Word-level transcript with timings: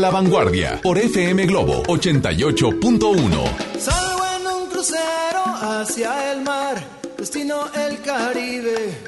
La 0.00 0.10
vanguardia 0.10 0.80
por 0.82 0.96
FM 0.96 1.44
Globo 1.44 1.82
88.1. 1.82 3.78
Salgo 3.78 4.22
en 4.36 4.46
un 4.46 4.66
crucero 4.70 5.42
hacia 5.44 6.32
el 6.32 6.40
mar, 6.40 6.82
destino 7.18 7.66
el 7.74 8.00
Caribe. 8.00 8.98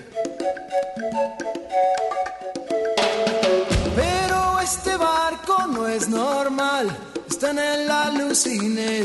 Pero 3.96 4.60
este 4.60 4.96
barco 4.96 5.66
no 5.68 5.88
es 5.88 6.08
normal, 6.10 6.94
está 7.28 7.50
en 7.52 7.58
el 7.58 7.90
alucine. 7.90 9.04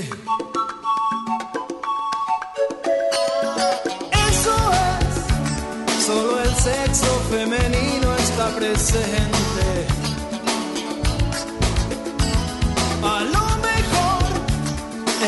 Eso 4.30 4.56
es, 4.90 6.06
solo 6.06 6.42
el 6.42 6.56
sexo 6.56 7.22
femenino 7.30 8.14
está 8.18 8.50
presente. 8.56 9.77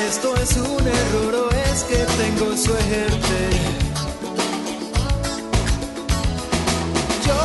esto 0.10 0.36
es 0.38 0.58
un 0.58 0.88
error 0.88 1.36
o 1.36 1.50
es 1.72 1.84
que 1.84 1.98
tengo 1.98 2.58
suerte. 2.58 3.40
Yo, 7.28 7.44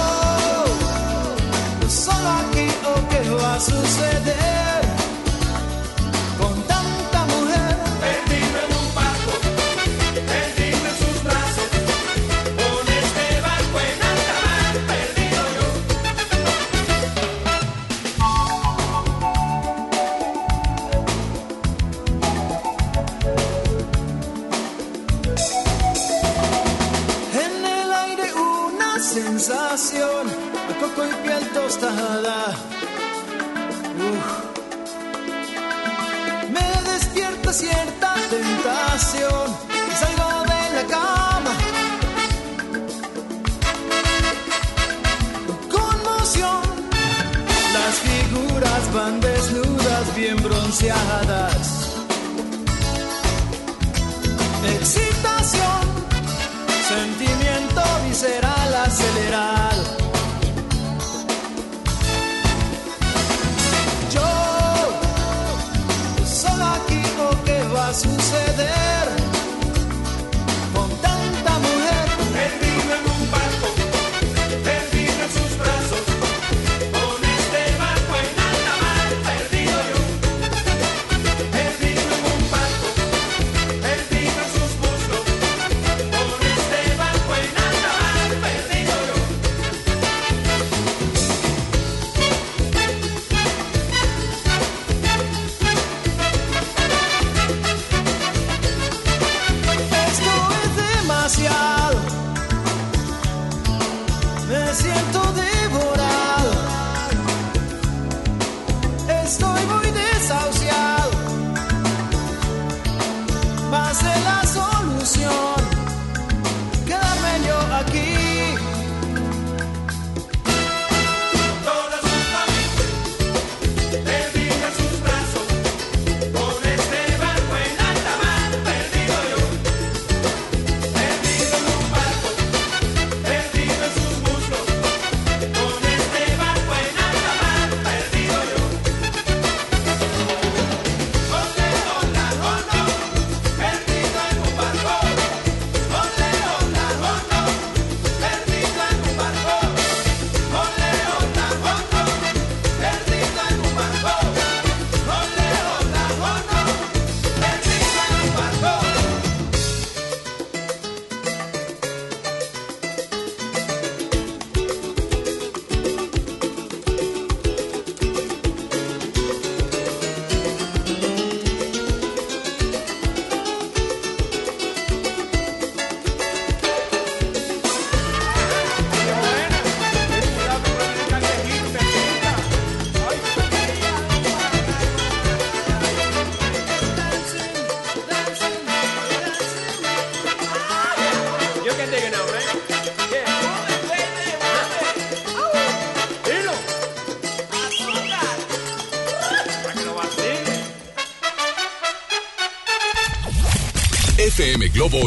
solo 1.88 2.28
aquí 2.40 2.66
o 2.92 3.08
qué 3.10 3.30
va 3.30 3.54
a 3.54 3.60
suceder. 3.60 4.83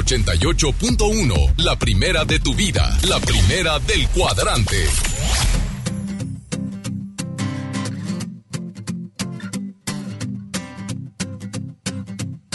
88.1, 0.08 1.56
la 1.58 1.76
primera 1.78 2.24
de 2.24 2.40
tu 2.40 2.54
vida, 2.54 2.98
la 3.10 3.20
primera 3.20 3.78
del 3.80 4.08
cuadrante. 4.08 4.86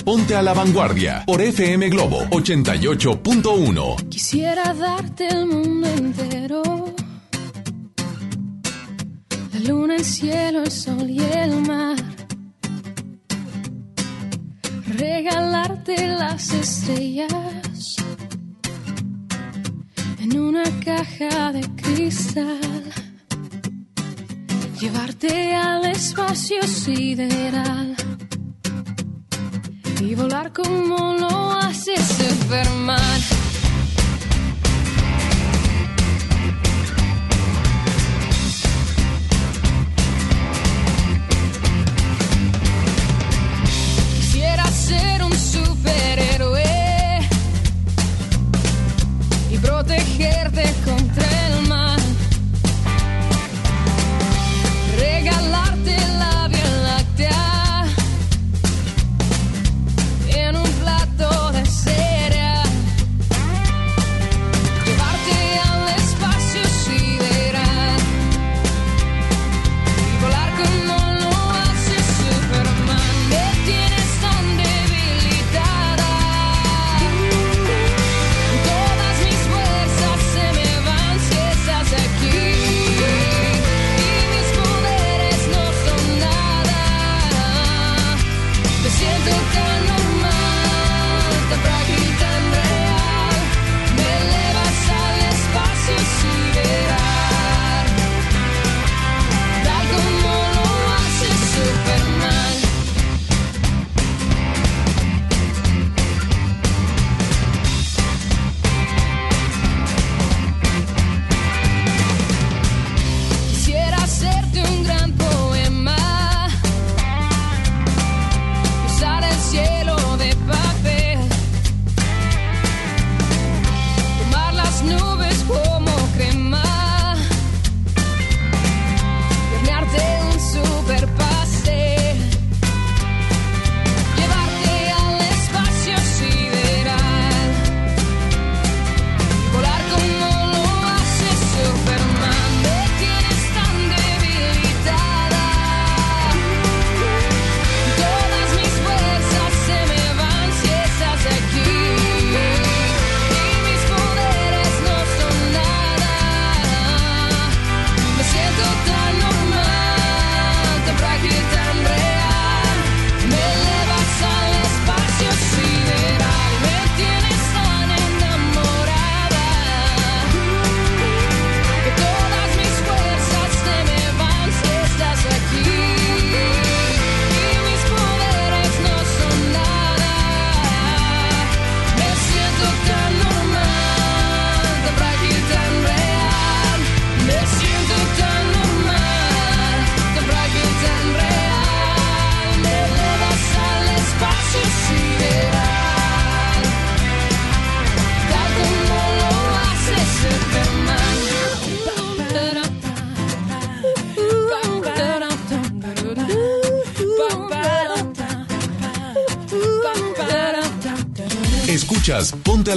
Ponte 0.02 0.34
a 0.34 0.40
la 0.40 0.54
vanguardia 0.54 1.24
por 1.26 1.42
FM 1.42 1.90
Globo 1.90 2.22
88.1. 2.30 4.08
Quisiera 4.08 4.72
darte 4.72 5.28
el 5.28 5.44
mundo 5.44 5.88
entero 5.88 6.31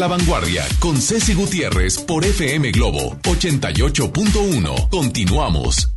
la 0.06 0.18
Vanguardia 0.18 0.64
con 0.80 1.02
Ceci 1.02 1.34
Gutiérrez 1.34 1.98
por 1.98 2.24
FM 2.24 2.72
Globo 2.72 3.18
88.1. 3.24 4.90
Continuamos. 4.90 5.95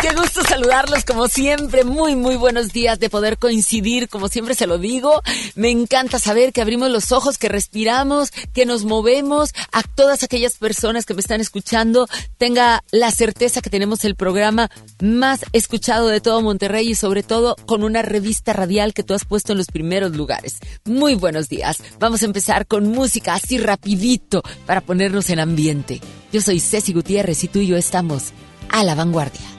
Qué 0.00 0.14
gusto 0.14 0.42
saludarlos 0.44 1.04
como 1.04 1.26
siempre, 1.26 1.82
muy 1.82 2.14
muy 2.14 2.36
buenos 2.36 2.72
días 2.72 3.00
de 3.00 3.10
poder 3.10 3.38
coincidir, 3.38 4.08
como 4.08 4.28
siempre 4.28 4.54
se 4.54 4.68
lo 4.68 4.78
digo, 4.78 5.20
me 5.56 5.70
encanta 5.70 6.20
saber 6.20 6.52
que 6.52 6.60
abrimos 6.60 6.90
los 6.90 7.10
ojos, 7.10 7.38
que 7.38 7.48
respiramos, 7.48 8.30
que 8.30 8.66
nos 8.66 8.84
movemos, 8.84 9.52
a 9.72 9.82
todas 9.82 10.22
aquellas 10.22 10.54
personas 10.54 11.06
que 11.06 11.14
me 11.14 11.20
están 11.20 11.40
escuchando, 11.40 12.06
tenga 12.36 12.84
la 12.92 13.10
certeza 13.10 13.60
que 13.60 13.70
tenemos 13.70 14.04
el 14.04 14.14
programa 14.14 14.70
más 15.00 15.40
escuchado 15.52 16.06
de 16.06 16.20
todo 16.20 16.40
Monterrey 16.40 16.90
y 16.90 16.94
sobre 16.94 17.24
todo 17.24 17.56
con 17.66 17.82
una 17.82 18.02
revista 18.02 18.52
radial 18.52 18.94
que 18.94 19.02
tú 19.02 19.14
has 19.14 19.24
puesto 19.24 19.52
en 19.52 19.58
los 19.58 19.66
primeros 19.66 20.14
lugares. 20.14 20.58
Muy 20.84 21.16
buenos 21.16 21.48
días, 21.48 21.82
vamos 21.98 22.22
a 22.22 22.26
empezar 22.26 22.66
con 22.66 22.86
música 22.86 23.34
así 23.34 23.58
rapidito 23.58 24.42
para 24.66 24.82
ponernos 24.82 25.30
en 25.30 25.40
ambiente. 25.40 26.00
Yo 26.32 26.42
soy 26.42 26.60
Ceci 26.60 26.92
Gutiérrez 26.92 27.42
y 27.42 27.48
tú 27.48 27.58
y 27.58 27.66
yo 27.66 27.76
estamos 27.76 28.32
a 28.70 28.84
la 28.84 28.94
vanguardia. 28.94 29.57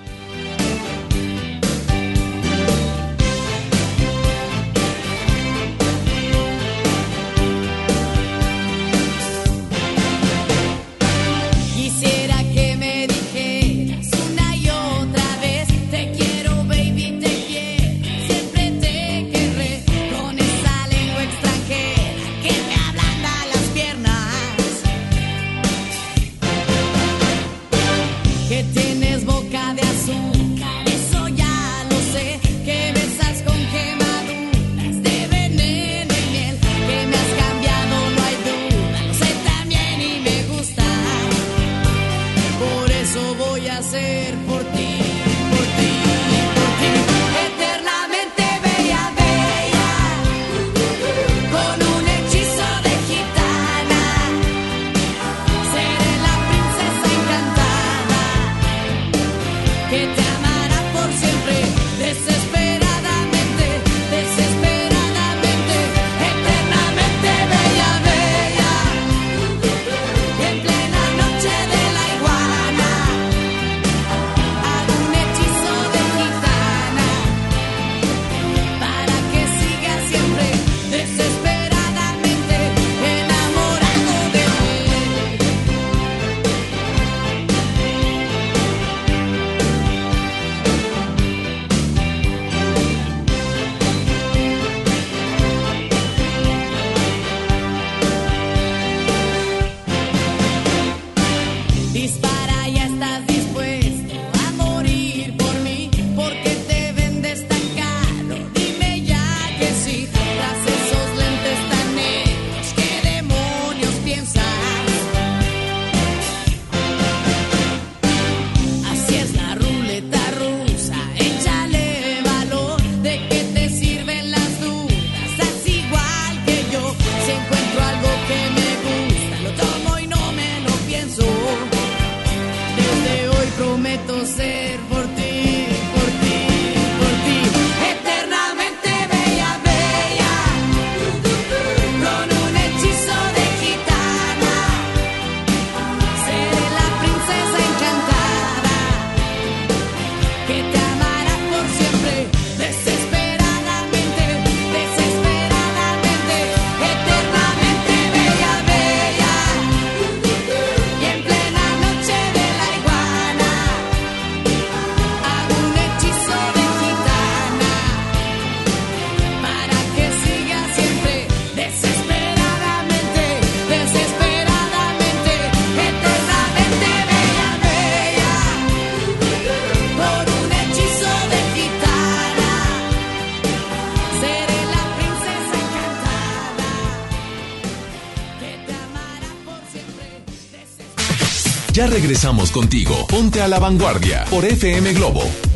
Regresamos 191.89 192.51
contigo. 192.51 193.07
Ponte 193.07 193.41
a 193.41 193.47
la 193.47 193.59
Vanguardia 193.59 194.25
por 194.29 194.45
FM 194.45 194.93
Globo. 194.93 195.48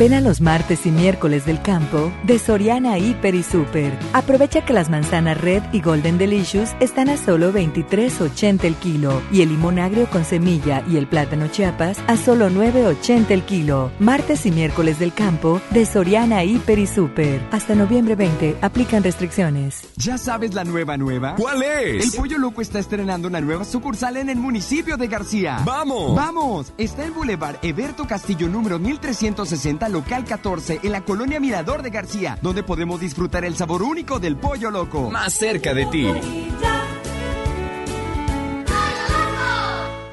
Ven 0.00 0.14
a 0.14 0.22
los 0.22 0.40
martes 0.40 0.86
y 0.86 0.90
miércoles 0.90 1.44
del 1.44 1.60
campo 1.60 2.10
de 2.22 2.38
Soriana 2.38 2.96
Hiper 2.96 3.34
y 3.34 3.42
Super. 3.42 3.92
Aprovecha 4.14 4.64
que 4.64 4.72
las 4.72 4.88
manzanas 4.88 5.38
Red 5.38 5.62
y 5.72 5.82
Golden 5.82 6.16
Delicious 6.16 6.70
están 6.80 7.10
a 7.10 7.18
solo 7.18 7.52
23.80 7.52 8.64
el 8.64 8.76
kilo 8.76 9.20
y 9.30 9.42
el 9.42 9.50
limón 9.50 9.78
agrio 9.78 10.08
con 10.08 10.24
semilla 10.24 10.82
y 10.88 10.96
el 10.96 11.06
plátano 11.06 11.48
Chiapas 11.48 11.98
a 12.06 12.16
solo 12.16 12.48
9.80 12.48 13.30
el 13.30 13.42
kilo. 13.42 13.92
Martes 13.98 14.46
y 14.46 14.52
miércoles 14.52 14.98
del 14.98 15.12
campo 15.12 15.60
de 15.68 15.84
Soriana 15.84 16.44
Hiper 16.44 16.78
y 16.78 16.86
Super. 16.86 17.42
Hasta 17.50 17.74
noviembre 17.74 18.16
20 18.16 18.56
aplican 18.62 19.02
restricciones. 19.02 19.82
¿Ya 19.96 20.16
sabes 20.16 20.54
la 20.54 20.64
nueva 20.64 20.96
nueva? 20.96 21.34
¿Cuál 21.34 21.62
es? 21.62 22.06
El 22.06 22.18
Pollo 22.18 22.38
Loco 22.38 22.62
está 22.62 22.78
estrenando 22.78 23.28
una 23.28 23.42
nueva 23.42 23.66
sucursal 23.66 24.16
en 24.16 24.30
el 24.30 24.38
municipio 24.38 24.96
de 24.96 25.08
García. 25.08 25.60
¡Vamos! 25.66 26.16
¡Vamos! 26.16 26.72
Está 26.78 27.04
en 27.04 27.12
Boulevard 27.12 27.56
Eberto 27.60 28.06
Castillo 28.06 28.48
número 28.48 28.78
1360, 28.78 29.89
local 29.92 30.24
14, 30.24 30.80
en 30.82 30.92
la 30.92 31.04
colonia 31.04 31.40
Mirador 31.40 31.82
de 31.82 31.90
García, 31.90 32.38
donde 32.42 32.62
podemos 32.62 33.00
disfrutar 33.00 33.44
el 33.44 33.56
sabor 33.56 33.82
único 33.82 34.18
del 34.18 34.36
Pollo 34.36 34.70
Loco. 34.70 35.10
Más 35.10 35.32
cerca 35.32 35.74
de 35.74 35.86
ti. 35.86 36.06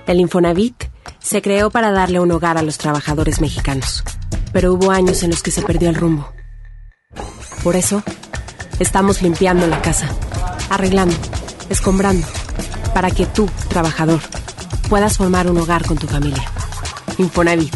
El 0.08 0.20
Infonavit 0.20 0.86
se 1.20 1.42
creó 1.42 1.70
para 1.70 1.92
darle 1.92 2.20
un 2.20 2.32
hogar 2.32 2.58
a 2.58 2.62
los 2.62 2.78
trabajadores 2.78 3.42
mexicanos, 3.42 4.04
pero 4.54 4.74
hubo 4.74 4.92
años 4.92 5.24
en 5.24 5.32
los 5.32 5.44
que 5.44 5.52
se 5.52 5.62
perdió 5.62 5.90
el 5.90 5.96
rumbo. 5.96 6.32
Por 7.64 7.76
eso, 7.76 8.02
estamos 8.80 9.22
limpiando 9.22 9.68
la 9.68 9.82
casa, 9.82 10.08
arreglando, 10.70 11.16
escombrando, 11.70 12.26
para 12.94 13.12
que 13.12 13.26
tú, 13.26 13.50
trabajador, 13.68 14.22
puedas 14.90 15.18
formar 15.18 15.52
un 15.52 15.58
hogar 15.58 15.86
con 15.86 15.98
tu 15.98 16.08
familia. 16.08 16.44
Infonavit, 17.18 17.76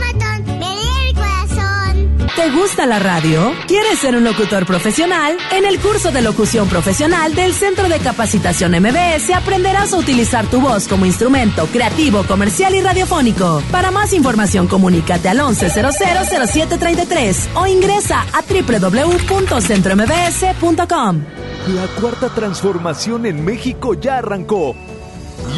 ¿Te 2.35 2.49
gusta 2.49 2.85
la 2.85 2.97
radio? 2.97 3.51
¿Quieres 3.67 3.99
ser 3.99 4.15
un 4.15 4.23
locutor 4.23 4.65
profesional? 4.65 5.37
En 5.51 5.65
el 5.65 5.77
curso 5.79 6.11
de 6.11 6.21
locución 6.21 6.69
profesional 6.69 7.35
del 7.35 7.53
Centro 7.53 7.89
de 7.89 7.99
Capacitación 7.99 8.71
MBS 8.71 9.31
aprenderás 9.35 9.91
a 9.93 9.97
utilizar 9.97 10.47
tu 10.47 10.61
voz 10.61 10.87
como 10.87 11.05
instrumento 11.05 11.67
creativo, 11.67 12.23
comercial 12.23 12.73
y 12.73 12.79
radiofónico. 12.81 13.61
Para 13.69 13.91
más 13.91 14.13
información, 14.13 14.67
comunícate 14.67 15.27
al 15.27 15.39
11000733 15.39 17.49
o 17.55 17.67
ingresa 17.67 18.21
a 18.21 18.41
www.centrombs.com. 18.41 21.25
La 21.67 21.85
cuarta 21.99 22.29
transformación 22.29 23.25
en 23.25 23.43
México 23.43 23.93
ya 23.93 24.19
arrancó 24.19 24.73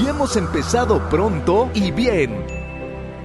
y 0.01 0.07
hemos 0.07 0.35
empezado 0.37 1.07
pronto 1.07 1.69
y 1.75 1.91
bien. 1.91 2.43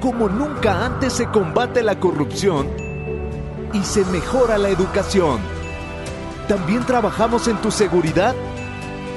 Como 0.01 0.29
nunca 0.29 0.85
antes 0.85 1.15
se 1.15 1.25
combate 1.27 1.83
la 1.83 1.99
corrupción 1.99 2.88
y 3.73 3.83
se 3.83 4.05
mejora 4.07 4.59
la 4.59 4.69
educación. 4.69 5.41
También 6.49 6.85
trabajamos 6.85 7.49
en 7.49 7.57
tu 7.59 7.71
seguridad 7.71 8.35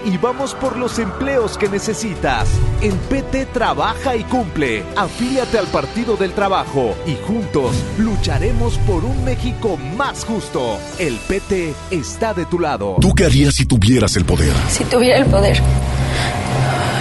y 0.03 0.17
vamos 0.17 0.53
por 0.55 0.77
los 0.77 0.99
empleos 0.99 1.57
que 1.57 1.69
necesitas. 1.69 2.49
En 2.81 2.97
PT 2.97 3.47
trabaja 3.47 4.15
y 4.15 4.23
cumple. 4.23 4.83
Afíliate 4.95 5.57
al 5.57 5.67
Partido 5.67 6.17
del 6.17 6.33
Trabajo 6.33 6.95
y 7.05 7.15
juntos 7.25 7.75
lucharemos 7.97 8.77
por 8.79 9.05
un 9.05 9.23
México 9.23 9.77
más 9.97 10.25
justo. 10.25 10.77
El 10.99 11.17
PT 11.27 11.73
está 11.91 12.33
de 12.33 12.45
tu 12.45 12.59
lado. 12.59 12.97
¿Tú 12.99 13.13
qué 13.13 13.25
harías 13.25 13.55
si 13.55 13.65
tuvieras 13.65 14.15
el 14.15 14.25
poder? 14.25 14.53
Si 14.69 14.83
tuviera 14.85 15.17
el 15.17 15.25
poder, 15.25 15.61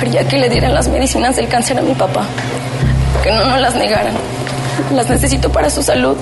haría 0.00 0.28
que 0.28 0.38
le 0.38 0.48
dieran 0.48 0.74
las 0.74 0.88
medicinas 0.88 1.36
del 1.36 1.48
cáncer 1.48 1.78
a 1.78 1.82
mi 1.82 1.94
papá. 1.94 2.26
Que 3.22 3.32
no 3.32 3.44
nos 3.44 3.60
las 3.60 3.74
negaran. 3.74 4.14
Las 4.94 5.08
necesito 5.10 5.50
para 5.50 5.68
su 5.68 5.82
salud, 5.82 6.16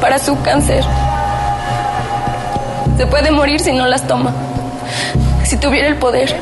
para 0.00 0.18
su 0.18 0.40
cáncer. 0.42 0.84
Se 2.96 3.06
puede 3.06 3.30
morir 3.30 3.60
si 3.60 3.72
no 3.72 3.86
las 3.86 4.06
toma. 4.06 4.32
Si 5.44 5.56
tuviera 5.56 5.88
el 5.88 5.96
poder, 5.96 6.34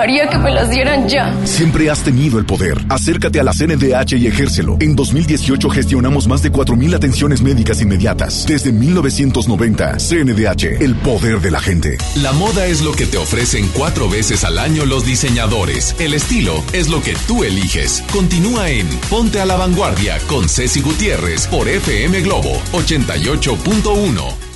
haría 0.00 0.28
que 0.28 0.38
me 0.38 0.50
las 0.50 0.70
dieran 0.70 1.08
ya. 1.08 1.34
Siempre 1.44 1.90
has 1.90 2.02
tenido 2.02 2.38
el 2.38 2.46
poder. 2.46 2.78
Acércate 2.88 3.40
a 3.40 3.44
la 3.44 3.52
CNDH 3.52 4.14
y 4.16 4.26
ejércelo. 4.26 4.76
En 4.80 4.94
2018 4.96 5.68
gestionamos 5.70 6.28
más 6.28 6.42
de 6.42 6.52
4.000 6.52 6.94
atenciones 6.94 7.42
médicas 7.42 7.80
inmediatas. 7.80 8.46
Desde 8.46 8.72
1990, 8.72 9.96
CNDH, 9.98 10.82
el 10.82 10.94
poder 10.96 11.40
de 11.40 11.50
la 11.50 11.60
gente. 11.60 11.98
La 12.16 12.32
moda 12.32 12.66
es 12.66 12.80
lo 12.82 12.92
que 12.92 13.06
te 13.06 13.18
ofrecen 13.18 13.68
cuatro 13.74 14.08
veces 14.08 14.44
al 14.44 14.58
año 14.58 14.84
los 14.84 15.04
diseñadores. 15.04 15.94
El 15.98 16.14
estilo 16.14 16.62
es 16.72 16.88
lo 16.88 17.02
que 17.02 17.14
tú 17.26 17.44
eliges. 17.44 18.04
Continúa 18.12 18.70
en 18.70 18.86
Ponte 19.10 19.40
a 19.40 19.46
la 19.46 19.56
Vanguardia 19.56 20.18
con 20.28 20.48
Ceci 20.48 20.80
Gutiérrez 20.80 21.46
por 21.46 21.68
FM 21.68 22.20
Globo 22.22 22.60
88.1. 22.72 24.48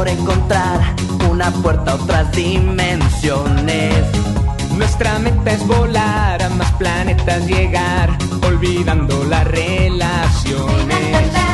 por 0.00 0.08
encontrar 0.08 0.80
una 1.30 1.50
puerta 1.50 1.90
a 1.90 1.94
otras 1.96 2.32
dimensiones. 2.32 3.92
Nuestra 4.74 5.18
meta 5.18 5.52
es 5.52 5.66
volar 5.66 6.42
a 6.42 6.48
más 6.48 6.72
planetas 6.72 7.46
llegar, 7.46 8.16
olvidando 8.42 9.24
las 9.24 9.46
relaciones. 9.46 11.49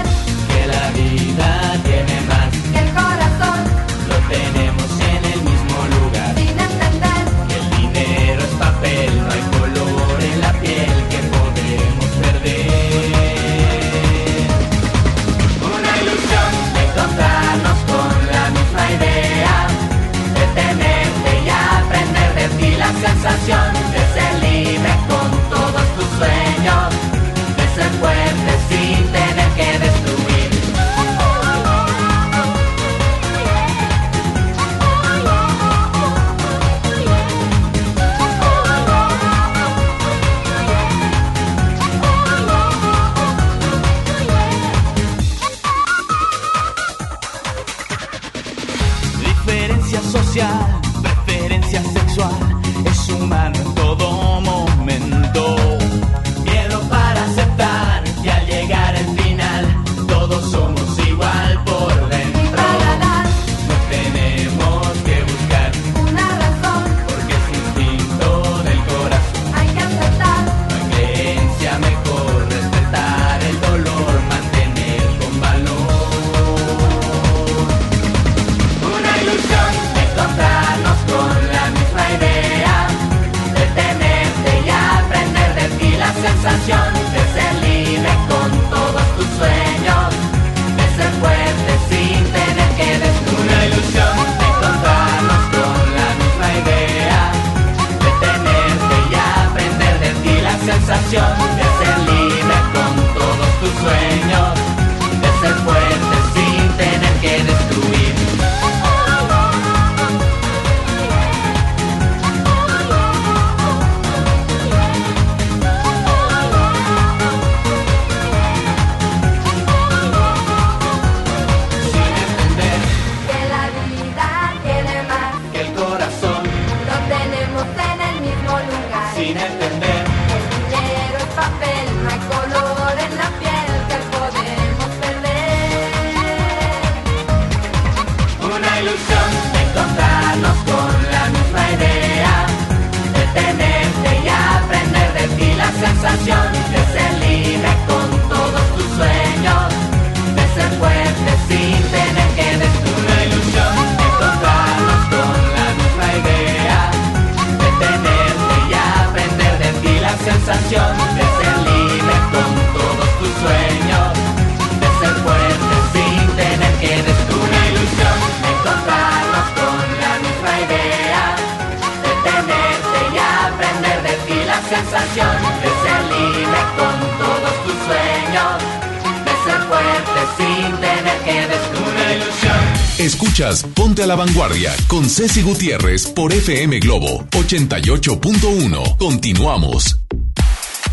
Ponte 183.75 184.03
a 184.03 184.07
la 184.07 184.15
Vanguardia 184.15 184.75
con 184.89 185.05
Ceci 185.05 185.43
Gutiérrez 185.43 186.07
por 186.07 186.33
FM 186.33 186.81
Globo 186.81 187.27
88.1. 187.33 188.97
Continuamos. 188.97 190.01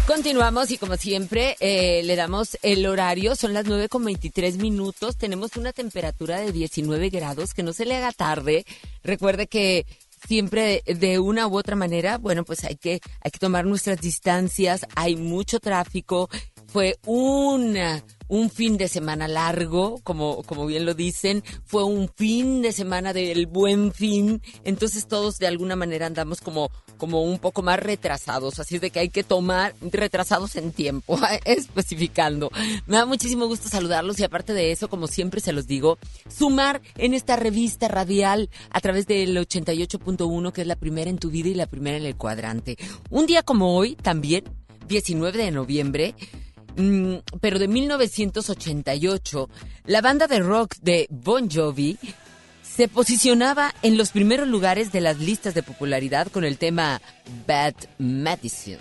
Continuamos 0.05 0.69
y 0.71 0.77
como 0.77 0.97
siempre 0.97 1.55
eh, 1.61 2.01
le 2.03 2.17
damos 2.17 2.57
el 2.61 2.85
horario, 2.85 3.37
son 3.37 3.53
las 3.53 3.65
9 3.65 3.87
con 3.87 4.03
23 4.03 4.57
minutos, 4.57 5.15
tenemos 5.15 5.55
una 5.55 5.71
temperatura 5.71 6.41
de 6.41 6.51
19 6.51 7.09
grados, 7.11 7.53
que 7.53 7.63
no 7.63 7.71
se 7.71 7.85
le 7.85 7.95
haga 7.95 8.11
tarde. 8.11 8.65
Recuerde 9.05 9.47
que 9.47 9.85
siempre 10.27 10.83
de, 10.85 10.95
de 10.95 11.19
una 11.19 11.47
u 11.47 11.57
otra 11.57 11.77
manera, 11.77 12.17
bueno, 12.17 12.43
pues 12.43 12.65
hay 12.65 12.75
que, 12.75 12.99
hay 13.21 13.31
que 13.31 13.39
tomar 13.39 13.63
nuestras 13.63 14.01
distancias, 14.01 14.85
hay 14.95 15.15
mucho 15.15 15.61
tráfico, 15.61 16.29
fue 16.67 16.97
una, 17.05 18.03
un 18.27 18.49
fin 18.49 18.77
de 18.77 18.87
semana 18.87 19.27
largo, 19.27 19.99
como, 20.03 20.43
como 20.43 20.65
bien 20.65 20.85
lo 20.85 20.93
dicen, 20.93 21.43
fue 21.65 21.83
un 21.83 22.09
fin 22.09 22.61
de 22.61 22.71
semana 22.71 23.13
del 23.13 23.47
buen 23.47 23.93
fin, 23.93 24.41
entonces 24.63 25.07
todos 25.07 25.37
de 25.37 25.47
alguna 25.47 25.75
manera 25.75 26.05
andamos 26.05 26.41
como, 26.41 26.69
como 26.97 27.23
un 27.23 27.39
poco 27.39 27.61
más 27.61 27.79
retrasados, 27.79 28.59
así 28.59 28.75
es 28.75 28.81
de 28.81 28.89
que 28.89 28.99
hay 28.99 29.09
que 29.09 29.23
tomar 29.23 29.75
retrasados 29.81 30.55
en 30.55 30.71
tiempo, 30.71 31.17
especificando. 31.45 32.51
Me 32.87 32.97
da 32.97 33.05
muchísimo 33.05 33.47
gusto 33.47 33.69
saludarlos 33.69 34.19
y 34.19 34.23
aparte 34.23 34.53
de 34.53 34.71
eso, 34.71 34.89
como 34.89 35.07
siempre 35.07 35.41
se 35.41 35.53
los 35.53 35.67
digo, 35.67 35.97
sumar 36.29 36.81
en 36.97 37.13
esta 37.13 37.35
revista 37.35 37.87
radial 37.87 38.49
a 38.69 38.81
través 38.81 39.07
del 39.07 39.35
88.1, 39.37 40.51
que 40.51 40.61
es 40.61 40.67
la 40.67 40.75
primera 40.75 41.09
en 41.09 41.17
tu 41.17 41.29
vida 41.29 41.49
y 41.49 41.53
la 41.53 41.67
primera 41.67 41.97
en 41.97 42.05
el 42.05 42.15
cuadrante. 42.15 42.77
Un 43.09 43.25
día 43.25 43.43
como 43.43 43.75
hoy, 43.75 43.95
también, 43.95 44.43
19 44.87 45.37
de 45.37 45.51
noviembre, 45.51 46.15
pero 47.41 47.59
de 47.59 47.67
1988, 47.67 49.49
la 49.85 50.01
banda 50.01 50.27
de 50.27 50.39
rock 50.39 50.75
de 50.81 51.07
Bon 51.09 51.49
Jovi 51.49 51.97
se 52.63 52.87
posicionaba 52.87 53.73
en 53.83 53.97
los 53.97 54.11
primeros 54.11 54.47
lugares 54.47 54.91
de 54.91 55.01
las 55.01 55.19
listas 55.19 55.53
de 55.53 55.63
popularidad 55.63 56.27
con 56.27 56.43
el 56.43 56.57
tema 56.57 57.01
Bad 57.47 57.75
Medicine. 57.99 58.79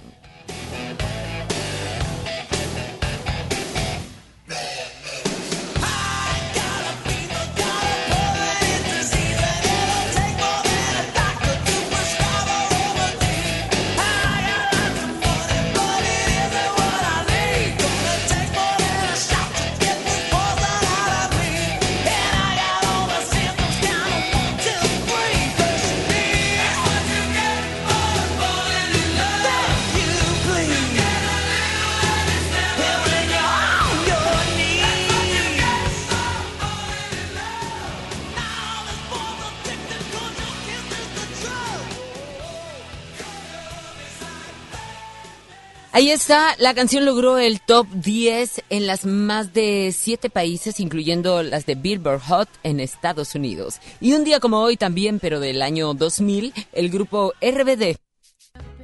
Ahí 45.95 46.11
está, 46.11 46.57
la 46.59 46.73
canción 46.73 47.05
logró 47.05 47.37
el 47.37 47.61
top 47.61 47.87
10 47.87 48.63
en 48.71 48.87
las 48.87 49.05
más 49.05 49.53
de 49.53 49.95
7 49.95 50.31
países, 50.31 50.81
incluyendo 50.81 51.43
las 51.43 51.67
de 51.67 51.75
Billboard 51.75 52.23
Hot 52.29 52.49
en 52.63 52.81
Estados 52.81 53.35
Unidos. 53.35 53.79
Y 54.01 54.15
un 54.15 54.25
día 54.25 54.41
como 54.41 54.61
hoy 54.61 54.79
también, 54.79 55.21
pero 55.21 55.39
del 55.39 55.61
año 55.61 55.93
2000, 55.93 56.55
el 56.73 56.89
grupo 56.89 57.35
RBD. 57.43 57.97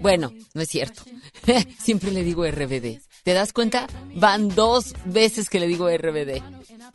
Bueno, 0.03 0.35
no 0.53 0.61
es 0.61 0.69
cierto. 0.69 1.03
Siempre 1.83 2.11
le 2.11 2.23
digo 2.23 2.47
RBD. 2.47 3.01
¿Te 3.25 3.33
das 3.33 3.55
cuenta? 3.55 3.87
Van 4.15 4.55
dos 4.55 4.95
veces 5.07 5.49
que 5.49 5.61
le 5.61 5.67
digo 5.67 5.89
RBD. 5.89 6.43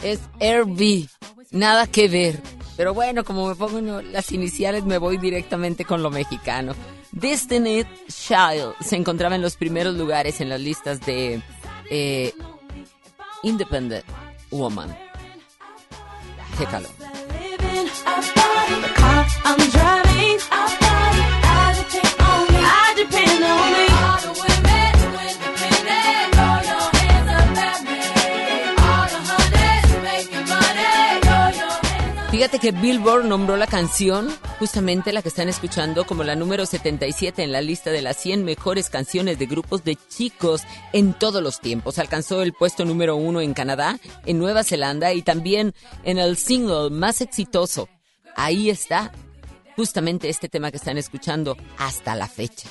Es 0.04 0.19
RB. 0.39 1.08
Nada 1.49 1.88
que 1.88 2.08
ver. 2.08 2.39
Pero 2.78 2.93
bueno, 2.93 3.23
como 3.23 3.47
me 3.47 3.56
pongo 3.56 4.02
las 4.04 4.32
iniciales, 4.32 4.84
me 4.84 4.99
voy 4.99 5.17
directamente 5.17 5.86
con 5.86 6.04
lo 6.04 6.12
mexicano. 6.12 6.76
Destiny 7.13 7.86
Child 8.08 8.73
se 8.82 8.95
encontraba 8.95 9.36
en 9.36 9.41
los 9.41 9.56
primeros 9.56 9.95
lugares 9.95 10.41
en 10.41 10.49
las 10.49 10.60
listas 10.60 10.99
de 11.02 11.41
eh, 11.89 12.34
Independent 13.43 14.04
Woman. 14.49 14.97
Chécalo. 16.58 16.89
Fíjate 32.43 32.60
que 32.60 32.71
Billboard 32.77 33.23
nombró 33.23 33.56
la 33.56 33.67
canción, 33.67 34.27
justamente 34.60 35.13
la 35.13 35.21
que 35.21 35.29
están 35.29 35.47
escuchando, 35.47 36.06
como 36.06 36.25
la 36.25 36.36
número 36.36 36.65
77 36.65 37.41
en 37.41 37.53
la 37.53 37.62
lista 37.62 37.89
de 37.89 38.01
las 38.01 38.17
100 38.17 38.43
mejores 38.43 38.89
canciones 38.89 39.39
de 39.39 39.45
grupos 39.45 39.86
de 39.86 39.95
chicos 40.10 40.63
en 40.91 41.13
todos 41.13 41.41
los 41.41 41.62
tiempos. 41.62 41.99
Alcanzó 41.99 42.41
el 42.41 42.51
puesto 42.51 42.84
número 42.84 43.15
uno 43.15 43.39
en 43.39 43.53
Canadá, 43.53 43.97
en 44.25 44.39
Nueva 44.39 44.65
Zelanda 44.65 45.13
y 45.13 45.21
también 45.21 45.73
en 46.03 46.17
el 46.17 46.36
single 46.36 46.89
más 46.89 47.21
exitoso. 47.21 47.88
Ahí 48.36 48.69
está, 48.69 49.13
justamente 49.77 50.27
este 50.27 50.49
tema 50.49 50.69
que 50.69 50.75
están 50.75 50.97
escuchando 50.97 51.56
hasta 51.77 52.13
la 52.13 52.27
fecha. 52.27 52.67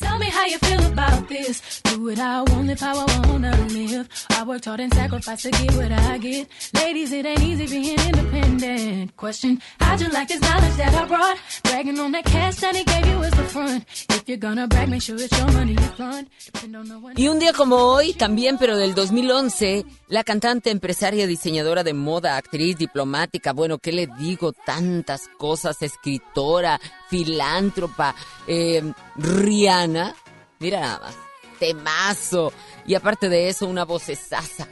Tell 0.00 0.18
me 0.18 0.26
how 0.30 0.46
you 0.46 0.58
feel 0.58 0.86
about 0.92 1.28
this. 1.28 1.82
Do 1.82 2.08
it 2.08 2.18
I 2.20 2.42
want, 2.42 2.80
how 2.80 3.04
I 3.04 3.28
wanna 3.28 3.50
live. 3.68 4.08
I 4.30 4.44
worked 4.44 4.66
hard 4.66 4.80
and 4.80 4.94
sacrificed 4.94 5.42
to 5.42 5.50
get 5.50 5.74
what 5.74 5.90
I 5.90 6.18
get. 6.18 6.48
Ladies, 6.74 7.12
it 7.12 7.26
ain't 7.26 7.42
easy 7.42 7.66
being 7.66 7.98
independent. 7.98 9.16
Question, 9.16 9.60
how'd 9.80 10.00
you 10.00 10.08
like 10.08 10.28
this 10.28 10.40
knowledge 10.40 10.76
that 10.76 10.94
I 10.94 11.04
brought? 11.06 11.38
Bragging 11.64 11.98
on 11.98 12.12
that 12.12 12.24
cash 12.24 12.56
that 12.56 12.76
he 12.76 12.84
gave 12.84 13.06
you 13.06 13.22
is 13.22 13.30
the 13.32 13.44
front. 13.44 13.84
If 14.10 14.28
you're 14.28 14.38
gonna 14.38 14.68
brag, 14.68 14.88
make 14.88 15.02
sure 15.02 15.16
it's 15.16 15.36
your 15.36 15.50
money 15.52 15.72
you 15.72 15.88
fund. 15.96 16.28
Depend 16.46 16.76
on 16.76 16.88
no 16.88 16.98
one 17.00 17.14
Y 17.16 17.28
un 17.28 17.40
día 17.40 17.52
como 17.52 17.76
hoy, 17.76 18.12
también, 18.12 18.56
pero 18.58 18.76
del 18.76 18.94
2011, 18.94 19.84
la 20.08 20.22
cantante, 20.22 20.70
empresaria, 20.70 21.26
diseñadora 21.26 21.82
de 21.82 21.94
moda, 21.94 22.36
actriz, 22.36 22.76
diplomática, 22.78 23.52
bueno, 23.52 23.78
¿qué 23.78 23.90
le 23.92 24.06
digo? 24.18 24.52
Tantas 24.52 25.28
cosas, 25.38 25.82
escritora, 25.82 26.80
filántropa, 27.08 28.14
eh, 28.46 28.92
Rihanna. 29.18 30.14
Mira 30.60 30.80
nada 30.80 30.98
más, 31.00 31.14
temazo. 31.58 32.52
Y 32.86 32.94
aparte 32.94 33.28
de 33.28 33.48
eso, 33.48 33.66
una 33.66 33.84
vocesaza. 33.84 34.66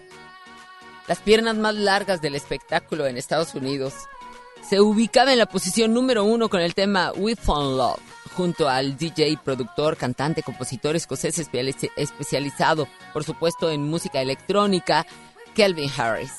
Las 1.07 1.19
piernas 1.19 1.57
más 1.57 1.75
largas 1.75 2.21
del 2.21 2.35
espectáculo 2.35 3.07
en 3.07 3.17
Estados 3.17 3.55
Unidos. 3.55 3.95
Se 4.69 4.81
ubicaba 4.81 5.33
en 5.33 5.39
la 5.39 5.47
posición 5.47 5.93
número 5.95 6.25
uno 6.25 6.49
con 6.49 6.61
el 6.61 6.75
tema 6.75 7.13
We 7.15 7.37
Found 7.37 7.77
Love, 7.77 8.01
junto 8.35 8.69
al 8.69 8.97
DJ, 8.97 9.39
productor, 9.45 9.97
cantante, 9.97 10.43
compositor 10.43 10.97
escocés 10.97 11.39
espe- 11.39 11.93
especializado, 11.97 12.89
por 13.13 13.23
supuesto, 13.23 13.71
en 13.71 13.83
música 13.89 14.21
electrónica, 14.21 15.07
Kelvin 15.55 15.91
Harris. 15.97 16.33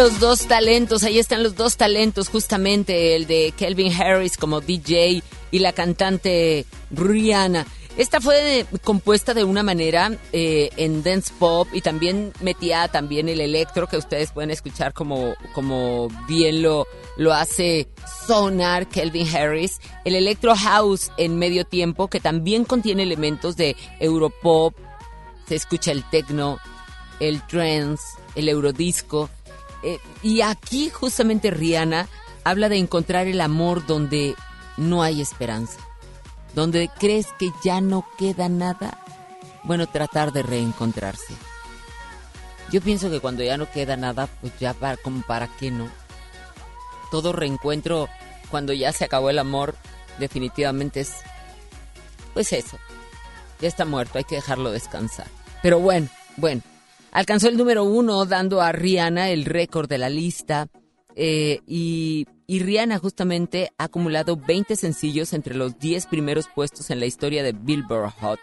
Los 0.00 0.18
dos 0.18 0.46
talentos, 0.46 1.04
ahí 1.04 1.18
están 1.18 1.42
los 1.42 1.56
dos 1.56 1.76
talentos, 1.76 2.30
justamente 2.30 3.16
el 3.16 3.26
de 3.26 3.52
Kelvin 3.54 3.92
Harris 3.92 4.38
como 4.38 4.62
DJ 4.62 5.22
y 5.50 5.58
la 5.58 5.74
cantante 5.74 6.64
Rihanna. 6.90 7.66
Esta 7.98 8.18
fue 8.18 8.64
compuesta 8.82 9.34
de 9.34 9.44
una 9.44 9.62
manera 9.62 10.10
eh, 10.32 10.70
en 10.78 11.02
dance 11.02 11.30
pop 11.38 11.68
y 11.74 11.82
también 11.82 12.32
metía 12.40 12.88
también 12.88 13.28
el 13.28 13.42
electro 13.42 13.88
que 13.88 13.98
ustedes 13.98 14.32
pueden 14.32 14.50
escuchar 14.50 14.94
como, 14.94 15.34
como 15.52 16.08
bien 16.26 16.62
lo, 16.62 16.86
lo 17.18 17.34
hace 17.34 17.86
sonar 18.26 18.88
Kelvin 18.88 19.28
Harris. 19.28 19.82
El 20.06 20.14
electro 20.14 20.54
house 20.56 21.12
en 21.18 21.38
medio 21.38 21.66
tiempo 21.66 22.08
que 22.08 22.20
también 22.20 22.64
contiene 22.64 23.02
elementos 23.02 23.54
de 23.54 23.76
europop, 23.98 24.74
se 25.46 25.56
escucha 25.56 25.92
el 25.92 26.08
techno, 26.08 26.56
el 27.20 27.46
trance, 27.46 28.02
el 28.34 28.48
eurodisco. 28.48 29.28
Eh, 29.82 29.98
y 30.22 30.42
aquí 30.42 30.90
justamente 30.90 31.50
Rihanna 31.50 32.08
habla 32.44 32.68
de 32.68 32.76
encontrar 32.76 33.26
el 33.26 33.40
amor 33.40 33.86
donde 33.86 34.34
no 34.76 35.02
hay 35.02 35.20
esperanza, 35.20 35.78
donde 36.54 36.90
crees 36.98 37.28
que 37.38 37.50
ya 37.64 37.80
no 37.80 38.06
queda 38.18 38.48
nada. 38.48 38.98
Bueno, 39.62 39.86
tratar 39.86 40.32
de 40.32 40.42
reencontrarse. 40.42 41.34
Yo 42.72 42.80
pienso 42.80 43.10
que 43.10 43.20
cuando 43.20 43.42
ya 43.42 43.56
no 43.56 43.70
queda 43.70 43.96
nada, 43.96 44.28
pues 44.40 44.52
ya 44.58 44.74
para, 44.74 44.96
para 45.26 45.48
qué 45.58 45.70
no. 45.70 45.88
Todo 47.10 47.32
reencuentro 47.32 48.08
cuando 48.50 48.72
ya 48.72 48.92
se 48.92 49.04
acabó 49.04 49.30
el 49.30 49.38
amor 49.38 49.76
definitivamente 50.18 51.00
es 51.00 51.12
pues 52.32 52.52
eso. 52.52 52.78
Ya 53.60 53.68
está 53.68 53.84
muerto, 53.84 54.18
hay 54.18 54.24
que 54.24 54.36
dejarlo 54.36 54.70
descansar. 54.70 55.26
Pero 55.62 55.80
bueno, 55.80 56.08
bueno. 56.36 56.62
Alcanzó 57.12 57.48
el 57.48 57.56
número 57.56 57.84
uno 57.84 58.24
dando 58.24 58.60
a 58.60 58.72
Rihanna 58.72 59.30
el 59.30 59.44
récord 59.44 59.88
de 59.88 59.98
la 59.98 60.08
lista. 60.08 60.68
eh, 61.16 61.60
y, 61.66 62.26
y 62.46 62.60
Rihanna 62.60 62.98
justamente 62.98 63.70
ha 63.78 63.84
acumulado 63.84 64.36
20 64.36 64.74
sencillos 64.76 65.32
entre 65.32 65.54
los 65.54 65.78
10 65.78 66.06
primeros 66.06 66.48
puestos 66.54 66.90
en 66.90 67.00
la 67.00 67.06
historia 67.06 67.42
de 67.42 67.52
Billboard 67.52 68.12
Hot 68.20 68.40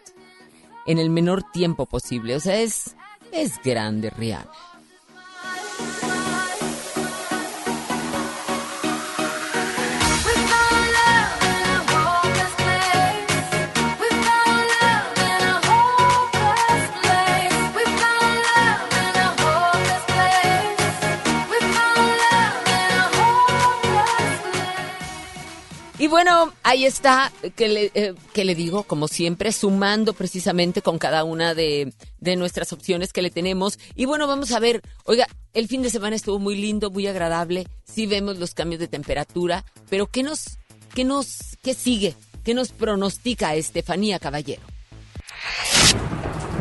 en 0.85 0.97
el 0.97 1.09
menor 1.09 1.43
tiempo 1.51 1.85
posible. 1.85 2.35
O 2.35 2.39
sea, 2.39 2.59
es, 2.59 2.95
es 3.31 3.53
grande 3.63 4.09
Rihanna. 4.09 4.51
Y 25.99 26.07
bueno, 26.07 26.53
ahí 26.61 26.85
está, 26.85 27.31
que 27.55 27.67
le, 27.67 27.91
eh, 27.95 28.13
que 28.31 28.45
le 28.45 28.53
digo, 28.53 28.83
como 28.83 29.07
siempre, 29.07 29.51
sumando 29.51 30.13
precisamente 30.13 30.83
con 30.83 30.99
cada 30.99 31.23
una 31.23 31.55
de, 31.55 31.91
de 32.19 32.35
nuestras 32.35 32.71
opciones 32.71 33.13
que 33.13 33.23
le 33.23 33.31
tenemos. 33.31 33.79
Y 33.95 34.05
bueno, 34.05 34.27
vamos 34.27 34.51
a 34.51 34.59
ver, 34.59 34.83
oiga, 35.05 35.27
el 35.53 35.67
fin 35.67 35.81
de 35.81 35.89
semana 35.89 36.15
estuvo 36.15 36.37
muy 36.37 36.55
lindo, 36.55 36.91
muy 36.91 37.07
agradable, 37.07 37.67
sí 37.83 38.05
vemos 38.05 38.37
los 38.37 38.53
cambios 38.53 38.79
de 38.79 38.87
temperatura, 38.87 39.65
pero 39.89 40.05
¿qué 40.05 40.21
nos, 40.21 40.59
qué 40.93 41.03
nos, 41.03 41.57
qué 41.63 41.73
sigue? 41.73 42.15
¿Qué 42.43 42.53
nos 42.53 42.69
pronostica 42.69 43.55
Estefanía 43.55 44.19
Caballero? 44.19 44.61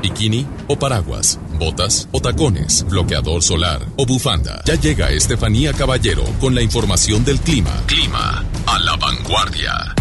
Bikini 0.01 0.47
o 0.69 0.79
paraguas, 0.79 1.39
botas 1.59 2.09
o 2.13 2.21
tacones, 2.21 2.85
bloqueador 2.89 3.43
solar 3.43 3.83
o 3.97 4.07
bufanda. 4.07 4.63
Ya 4.65 4.75
llega 4.75 5.11
Estefanía 5.11 5.73
Caballero 5.73 6.25
con 6.41 6.55
la 6.55 6.63
información 6.63 7.25
del 7.25 7.41
clima. 7.41 7.83
Clima 7.87 8.45
a 8.67 8.79
la 8.79 8.97
vanguardia. 8.97 9.95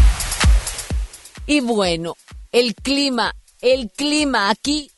Y 1.48 1.60
bueno, 1.60 2.16
el 2.52 2.76
clima, 2.76 3.34
el 3.62 3.92
clima 3.92 4.50
aquí, 4.50 4.92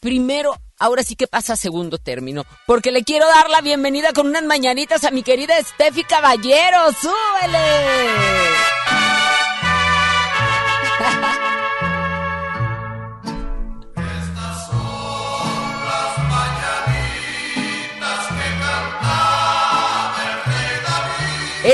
primero, 0.00 0.58
ahora 0.78 1.02
sí 1.02 1.16
que 1.16 1.26
pasa 1.26 1.52
a 1.52 1.56
segundo 1.56 1.98
término, 1.98 2.44
porque 2.66 2.90
le 2.90 3.04
quiero 3.04 3.26
dar 3.26 3.48
la 3.50 3.60
bienvenida 3.60 4.12
con 4.12 4.26
unas 4.26 4.44
mañanitas 4.44 5.04
a 5.04 5.10
mi 5.10 5.22
querida 5.22 5.58
Estefi 5.58 6.04
Caballero, 6.04 6.78
¡súbele! 7.00 7.58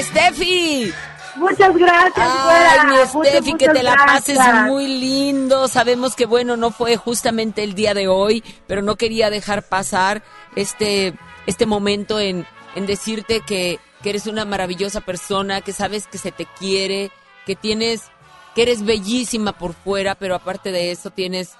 ¡Estefi! 0.00 0.92
Muchas 1.36 1.76
gracias, 1.76 2.16
Ay, 2.16 2.86
Muchas, 2.86 3.14
Estefi, 3.14 3.54
que 3.54 3.68
te 3.68 3.82
la 3.82 3.94
pases 3.94 4.38
muy 4.66 4.86
lindo. 4.88 5.68
Sabemos 5.68 6.16
que, 6.16 6.26
bueno, 6.26 6.56
no 6.56 6.70
fue 6.70 6.96
justamente 6.96 7.62
el 7.62 7.74
día 7.74 7.94
de 7.94 8.08
hoy, 8.08 8.42
pero 8.66 8.82
no 8.82 8.96
quería 8.96 9.30
dejar 9.30 9.62
pasar 9.62 10.22
este, 10.56 11.14
este 11.46 11.66
momento 11.66 12.18
en, 12.18 12.46
en 12.74 12.86
decirte 12.86 13.42
que, 13.42 13.78
que 14.02 14.10
eres 14.10 14.26
una 14.26 14.44
maravillosa 14.44 15.02
persona, 15.02 15.60
que 15.60 15.72
sabes 15.72 16.06
que 16.06 16.18
se 16.18 16.32
te 16.32 16.46
quiere, 16.58 17.10
que 17.46 17.54
tienes, 17.54 18.04
que 18.54 18.62
eres 18.62 18.84
bellísima 18.84 19.52
por 19.52 19.74
fuera, 19.74 20.14
pero 20.14 20.34
aparte 20.34 20.72
de 20.72 20.90
eso 20.90 21.10
tienes 21.10 21.56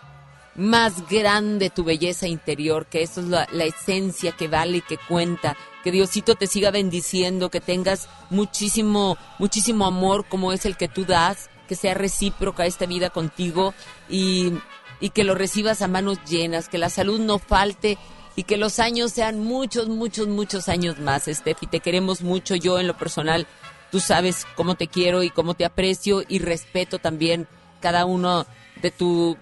más 0.55 1.09
grande 1.09 1.71
tu 1.71 1.85
belleza 1.85 2.27
interior, 2.27 2.87
que 2.87 3.03
eso 3.03 3.21
es 3.21 3.29
la, 3.29 3.49
la 3.53 3.65
esencia 3.65 4.33
que 4.33 4.49
vale 4.49 4.79
y 4.79 4.83
que 4.83 4.99
cuenta. 4.99 5.57
Que 5.85 5.93
Diosito 5.93 6.35
te 6.35 6.47
siga 6.47 6.71
bendiciendo, 6.71 7.51
que 7.51 7.61
tengas 7.61 8.09
muchísimo, 8.29 9.17
muchísimo 9.39 9.87
amor 9.87 10.27
como 10.29 10.53
es 10.53 10.67
el 10.67 10.77
que 10.77 10.89
tú 10.89 11.05
das, 11.05 11.49
que 11.69 11.77
sea 11.77 11.95
recíproca 11.95 12.67
esta 12.67 12.87
vida 12.87 13.11
contigo 13.11 13.75
y, 14.09 14.53
y 15.01 15.11
que 15.11 15.25
lo 15.25 15.35
recibas 15.35 15.83
a 15.83 15.89
manos 15.89 16.19
llenas, 16.29 16.69
que 16.69 16.79
la 16.79 16.91
salud 16.91 17.21
no 17.21 17.39
falte 17.39 17.97
y 18.37 18.45
que 18.45 18.57
los 18.57 18.79
años 18.79 19.13
sean 19.13 19.39
muchos, 19.39 19.89
muchos, 19.89 20.29
muchos 20.29 20.69
años 20.69 20.99
más, 20.99 21.25
Steffi. 21.27 21.67
Te 21.67 21.81
queremos 21.81 22.23
mucho, 22.23 22.55
yo 22.55 22.79
en 22.79 22.87
lo 22.87 22.97
personal, 22.97 23.47
tú 23.91 24.01
sabes 24.01 24.47
cómo 24.57 24.75
te 24.75 24.89
quiero 24.89 25.23
y 25.23 25.31
cómo 25.31 25.55
te 25.55 25.65
aprecio 25.65 26.23
y 26.29 26.39
respeto 26.39 26.99
también 26.99 27.49
cada 27.81 28.05
uno 28.05 28.47
de 28.83 28.91
tu, 28.91 29.37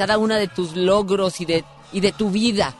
cada 0.00 0.16
una 0.16 0.38
de 0.38 0.48
tus 0.48 0.74
logros 0.74 1.42
y 1.42 1.44
de, 1.44 1.62
y 1.92 2.00
de 2.00 2.12
tu 2.12 2.30
vida. 2.30 2.72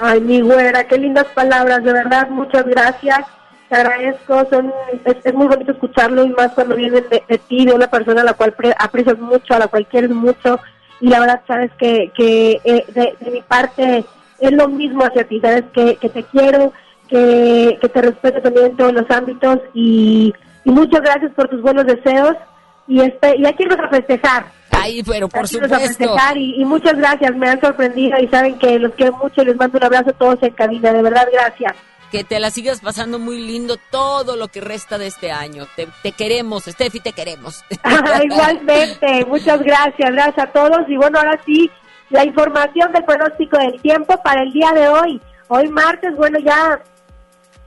Ay, 0.00 0.20
mi 0.20 0.40
güera, 0.40 0.82
qué 0.88 0.98
lindas 0.98 1.26
palabras, 1.26 1.84
de 1.84 1.92
verdad, 1.92 2.28
muchas 2.28 2.64
gracias. 2.66 3.20
Te 3.68 3.76
agradezco, 3.76 4.48
son, 4.50 4.72
es, 5.04 5.16
es 5.22 5.32
muy 5.32 5.46
bonito 5.46 5.70
escucharlo 5.70 6.24
y 6.24 6.30
más 6.30 6.50
cuando 6.50 6.74
vienen 6.74 7.04
de, 7.08 7.38
ti, 7.38 7.66
de 7.66 7.72
una 7.72 7.86
persona 7.86 8.22
a 8.22 8.24
la 8.24 8.32
cual 8.34 8.52
pre- 8.54 8.74
aprecias 8.76 9.16
mucho, 9.20 9.54
a 9.54 9.60
la 9.60 9.68
cual 9.68 9.86
quieres 9.86 10.10
mucho. 10.10 10.58
Y 11.00 11.06
la 11.06 11.20
verdad, 11.20 11.40
sabes 11.46 11.70
que, 11.78 12.10
que 12.16 12.60
eh, 12.64 12.84
de, 12.88 13.14
de 13.20 13.30
mi 13.30 13.42
parte 13.42 14.04
es 14.40 14.52
lo 14.52 14.66
mismo 14.66 15.04
hacia 15.04 15.22
ti, 15.22 15.40
sabes 15.40 15.66
que, 15.72 15.94
que 16.02 16.08
te 16.08 16.24
quiero, 16.24 16.72
que, 17.08 17.78
que 17.80 17.88
te 17.88 18.02
respeto 18.02 18.42
también 18.42 18.66
en 18.66 18.76
todos 18.76 18.92
los 18.92 19.08
ámbitos 19.08 19.60
y, 19.72 20.34
y 20.64 20.70
muchas 20.72 21.00
gracias 21.02 21.30
por 21.36 21.46
tus 21.48 21.62
buenos 21.62 21.86
deseos. 21.86 22.34
Y, 22.88 23.02
este, 23.02 23.36
y 23.36 23.46
aquí 23.46 23.64
vamos 23.66 23.84
a 23.86 23.88
festejar. 23.90 24.46
Ay, 24.80 25.02
pero 25.02 25.28
por 25.28 25.46
supuesto. 25.48 26.16
y, 26.34 26.60
y 26.60 26.64
muchas 26.64 26.96
gracias, 26.96 27.34
me 27.36 27.48
han 27.48 27.60
sorprendido 27.60 28.18
y 28.18 28.28
saben 28.28 28.58
que 28.58 28.78
los 28.78 28.94
quiero 28.94 29.16
mucho 29.16 29.44
les 29.44 29.56
mando 29.56 29.78
un 29.78 29.84
abrazo 29.84 30.10
a 30.10 30.14
todos 30.14 30.42
en 30.42 30.52
cabina, 30.52 30.92
de 30.92 31.02
verdad, 31.02 31.26
gracias. 31.32 31.74
Que 32.10 32.24
te 32.24 32.40
la 32.40 32.50
sigas 32.50 32.80
pasando 32.80 33.18
muy 33.20 33.38
lindo 33.38 33.76
todo 33.90 34.34
lo 34.34 34.48
que 34.48 34.60
resta 34.60 34.98
de 34.98 35.06
este 35.06 35.30
año. 35.30 35.66
Te, 35.76 35.86
te 36.02 36.10
queremos, 36.10 36.64
Steffi, 36.64 36.98
te 36.98 37.12
queremos. 37.12 37.64
Igualmente, 38.24 39.24
muchas 39.26 39.62
gracias, 39.62 40.10
gracias 40.10 40.48
a 40.48 40.50
todos 40.50 40.88
y 40.88 40.96
bueno, 40.96 41.18
ahora 41.18 41.40
sí, 41.46 41.70
la 42.10 42.24
información 42.24 42.92
del 42.92 43.04
pronóstico 43.04 43.58
del 43.58 43.80
tiempo 43.80 44.20
para 44.22 44.42
el 44.42 44.52
día 44.52 44.72
de 44.72 44.88
hoy. 44.88 45.20
Hoy 45.48 45.68
martes, 45.68 46.16
bueno, 46.16 46.38
ya 46.40 46.80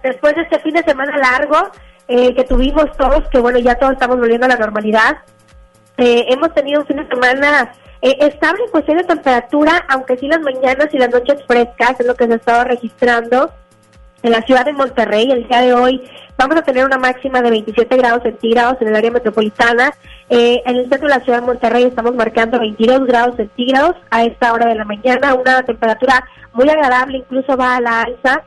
después 0.04 0.36
de 0.36 0.41
este 0.43 0.60
fin 0.60 0.73
de 0.73 0.84
semana 0.84 1.17
largo 1.17 1.71
eh, 2.08 2.36
que 2.36 2.43
tuvimos 2.43 2.86
todos, 2.97 3.28
que 3.30 3.39
bueno, 3.39 3.60
ya 3.60 3.76
todos 3.76 3.93
estamos 3.93 4.17
volviendo 4.17 4.45
a 4.45 4.49
la 4.49 4.58
normalidad, 4.58 5.17
eh, 5.97 6.25
hemos 6.29 6.53
tenido 6.53 6.82
un 6.82 6.88
fin 6.88 6.97
de 6.97 7.08
semana 7.08 7.73
eh, 8.01 8.17
estable 8.19 8.63
en 8.65 8.71
cuestión 8.71 8.97
de 8.97 9.03
temperatura, 9.03 9.86
aunque 9.88 10.17
sí 10.17 10.27
las 10.27 10.41
mañanas 10.41 10.89
y 10.91 10.97
las 10.97 11.10
noches 11.10 11.43
frescas, 11.47 11.99
es 11.99 12.06
lo 12.06 12.15
que 12.15 12.27
se 12.27 12.34
ha 12.34 12.36
estado 12.36 12.63
registrando 12.65 13.51
en 14.23 14.32
la 14.32 14.41
ciudad 14.41 14.65
de 14.65 14.73
Monterrey. 14.73 15.32
El 15.32 15.47
día 15.47 15.62
de 15.62 15.73
hoy 15.73 16.03
vamos 16.38 16.58
a 16.58 16.63
tener 16.63 16.86
una 16.86 16.97
máxima 16.97 17.41
de 17.41 17.51
27 17.51 17.95
grados 17.97 18.23
centígrados 18.23 18.82
en 18.82 18.88
el 18.88 18.95
área 18.95 19.12
metropolitana. 19.12 19.93
Eh, 20.29 20.62
en 20.65 20.77
el 20.77 20.89
centro 20.89 21.08
de 21.08 21.15
la 21.15 21.23
ciudad 21.23 21.41
de 21.41 21.45
Monterrey 21.45 21.84
estamos 21.84 22.15
marcando 22.15 22.60
22 22.60 23.06
grados 23.06 23.36
centígrados 23.36 23.95
a 24.10 24.23
esta 24.23 24.51
hora 24.53 24.67
de 24.67 24.75
la 24.75 24.86
mañana, 24.86 25.36
una 25.36 25.63
temperatura 25.63 26.25
muy 26.53 26.67
agradable, 26.69 27.19
incluso 27.19 27.56
va 27.56 27.75
a 27.75 27.82
la 27.82 28.01
alza 28.01 28.43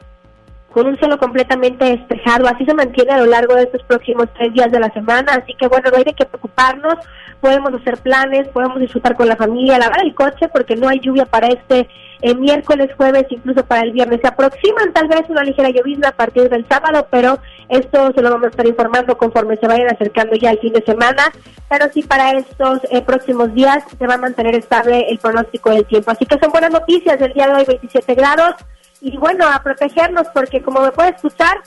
con 0.76 0.88
un 0.88 0.98
cielo 0.98 1.16
completamente 1.16 1.86
despejado. 1.86 2.46
Así 2.46 2.66
se 2.66 2.74
mantiene 2.74 3.12
a 3.12 3.16
lo 3.16 3.24
largo 3.24 3.54
de 3.54 3.62
estos 3.62 3.82
próximos 3.84 4.26
tres 4.36 4.52
días 4.52 4.70
de 4.70 4.78
la 4.78 4.90
semana. 4.90 5.32
Así 5.32 5.54
que 5.54 5.68
bueno, 5.68 5.88
no 5.90 5.96
hay 5.96 6.04
de 6.04 6.12
qué 6.12 6.26
preocuparnos. 6.26 6.96
Podemos 7.40 7.72
hacer 7.72 7.96
planes, 7.96 8.46
podemos 8.48 8.78
disfrutar 8.78 9.16
con 9.16 9.26
la 9.26 9.36
familia, 9.36 9.78
lavar 9.78 10.04
el 10.04 10.14
coche 10.14 10.48
porque 10.52 10.76
no 10.76 10.86
hay 10.86 11.00
lluvia 11.00 11.24
para 11.24 11.46
este 11.46 11.88
eh, 12.20 12.34
miércoles, 12.34 12.90
jueves, 12.94 13.24
incluso 13.30 13.64
para 13.64 13.84
el 13.84 13.92
viernes. 13.92 14.20
Se 14.20 14.28
aproximan 14.28 14.92
tal 14.92 15.08
vez 15.08 15.22
una 15.30 15.44
ligera 15.44 15.70
llovizna 15.70 16.08
a 16.08 16.12
partir 16.12 16.50
del 16.50 16.68
sábado, 16.68 17.06
pero 17.10 17.38
esto 17.70 18.12
se 18.14 18.20
lo 18.20 18.28
vamos 18.28 18.44
a 18.44 18.50
estar 18.50 18.66
informando 18.66 19.16
conforme 19.16 19.56
se 19.56 19.66
vayan 19.66 19.88
acercando 19.88 20.36
ya 20.36 20.50
el 20.50 20.58
fin 20.58 20.74
de 20.74 20.82
semana. 20.82 21.32
Pero 21.70 21.86
sí 21.94 22.02
para 22.02 22.32
estos 22.32 22.80
eh, 22.90 23.00
próximos 23.00 23.54
días 23.54 23.82
se 23.98 24.06
va 24.06 24.16
a 24.16 24.18
mantener 24.18 24.54
estable 24.54 25.06
el 25.08 25.16
pronóstico 25.20 25.70
del 25.70 25.86
tiempo. 25.86 26.10
Así 26.10 26.26
que 26.26 26.38
son 26.38 26.52
buenas 26.52 26.70
noticias 26.70 27.18
del 27.18 27.32
día 27.32 27.46
de 27.46 27.54
hoy, 27.54 27.64
27 27.66 28.14
grados. 28.14 28.56
Y 29.00 29.16
bueno, 29.16 29.46
a 29.46 29.62
protegernos 29.62 30.26
porque 30.32 30.62
como 30.62 30.80
me 30.80 30.92
puede 30.92 31.10
escuchar, 31.10 31.58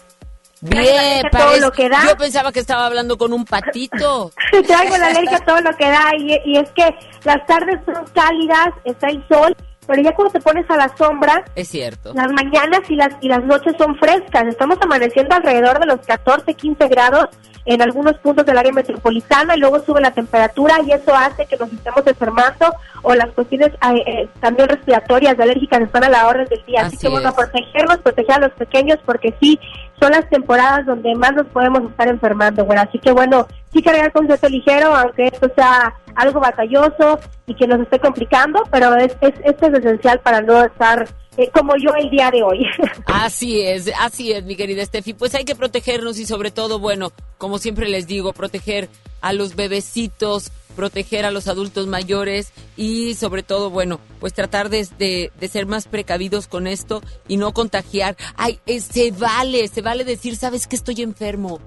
Bien, 0.62 1.24
todo 1.32 1.58
lo 1.58 1.72
que 1.72 1.88
da. 1.88 2.04
yo 2.06 2.18
pensaba 2.18 2.52
que 2.52 2.60
estaba 2.60 2.86
hablando 2.86 3.18
con 3.18 3.32
un 3.32 3.46
patito. 3.46 4.32
traigo 4.68 4.98
la 4.98 5.08
alergia 5.08 5.38
a 5.38 5.46
todo 5.46 5.62
lo 5.62 5.72
que 5.78 5.89
da 5.89 6.12
y, 6.18 6.38
y 6.46 6.58
es 6.58 6.70
que 6.72 6.94
las 7.24 7.46
tardes 7.46 7.80
son 7.86 8.06
cálidas, 8.13 8.68
está 8.84 9.08
el 9.08 9.26
sol, 9.30 9.56
pero 9.89 10.04
ya 10.04 10.13
cuando 10.13 10.32
te 10.32 10.39
pones 10.39 10.69
a 10.69 10.78
la 10.78 10.95
sombra, 10.95 11.43
Es 11.56 11.67
cierto. 11.67 12.13
las 12.13 12.32
mañanas 12.32 12.82
y 12.89 12.95
las 12.95 13.10
y 13.21 13.28
las 13.28 13.43
noches 13.43 13.73
son 13.78 13.95
frescas. 13.97 14.45
Estamos 14.47 14.78
amaneciendo 14.82 15.36
alrededor 15.36 15.80
de 15.80 15.88
los 15.88 15.99
14, 16.06 16.54
15 16.54 16.88
grados 16.88 17.28
en 17.65 17.82
algunos 17.82 18.17
puntos 18.19 18.45
del 18.45 18.58
área 18.58 18.71
metropolitana 18.71 19.56
y 19.56 19.60
luego 19.60 19.80
sube 19.82 19.99
la 20.02 20.12
temperatura 20.12 20.75
y 20.86 20.91
eso 20.91 21.13
hace 21.15 21.45
que 21.45 21.58
nos 21.58 21.71
estemos 21.73 22.06
enfermando 22.08 22.73
o 23.04 23.13
las 23.15 23.30
cuestiones 23.32 23.69
eh, 23.73 24.04
eh, 24.06 24.30
también 24.39 24.69
respiratorias 24.69 25.36
y 25.38 25.41
alérgicas 25.41 25.82
están 25.82 26.04
a 26.04 26.10
la 26.10 26.28
orden 26.28 26.45
del 26.47 26.63
día. 26.65 26.82
Así, 26.82 26.95
Así 26.95 27.08
que 27.08 27.10
bueno, 27.10 27.30
es. 27.30 27.36
protegernos, 27.36 27.97
proteger 27.97 28.36
a 28.36 28.39
los 28.39 28.52
pequeños 28.54 28.99
porque 29.06 29.34
sí, 29.41 29.60
son 30.00 30.12
las 30.12 30.30
temporadas 30.30 30.86
donde 30.86 31.14
más 31.16 31.34
nos 31.34 31.48
podemos 31.48 31.90
estar 31.90 32.08
enfermando. 32.08 32.66
Bueno, 32.66 32.82
así 32.82 33.00
que 33.00 33.12
bueno, 33.12 33.48
sí 33.74 33.82
cargar 33.82 34.12
con 34.12 34.28
suerte 34.28 34.50
ligero, 34.50 34.96
aunque 34.96 35.28
esto 35.28 35.52
sea 35.56 35.94
algo 36.16 36.40
batalloso 36.40 37.20
y 37.46 37.56
que 37.56 37.68
nos 37.68 37.82
esté 37.82 38.00
complicando, 38.00 38.64
pero 38.72 38.96
es, 38.96 39.16
es, 39.22 39.34
esto 39.44 39.68
es 39.68 39.80
esencial 39.80 40.20
para 40.20 40.42
no 40.42 40.64
estar 40.64 41.08
eh, 41.38 41.50
como 41.54 41.74
yo 41.78 41.94
el 41.98 42.10
día 42.10 42.30
de 42.32 42.44
hoy. 42.44 42.66
Así 43.06 43.62
es, 43.62 43.90
así 44.00 44.32
es, 44.32 44.44
mi 44.44 44.56
querida 44.56 44.86
Steffi. 44.86 45.14
Pues 45.14 45.34
hay 45.36 45.46
que 45.46 45.56
protegernos 45.56 46.20
y 46.20 46.26
sobre 46.26 46.52
todo, 46.52 46.80
bueno, 46.80 47.12
como 47.38 47.60
siempre 47.60 47.88
les 47.88 48.08
digo, 48.08 48.34
proteger 48.34 48.90
a 49.22 49.34
los 49.34 49.56
bebecitos, 49.56 50.52
proteger 50.80 51.26
a 51.26 51.32
los 51.32 51.50
adultos 51.50 51.88
mayores 51.88 52.54
y 52.78 53.13
sobre 53.15 53.44
todo, 53.44 53.70
bueno, 53.70 54.00
pues 54.22 54.34
tratar 54.34 54.70
de, 54.70 54.88
de- 54.98 55.30
ser 55.50 55.65
más 55.65 55.89
precavidos 55.89 56.48
con 56.48 56.68
esto 56.68 57.02
y 57.28 57.36
no 57.36 57.52
contagiar. 57.54 58.15
Ay, 58.38 58.62
eh, 58.65 58.80
se 58.80 59.12
vale, 59.12 59.68
se 59.68 59.82
vale 59.82 60.06
decir, 60.06 60.38
sabes 60.38 60.68
que 60.68 60.78
estoy 60.78 61.02
enfermo. 61.02 61.60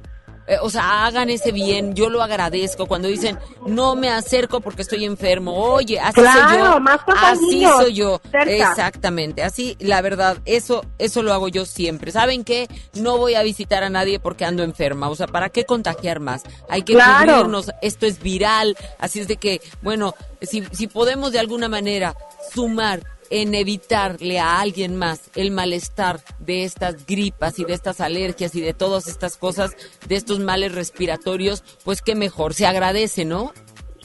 Eh, 0.48 0.57
o 0.61 0.68
sea, 0.70 1.07
hagan 1.07 1.31
ese 1.31 1.52
bien, 1.52 1.94
yo 1.94 2.11
lo 2.11 2.22
agradezco 2.22 2.87
cuando 2.87 3.07
dicen, 3.09 3.38
no 3.66 3.94
me 3.94 4.11
acerco 4.11 4.61
porque 4.61 4.83
estoy 4.83 5.05
enfermo. 5.05 5.55
Oye, 5.55 6.00
así 6.00 6.20
soy 6.20 6.59
yo. 6.59 6.81
más 6.81 7.00
así 7.16 7.64
soy 7.64 7.94
yo. 7.94 8.20
cerca. 8.31 8.50
Exactamente, 8.70 9.42
así 9.44 9.76
la 9.78 10.00
verdad, 10.02 10.38
eso 10.44 10.85
eso 10.98 11.22
lo 11.22 11.33
hago 11.33 11.48
yo 11.48 11.64
siempre. 11.64 12.11
¿Saben 12.11 12.42
qué? 12.44 12.68
No 12.94 13.18
voy 13.18 13.35
a 13.37 13.42
visitar 13.42 13.85
a 13.85 13.90
nadie 13.90 14.18
porque 14.18 14.44
ando 14.44 14.62
enferma, 14.64 15.09
o 15.09 15.14
sea, 15.14 15.28
¿para 15.28 15.48
qué 15.50 15.64
contagiar 15.64 16.18
más? 16.20 16.42
Hay 16.68 16.83
que 16.83 16.94
Claro. 16.94 17.33
cubrirnos, 17.35 17.70
esto 17.81 18.07
es 18.07 18.20
viral, 18.20 18.76
así 18.98 19.20
es 19.20 19.28
de 19.28 19.37
que, 19.37 19.61
bueno, 19.81 20.14
si 20.40 20.64
si 20.72 20.88
podemos 20.88 21.31
de 21.33 21.38
alguna 21.38 21.68
manera 21.68 22.16
sumar 22.52 23.00
en 23.33 23.55
evitarle 23.55 24.38
a 24.38 24.61
alguien 24.61 24.95
más 24.95 25.31
el 25.35 25.51
malestar 25.53 26.21
de 26.38 26.64
estas 26.64 27.07
gripas 27.07 27.59
y 27.59 27.64
de 27.64 27.73
estas 27.73 28.03
alergias 28.03 28.55
y 28.55 28.61
de 28.61 28.75
todas 28.75 29.09
estas 29.09 29.38
cosas, 29.38 29.75
de 30.07 30.16
estos 30.16 30.38
males 30.38 30.75
respiratorios, 30.75 31.64
pues 31.83 32.03
qué 32.03 32.14
mejor, 32.14 32.53
se 32.53 32.66
agradece, 32.66 33.25
¿no? 33.25 33.53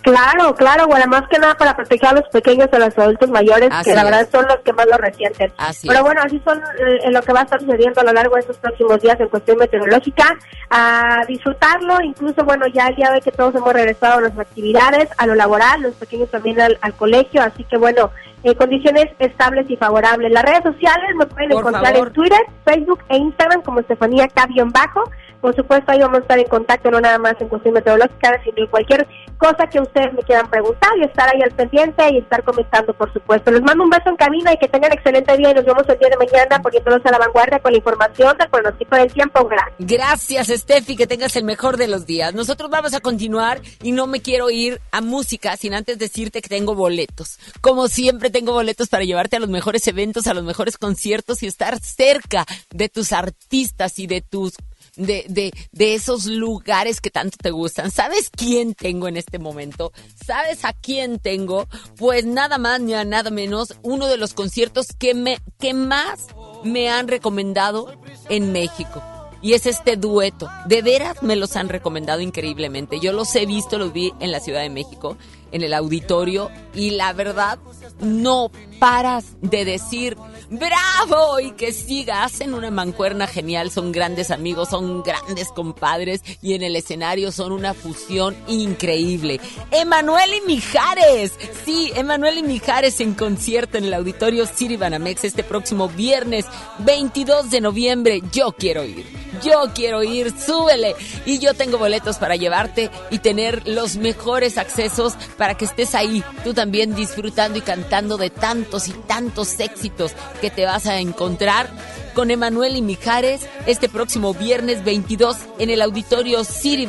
Claro, 0.02 0.56
claro, 0.56 0.88
bueno, 0.88 1.06
más 1.08 1.24
que 1.30 1.38
nada 1.38 1.56
para 1.56 1.76
proteger 1.76 2.08
a 2.08 2.14
los 2.14 2.30
pequeños 2.30 2.70
a 2.72 2.80
los 2.80 2.98
adultos 2.98 3.30
mayores, 3.30 3.68
Así 3.70 3.90
que 3.90 3.96
la 3.96 4.04
es. 4.04 4.10
verdad 4.10 4.30
son 4.32 4.46
los 4.48 4.60
que 4.60 4.72
más 4.72 4.86
lo 4.86 4.98
resienten. 4.98 5.52
Así 5.58 5.86
Pero 5.86 6.04
bueno, 6.04 6.22
así 6.24 6.42
son 6.46 6.62
eh, 6.80 7.12
lo 7.12 7.22
que 7.22 7.34
va 7.34 7.42
a 7.42 7.44
estar 7.44 7.60
sucediendo 7.60 8.00
a 8.00 8.04
lo 8.06 8.14
largo 8.14 8.36
de 8.36 8.42
estos 8.42 8.58
próximos 8.58 9.02
días 9.02 9.20
en 9.20 9.28
cuestión 9.28 9.58
meteorológica, 9.58 10.38
a 10.70 11.26
disfrutarlo, 11.28 12.02
incluso 12.02 12.46
bueno, 12.46 12.68
ya 12.68 12.88
el 12.88 12.96
día 12.96 13.12
de 13.12 13.20
que 13.20 13.32
todos 13.32 13.54
hemos 13.56 13.74
regresado 13.74 14.20
a 14.20 14.22
nuestras 14.22 14.48
actividades, 14.48 15.10
a 15.18 15.28
lo 15.28 15.36
laboral, 15.36 15.82
los 15.82 15.96
pequeños 15.96 16.32
también 16.32 16.62
al, 16.62 16.78
al 16.80 16.94
colegio, 16.94 17.42
así 17.42 17.66
que 17.66 17.76
bueno, 17.76 18.10
eh, 18.48 18.56
condiciones 18.56 19.06
estables 19.20 19.70
y 19.70 19.76
favorables. 19.76 20.32
Las 20.32 20.44
redes 20.44 20.64
sociales 20.64 21.16
me 21.18 21.26
pueden 21.26 21.50
Por 21.50 21.60
encontrar 21.60 21.94
favor. 21.94 22.08
en 22.08 22.14
Twitter, 22.14 22.40
Facebook 22.66 23.00
e 23.10 23.18
Instagram 23.18 23.62
como 23.62 23.80
Estefanía 23.82 24.28
K-bajo. 24.28 25.04
Por 25.42 25.56
supuesto, 25.56 25.92
ahí 25.92 26.00
vamos 26.00 26.18
a 26.18 26.22
estar 26.22 26.40
en 26.40 26.48
contacto, 26.48 26.90
no 26.90 27.00
nada 27.00 27.20
más 27.20 27.36
en 27.40 27.48
cuestión 27.48 27.76
meteorológica, 27.76 28.42
sino 28.44 28.68
cualquier 28.70 29.08
cosa 29.38 29.68
que 29.68 29.80
ustedes 29.80 30.12
me 30.14 30.24
quieran 30.24 30.50
preguntar 30.50 30.90
y 30.98 31.04
estar 31.04 31.30
ahí 31.30 31.42
al 31.44 31.52
pendiente 31.52 32.04
y 32.12 32.18
estar 32.18 32.44
comentando, 32.44 32.92
por 32.94 33.14
supuesto. 33.14 33.52
Les 33.52 33.62
mando 33.62 33.84
un 33.84 33.90
beso 33.92 34.10
en 34.10 34.16
camino 34.16 34.52
y 34.52 34.58
que 34.58 34.68
tengan 34.68 34.92
excelente 34.92 35.38
día 35.38 35.52
y 35.52 35.54
nos 35.54 35.64
vemos 35.64 35.84
el 35.88 36.00
día 36.00 36.10
de 36.10 36.18
mañana 36.18 36.60
poniéndonos 36.62 37.06
a 37.06 37.12
la 37.12 37.20
vanguardia 37.20 37.60
con 37.60 37.72
la 37.72 37.78
información 37.78 38.36
del 38.38 38.50
pronóstico 38.50 38.96
del 38.96 39.14
tiempo. 39.14 39.48
Gracias. 39.48 39.76
Gracias, 39.78 40.48
Steffi, 40.48 40.96
que 40.96 41.06
tengas 41.06 41.36
el 41.36 41.44
mejor 41.44 41.78
de 41.78 41.88
los 41.88 42.08
días. 42.08 42.34
Nosotros 42.34 42.72
vamos 42.72 42.96
a 42.96 43.00
continuar 43.00 43.62
y 43.84 43.92
no 43.92 44.08
me 44.08 44.22
quiero 44.22 44.50
ir 44.50 44.82
a 44.92 45.02
música 45.02 45.56
sin 45.56 45.76
antes 45.76 46.00
decirte 46.00 46.42
que 46.42 46.50
tengo 46.50 46.74
boletos. 46.74 47.38
Como 47.62 47.88
siempre, 47.88 48.32
tengo 48.38 48.54
boletos 48.54 48.88
para 48.90 49.04
llevarte 49.04 49.38
a 49.38 49.40
los 49.40 49.50
mejores 49.50 49.88
eventos, 49.88 50.28
a 50.28 50.36
los 50.36 50.44
mejores 50.44 50.78
conciertos 50.78 51.42
y 51.42 51.48
estar 51.48 51.80
cerca 51.82 52.46
de 52.70 52.88
tus 52.88 53.12
artistas 53.12 53.98
y 53.98 54.06
de 54.06 54.22
tus 54.22 54.54
de, 54.96 55.26
de, 55.28 55.52
de 55.72 55.96
esos 55.96 56.28
lugares 56.28 57.02
que 57.02 57.10
tanto 57.10 57.38
te 57.42 57.50
gustan. 57.50 57.90
¿Sabes 57.90 58.30
quién 58.30 58.76
tengo 58.76 59.08
en 59.08 59.18
este 59.18 59.40
momento? 59.40 59.92
¿Sabes 60.24 60.66
a 60.66 60.74
quién 60.74 61.18
tengo? 61.18 61.68
Pues 61.98 62.28
nada 62.28 62.60
más 62.60 62.80
ni 62.80 62.94
a 62.94 63.06
nada 63.06 63.32
menos 63.32 63.74
uno 63.82 64.06
de 64.06 64.18
los 64.18 64.36
conciertos 64.36 64.86
que 65.00 65.16
me 65.16 65.40
que 65.60 65.74
más 65.74 66.28
me 66.64 66.92
han 66.92 67.08
recomendado 67.08 68.00
en 68.30 68.52
México. 68.52 69.02
Y 69.42 69.54
es 69.54 69.66
este 69.66 69.98
dueto. 69.98 70.48
De 70.68 70.84
veras 70.84 71.24
me 71.24 71.36
los 71.36 71.56
han 71.56 71.70
recomendado 71.70 72.22
increíblemente. 72.22 73.00
Yo 73.00 73.14
los 73.14 73.36
he 73.36 73.48
visto, 73.48 73.80
los 73.80 73.94
vi 73.94 74.14
en 74.20 74.32
la 74.32 74.40
Ciudad 74.40 74.62
de 74.62 74.70
México, 74.70 75.18
en 75.52 75.62
el 75.62 75.74
auditorio, 75.74 76.50
y 76.74 76.92
la 76.92 77.14
verdad, 77.14 77.60
no 78.00 78.52
paras 78.80 79.26
de 79.42 79.66
decir 79.66 80.18
¡Bravo! 80.50 81.42
Y 81.42 81.52
que 81.52 81.74
siga. 81.74 82.24
Hacen 82.24 82.54
una 82.54 82.72
mancuerna 82.72 83.28
genial, 83.28 83.70
son 83.70 83.92
grandes 83.92 84.32
amigos, 84.32 84.70
son 84.70 85.04
grandes 85.04 85.50
compadres, 85.50 86.22
y 86.42 86.54
en 86.54 86.64
el 86.64 86.76
escenario 86.76 87.32
son 87.32 87.52
una 87.52 87.74
fusión 87.74 88.36
increíble. 88.48 89.42
Emanuel 89.72 90.30
y 90.36 90.48
Mijares. 90.48 91.34
Sí, 91.66 91.92
Emanuel 91.96 92.38
y 92.38 92.44
Mijares 92.44 93.02
en 93.02 93.14
concierto 93.14 93.78
en 93.78 93.86
el 93.86 93.94
auditorio 93.94 94.46
City 94.46 94.78
Banamex 94.78 95.26
este 95.26 95.44
próximo 95.44 95.90
viernes 95.90 96.46
22 96.80 97.50
de 97.50 97.62
noviembre. 97.62 98.22
Yo 98.32 98.54
quiero 98.54 98.86
ir. 98.86 99.06
Yo 99.44 99.66
quiero 99.76 100.02
ir, 100.04 100.34
súbele. 100.40 100.96
Y 101.26 101.40
yo 101.40 101.54
tengo 101.54 101.78
boletos 101.78 102.18
para 102.18 102.38
llevarte 102.38 102.90
y 103.12 103.20
tener 103.20 103.68
los 103.68 103.98
mejores 103.98 104.58
accesos 104.58 105.14
para 105.38 105.56
que 105.56 105.66
estés 105.66 105.96
ahí, 105.96 106.24
tú 106.44 106.54
también 106.54 106.96
disfrutando 106.96 107.58
y 107.58 107.62
cantando 107.62 108.18
de 108.18 108.30
tantos 108.30 108.88
y 108.88 108.92
tantos 108.92 109.60
éxitos 109.60 110.14
que 110.42 110.50
te 110.50 110.66
vas 110.66 110.86
a 110.88 111.00
encontrar 111.00 111.70
con 112.18 112.32
Emanuel 112.32 112.76
y 112.76 112.82
Mijares 112.82 113.48
este 113.68 113.90
próximo 113.90 114.34
viernes 114.34 114.84
22 114.84 115.38
en 115.60 115.70
el 115.70 115.84
auditorio 115.84 116.44
City. 116.44 116.88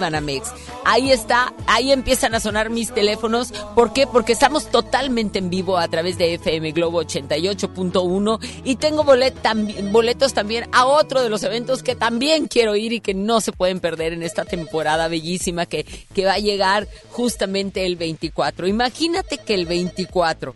Ahí 0.86 1.12
está, 1.12 1.52
ahí 1.66 1.92
empiezan 1.92 2.34
a 2.34 2.40
sonar 2.40 2.70
mis 2.70 2.94
teléfonos. 2.94 3.52
¿Por 3.74 3.92
qué? 3.92 4.06
Porque 4.06 4.32
estamos 4.32 4.70
totalmente 4.70 5.38
en 5.38 5.50
vivo 5.50 5.76
a 5.76 5.86
través 5.88 6.16
de 6.16 6.32
FM 6.32 6.72
Globo 6.72 7.02
88.1 7.02 8.40
y 8.64 8.76
tengo 8.76 9.04
boletos 9.04 10.32
también 10.32 10.64
a 10.72 10.86
otro 10.86 11.22
de 11.22 11.28
los 11.28 11.42
eventos 11.42 11.82
que 11.82 11.94
también 11.94 12.48
quiero 12.48 12.74
ir 12.74 12.94
y 12.94 13.00
que 13.00 13.12
no 13.12 13.42
se 13.42 13.52
pueden 13.52 13.80
perder 13.80 14.14
en 14.14 14.22
esta 14.22 14.46
temporada 14.46 15.08
bellísima 15.08 15.66
que, 15.66 15.84
que 16.14 16.24
va 16.24 16.32
a 16.32 16.38
llegar 16.38 16.88
justamente 17.10 17.84
el 17.84 17.96
24. 17.96 18.66
Imagínate 18.66 19.36
que 19.36 19.52
el 19.52 19.66
24 19.66 20.54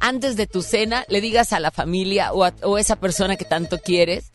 antes 0.00 0.36
de 0.36 0.46
tu 0.46 0.62
cena 0.62 1.04
le 1.08 1.20
digas 1.20 1.52
a 1.52 1.60
la 1.60 1.70
familia 1.70 2.32
o 2.32 2.44
a 2.44 2.80
esa 2.80 2.96
persona 2.96 3.36
que 3.36 3.44
tanto 3.44 3.78
quieres, 3.78 4.32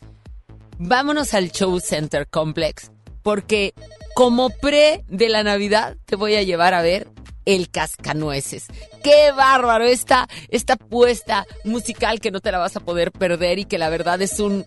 vámonos 0.78 1.34
al 1.34 1.50
Show 1.50 1.80
Center 1.80 2.26
Complex, 2.28 2.90
porque 3.22 3.74
como 4.14 4.50
pre 4.50 5.04
de 5.08 5.28
la 5.28 5.42
Navidad 5.42 5.96
te 6.04 6.16
voy 6.16 6.34
a 6.34 6.42
llevar 6.42 6.74
a 6.74 6.82
ver 6.82 7.08
el 7.44 7.70
Cascanueces. 7.70 8.66
¡Qué 9.02 9.32
bárbaro! 9.32 9.84
Esta, 9.84 10.28
esta 10.48 10.76
puesta 10.76 11.46
musical 11.64 12.20
que 12.20 12.30
no 12.30 12.40
te 12.40 12.52
la 12.52 12.58
vas 12.58 12.76
a 12.76 12.80
poder 12.80 13.12
perder 13.12 13.58
y 13.58 13.64
que 13.64 13.78
la 13.78 13.90
verdad 13.90 14.20
es 14.22 14.38
un 14.38 14.64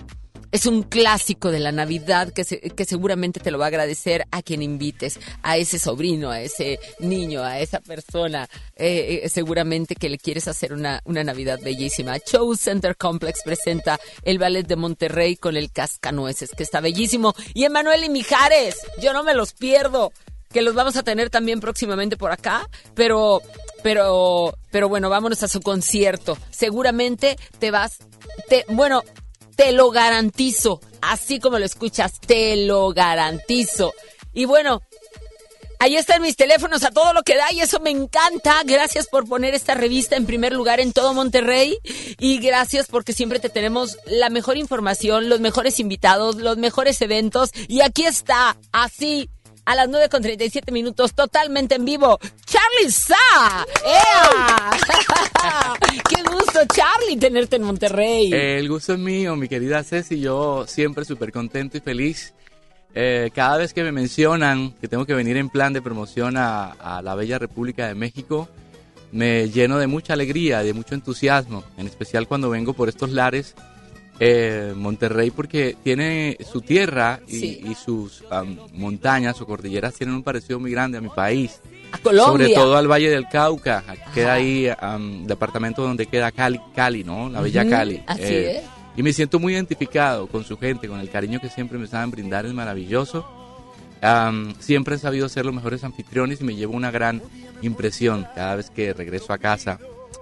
es 0.56 0.66
un 0.66 0.84
clásico 0.84 1.52
de 1.52 1.60
la 1.60 1.74
Navidad 1.74 2.32
que, 2.32 2.46
que 2.46 2.86
seguramente 2.86 3.42
te 3.42 3.52
lo 3.52 3.60
va 3.60 3.66
a 3.66 3.68
agradecer 3.68 4.26
a 4.32 4.42
quien 4.42 4.62
invites, 4.62 5.20
a 5.44 5.58
ese 5.58 5.80
sobrino, 5.80 6.32
a 6.32 6.40
ese 6.40 6.80
niño, 7.00 7.44
a 7.44 7.60
esa 7.60 7.82
persona, 7.82 8.48
eh, 8.78 9.20
eh, 9.24 9.30
seguramente 9.30 9.96
que 9.96 10.08
le 10.08 10.18
quieres 10.18 10.48
hacer 10.48 10.72
una, 10.72 11.02
una 11.04 11.26
Navidad 11.26 11.60
bellísima. 11.62 12.18
Show 12.20 12.56
Center 12.56 12.96
Complex 12.96 13.42
presenta 13.44 14.00
el 14.24 14.40
Ballet 14.40 14.66
de 14.66 14.78
Monterrey 14.78 15.36
con 15.36 15.58
el 15.58 15.74
Cascanueces, 15.74 16.52
que 16.56 16.64
está 16.64 16.80
bellísimo. 16.80 17.36
Y 17.54 17.66
Emanuel 17.66 18.06
y 18.06 18.10
Mijares, 18.10 18.78
yo 19.02 19.12
no 19.12 19.26
me 19.26 19.34
los 19.34 19.52
pierdo, 19.52 20.14
que 20.54 20.62
los 20.62 20.74
vamos 20.74 20.96
a 20.96 21.04
tener 21.04 21.30
también 21.30 21.60
próximamente 21.60 22.16
por 22.16 22.32
acá, 22.32 22.70
pero, 22.94 23.42
pero, 23.84 24.58
pero 24.72 24.88
bueno, 24.88 25.10
vámonos 25.10 25.44
a 25.44 25.50
su 25.50 25.60
concierto. 25.60 26.38
Seguramente 26.50 27.36
te 27.60 27.72
vas, 27.72 27.98
te, 28.48 28.64
bueno, 28.70 29.04
te 29.56 29.72
lo 29.72 29.92
garantizo, 29.92 30.82
así 31.02 31.40
como 31.40 31.60
lo 31.60 31.66
escuchas, 31.66 32.20
te 32.20 32.56
lo 32.66 32.90
garantizo. 32.94 33.94
Y 34.34 34.46
bueno, 34.46 34.82
Ahí 35.80 35.98
están 35.98 36.22
mis 36.22 36.36
teléfonos 36.36 36.84
a 36.84 36.92
todo 36.92 37.14
lo 37.14 37.24
que 37.24 37.36
da 37.36 37.52
y 37.52 37.60
eso 37.60 37.80
me 37.80 37.90
encanta. 37.90 38.62
Gracias 38.66 39.08
por 39.08 39.28
poner 39.28 39.54
esta 39.54 39.76
revista 39.76 40.16
en 40.16 40.26
primer 40.26 40.54
lugar 40.54 40.80
en 40.80 40.94
todo 40.94 41.14
Monterrey 41.14 41.78
y 42.18 42.40
gracias 42.40 42.88
porque 42.88 43.14
siempre 43.14 43.40
te 43.40 43.50
tenemos 43.50 43.98
la 44.06 44.30
mejor 44.30 44.58
información, 44.58 45.30
los 45.30 45.42
mejores 45.42 45.80
invitados, 45.80 46.38
los 46.38 46.58
mejores 46.58 47.02
eventos 47.02 47.52
y 47.68 47.82
aquí 47.82 48.06
está, 48.06 48.58
así, 48.72 49.30
a 49.66 49.76
las 49.76 49.90
9 49.90 50.10
con 50.10 50.22
37 50.22 50.72
minutos, 50.72 51.14
totalmente 51.14 51.76
en 51.76 51.86
vivo, 51.86 52.20
Charlie 52.46 52.92
Sa. 52.92 53.66
¡Ea! 53.86 54.72
¡Qué 56.10 56.22
gusto, 56.24 56.60
Charlie, 56.74 57.18
tenerte 57.18 57.56
en 57.56 57.64
Monterrey! 57.64 58.32
El 58.32 58.70
gusto 58.70 58.94
es 58.94 59.00
mío, 59.00 59.36
mi 59.36 59.48
querida 59.48 59.84
Ceci. 59.84 60.20
Yo 60.20 60.66
siempre 60.68 61.04
súper 61.04 61.32
contento 61.32 61.78
y 61.78 61.82
feliz. 61.82 62.34
Eh, 62.94 63.32
cada 63.34 63.58
vez 63.58 63.74
que 63.74 63.84
me 63.84 63.92
mencionan 63.92 64.72
que 64.74 64.88
tengo 64.88 65.06
que 65.06 65.14
venir 65.14 65.36
en 65.36 65.50
plan 65.50 65.74
de 65.74 65.82
promoción 65.82 66.38
a, 66.38 66.72
a 66.72 67.02
la 67.02 67.16
bella 67.16 67.40
República 67.40 67.88
de 67.88 67.96
México, 67.96 68.48
me 69.12 69.50
lleno 69.50 69.80
de 69.80 69.88
mucha 69.88 70.14
alegría, 70.14 70.64
de 70.64 70.74
mucho 70.74 70.94
entusiasmo, 70.94 71.64
en 71.78 71.88
especial 71.88 72.28
cuando 72.28 72.50
vengo 72.50 72.74
por 72.74 72.88
estos 72.88 73.12
lares. 73.12 73.56
Eh, 74.20 74.74
Monterrey 74.76 75.32
porque 75.32 75.76
tiene 75.84 76.38
su 76.52 76.62
tierra 76.62 77.20
y, 77.28 77.40
Sí. 77.40 77.62
y 77.70 77.76
sus 77.76 78.24
am, 78.30 78.58
montañas 78.74 79.40
o 79.42 79.46
cordilleras 79.46 79.94
tienen 79.96 80.16
un 80.16 80.24
parecido 80.24 80.60
muy 80.60 80.72
grande 80.72 80.98
a 80.98 81.02
mi 81.02 81.10
país. 81.10 81.60
A 81.92 81.98
Colombia. 81.98 82.48
Sobre 82.48 82.54
todo 82.54 82.78
al 82.78 82.88
Valle 82.90 83.10
del 83.10 83.28
Cauca, 83.28 83.84
queda 84.14 84.34
ahí 84.34 84.68
am, 84.80 85.26
departamento 85.28 85.82
donde 85.82 86.06
queda 86.08 86.32
Cali, 86.32 86.60
Cali, 86.76 87.04
¿no? 87.04 87.30
La 87.30 87.42
bella 87.42 87.68
Cali. 87.70 88.02
así 88.08 88.22
Eh, 88.24 88.58
es. 88.60 88.64
Y 88.98 89.04
me 89.04 89.12
siento 89.12 89.40
muy 89.40 89.54
identificado 89.54 90.28
con 90.28 90.46
su 90.46 90.58
gente, 90.58 90.88
con 90.88 91.02
el 91.02 91.10
cariño 91.10 91.42
que 91.42 91.50
siempre 91.50 91.78
me 91.78 91.86
saben 91.88 92.12
brindar, 92.12 92.46
es 92.46 92.54
maravilloso. 92.54 93.26
Am, 94.02 94.54
siempre 94.60 94.94
han 94.96 95.00
sabido 95.02 95.28
ser 95.30 95.46
los 95.46 95.54
mejores 95.54 95.84
anfitriones 95.84 96.40
y 96.40 96.44
me 96.46 96.56
llevo 96.56 96.74
una 96.76 96.92
gran 96.92 97.22
impresión 97.62 98.26
cada 98.36 98.56
vez 98.56 98.70
que 98.70 98.94
regreso 98.94 99.34
a 99.34 99.38
casa 99.38 99.80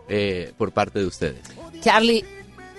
eh, 0.07 0.51
por 0.57 0.71
parte 0.71 0.99
de 0.99 1.05
ustedes. 1.05 1.41
Charlie, 1.81 2.23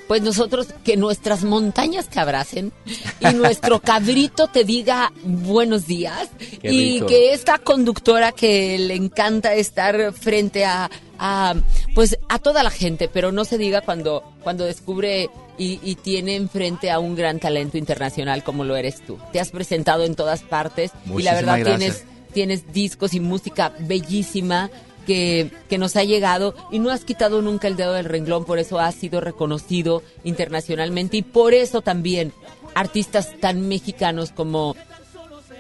pues 0.07 0.23
nosotros 0.23 0.69
que 0.85 0.97
nuestras 0.97 1.45
montañas 1.45 2.09
te 2.09 2.21
abracen 2.21 2.73
y 3.21 3.35
nuestro 3.35 3.81
cabrito 3.83 4.49
te 4.49 4.65
diga 4.65 5.13
buenos 5.25 5.87
días 5.87 6.29
Qué 6.61 6.73
y 6.73 6.95
rico. 6.95 7.07
que 7.07 7.33
esta 7.33 7.59
conductora 7.59 8.33
que 8.33 8.79
le 8.79 8.95
encanta 8.95 9.55
estar 9.55 10.13
frente 10.13 10.65
a, 10.65 10.91
a, 11.19 11.55
pues 11.95 12.19
a 12.29 12.39
toda 12.39 12.63
la 12.63 12.71
gente, 12.71 13.09
pero 13.09 13.33
no 13.33 13.45
se 13.45 13.59
diga 13.59 13.81
cuando 13.81 14.23
cuando 14.43 14.65
descubre 14.65 15.31
y, 15.57 15.81
y 15.83 15.95
tiene 15.95 16.37
enfrente 16.37 16.91
a 16.91 16.99
un 16.99 17.15
gran 17.15 17.39
talento 17.41 17.79
internacional 17.79 18.45
como 18.45 18.65
lo 18.65 18.77
eres 18.77 19.05
tú. 19.07 19.19
Te 19.33 19.41
has 19.41 19.51
presentado 19.51 20.05
en 20.05 20.15
todas 20.15 20.43
partes 20.43 20.91
y 21.17 21.23
la 21.23 21.35
verdad 21.35 21.59
gracias. 21.61 21.79
tienes 21.79 22.05
tienes 22.35 22.73
discos 22.73 23.15
y 23.15 23.21
música 23.21 23.73
bellísima 23.79 24.69
que, 25.05 25.51
nos 25.79 25.97
ha 25.97 26.05
llegado 26.05 26.55
y 26.71 26.79
no 26.79 26.91
has 26.91 27.05
quitado 27.05 27.43
nunca 27.43 27.69
el 27.69 27.77
dedo 27.77 27.93
del 27.95 28.05
renglón, 28.05 28.45
por 28.45 28.59
eso 28.59 28.79
has 28.79 28.95
sido 28.95 29.21
reconocido 29.21 30.03
internacionalmente 30.23 31.17
y 31.17 31.23
por 31.23 31.53
eso 31.53 31.83
también 31.83 32.33
artistas 32.75 33.33
tan 33.41 33.69
mexicanos 33.69 34.31
como 34.31 34.77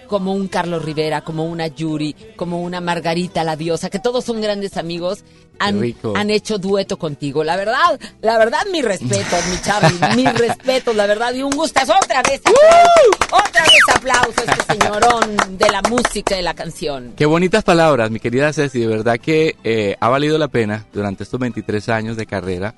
como 0.07 0.35
un 0.35 0.49
Carlos 0.49 0.85
Rivera, 0.85 1.23
como 1.23 1.47
una 1.47 1.67
Yuri, 1.67 2.15
como 2.37 2.61
una 2.61 2.81
Margarita 2.81 3.43
la 3.43 3.57
diosa, 3.57 3.89
que 3.89 3.99
todos 3.99 4.23
son 4.25 4.41
grandes 4.43 4.77
amigos, 4.77 5.25
han, 5.59 5.95
han 6.15 6.31
hecho 6.31 6.59
dueto 6.59 6.99
contigo. 6.99 7.45
La 7.45 7.57
verdad, 7.57 7.99
la 8.23 8.39
verdad, 8.39 8.61
mi 8.71 8.83
respeto, 8.83 9.37
mi 9.51 9.61
Charlie, 9.63 10.17
mi 10.17 10.27
respeto, 10.39 10.93
la 10.93 11.07
verdad, 11.07 11.35
y 11.35 11.43
un 11.43 11.55
gustazo. 11.55 11.95
Otra 12.03 12.23
vez 12.23 12.41
aplausos, 12.45 13.29
otra 13.31 13.63
vez 13.63 13.97
aplausos, 13.97 14.45
este 14.47 14.75
señorón 14.75 15.59
de 15.59 15.71
la 15.71 15.83
música 15.83 16.35
y 16.35 16.39
de 16.39 16.43
la 16.43 16.55
canción. 16.55 17.13
Qué 17.17 17.27
bonitas 17.27 17.65
palabras, 17.65 18.11
mi 18.11 18.21
querida 18.21 18.53
Ceci. 18.53 18.81
De 18.81 18.87
verdad 18.87 19.19
que 19.19 19.57
eh, 19.65 19.97
ha 20.01 20.09
valido 20.09 20.39
la 20.39 20.49
pena 20.49 20.85
durante 20.93 21.25
estos 21.25 21.41
23 21.41 21.89
años 21.89 22.17
de 22.17 22.27
carrera 22.27 22.75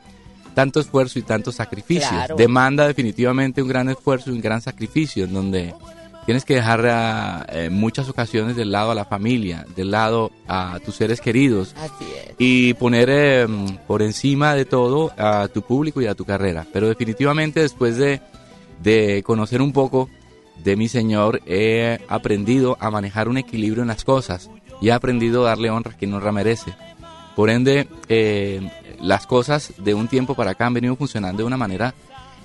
tanto 0.54 0.80
esfuerzo 0.80 1.18
y 1.18 1.22
tanto 1.22 1.52
sacrificio. 1.52 2.08
Claro. 2.08 2.34
Demanda 2.34 2.86
definitivamente 2.86 3.60
un 3.60 3.68
gran 3.68 3.90
esfuerzo 3.90 4.30
y 4.30 4.32
un 4.32 4.40
gran 4.40 4.62
sacrificio 4.62 5.24
en 5.24 5.34
donde 5.34 5.74
tienes 6.26 6.44
que 6.44 6.56
dejar 6.56 6.84
ah, 6.86 7.46
eh, 7.48 7.70
muchas 7.70 8.08
ocasiones 8.08 8.56
del 8.56 8.72
lado 8.72 8.90
a 8.90 8.94
la 8.94 9.04
familia, 9.04 9.64
del 9.74 9.92
lado 9.92 10.32
a 10.46 10.78
tus 10.84 10.96
seres 10.96 11.20
queridos 11.20 11.74
Así 11.78 12.04
es. 12.04 12.34
y 12.38 12.74
poner 12.74 13.08
eh, 13.10 13.46
por 13.86 14.02
encima 14.02 14.54
de 14.54 14.64
todo 14.64 15.12
a 15.16 15.48
tu 15.48 15.62
público 15.62 16.02
y 16.02 16.06
a 16.06 16.14
tu 16.14 16.24
carrera. 16.24 16.66
Pero 16.72 16.88
definitivamente 16.88 17.60
después 17.60 17.96
de, 17.96 18.20
de 18.82 19.22
conocer 19.24 19.62
un 19.62 19.72
poco 19.72 20.10
de 20.62 20.76
mi 20.76 20.88
Señor, 20.88 21.40
he 21.46 22.00
aprendido 22.08 22.76
a 22.80 22.90
manejar 22.90 23.28
un 23.28 23.38
equilibrio 23.38 23.82
en 23.82 23.88
las 23.88 24.04
cosas 24.04 24.50
y 24.80 24.88
he 24.88 24.92
aprendido 24.92 25.44
a 25.46 25.50
darle 25.50 25.70
honra 25.70 25.92
a 25.92 25.96
quien 25.96 26.12
honra 26.12 26.32
merece. 26.32 26.74
Por 27.36 27.50
ende, 27.50 27.86
eh, 28.08 28.68
las 29.00 29.26
cosas 29.26 29.74
de 29.78 29.94
un 29.94 30.08
tiempo 30.08 30.34
para 30.34 30.52
acá 30.52 30.66
han 30.66 30.74
venido 30.74 30.96
funcionando 30.96 31.42
de 31.42 31.46
una 31.46 31.56
manera 31.56 31.94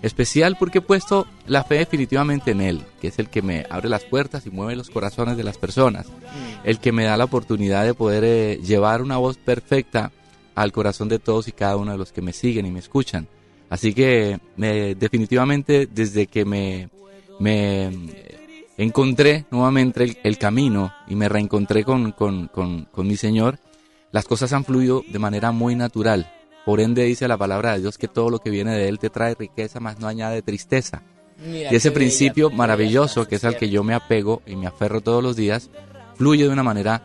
especial 0.02 0.56
porque 0.58 0.80
he 0.80 0.82
puesto 0.82 1.28
la 1.47 1.64
fe 1.64 1.76
definitivamente 1.76 2.52
en 2.52 2.62
Él, 2.62 2.82
que 2.99 3.08
es 3.10 3.20
el 3.20 3.30
que 3.30 3.41
me 3.41 3.66
abre 3.70 3.89
las 3.89 4.04
puertas 4.04 4.45
y 4.45 4.49
mueve 4.49 4.76
los 4.76 4.89
corazones 4.89 5.38
de 5.38 5.43
las 5.43 5.58
personas, 5.58 6.08
el 6.64 6.80
que 6.80 6.91
me 6.91 7.04
da 7.06 7.18
la 7.18 7.26
oportunidad 7.26 7.86
de 7.86 7.93
poder 7.93 8.24
eh, 8.24 8.60
llevar 8.64 9.02
una 9.02 9.18
voz 9.18 9.38
perfecta 9.38 10.12
al 10.56 10.72
corazón 10.72 11.08
de 11.08 11.20
todos 11.20 11.47
y 11.47 11.52
cada 11.52 11.78
uno 11.78 11.91
de 11.91 11.97
los 11.97 12.12
que 12.12 12.22
me 12.22 12.34
siguen 12.34 12.66
y 12.66 12.72
me 12.72 12.80
escuchan. 12.80 13.28
Así 13.70 13.93
que 13.93 14.39
me- 14.58 14.95
definitivamente 14.95 15.88
desde 15.88 16.28
que 16.28 16.43
me, 16.45 16.89
me 17.39 17.86
eh, 17.88 18.66
encontré 18.78 19.45
nuevamente 19.52 20.04
el, 20.04 20.18
el 20.24 20.38
camino 20.38 20.91
y 21.08 21.16
me 21.16 21.30
reencontré 21.30 21.84
con, 21.84 22.12
con, 22.12 22.47
con, 22.47 22.86
con 22.91 23.08
mi 23.08 23.16
Señor, 23.18 23.60
las 24.12 24.26
cosas 24.26 24.52
han 24.52 24.66
fluido 24.66 25.04
de 25.08 25.20
manera 25.20 25.52
muy 25.52 25.76
natural. 25.76 26.30
Por 26.66 26.80
ende 26.80 27.03
dice 27.03 27.28
la 27.28 27.38
palabra 27.38 27.74
de 27.74 27.80
Dios 27.80 27.97
que 27.97 28.07
todo 28.07 28.30
lo 28.30 28.39
que 28.39 28.49
viene 28.49 28.76
de 28.76 28.88
Él 28.88 28.99
te 28.99 29.09
trae 29.09 29.36
riqueza, 29.36 29.80
más 29.80 29.99
no 29.99 30.07
añade 30.07 30.41
tristeza. 30.41 31.01
Mira 31.43 31.72
y 31.72 31.76
ese 31.76 31.91
principio 31.91 32.49
bella, 32.49 32.57
maravilloso 32.57 33.28
que 33.28 33.36
es 33.36 33.43
al 33.45 33.57
que 33.57 33.70
yo 33.70 33.84
me 33.84 33.95
apego 33.95 34.43
y 34.45 34.55
me 34.55 34.68
aferro 34.68 35.01
todos 35.01 35.24
los 35.24 35.36
días, 35.36 35.72
fluye 36.16 36.43
de 36.43 36.49
una 36.49 36.64
manera 36.64 37.01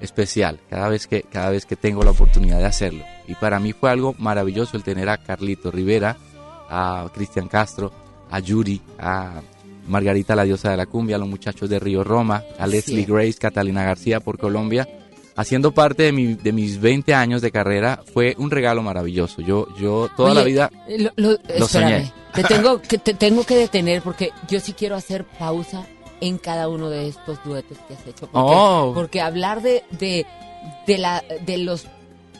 especial 0.00 0.60
cada 0.70 0.88
vez 0.88 1.06
que, 1.06 1.22
cada 1.22 1.50
vez 1.50 1.66
que 1.66 1.76
tengo 1.76 2.02
la 2.02 2.12
oportunidad 2.12 2.58
de 2.58 2.66
hacerlo. 2.66 3.04
Y 3.26 3.34
para 3.34 3.58
mí 3.58 3.72
fue 3.72 3.90
algo 3.90 4.14
maravilloso 4.18 4.76
el 4.76 4.84
tener 4.84 5.08
a 5.08 5.18
Carlito 5.18 5.70
Rivera, 5.70 6.16
a 6.68 7.10
Cristian 7.12 7.48
Castro, 7.48 7.92
a 8.30 8.38
Yuri, 8.38 8.80
a 8.98 9.40
Margarita 9.88 10.36
la 10.36 10.44
diosa 10.44 10.70
de 10.70 10.76
la 10.76 10.86
cumbia, 10.86 11.16
a 11.16 11.18
los 11.18 11.28
muchachos 11.28 11.68
de 11.68 11.80
Río 11.80 12.04
Roma, 12.04 12.44
a 12.58 12.66
Leslie 12.66 13.02
es. 13.02 13.08
Grace, 13.08 13.38
Catalina 13.38 13.82
García 13.82 14.20
por 14.20 14.38
Colombia, 14.38 14.88
haciendo 15.40 15.72
parte 15.72 16.04
de, 16.04 16.12
mi- 16.12 16.34
de 16.34 16.52
mis 16.52 16.80
20 16.80 17.14
años 17.14 17.42
de 17.42 17.50
carrera, 17.50 18.02
fue 18.12 18.34
un 18.38 18.50
regalo 18.50 18.82
maravilloso. 18.82 19.42
Yo, 19.42 19.66
yo 19.78 20.08
toda 20.16 20.34
la 20.34 20.42
vida 20.42 20.70
eh, 20.88 20.98
Lo, 20.98 21.10
lo- 21.16 21.30
lo 21.32 21.36
espérame, 21.66 21.68
soñé. 21.68 22.12
Te 22.34 22.44
tengo, 22.44 22.80
que, 22.80 22.98
te 22.98 23.14
tengo 23.14 23.44
que 23.44 23.56
detener 23.56 24.02
porque 24.02 24.30
yo 24.48 24.60
sí 24.60 24.72
quiero 24.72 24.94
hacer 24.96 25.24
pausa 25.24 25.86
en 26.20 26.38
cada 26.38 26.68
uno 26.68 26.90
de 26.90 27.08
estos 27.08 27.42
duetos 27.44 27.78
que 27.88 27.94
has 27.94 28.06
hecho. 28.06 28.28
Porque, 28.30 28.38
Oh. 28.54 28.92
porque 28.94 29.20
hablar 29.20 29.62
de, 29.62 29.82
de, 29.90 30.26
de, 30.86 30.98
la, 30.98 31.24
de 31.46 31.56
los 31.58 31.86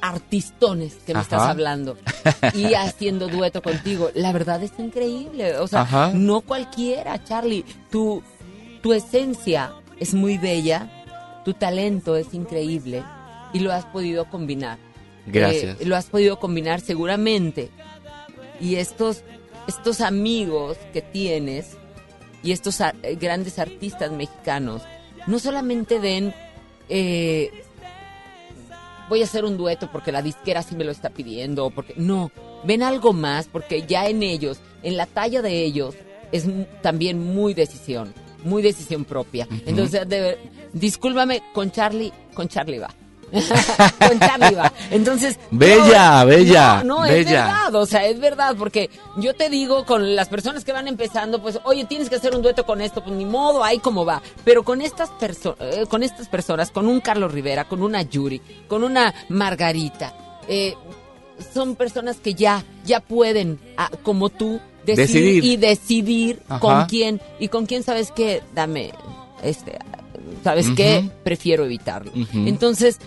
artistones 0.02 0.94
que 1.06 1.12
me 1.12 1.20
Ajá. 1.20 1.22
estás 1.22 1.42
hablando 1.42 1.96
y 2.54 2.74
haciendo 2.74 3.28
dueto 3.28 3.62
contigo, 3.62 4.10
la 4.14 4.32
verdad 4.32 4.62
es 4.62 4.72
increíble. 4.78 5.56
O 5.58 5.66
sea, 5.68 5.82
Ajá. 5.82 6.10
no 6.14 6.40
cualquiera, 6.40 7.22
Charlie. 7.24 7.64
Tu, 7.90 8.22
tu 8.82 8.92
esencia 8.92 9.72
es 9.98 10.14
muy 10.14 10.38
bella, 10.38 10.99
tu 11.44 11.54
talento 11.54 12.16
es 12.16 12.32
increíble 12.34 13.02
y 13.52 13.60
lo 13.60 13.72
has 13.72 13.84
podido 13.86 14.28
combinar. 14.28 14.78
Gracias. 15.26 15.80
Eh, 15.80 15.84
lo 15.86 15.96
has 15.96 16.06
podido 16.06 16.38
combinar 16.38 16.80
seguramente. 16.80 17.70
Y 18.60 18.76
estos, 18.76 19.22
estos 19.68 20.00
amigos 20.00 20.76
que 20.92 21.02
tienes 21.02 21.76
y 22.42 22.52
estos 22.52 22.80
ar- 22.80 22.96
eh, 23.02 23.16
grandes 23.16 23.58
artistas 23.58 24.10
mexicanos 24.12 24.82
no 25.26 25.38
solamente 25.38 25.98
ven, 25.98 26.34
eh, 26.88 27.50
voy 29.08 29.22
a 29.22 29.24
hacer 29.24 29.44
un 29.44 29.56
dueto 29.56 29.88
porque 29.90 30.12
la 30.12 30.22
disquera 30.22 30.62
sí 30.62 30.74
me 30.76 30.84
lo 30.84 30.90
está 30.92 31.10
pidiendo, 31.10 31.70
porque 31.70 31.94
no, 31.96 32.30
ven 32.64 32.82
algo 32.82 33.12
más 33.12 33.48
porque 33.48 33.82
ya 33.86 34.08
en 34.08 34.22
ellos, 34.22 34.60
en 34.82 34.96
la 34.96 35.06
talla 35.06 35.42
de 35.42 35.64
ellos, 35.64 35.94
es 36.32 36.44
también 36.82 37.18
muy 37.18 37.54
decisión, 37.54 38.14
muy 38.44 38.62
decisión 38.62 39.04
propia. 39.04 39.46
Entonces, 39.66 40.08
de- 40.08 40.38
discúlpame, 40.72 41.42
con 41.52 41.70
Charlie, 41.70 42.12
con 42.34 42.48
Charlie 42.48 42.78
va. 42.78 42.88
con 43.30 44.18
Charlie 44.18 44.56
va. 44.56 44.72
Entonces. 44.90 45.38
Bella, 45.50 46.20
no, 46.20 46.26
bella, 46.26 46.82
No, 46.84 46.98
no, 47.00 47.04
es 47.04 47.24
verdad, 47.26 47.74
o 47.74 47.86
sea, 47.86 48.06
es 48.06 48.18
verdad, 48.18 48.56
porque 48.58 48.90
yo 49.18 49.34
te 49.34 49.48
digo 49.48 49.84
con 49.84 50.16
las 50.16 50.28
personas 50.28 50.64
que 50.64 50.72
van 50.72 50.88
empezando, 50.88 51.40
pues, 51.40 51.60
oye, 51.64 51.84
tienes 51.84 52.08
que 52.08 52.16
hacer 52.16 52.34
un 52.34 52.42
dueto 52.42 52.66
con 52.66 52.80
esto, 52.80 53.02
pues 53.04 53.14
ni 53.14 53.24
modo, 53.24 53.62
ahí 53.62 53.78
como 53.78 54.04
va. 54.04 54.20
Pero 54.44 54.64
con 54.64 54.80
estas 54.80 55.10
personas, 55.10 55.58
con 55.88 56.02
estas 56.02 56.28
personas, 56.28 56.70
con 56.70 56.86
un 56.88 57.00
Carlos 57.00 57.32
Rivera, 57.32 57.64
con 57.68 57.82
una 57.82 58.02
Yuri, 58.02 58.40
con 58.66 58.82
una 58.82 59.14
Margarita, 59.28 60.12
eh, 60.48 60.74
son 61.54 61.76
personas 61.76 62.16
que 62.16 62.34
ya, 62.34 62.64
ya 62.84 63.00
pueden, 63.00 63.60
ah, 63.76 63.90
como 64.02 64.28
tú, 64.28 64.60
decidir, 64.84 65.06
Decidir. 65.06 65.44
y 65.44 65.56
decidir 65.56 66.42
Ajá. 66.48 66.60
con 66.60 66.84
quién 66.86 67.20
y 67.38 67.48
con 67.48 67.66
quién 67.66 67.82
sabes 67.82 68.12
qué, 68.12 68.42
dame, 68.54 68.92
este, 69.42 69.78
sabes 70.42 70.68
qué, 70.76 71.10
prefiero 71.22 71.64
evitarlo. 71.64 72.12
Entonces, 72.32 72.98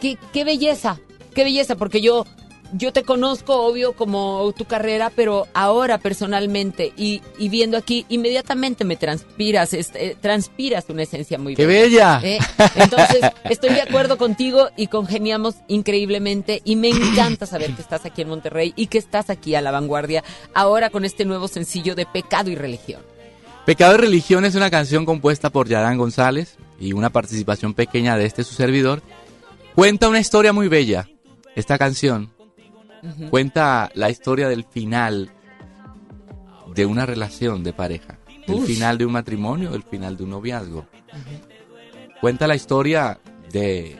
qué, 0.00 0.16
qué 0.32 0.44
belleza, 0.44 0.98
qué 1.34 1.44
belleza, 1.44 1.76
porque 1.76 2.00
yo, 2.00 2.26
yo 2.72 2.92
te 2.92 3.02
conozco, 3.02 3.62
obvio, 3.62 3.92
como 3.92 4.52
tu 4.56 4.64
carrera, 4.64 5.10
pero 5.14 5.46
ahora 5.54 5.98
personalmente 5.98 6.92
y, 6.96 7.20
y 7.38 7.48
viendo 7.48 7.76
aquí, 7.76 8.06
inmediatamente 8.08 8.84
me 8.84 8.96
transpiras, 8.96 9.74
este, 9.74 10.06
eh, 10.06 10.16
transpiras 10.20 10.86
una 10.88 11.02
esencia 11.02 11.38
muy 11.38 11.54
¡Qué 11.54 11.66
bella! 11.66 12.20
¿eh? 12.22 12.38
Entonces, 12.76 13.20
estoy 13.44 13.70
de 13.70 13.82
acuerdo 13.82 14.18
contigo 14.18 14.68
y 14.76 14.86
congeniamos 14.86 15.56
increíblemente 15.68 16.62
y 16.64 16.76
me 16.76 16.90
encanta 16.90 17.46
saber 17.46 17.74
que 17.74 17.82
estás 17.82 18.04
aquí 18.04 18.22
en 18.22 18.28
Monterrey 18.28 18.72
y 18.76 18.86
que 18.86 18.98
estás 18.98 19.30
aquí 19.30 19.54
a 19.54 19.60
la 19.60 19.70
vanguardia 19.70 20.22
ahora 20.54 20.90
con 20.90 21.04
este 21.04 21.24
nuevo 21.24 21.48
sencillo 21.48 21.94
de 21.94 22.06
Pecado 22.06 22.50
y 22.50 22.54
Religión. 22.54 23.02
Pecado 23.66 23.94
y 23.94 23.98
Religión 23.98 24.44
es 24.44 24.54
una 24.54 24.70
canción 24.70 25.04
compuesta 25.04 25.50
por 25.50 25.68
Yarán 25.68 25.98
González 25.98 26.56
y 26.80 26.92
una 26.94 27.10
participación 27.10 27.74
pequeña 27.74 28.16
de 28.16 28.24
este 28.24 28.42
su 28.42 28.54
servidor. 28.54 29.02
Cuenta 29.74 30.08
una 30.08 30.18
historia 30.18 30.52
muy 30.52 30.66
bella. 30.66 31.08
Esta 31.54 31.78
canción 31.78 32.30
cuenta 33.30 33.90
la 33.94 34.10
historia 34.10 34.48
del 34.48 34.64
final 34.64 35.30
de 36.74 36.86
una 36.86 37.06
relación 37.06 37.62
de 37.62 37.72
pareja, 37.72 38.18
Ush. 38.46 38.66
final 38.66 38.98
de 38.98 39.06
un 39.06 39.12
matrimonio, 39.12 39.70
del 39.70 39.82
final 39.82 40.16
de 40.16 40.24
un 40.24 40.30
noviazgo. 40.30 40.86
Cuenta 42.20 42.46
la 42.46 42.56
historia 42.56 43.20
de 43.52 43.96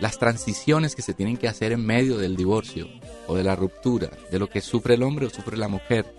las 0.00 0.18
transiciones 0.18 0.94
que 0.94 1.02
se 1.02 1.14
tienen 1.14 1.36
que 1.36 1.48
hacer 1.48 1.72
en 1.72 1.84
medio 1.84 2.18
del 2.18 2.36
divorcio 2.36 2.88
o 3.26 3.36
de 3.36 3.44
la 3.44 3.54
ruptura, 3.54 4.10
de 4.30 4.38
lo 4.38 4.48
que 4.48 4.60
sufre 4.60 4.94
el 4.94 5.02
hombre 5.02 5.26
o 5.26 5.30
sufre 5.30 5.56
la 5.56 5.68
mujer, 5.68 6.14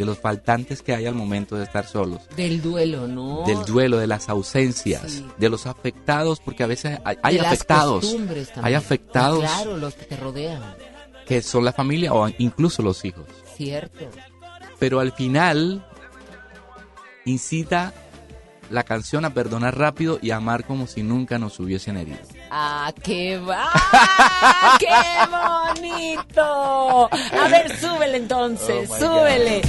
de 0.00 0.06
los 0.06 0.18
faltantes 0.18 0.82
que 0.82 0.94
hay 0.94 1.06
al 1.06 1.14
momento 1.14 1.56
de 1.56 1.64
estar 1.64 1.86
solos 1.86 2.22
Del 2.36 2.60
duelo, 2.62 3.06
¿no? 3.06 3.44
del 3.46 3.64
duelo, 3.64 3.98
de 3.98 4.06
las 4.06 4.28
ausencias, 4.28 5.02
Sí. 5.12 5.26
de 5.38 5.48
los 5.48 5.66
afectados, 5.66 6.40
porque 6.40 6.62
a 6.62 6.66
veces 6.66 6.98
hay, 7.04 7.16
hay 7.22 7.36
De 7.36 7.42
las 7.42 7.52
afectados, 7.52 8.00
costumbres 8.04 8.48
también. 8.48 8.64
hay 8.66 8.74
afectados 8.74 9.40
Claro, 9.40 9.76
los 9.76 9.94
que 9.94 10.04
te 10.06 10.16
rodean. 10.16 10.62
que 11.26 11.42
son 11.42 11.64
la 11.64 11.72
familia 11.72 12.12
o 12.14 12.28
incluso 12.38 12.82
los 12.82 13.04
hijos. 13.04 13.24
Cierto. 13.56 14.06
Pero 14.78 14.98
al 15.00 15.12
final 15.12 15.86
incita 17.24 17.92
la 18.70 18.84
canción 18.84 19.24
a 19.24 19.34
perdonar 19.34 19.76
rápido 19.76 20.18
y 20.22 20.30
a 20.30 20.36
amar 20.36 20.64
como 20.64 20.86
si 20.86 21.02
nunca 21.02 21.38
nos 21.38 21.58
hubiesen 21.58 21.96
herido. 21.96 22.18
¡Ah, 22.50 22.92
qué 23.02 23.38
va! 23.38 23.68
¡Ah, 23.74 24.78
¡Qué 24.80 25.80
bonito! 25.80 27.10
A 27.12 27.48
ver, 27.48 27.76
súbele 27.78 28.16
entonces, 28.16 28.88
Oh 28.90 28.98
súbele. 28.98 29.62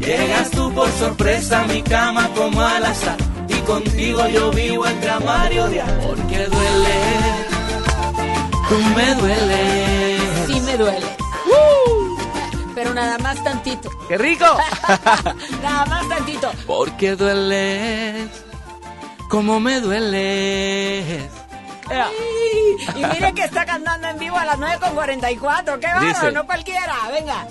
Llegas 0.00 0.50
tú 0.52 0.72
por 0.72 0.88
sorpresa 0.92 1.62
a 1.62 1.66
mi 1.66 1.82
cama 1.82 2.28
como 2.36 2.60
al 2.60 2.84
azar 2.84 3.16
Y 3.48 3.54
contigo 3.62 4.24
yo 4.28 4.52
vivo 4.52 4.86
entre 4.86 5.10
amar 5.10 5.52
y 5.52 5.58
odiar 5.58 5.98
Porque 5.98 6.46
duele, 6.46 7.00
tú 8.68 8.78
me 8.94 9.14
dueles 9.16 10.20
Sí 10.46 10.60
me 10.60 10.76
duele. 10.76 11.06
Pero 12.76 12.92
nada 12.92 13.16
más 13.16 13.42
tantito. 13.42 13.88
¡Qué 14.06 14.18
rico! 14.18 14.44
Nada 15.62 15.86
más 15.86 16.06
tantito. 16.10 16.52
Porque 16.66 17.16
dueles, 17.16 18.28
como 19.30 19.58
me 19.58 19.80
dueles. 19.80 21.24
Y 22.94 23.04
mire 23.06 23.32
que 23.32 23.44
está 23.44 23.64
cantando 23.64 24.08
en 24.08 24.18
vivo 24.18 24.36
a 24.36 24.44
las 24.44 24.58
9.44. 24.58 25.80
¡Qué 25.80 25.86
bárbaro! 25.86 26.32
No 26.32 26.44
cualquiera. 26.44 26.94
Venga. 27.10 27.48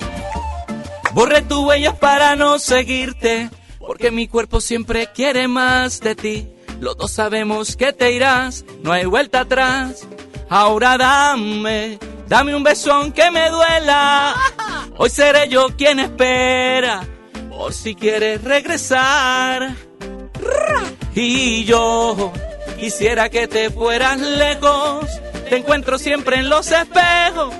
Borré 1.13 1.41
tu 1.41 1.65
huellas 1.65 1.95
para 1.95 2.35
no 2.35 2.59
seguirte 2.59 3.49
Porque 3.79 4.11
mi 4.11 4.27
cuerpo 4.27 4.59
siempre 4.59 5.09
quiere 5.13 5.47
más 5.47 6.01
de 6.01 6.13
ti 6.13 6.49
Los 6.81 6.97
dos 6.97 7.13
sabemos 7.13 7.77
que 7.77 7.93
te 7.93 8.11
irás 8.11 8.65
No 8.83 8.91
hay 8.91 9.05
vuelta 9.05 9.39
atrás 9.39 10.05
Ahora 10.49 10.97
dame 10.97 11.97
Dame 12.27 12.55
un 12.55 12.63
beso 12.63 12.91
aunque 12.91 13.29
me 13.31 13.49
duela. 13.49 14.35
Hoy 14.97 15.09
seré 15.09 15.49
yo 15.49 15.67
quien 15.77 15.99
espera 15.99 17.01
Por 17.49 17.73
si 17.73 17.95
quieres 17.95 18.43
regresar. 18.43 19.75
Y 21.13 21.63
yo 21.65 22.31
quisiera 22.79 23.29
que 23.29 23.47
te 23.47 23.69
fueras 23.69 24.19
lejos. 24.19 25.05
Te 25.49 25.57
encuentro 25.57 25.97
siempre 25.97 26.37
en 26.37 26.49
los 26.49 26.71
espejos. 26.71 27.53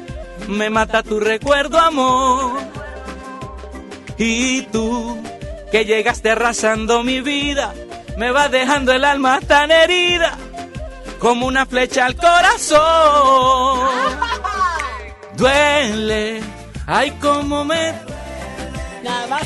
Me 0.47 0.69
mata 0.69 1.03
tu 1.03 1.19
recuerdo 1.19 1.79
amor. 1.79 2.59
Y 4.17 4.61
tú, 4.63 5.17
que 5.71 5.85
llegaste 5.85 6.31
arrasando 6.31 7.03
mi 7.03 7.21
vida, 7.21 7.73
me 8.17 8.31
vas 8.31 8.49
dejando 8.49 8.93
el 8.93 9.03
alma 9.03 9.41
tan 9.41 9.71
herida, 9.71 10.37
como 11.19 11.47
una 11.47 11.65
flecha 11.65 12.05
al 12.05 12.15
corazón. 12.15 13.89
Duele, 15.35 16.41
ay 16.87 17.11
como 17.21 17.65
me... 17.65 17.93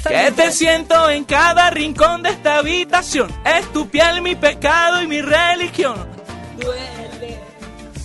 Que 0.07 0.32
te 0.32 0.51
siento 0.51 1.09
en 1.09 1.26
cada 1.26 1.70
rincón 1.70 2.24
de 2.24 2.30
esta 2.30 2.59
habitación. 2.59 3.30
Es 3.45 3.72
tu 3.74 3.89
piel 3.89 4.22
mi 4.22 4.36
pecado 4.36 5.01
y 5.01 5.07
mi 5.07 5.22
religión. 5.22 6.07
Duele. 6.57 7.39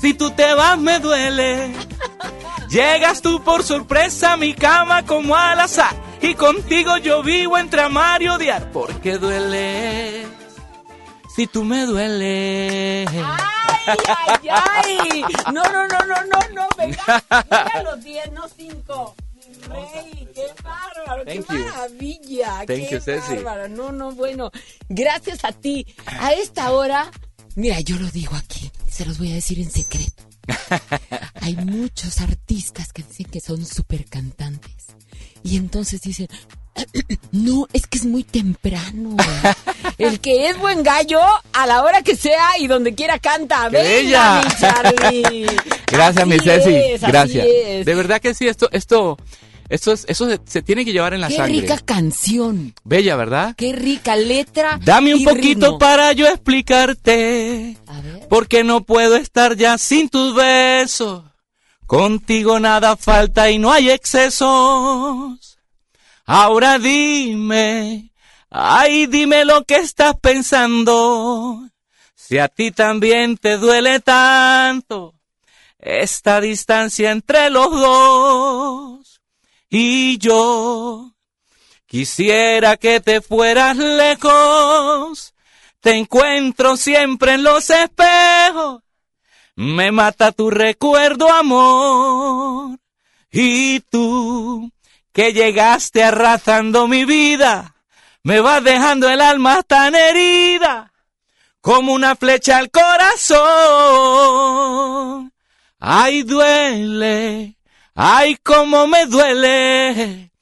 Si 0.00 0.14
tú 0.14 0.30
te 0.30 0.52
vas 0.54 0.78
me 0.78 0.98
duele. 0.98 1.72
Llegas 2.68 3.22
tú 3.22 3.42
por 3.42 3.62
sorpresa 3.62 4.32
a 4.32 4.36
mi 4.36 4.54
cama 4.54 5.04
como 5.04 5.36
al 5.36 5.60
azar. 5.60 5.94
Y 6.20 6.34
contigo 6.34 6.96
yo 6.96 7.22
vivo 7.22 7.56
entre 7.56 7.82
amar 7.82 8.20
y 8.22 8.28
odiar. 8.28 8.70
Porque 8.72 9.18
duele. 9.18 10.26
Si 11.34 11.46
tú 11.46 11.64
me 11.64 11.84
dueles. 11.86 13.08
¡Ay, 13.08 13.96
ay, 14.08 14.48
ay! 14.50 15.22
No, 15.52 15.62
no, 15.64 15.86
no, 15.88 15.98
no, 16.06 16.24
no, 16.24 16.38
no. 16.54 16.68
Venga, 16.78 17.24
venga 17.30 17.82
los 17.82 18.02
10, 18.04 18.32
no 18.32 18.48
5. 18.48 19.14
Rey, 19.68 20.28
qué 20.34 20.46
bárbaro, 20.62 21.24
Thank 21.24 21.46
qué 21.46 21.54
you. 21.58 21.64
maravilla, 21.64 22.64
Thank 22.66 22.88
qué 22.88 23.00
you, 23.00 23.44
bárbaro. 23.44 23.68
No, 23.68 23.92
no, 23.92 24.12
bueno, 24.12 24.50
gracias 24.88 25.44
a 25.44 25.52
ti. 25.52 25.86
A 26.06 26.32
esta 26.34 26.70
hora, 26.72 27.10
mira, 27.56 27.80
yo 27.80 27.96
lo 27.96 28.08
digo 28.10 28.36
aquí, 28.36 28.70
se 28.88 29.04
los 29.04 29.18
voy 29.18 29.32
a 29.32 29.34
decir 29.34 29.58
en 29.58 29.70
secreto. 29.70 30.22
Hay 31.40 31.56
muchos 31.56 32.20
artistas 32.20 32.92
que 32.92 33.02
dicen 33.02 33.26
que 33.26 33.40
son 33.40 33.64
súper 33.64 34.04
cantantes. 34.06 34.86
Y 35.42 35.56
entonces 35.56 36.00
dicen, 36.00 36.28
no, 37.32 37.66
es 37.72 37.86
que 37.86 37.98
es 37.98 38.04
muy 38.04 38.24
temprano. 38.24 39.16
El 39.98 40.20
que 40.20 40.48
es 40.48 40.58
buen 40.58 40.82
gallo, 40.82 41.20
a 41.52 41.66
la 41.66 41.82
hora 41.82 42.02
que 42.02 42.16
sea 42.16 42.58
y 42.58 42.66
donde 42.66 42.94
quiera 42.94 43.18
canta. 43.18 43.68
¡Qué 43.70 43.76
Venga, 43.78 44.42
bella! 44.42 44.42
mi 44.44 44.54
Charlie. 44.60 45.46
Gracias, 45.86 46.26
mi 46.26 46.34
Así 46.36 46.44
Ceci. 46.44 46.74
es, 46.74 47.02
así 47.02 47.12
Gracias. 47.12 47.46
es. 47.46 47.86
De 47.86 47.94
verdad 47.94 48.20
que 48.20 48.34
sí, 48.34 48.48
esto, 48.48 48.68
esto, 48.72 49.16
esto 49.68 49.92
es, 49.92 50.04
eso 50.08 50.28
se, 50.28 50.40
se 50.46 50.62
tiene 50.62 50.84
que 50.84 50.92
llevar 50.92 51.14
en 51.14 51.20
la 51.20 51.28
Qué 51.28 51.36
sangre. 51.36 51.60
rica 51.60 51.78
canción. 51.78 52.74
Bella, 52.82 53.14
¿verdad? 53.16 53.54
Qué 53.56 53.72
rica 53.72 54.16
letra. 54.16 54.80
Dame 54.82 55.14
un 55.14 55.20
y 55.20 55.24
poquito 55.24 55.66
ritmo. 55.66 55.78
para 55.78 56.12
yo 56.12 56.26
explicarte. 56.26 57.76
Porque 58.28 58.64
no 58.64 58.82
puedo 58.84 59.16
estar 59.16 59.56
ya 59.56 59.78
sin 59.78 60.08
tus 60.08 60.34
besos. 60.34 61.22
Contigo 61.86 62.58
nada 62.58 62.96
falta 62.96 63.50
y 63.50 63.58
no 63.58 63.70
hay 63.70 63.90
excesos. 63.90 65.53
Ahora 66.26 66.78
dime, 66.78 68.10
ay 68.50 69.06
dime 69.06 69.44
lo 69.44 69.64
que 69.64 69.76
estás 69.76 70.14
pensando. 70.20 71.68
Si 72.14 72.38
a 72.38 72.48
ti 72.48 72.70
también 72.70 73.36
te 73.36 73.58
duele 73.58 74.00
tanto 74.00 75.14
esta 75.84 76.40
distancia 76.40 77.10
entre 77.10 77.50
los 77.50 77.70
dos. 77.70 79.20
Y 79.68 80.18
yo 80.18 81.12
quisiera 81.86 82.76
que 82.76 83.00
te 83.00 83.20
fueras 83.20 83.76
lejos. 83.76 85.34
Te 85.80 85.96
encuentro 85.96 86.78
siempre 86.78 87.34
en 87.34 87.42
los 87.42 87.68
espejos. 87.68 88.82
Me 89.56 89.92
mata 89.92 90.32
tu 90.32 90.50
recuerdo, 90.50 91.30
amor. 91.30 92.78
Y 93.30 93.80
tú, 93.80 94.72
que 95.14 95.32
llegaste 95.32 96.04
arrasando 96.04 96.86
mi 96.88 97.06
vida. 97.06 97.76
Me 98.24 98.40
vas 98.40 98.62
dejando 98.64 99.08
el 99.08 99.20
alma 99.20 99.62
tan 99.62 99.94
herida 99.94 100.92
como 101.60 101.92
una 101.94 102.16
flecha 102.16 102.58
al 102.58 102.70
corazón. 102.70 103.40
Ay, 105.78 106.24
duele, 106.24 107.56
ay, 107.94 108.36
cómo 108.42 108.86
me 108.86 109.06
duele, 109.06 110.32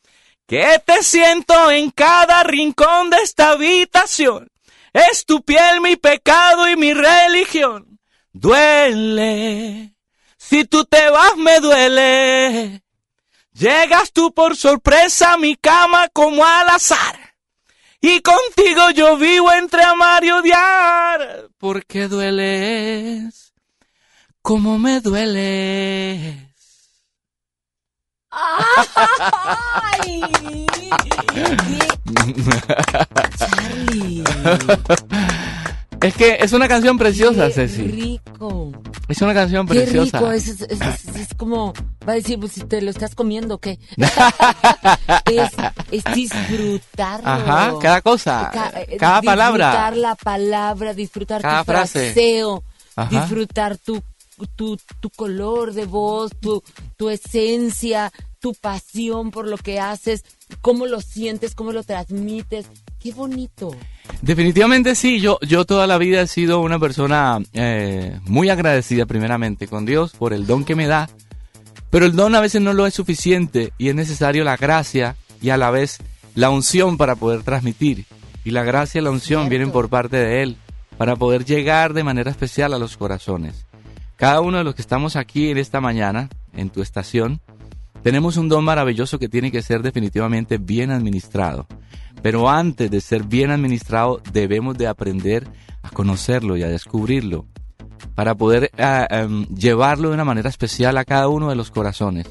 que 0.46 0.82
te 0.84 1.02
siento 1.02 1.70
en 1.70 1.90
cada 1.90 2.42
rincón 2.42 3.10
de 3.10 3.18
esta 3.18 3.50
habitación. 3.50 4.48
Es 4.92 5.26
tu 5.26 5.42
piel 5.42 5.80
mi 5.80 5.96
pecado 5.96 6.68
y 6.68 6.76
mi 6.76 6.94
religión. 6.94 8.00
Duele, 8.32 9.94
si 10.38 10.64
tú 10.64 10.84
te 10.84 11.10
vas 11.10 11.36
me 11.36 11.60
duele. 11.60 12.82
Llegas 13.52 14.12
tú 14.12 14.32
por 14.32 14.56
sorpresa 14.56 15.34
a 15.34 15.38
mi 15.38 15.56
cama 15.56 16.08
como 16.08 16.44
al 16.44 16.68
azar. 16.68 17.34
Y 18.00 18.20
contigo 18.20 18.90
yo 18.94 19.16
vivo 19.16 19.52
entre 19.52 19.84
amar 19.84 20.24
y 20.24 20.30
odiar. 20.30 21.48
Porque 21.58 22.08
dueles, 22.08 23.52
como 24.40 24.78
me 24.78 25.00
dueles. 25.00 26.36
¡Ay! 28.30 30.22
Charlie. 33.38 34.24
Es 36.02 36.14
que 36.14 36.36
es 36.40 36.52
una 36.52 36.66
canción 36.68 36.98
preciosa, 36.98 37.46
Qué 37.48 37.52
Ceci. 37.52 37.82
rico. 37.82 38.72
Es 39.08 39.20
una 39.22 39.34
canción 39.34 39.66
Qué 39.66 39.74
preciosa. 39.74 40.18
rico. 40.18 40.32
Es, 40.32 40.48
es- 40.48 40.60
es- 40.62 41.16
es 41.16 41.34
como, 41.36 41.72
va 42.06 42.12
a 42.12 42.16
decir, 42.16 42.38
pues 42.40 42.52
si 42.52 42.62
te 42.62 42.80
lo 42.82 42.90
estás 42.90 43.14
comiendo, 43.14 43.58
¿qué? 43.58 43.78
es, 45.30 45.50
es 45.90 46.04
disfrutarlo. 46.14 47.28
Ajá, 47.28 47.74
cada 47.80 48.00
cosa, 48.02 48.50
Ca- 48.52 48.72
eh, 48.80 48.96
cada 48.96 49.22
palabra. 49.22 49.66
Disfrutar 49.70 49.96
la 49.96 50.14
palabra, 50.16 50.94
disfrutar 50.94 51.42
Cada 51.42 51.60
tu 51.64 51.70
frase. 51.72 52.04
fraseo, 52.12 52.64
Ajá. 52.96 53.20
disfrutar 53.20 53.76
tu, 53.78 54.02
tu, 54.56 54.76
tu 55.00 55.10
color 55.10 55.72
de 55.72 55.86
voz, 55.86 56.32
tu, 56.40 56.62
tu 56.96 57.10
esencia, 57.10 58.12
tu 58.40 58.54
pasión 58.54 59.30
por 59.30 59.46
lo 59.46 59.56
que 59.56 59.78
haces, 59.78 60.24
cómo 60.60 60.86
lo 60.86 61.00
sientes, 61.00 61.54
cómo 61.54 61.72
lo 61.72 61.82
transmites. 61.84 62.66
Qué 62.98 63.12
bonito. 63.12 63.70
Definitivamente 64.20 64.94
sí, 64.94 65.20
yo, 65.20 65.38
yo 65.42 65.64
toda 65.64 65.86
la 65.86 65.98
vida 65.98 66.22
he 66.22 66.26
sido 66.26 66.60
una 66.60 66.78
persona 66.78 67.40
eh, 67.52 68.18
muy 68.24 68.50
agradecida 68.50 69.06
primeramente 69.06 69.66
con 69.66 69.84
Dios 69.84 70.12
por 70.12 70.32
el 70.32 70.46
don 70.46 70.64
que 70.64 70.76
me 70.76 70.86
da, 70.86 71.08
pero 71.90 72.06
el 72.06 72.14
don 72.14 72.34
a 72.34 72.40
veces 72.40 72.62
no 72.62 72.72
lo 72.72 72.86
es 72.86 72.94
suficiente 72.94 73.72
y 73.78 73.88
es 73.88 73.94
necesario 73.94 74.44
la 74.44 74.56
gracia 74.56 75.16
y 75.40 75.50
a 75.50 75.56
la 75.56 75.70
vez 75.70 75.98
la 76.34 76.50
unción 76.50 76.96
para 76.96 77.16
poder 77.16 77.42
transmitir. 77.42 78.06
Y 78.44 78.50
la 78.50 78.64
gracia 78.64 79.00
y 79.00 79.04
la 79.04 79.10
unción 79.10 79.48
vienen 79.48 79.70
por 79.70 79.88
parte 79.88 80.16
de 80.16 80.42
Él 80.42 80.56
para 80.96 81.16
poder 81.16 81.44
llegar 81.44 81.92
de 81.92 82.04
manera 82.04 82.30
especial 82.30 82.74
a 82.74 82.78
los 82.78 82.96
corazones. 82.96 83.66
Cada 84.16 84.40
uno 84.40 84.58
de 84.58 84.64
los 84.64 84.74
que 84.74 84.82
estamos 84.82 85.16
aquí 85.16 85.50
en 85.50 85.58
esta 85.58 85.80
mañana, 85.80 86.28
en 86.54 86.70
tu 86.70 86.80
estación, 86.80 87.40
tenemos 88.02 88.36
un 88.36 88.48
don 88.48 88.64
maravilloso 88.64 89.18
que 89.18 89.28
tiene 89.28 89.50
que 89.50 89.62
ser 89.62 89.82
definitivamente 89.82 90.58
bien 90.58 90.90
administrado. 90.90 91.66
Pero 92.22 92.48
antes 92.48 92.90
de 92.90 93.00
ser 93.00 93.24
bien 93.24 93.50
administrado, 93.50 94.22
debemos 94.32 94.78
de 94.78 94.86
aprender 94.86 95.46
a 95.82 95.90
conocerlo 95.90 96.56
y 96.56 96.62
a 96.62 96.68
descubrirlo 96.68 97.46
para 98.14 98.34
poder 98.34 98.70
ah, 98.78 99.06
em, 99.10 99.46
llevarlo 99.48 100.08
de 100.08 100.14
una 100.14 100.24
manera 100.24 100.48
especial 100.48 100.96
a 100.98 101.04
cada 101.04 101.28
uno 101.28 101.48
de 101.48 101.56
los 101.56 101.70
corazones. 101.70 102.26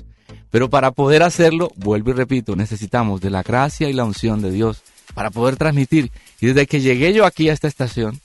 Pero 0.50 0.70
para 0.70 0.92
poder 0.92 1.24
hacerlo, 1.24 1.72
vuelvo 1.76 2.12
y 2.12 2.14
repito, 2.14 2.56
necesitamos 2.56 3.22
de 3.22 3.30
la 3.30 3.44
gracia 3.44 3.90
y 3.90 3.94
la 3.94 4.04
unción 4.04 4.42
de 4.42 4.52
Dios 4.52 4.82
para 5.14 5.30
poder 5.32 5.56
transmitir. 5.56 6.12
Y 6.40 6.48
desde 6.48 6.68
que 6.68 6.82
llegué 6.82 7.14
yo 7.14 7.26
aquí 7.26 7.50
a 7.50 7.54
esta 7.54 7.68
estación, 7.68 8.20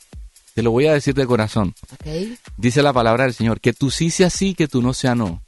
te 0.55 0.63
lo 0.63 0.71
voy 0.71 0.87
a 0.87 0.93
decir 0.93 1.15
de 1.15 1.27
corazón. 1.27 1.75
¿Ok? 1.93 2.39
Dice 2.57 2.83
la 2.83 2.93
palabra 2.93 3.25
del 3.25 3.35
Señor, 3.35 3.61
que 3.61 3.73
tú 3.73 3.91
sí 3.91 4.11
sea 4.11 4.31
sí, 4.31 4.55
que 4.55 4.69
tú 4.69 4.83
no 4.83 4.93
sea 4.93 5.15
no. 5.15 5.43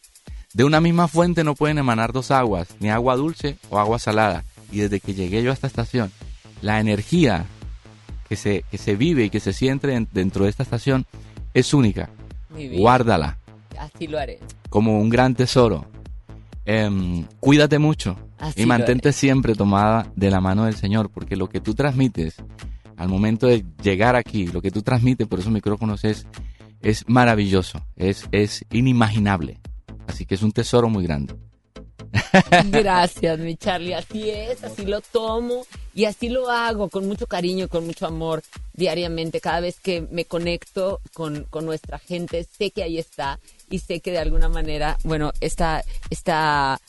De 0.55 0.65
una 0.65 0.81
misma 0.81 1.09
fuente 1.09 1.45
no 1.45 1.55
pueden 1.55 1.79
emanar 1.79 2.13
dos 2.13 2.31
aguas, 2.31 2.69
ni 2.81 2.91
agua 2.91 3.17
dulce 3.17 3.59
o 3.71 3.79
agua 3.79 3.99
salada. 3.99 4.45
Y 4.73 4.79
desde 4.79 5.01
que 5.01 5.15
llegué 5.15 5.43
yo 5.43 5.51
a 5.51 5.55
esta 5.55 5.67
estación, 5.67 6.11
la 6.63 6.81
energía 6.81 7.47
que 8.29 8.37
se, 8.37 8.65
que 8.71 8.79
se 8.79 8.97
vive 8.97 9.25
y 9.25 9.31
que 9.31 9.41
se 9.41 9.53
siente 9.53 9.95
en- 9.95 10.09
dentro 10.13 10.45
de 10.45 10.51
esta 10.51 10.63
estación 10.63 11.07
es 11.55 11.73
única. 11.75 12.11
Guárdala 12.77 13.39
Así 13.79 14.07
lo 14.07 14.19
haré. 14.19 14.39
como 14.69 15.01
un 15.01 15.09
gran 15.09 15.35
tesoro. 15.35 15.87
Em, 16.65 17.25
cuídate 17.41 17.79
mucho 17.79 18.17
Así 18.39 18.63
y 18.63 18.67
mantente 18.67 19.13
siempre 19.13 19.55
tomada 19.55 20.11
de 20.17 20.31
la 20.31 20.41
mano 20.41 20.65
del 20.65 20.75
Señor, 20.77 21.11
porque 21.11 21.37
lo 21.37 21.49
que 21.49 21.61
tú 21.61 21.75
transmites 21.75 22.37
al 22.97 23.09
momento 23.09 23.47
de 23.47 23.65
llegar 23.83 24.17
aquí, 24.17 24.47
lo 24.49 24.61
que 24.61 24.71
tú 24.71 24.83
transmites 24.83 25.27
por 25.27 25.39
esos 25.39 25.53
micrófonos 25.53 26.05
es, 26.05 26.27
es 26.83 27.05
maravilloso, 27.09 27.81
es, 27.97 28.27
es 28.33 28.65
inimaginable. 28.71 29.59
Así 30.07 30.27
que 30.27 30.35
es 30.35 30.43
un 30.43 30.53
tesoro 30.53 30.89
muy 30.89 31.05
grande. 31.05 31.35
Gracias, 32.71 33.39
mi 33.39 33.57
Charlie. 33.57 33.95
Así 33.95 34.31
es, 34.31 34.65
así 34.65 34.85
lo 34.85 35.01
tomo 35.01 35.67
y 35.95 36.05
así 36.05 36.29
lo 36.29 36.51
hago 36.51 36.89
con 36.89 37.07
mucho 37.07 37.27
cariño 37.27 37.67
y 37.67 37.69
con 37.69 37.87
mucho 37.87 38.07
amor 38.07 38.43
diariamente. 38.75 39.41
Cada 39.41 39.61
vez 39.61 39.81
que 39.81 40.03
me 40.11 40.25
conecto 40.25 41.01
con, 41.13 41.45
con 41.45 41.65
nuestra 41.65 41.99
gente, 41.99 42.45
sé 42.45 42.71
que 42.71 42.83
ahí 42.83 42.99
está 42.99 43.39
y 43.71 43.81
sé 43.81 44.01
que 44.01 44.13
de 44.13 44.19
alguna 44.19 44.49
manera, 44.49 44.99
bueno, 45.05 45.33
esta, 45.41 45.85
esta, 46.11 46.81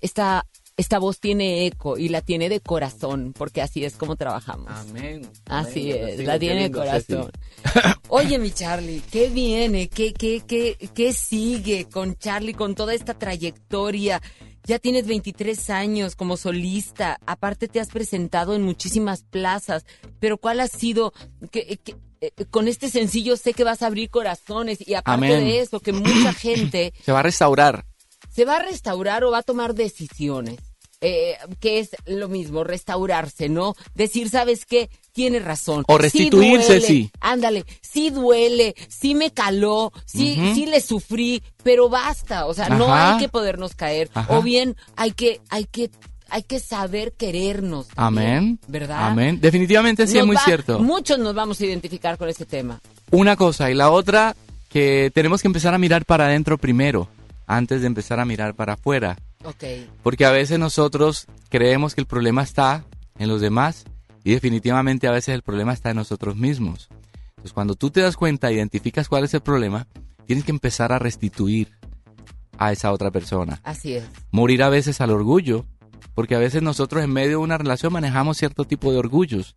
esta, 0.00 0.46
esta 0.76 0.98
voz 0.98 1.20
tiene 1.20 1.66
eco 1.66 1.96
y 1.96 2.08
la 2.10 2.20
tiene 2.20 2.48
de 2.50 2.60
corazón, 2.60 3.32
porque 3.36 3.62
así 3.62 3.84
es 3.84 3.96
como 3.96 4.16
trabajamos. 4.16 4.68
Amén. 4.70 5.22
Así 5.46 5.90
Amén. 5.92 6.08
es, 6.08 6.16
Sí, 6.18 6.24
la 6.26 6.38
tiene 6.38 6.62
de 6.64 6.70
corazón. 6.70 7.30
Oye, 8.08 8.38
mi 8.38 8.50
Charlie, 8.50 9.02
¿qué 9.10 9.28
viene? 9.30 9.88
¿Qué, 9.88 10.12
qué, 10.12 10.42
qué, 10.46 10.76
qué 10.94 11.12
sigue 11.12 11.86
con 11.86 12.16
Charlie, 12.16 12.52
con 12.54 12.74
toda 12.74 12.92
esta 12.94 13.14
trayectoria? 13.14 14.20
Ya 14.64 14.78
tienes 14.78 15.06
23 15.06 15.70
años 15.70 16.14
como 16.16 16.36
solista, 16.36 17.18
aparte 17.24 17.68
te 17.68 17.80
has 17.80 17.88
presentado 17.88 18.54
en 18.54 18.62
muchísimas 18.62 19.22
plazas, 19.22 19.86
pero 20.20 20.38
¿cuál 20.38 20.60
ha 20.60 20.68
sido? 20.68 21.12
que, 21.50 21.78
que- 21.78 21.96
eh, 22.22 22.32
con 22.50 22.66
este 22.66 22.88
sencillo 22.88 23.36
sé 23.36 23.52
que 23.52 23.62
vas 23.62 23.82
a 23.82 23.86
abrir 23.88 24.08
corazones 24.08 24.78
y 24.86 24.94
aparte 24.94 25.26
Amén. 25.26 25.44
de 25.44 25.60
eso, 25.60 25.80
que 25.80 25.92
mucha 25.92 26.32
gente 26.34 26.92
Se 27.04 27.12
va 27.12 27.20
a 27.20 27.22
restaurar. 27.22 27.84
Se 28.36 28.44
va 28.44 28.56
a 28.56 28.62
restaurar 28.62 29.24
o 29.24 29.30
va 29.32 29.38
a 29.38 29.42
tomar 29.42 29.74
decisiones. 29.74 30.58
Eh, 31.02 31.36
que 31.60 31.78
es 31.78 31.90
lo 32.06 32.26
mismo, 32.28 32.64
restaurarse, 32.64 33.50
¿no? 33.50 33.74
Decir, 33.94 34.30
¿sabes 34.30 34.64
qué? 34.64 34.88
Tienes 35.12 35.44
razón. 35.44 35.84
O 35.88 35.98
restituirse, 35.98 36.66
duele, 36.78 36.86
sí. 36.86 37.10
Ándale, 37.20 37.64
sí 37.82 38.08
duele, 38.08 38.74
sí 38.88 39.14
me 39.14 39.30
caló, 39.30 39.92
sí, 40.06 40.40
sí 40.54 40.64
le 40.64 40.80
sufrí, 40.80 41.42
pero 41.62 41.90
basta. 41.90 42.46
O 42.46 42.54
sea, 42.54 42.70
no 42.70 42.92
hay 42.94 43.18
que 43.18 43.28
podernos 43.28 43.74
caer. 43.74 44.08
Ajá. 44.14 44.38
O 44.38 44.42
bien 44.42 44.74
hay 44.96 45.10
que, 45.12 45.42
hay 45.50 45.64
que, 45.66 45.90
hay 46.30 46.42
que 46.42 46.60
saber 46.60 47.12
querernos. 47.12 47.88
Amén. 47.94 48.58
¿Verdad? 48.66 49.08
Amén. 49.10 49.38
Definitivamente 49.38 50.06
sí 50.06 50.14
Nos 50.14 50.20
es 50.22 50.26
muy 50.26 50.36
va- 50.36 50.44
cierto. 50.44 50.78
Muchos 50.78 51.18
nos 51.18 51.34
vamos 51.34 51.60
a 51.60 51.66
identificar 51.66 52.16
con 52.16 52.30
este 52.30 52.46
tema. 52.46 52.80
Una 53.10 53.36
cosa 53.36 53.70
y 53.70 53.74
la 53.74 53.90
otra 53.90 54.34
que 54.70 55.10
tenemos 55.14 55.42
que 55.42 55.48
empezar 55.48 55.74
a 55.74 55.78
mirar 55.78 56.06
para 56.06 56.24
adentro 56.26 56.56
primero, 56.56 57.08
antes 57.46 57.80
de 57.80 57.86
empezar 57.86 58.20
a 58.20 58.24
mirar 58.24 58.54
para 58.54 58.74
afuera. 58.74 59.16
Ok. 59.44 59.64
Porque 60.02 60.24
a 60.24 60.30
veces 60.30 60.58
nosotros 60.58 61.26
creemos 61.48 61.94
que 61.94 62.00
el 62.00 62.06
problema 62.06 62.42
está 62.42 62.84
en 63.18 63.28
los 63.28 63.40
demás 63.40 63.84
y 64.24 64.32
definitivamente 64.32 65.06
a 65.06 65.12
veces 65.12 65.34
el 65.34 65.42
problema 65.42 65.72
está 65.72 65.90
en 65.90 65.96
nosotros 65.96 66.36
mismos. 66.36 66.88
Entonces 67.30 67.52
cuando 67.52 67.74
tú 67.74 67.90
te 67.90 68.00
das 68.00 68.16
cuenta, 68.16 68.50
identificas 68.50 69.08
cuál 69.08 69.24
es 69.24 69.34
el 69.34 69.40
problema, 69.40 69.86
tienes 70.26 70.44
que 70.44 70.50
empezar 70.50 70.92
a 70.92 70.98
restituir 70.98 71.70
a 72.58 72.72
esa 72.72 72.92
otra 72.92 73.10
persona. 73.10 73.60
Así 73.62 73.94
es. 73.94 74.04
Morir 74.30 74.62
a 74.62 74.68
veces 74.68 75.00
al 75.00 75.10
orgullo, 75.10 75.66
porque 76.14 76.34
a 76.34 76.38
veces 76.38 76.62
nosotros 76.62 77.04
en 77.04 77.12
medio 77.12 77.30
de 77.30 77.36
una 77.36 77.58
relación 77.58 77.92
manejamos 77.92 78.38
cierto 78.38 78.64
tipo 78.64 78.90
de 78.90 78.98
orgullos 78.98 79.54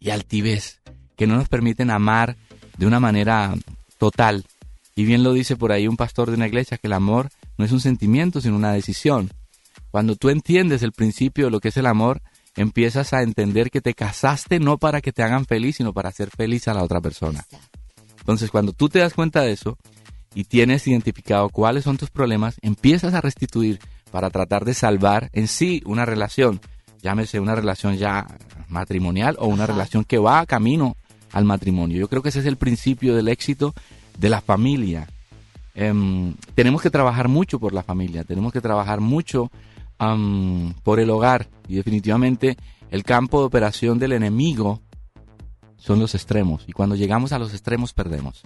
y 0.00 0.10
altivez 0.10 0.80
que 1.16 1.26
no 1.26 1.36
nos 1.36 1.48
permiten 1.48 1.90
amar 1.90 2.36
de 2.78 2.86
una 2.86 3.00
manera 3.00 3.54
total. 3.98 4.44
Y 4.94 5.04
bien 5.04 5.22
lo 5.22 5.32
dice 5.32 5.56
por 5.56 5.72
ahí 5.72 5.88
un 5.88 5.96
pastor 5.96 6.28
de 6.28 6.36
una 6.36 6.46
iglesia 6.46 6.78
que 6.78 6.86
el 6.86 6.92
amor 6.92 7.30
no 7.56 7.64
es 7.64 7.72
un 7.72 7.80
sentimiento, 7.80 8.40
sino 8.40 8.56
una 8.56 8.72
decisión. 8.72 9.30
Cuando 9.90 10.16
tú 10.16 10.28
entiendes 10.28 10.82
el 10.82 10.92
principio 10.92 11.46
de 11.46 11.50
lo 11.50 11.60
que 11.60 11.68
es 11.68 11.76
el 11.76 11.86
amor, 11.86 12.22
empiezas 12.56 13.12
a 13.12 13.22
entender 13.22 13.70
que 13.70 13.80
te 13.80 13.94
casaste 13.94 14.58
no 14.58 14.78
para 14.78 15.00
que 15.00 15.12
te 15.12 15.22
hagan 15.22 15.46
feliz, 15.46 15.76
sino 15.76 15.92
para 15.92 16.10
hacer 16.10 16.30
feliz 16.30 16.68
a 16.68 16.74
la 16.74 16.82
otra 16.82 17.00
persona. 17.00 17.44
Entonces, 18.18 18.50
cuando 18.50 18.72
tú 18.72 18.88
te 18.88 19.00
das 19.00 19.14
cuenta 19.14 19.40
de 19.40 19.52
eso 19.52 19.78
y 20.34 20.44
tienes 20.44 20.86
identificado 20.86 21.48
cuáles 21.48 21.84
son 21.84 21.96
tus 21.96 22.10
problemas, 22.10 22.56
empiezas 22.62 23.14
a 23.14 23.20
restituir 23.20 23.80
para 24.10 24.30
tratar 24.30 24.64
de 24.64 24.74
salvar 24.74 25.30
en 25.32 25.48
sí 25.48 25.82
una 25.86 26.04
relación, 26.04 26.60
llámese 27.02 27.40
una 27.40 27.54
relación 27.54 27.96
ya 27.96 28.26
matrimonial 28.68 29.36
o 29.38 29.46
una 29.46 29.66
relación 29.66 30.04
que 30.04 30.18
va 30.18 30.46
camino 30.46 30.96
al 31.32 31.44
matrimonio. 31.44 31.98
Yo 31.98 32.08
creo 32.08 32.22
que 32.22 32.28
ese 32.28 32.40
es 32.40 32.46
el 32.46 32.56
principio 32.56 33.14
del 33.16 33.28
éxito 33.28 33.74
de 34.18 34.28
la 34.28 34.40
familia. 34.40 35.08
Em, 35.74 36.34
tenemos 36.54 36.82
que 36.82 36.90
trabajar 36.90 37.28
mucho 37.28 37.58
por 37.58 37.72
la 37.72 37.82
familia, 37.82 38.24
tenemos 38.24 38.52
que 38.52 38.60
trabajar 38.60 39.00
mucho 39.00 39.50
por 40.82 40.98
el 40.98 41.10
hogar. 41.10 41.48
Y 41.68 41.76
definitivamente 41.76 42.56
el 42.90 43.04
campo 43.04 43.38
de 43.38 43.46
operación 43.46 44.00
del 44.00 44.12
enemigo 44.12 44.80
son 45.76 46.00
los 46.00 46.14
extremos. 46.14 46.64
Y 46.66 46.72
cuando 46.72 46.96
llegamos 46.96 47.32
a 47.32 47.38
los 47.38 47.52
extremos 47.52 47.92
perdemos. 47.92 48.42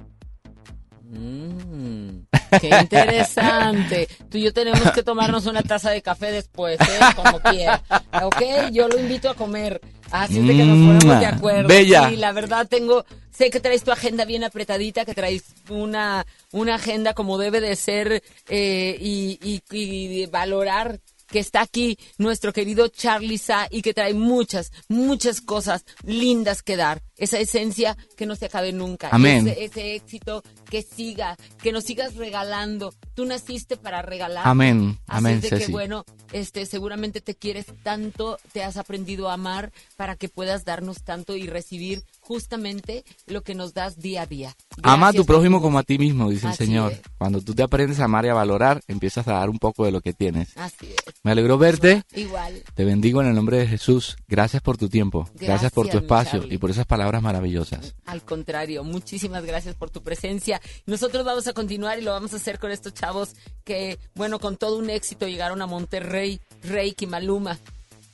Mm, 1.19 2.27
qué 2.61 2.71
interesante. 2.81 4.09
Tú 4.31 4.39
y 4.39 4.43
yo 4.43 4.53
tenemos 4.53 4.91
que 4.93 5.03
tomarnos 5.03 5.47
una 5.47 5.62
taza 5.62 5.91
de 5.91 6.03
café 6.03 6.31
después, 6.33 6.79
¿eh? 6.81 7.01
como 7.14 7.41
quiera. 7.41 7.83
¿Ok? 8.23 8.71
Yo 8.73 8.89
lo 8.89 8.99
invito 8.99 9.29
a 9.31 9.35
comer. 9.35 9.81
Así 10.11 10.39
es 10.39 10.47
de 10.47 10.57
que 10.57 10.64
nos 10.64 10.77
ponemos 11.01 11.21
de 11.21 11.27
acuerdo. 11.27 11.69
Bella. 11.69 12.09
Sí, 12.09 12.17
la 12.17 12.33
verdad 12.33 12.67
tengo, 12.69 13.05
sé 13.31 13.51
que 13.51 13.61
traes 13.61 13.83
tu 13.83 13.91
agenda 13.91 14.25
bien 14.25 14.45
apretadita, 14.45 15.05
que 15.05 15.14
traes 15.14 15.43
una, 15.69 16.25
una 16.53 16.77
agenda 16.77 17.12
como 17.14 17.39
debe 17.39 17.61
de 17.61 17.75
ser 17.77 18.23
eh, 18.49 18.97
y, 19.01 19.39
y- 19.43 19.62
y 19.71 20.27
valorar 20.27 21.01
que 21.29 21.41
está 21.41 21.61
aquí 21.62 21.99
nuestro 22.19 22.53
querido 22.53 22.87
Charlie 22.87 23.39
Sa 23.39 23.67
y 23.69 23.83
que 23.83 23.93
trae 23.93 24.14
muchas, 24.14 24.71
muchas 24.89 25.41
cosas 25.41 25.85
lindas 26.05 26.62
que 26.62 26.77
dar. 26.77 27.03
Esa 27.19 27.39
esencia 27.39 27.97
que 28.17 28.27
no 28.27 28.37
se 28.37 28.47
acabe 28.47 28.73
nunca. 28.73 29.09
Amén. 29.11 29.49
Ese, 29.49 29.64
ese 29.64 29.95
éxito 29.95 30.43
que 30.69 30.83
siga, 30.83 31.37
que 31.62 31.73
nos 31.73 31.85
sigas 31.85 32.17
regalando. 32.17 32.93
Tú 33.14 33.25
naciste 33.25 33.77
para 33.77 34.03
regalar. 34.03 34.47
Amén, 34.47 34.99
Así 35.07 35.19
amén, 35.19 35.41
de 35.41 35.49
que 35.49 35.59
Ceci. 35.59 35.73
bueno, 35.73 36.05
este, 36.33 36.67
seguramente 36.67 37.21
te 37.21 37.35
quieres 37.35 37.67
tanto, 37.83 38.39
te 38.53 38.62
has 38.62 38.77
aprendido 38.77 39.31
a 39.31 39.35
amar 39.35 39.73
para 39.97 40.17
que 40.17 40.29
puedas 40.29 40.64
darnos 40.64 41.03
tanto 41.03 41.37
y 41.37 41.47
recibir 41.47 42.03
justamente 42.21 43.05
lo 43.27 43.43
que 43.43 43.55
nos 43.55 43.73
das 43.73 43.99
día 43.99 44.23
a 44.23 44.27
día. 44.27 44.57
Ama 44.83 45.09
a 45.09 45.11
tu 45.12 45.19
Gracias, 45.19 45.27
prójimo 45.27 45.62
como 45.62 45.79
a 45.79 45.83
ti 45.85 45.99
mismo, 45.99 46.29
dice 46.29 46.49
Así 46.49 46.64
el 46.64 46.69
Señor. 46.69 46.93
es. 46.93 47.01
Cuando 47.17 47.41
tú 47.41 47.55
te 47.55 47.62
aprendes 47.62 48.01
a 48.01 48.05
amar 48.05 48.27
y 48.27 48.29
a 48.29 48.35
valorar, 48.35 48.83
empiezas 48.89 49.27
a 49.29 49.33
dar 49.35 49.49
un 49.49 49.59
poco 49.59 49.85
de 49.87 49.93
lo 49.93 50.01
que 50.03 50.12
tienes. 50.12 50.57
Así 50.57 50.87
es. 50.87 51.14
Me 51.23 51.31
alegro 51.31 51.57
verte. 51.57 52.03
Igual. 52.14 52.62
Te 52.75 52.85
bendigo 52.85 53.23
en 53.23 53.29
el 53.29 53.35
nombre 53.35 53.59
de 53.59 53.67
Jesús. 53.67 54.17
Gracias 54.29 54.61
por 54.62 54.77
tu 54.77 54.89
tiempo. 54.89 55.29
Gracias, 55.35 55.73
por 55.73 55.87
tu 55.87 55.99
Gracias, 56.01 56.03
espacio 56.35 56.53
y 56.53 56.59
por 56.59 56.71
esas 56.71 56.85
palabras 56.85 57.05
maravillosas. 57.20 57.94
Al 58.04 58.22
contrario, 58.22 58.84
muchísimas 58.84 59.44
gracias 59.44 59.74
por 59.74 59.90
tu 59.90 60.02
presencia. 60.02 60.61
Nosotros 60.86 61.24
vamos 61.24 61.46
a 61.46 61.52
continuar 61.52 61.98
y 61.98 62.02
lo 62.02 62.12
vamos 62.12 62.32
a 62.32 62.36
hacer 62.36 62.59
con 62.59 62.70
estos 62.70 62.94
chavos 62.94 63.34
que, 63.64 63.98
bueno, 64.14 64.38
con 64.38 64.57
todo 64.57 64.78
un 64.78 64.90
éxito 64.90 65.26
llegaron 65.26 65.62
a 65.62 65.66
Monterrey, 65.66 66.40
Reiki 66.62 67.07
Maluma 67.07 67.59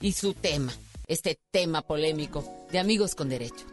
y 0.00 0.12
su 0.12 0.34
tema, 0.34 0.72
este 1.06 1.38
tema 1.50 1.82
polémico 1.82 2.44
de 2.70 2.78
Amigos 2.78 3.14
con 3.14 3.28
Derecho. 3.28 3.66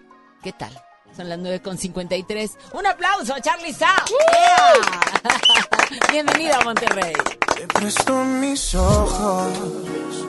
¿Qué 0.44 0.54
tal? 0.54 0.72
Son 1.16 1.28
las 1.28 1.40
9.53. 1.40 2.52
Un 2.74 2.86
aplauso 2.86 3.34
a 3.34 3.42
Charlie 3.42 3.74
Sa. 3.74 3.96
Yeah. 4.08 5.32
Bienvenido 6.12 6.56
a 6.56 6.64
Monterrey. 6.64 7.14
Te 7.56 7.68
presto 7.68 8.24
mis 8.24 8.76
ojos 8.76 10.29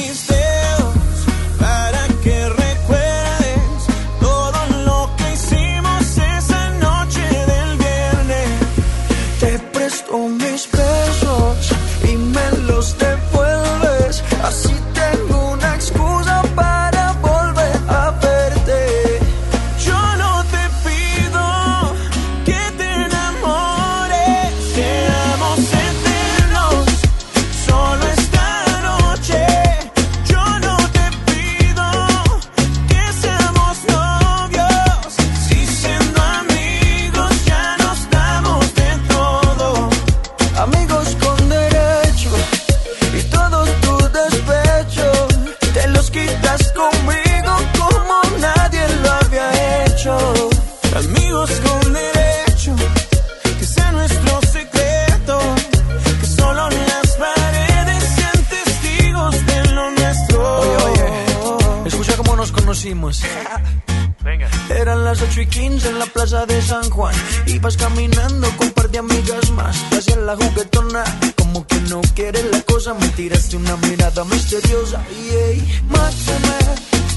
las 65.11 65.21
8 65.23 65.41
y 65.41 65.47
15 65.47 65.89
en 65.89 65.99
la 65.99 66.05
plaza 66.05 66.45
de 66.45 66.61
San 66.61 66.89
Juan. 66.89 67.13
Ibas 67.45 67.75
caminando 67.75 68.47
con 68.55 68.67
un 68.67 68.73
par 68.73 68.89
de 68.89 68.99
amigas 68.99 69.51
más. 69.51 69.75
Hacia 69.91 70.15
la 70.15 70.37
juguetona, 70.37 71.03
como 71.37 71.67
que 71.67 71.75
no 71.89 71.99
quieres 72.15 72.45
la 72.45 72.61
cosa. 72.61 72.93
Me 72.93 73.09
tiraste 73.09 73.57
una 73.57 73.75
mirada 73.75 74.23
misteriosa. 74.23 75.03
Y 75.19 75.35
ey, 75.35 75.81
mátame 75.89 76.59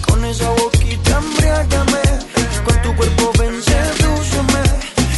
con 0.08 0.24
esa 0.24 0.50
boquita, 0.50 1.18
embriágame. 1.18 2.02
Con 2.64 2.82
tu 2.82 2.96
cuerpo 2.96 3.32
ven, 3.38 3.62
sedúceme. 3.62 4.62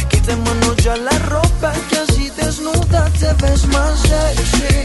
Quitémonos 0.09 0.77
ya 0.77 0.97
la 0.97 1.17
ropa, 1.33 1.73
que 1.89 1.97
así 1.97 2.29
desnuda 2.37 3.09
te 3.19 3.33
ves 3.41 3.65
más 3.69 3.99
sexy. 4.01 4.75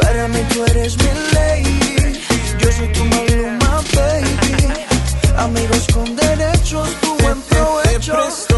Para 0.00 0.28
mí 0.28 0.40
tú 0.50 0.64
eres 0.64 0.96
mi 0.96 1.10
lady. 1.34 2.18
Yo 2.58 2.72
soy 2.72 2.88
tu 2.94 3.04
maluma, 3.04 3.82
baby. 3.94 4.33
Amigos 5.36 5.86
con 5.92 6.16
derechos, 6.16 6.88
tu 7.00 7.14
buen 7.18 7.40
provecho. 7.42 8.53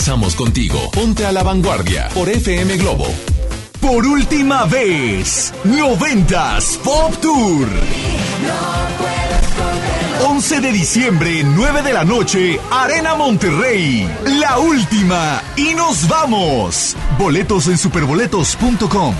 Regresamos 0.00 0.34
contigo. 0.34 0.90
Ponte 0.92 1.26
a 1.26 1.32
la 1.32 1.42
vanguardia 1.42 2.08
por 2.14 2.26
FM 2.26 2.78
Globo. 2.78 3.06
Por 3.82 4.06
última 4.06 4.64
vez, 4.64 5.52
90s 5.64 6.78
Pop 6.78 7.14
Tour. 7.20 7.68
11 10.26 10.60
de 10.62 10.72
diciembre, 10.72 11.44
9 11.44 11.82
de 11.82 11.92
la 11.92 12.04
noche, 12.04 12.58
Arena 12.70 13.14
Monterrey. 13.14 14.08
La 14.40 14.58
última. 14.58 15.42
Y 15.56 15.74
nos 15.74 16.08
vamos. 16.08 16.96
Boletos 17.18 17.66
en 17.66 17.76
superboletos.com. 17.76 19.14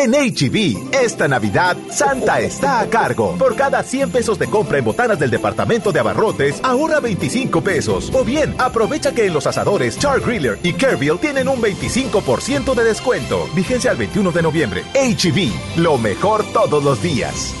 En 0.00 0.12
HB, 0.12 0.94
esta 0.94 1.28
Navidad, 1.28 1.76
Santa 1.90 2.40
está 2.40 2.80
a 2.80 2.88
cargo. 2.88 3.36
Por 3.36 3.54
cada 3.54 3.82
100 3.82 4.10
pesos 4.10 4.38
de 4.38 4.48
compra 4.48 4.78
en 4.78 4.84
botanas 4.86 5.18
del 5.18 5.28
departamento 5.28 5.92
de 5.92 6.00
abarrotes, 6.00 6.58
ahorra 6.62 7.00
25 7.00 7.60
pesos. 7.60 8.10
O 8.14 8.24
bien, 8.24 8.54
aprovecha 8.56 9.12
que 9.12 9.26
en 9.26 9.34
los 9.34 9.46
asadores 9.46 9.98
Char 9.98 10.20
Griller 10.20 10.58
y 10.62 10.72
Kerville 10.72 11.18
tienen 11.18 11.48
un 11.48 11.60
25% 11.60 12.74
de 12.74 12.84
descuento. 12.84 13.46
Vigencia 13.54 13.90
al 13.90 13.98
21 13.98 14.32
de 14.32 14.40
noviembre. 14.40 14.84
HB, 14.94 15.78
lo 15.82 15.98
mejor 15.98 16.44
todos 16.50 16.82
los 16.82 17.02
días. 17.02 17.54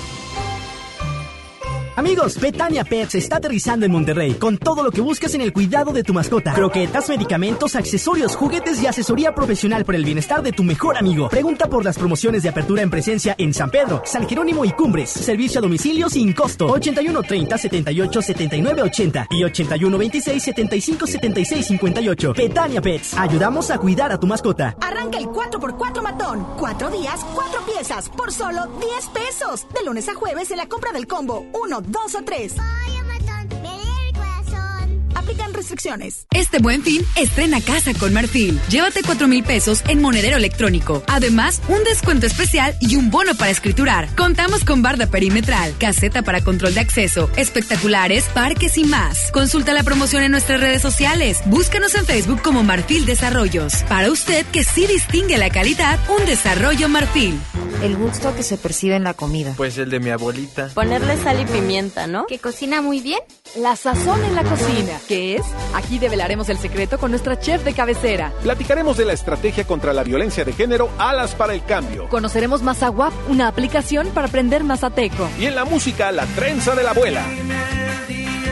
Amigos, 2.00 2.40
Betania 2.40 2.82
Pets 2.82 3.16
está 3.16 3.36
aterrizando 3.36 3.84
en 3.84 3.92
Monterrey 3.92 4.32
con 4.32 4.56
todo 4.56 4.82
lo 4.82 4.90
que 4.90 5.02
buscas 5.02 5.34
en 5.34 5.42
el 5.42 5.52
cuidado 5.52 5.92
de 5.92 6.02
tu 6.02 6.14
mascota. 6.14 6.54
Croquetas, 6.54 7.10
medicamentos, 7.10 7.76
accesorios, 7.76 8.36
juguetes 8.36 8.82
y 8.82 8.86
asesoría 8.86 9.34
profesional 9.34 9.84
por 9.84 9.94
el 9.94 10.02
bienestar 10.02 10.42
de 10.42 10.52
tu 10.52 10.62
mejor 10.62 10.96
amigo. 10.96 11.28
Pregunta 11.28 11.66
por 11.68 11.84
las 11.84 11.98
promociones 11.98 12.42
de 12.42 12.48
apertura 12.48 12.80
en 12.80 12.88
presencia 12.88 13.34
en 13.36 13.52
San 13.52 13.68
Pedro, 13.68 14.00
San 14.06 14.26
Jerónimo 14.26 14.64
y 14.64 14.70
Cumbres. 14.70 15.10
Servicio 15.10 15.58
a 15.58 15.60
domicilio 15.60 16.08
sin 16.08 16.32
costo. 16.32 16.68
81 16.68 17.22
30 17.22 17.58
78 17.58 18.22
79 18.22 18.82
80 18.82 19.26
y 19.32 19.44
81 19.44 19.98
26 19.98 20.42
75 20.42 21.06
76 21.06 21.66
58. 21.66 22.32
Betania 22.32 22.80
Pets. 22.80 23.12
Ayudamos 23.18 23.70
a 23.70 23.76
cuidar 23.76 24.10
a 24.10 24.18
tu 24.18 24.26
mascota. 24.26 24.74
Arranca 24.80 25.18
el 25.18 25.26
4x4 25.26 26.02
matón. 26.02 26.46
Cuatro 26.56 26.88
días, 26.88 27.20
cuatro 27.34 27.60
piezas, 27.66 28.08
por 28.08 28.32
solo 28.32 28.68
10 28.80 29.08
pesos. 29.08 29.66
De 29.74 29.84
lunes 29.84 30.08
a 30.08 30.14
jueves 30.14 30.50
en 30.50 30.56
la 30.56 30.66
compra 30.66 30.92
del 30.92 31.06
combo 31.06 31.44
1, 31.52 31.89
2 31.90 32.14
o 32.14 32.22
3. 32.22 32.54
Aplican 35.16 35.52
restricciones. 35.60 36.26
Este 36.32 36.58
buen 36.58 36.82
fin, 36.82 37.04
estrena 37.16 37.60
casa 37.60 37.92
con 37.94 38.14
Marfil. 38.14 38.58
Llévate 38.70 39.02
4 39.02 39.28
mil 39.28 39.44
pesos 39.44 39.82
en 39.88 40.00
monedero 40.00 40.38
electrónico. 40.38 41.02
Además, 41.06 41.60
un 41.68 41.84
descuento 41.84 42.26
especial 42.26 42.74
y 42.80 42.96
un 42.96 43.10
bono 43.10 43.34
para 43.34 43.50
escriturar. 43.50 44.08
Contamos 44.16 44.64
con 44.64 44.80
barda 44.80 45.06
perimetral, 45.06 45.74
caseta 45.78 46.22
para 46.22 46.42
control 46.42 46.74
de 46.74 46.80
acceso, 46.80 47.30
espectaculares, 47.36 48.24
parques 48.32 48.78
y 48.78 48.84
más. 48.84 49.30
Consulta 49.32 49.74
la 49.74 49.82
promoción 49.82 50.22
en 50.22 50.30
nuestras 50.30 50.60
redes 50.60 50.80
sociales. 50.80 51.42
Búscanos 51.46 51.94
en 51.94 52.06
Facebook 52.06 52.40
como 52.40 52.62
Marfil 52.62 53.04
Desarrollos. 53.04 53.82
Para 53.88 54.10
usted 54.10 54.46
que 54.46 54.64
sí 54.64 54.86
distingue 54.86 55.36
la 55.36 55.50
calidad, 55.50 55.98
un 56.08 56.24
desarrollo 56.24 56.88
Marfil. 56.88 57.38
El 57.82 57.96
gusto 57.96 58.34
que 58.34 58.42
se 58.42 58.56
percibe 58.56 58.96
en 58.96 59.04
la 59.04 59.14
comida. 59.14 59.54
Pues 59.56 59.76
el 59.78 59.90
de 59.90 60.00
mi 60.00 60.10
abuelita. 60.10 60.68
Ponerle 60.74 61.16
sal 61.22 61.40
y 61.40 61.44
pimienta, 61.44 62.06
¿no? 62.06 62.26
Que 62.26 62.38
cocina 62.38 62.80
muy 62.80 63.00
bien. 63.00 63.20
La 63.56 63.76
sazón 63.76 64.24
en 64.24 64.34
la 64.34 64.42
cocina. 64.44 65.00
¿Qué 65.08 65.36
es? 65.36 65.42
Aquí 65.74 65.98
develaremos 65.98 66.48
el 66.48 66.58
secreto 66.58 66.98
con 66.98 67.10
nuestra 67.10 67.38
chef 67.38 67.64
de 67.64 67.72
cabecera. 67.72 68.32
Platicaremos 68.42 68.96
de 68.96 69.04
la 69.04 69.12
estrategia 69.12 69.64
contra 69.64 69.92
la 69.92 70.02
violencia 70.02 70.44
de 70.44 70.52
género 70.52 70.88
Alas 70.98 71.34
para 71.34 71.54
el 71.54 71.64
Cambio. 71.64 72.08
Conoceremos 72.08 72.62
Mazawap, 72.62 73.12
una 73.28 73.48
aplicación 73.48 74.08
para 74.08 74.28
aprender 74.28 74.64
mazateco. 74.64 75.28
Y 75.38 75.46
en 75.46 75.54
la 75.54 75.64
música, 75.64 76.12
la 76.12 76.26
trenza 76.26 76.74
de 76.74 76.82
la 76.82 76.90
abuela. 76.90 77.24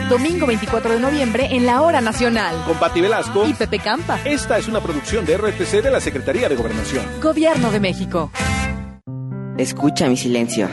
Domingo 0.09 0.47
24 0.47 0.93
de 0.93 0.99
noviembre 0.99 1.49
en 1.51 1.67
la 1.67 1.83
Hora 1.83 2.01
Nacional. 2.01 2.63
Con 2.65 2.77
Pati 2.77 2.99
Velasco 2.99 3.45
y 3.45 3.53
Pepe 3.53 3.77
Campa. 3.77 4.19
Esta 4.25 4.57
es 4.57 4.67
una 4.67 4.81
producción 4.81 5.23
de 5.23 5.37
RTC 5.37 5.83
de 5.83 5.91
la 5.91 6.01
Secretaría 6.01 6.49
de 6.49 6.55
Gobernación. 6.55 7.05
Gobierno 7.21 7.71
de 7.71 7.79
México. 7.79 8.31
Escucha 9.59 10.07
mi 10.07 10.17
silencio. 10.17 10.67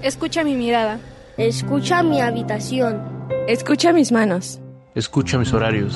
Escucha 0.00 0.42
mi 0.42 0.54
mirada. 0.54 1.00
Escucha 1.36 2.02
mi 2.02 2.22
habitación. 2.22 3.28
Escucha 3.46 3.92
mis 3.92 4.10
manos. 4.10 4.58
Escucha 4.96 5.36
mis 5.36 5.52
horarios. 5.52 5.94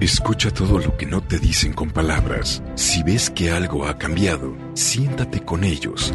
Escucha 0.00 0.50
todo 0.50 0.80
lo 0.80 0.96
que 0.96 1.06
no 1.06 1.20
te 1.20 1.38
dicen 1.38 1.72
con 1.72 1.88
palabras. 1.90 2.64
Si 2.74 3.04
ves 3.04 3.30
que 3.30 3.52
algo 3.52 3.86
ha 3.86 3.96
cambiado, 3.96 4.56
siéntate 4.74 5.44
con 5.44 5.62
ellos. 5.62 6.12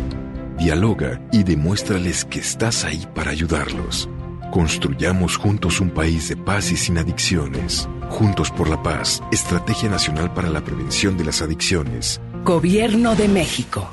Dialoga 0.57 1.21
y 1.31 1.43
demuéstrales 1.43 2.25
que 2.25 2.39
estás 2.39 2.83
ahí 2.83 3.07
para 3.15 3.31
ayudarlos. 3.31 4.09
Construyamos 4.51 5.37
juntos 5.37 5.79
un 5.79 5.91
país 5.91 6.27
de 6.27 6.35
paz 6.35 6.73
y 6.73 6.75
sin 6.75 6.97
adicciones. 6.97 7.87
Juntos 8.09 8.51
por 8.51 8.67
la 8.67 8.83
paz, 8.83 9.23
Estrategia 9.31 9.89
Nacional 9.89 10.33
para 10.33 10.49
la 10.49 10.61
Prevención 10.61 11.15
de 11.15 11.23
las 11.23 11.41
Adicciones. 11.41 12.19
Gobierno 12.43 13.15
de 13.15 13.29
México. 13.29 13.89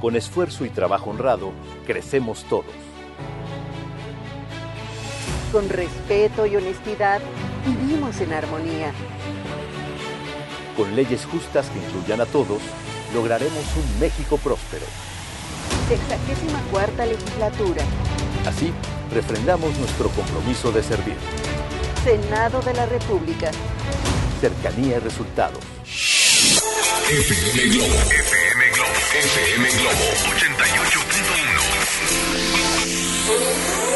Con 0.00 0.16
esfuerzo 0.16 0.64
y 0.64 0.70
trabajo 0.70 1.10
honrado, 1.10 1.52
crecemos 1.86 2.44
todos. 2.48 2.85
Con 5.56 5.70
respeto 5.70 6.44
y 6.44 6.54
honestidad, 6.54 7.22
vivimos 7.64 8.20
en 8.20 8.34
armonía. 8.34 8.92
Con 10.76 10.94
leyes 10.94 11.24
justas 11.24 11.70
que 11.70 11.78
incluyan 11.78 12.20
a 12.20 12.26
todos, 12.26 12.60
lograremos 13.14 13.64
un 13.74 13.98
México 13.98 14.36
próspero. 14.36 14.84
Sexagésima 15.88 16.60
cuarta 16.70 17.06
legislatura. 17.06 17.82
Así, 18.44 18.70
refrendamos 19.14 19.74
nuestro 19.78 20.10
compromiso 20.10 20.72
de 20.72 20.82
servir. 20.82 21.16
Senado 22.04 22.60
de 22.60 22.74
la 22.74 22.84
República. 22.84 23.50
Cercanía 24.42 24.98
y 24.98 25.00
resultados. 25.00 25.64
FM 27.08 27.70
Globo. 27.70 27.94
FM 28.10 28.72
Globo. 28.72 28.92
FM 29.14 29.70
Globo 29.70 30.04
88.1. 33.30 33.95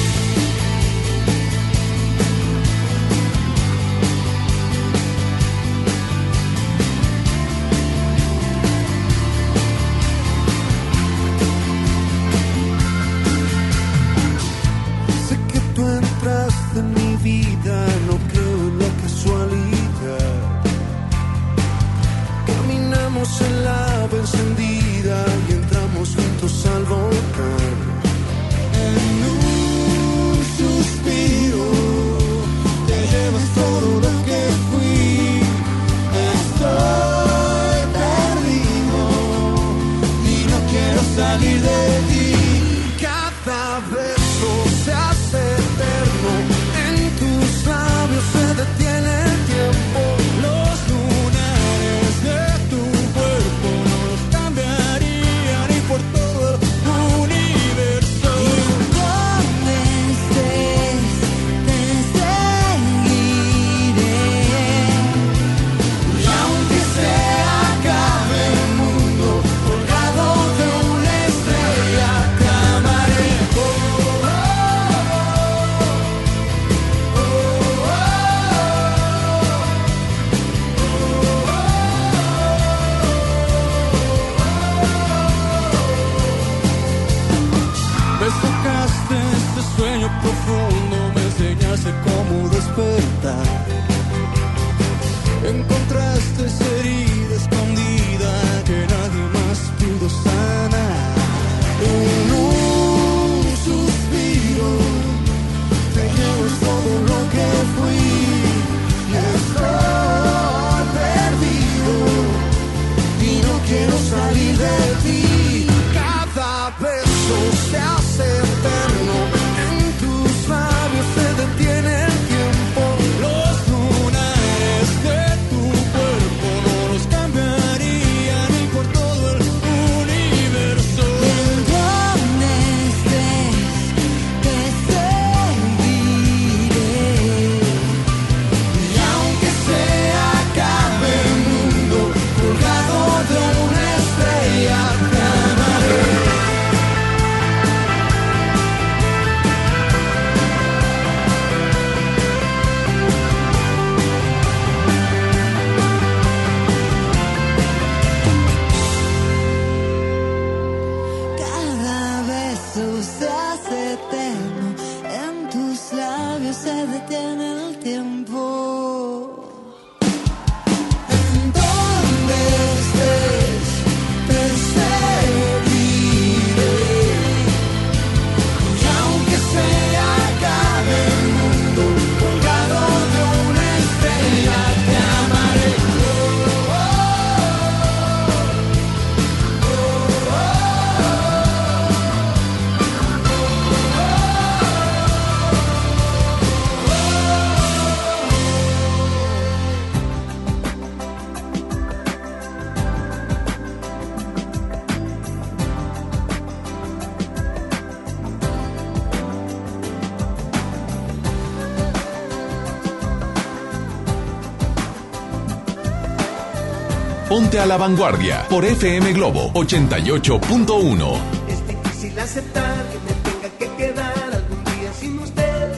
Ponte 217.51 217.63
a 217.63 217.65
la 217.65 217.75
vanguardia 217.75 218.45
por 218.49 218.63
FM 218.63 219.11
Globo 219.11 219.51
88.1. 219.51 221.19
Es 221.49 221.67
difícil 221.67 222.17
aceptar 222.17 222.85
que 222.87 222.97
me 222.99 223.11
tenga 223.29 223.49
que 223.57 223.67
quedar 223.75 224.33
algún 224.33 224.63
día 224.63 224.93
sin 224.97 225.19
usted. 225.19 225.73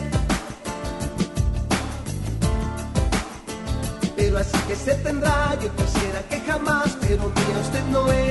Pero 4.16 4.38
así 4.38 4.58
que 4.68 4.76
se 4.76 4.94
tendrá, 4.98 5.58
yo 5.64 5.76
quisiera 5.76 6.22
que 6.30 6.40
jamás, 6.42 6.96
pero 7.02 7.32
mira, 7.36 7.60
usted 7.60 7.84
no 7.92 8.12
es. 8.12 8.23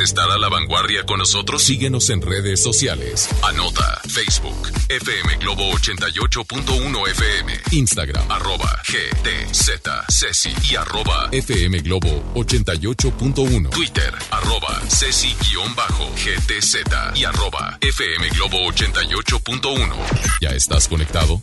Estar 0.00 0.30
a 0.30 0.38
la 0.38 0.48
vanguardia 0.48 1.04
con 1.04 1.18
nosotros? 1.18 1.62
Síguenos 1.62 2.08
en 2.08 2.22
redes 2.22 2.62
sociales. 2.62 3.28
Anota 3.42 4.00
Facebook, 4.08 4.70
FM 4.88 5.36
Globo 5.36 5.70
88.1 5.72 7.08
FM, 7.08 7.52
Instagram, 7.72 8.30
arroba 8.30 8.80
GTZ, 8.88 9.70
Ceci 10.08 10.54
y 10.70 10.76
arroba 10.76 11.28
FM 11.30 11.80
Globo 11.80 12.32
88.1, 12.34 13.68
Twitter, 13.68 14.14
arroba 14.30 14.80
Ceci-GTZ 14.88 16.76
y 17.16 17.24
arroba 17.24 17.76
FM 17.82 18.30
Globo 18.30 18.70
88.1. 18.72 19.94
¿Ya 20.40 20.50
estás 20.50 20.88
conectado? 20.88 21.42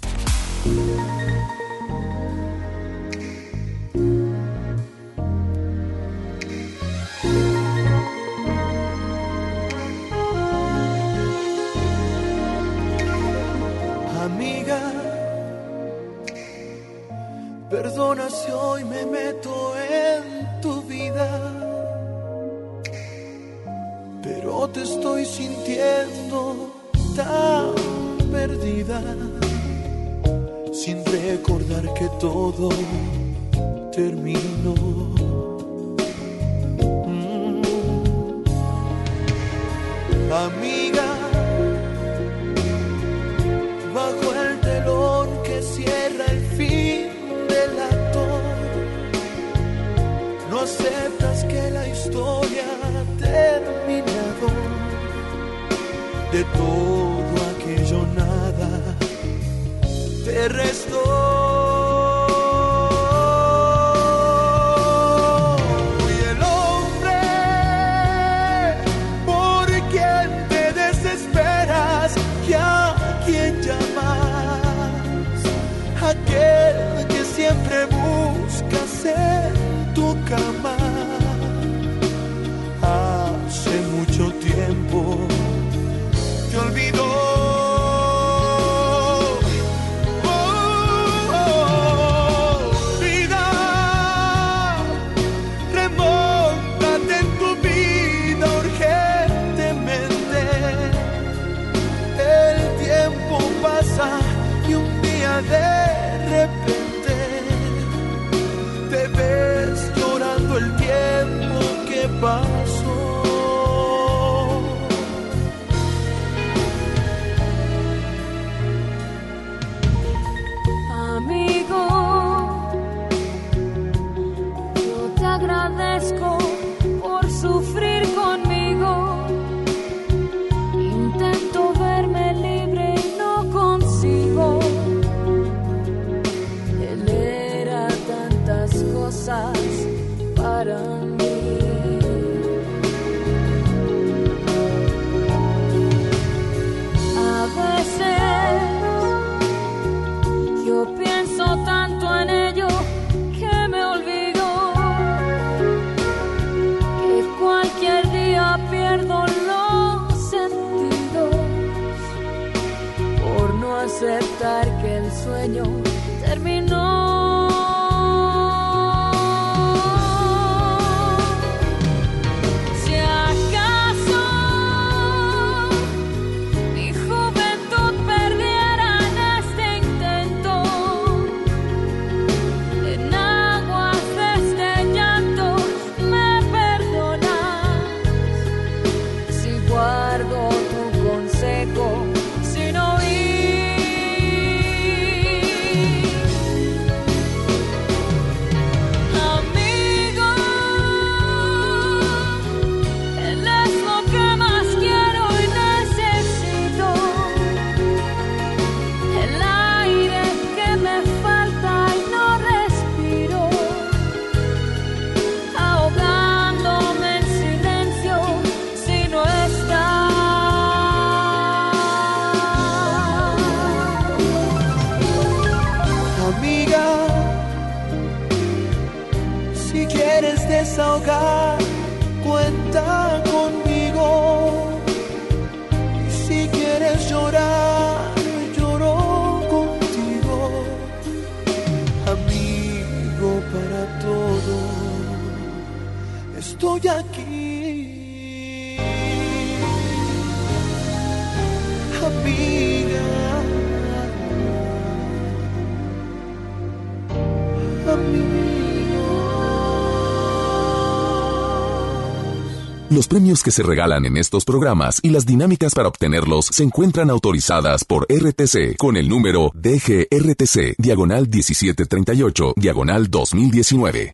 Los 262.97 263.07
premios 263.07 263.43
que 263.43 263.51
se 263.51 263.61
regalan 263.61 264.07
en 264.07 264.17
estos 264.17 264.43
programas 264.43 264.99
y 265.03 265.11
las 265.11 265.23
dinámicas 265.23 265.75
para 265.75 265.87
obtenerlos 265.87 266.47
se 266.47 266.63
encuentran 266.63 267.11
autorizadas 267.11 267.85
por 267.85 268.07
RTC 268.09 268.75
con 268.75 268.97
el 268.97 269.07
número 269.07 269.51
DGRTC, 269.53 270.73
diagonal 270.79 271.27
1738, 271.29 272.53
diagonal 272.55 273.07
2019. 273.07 274.13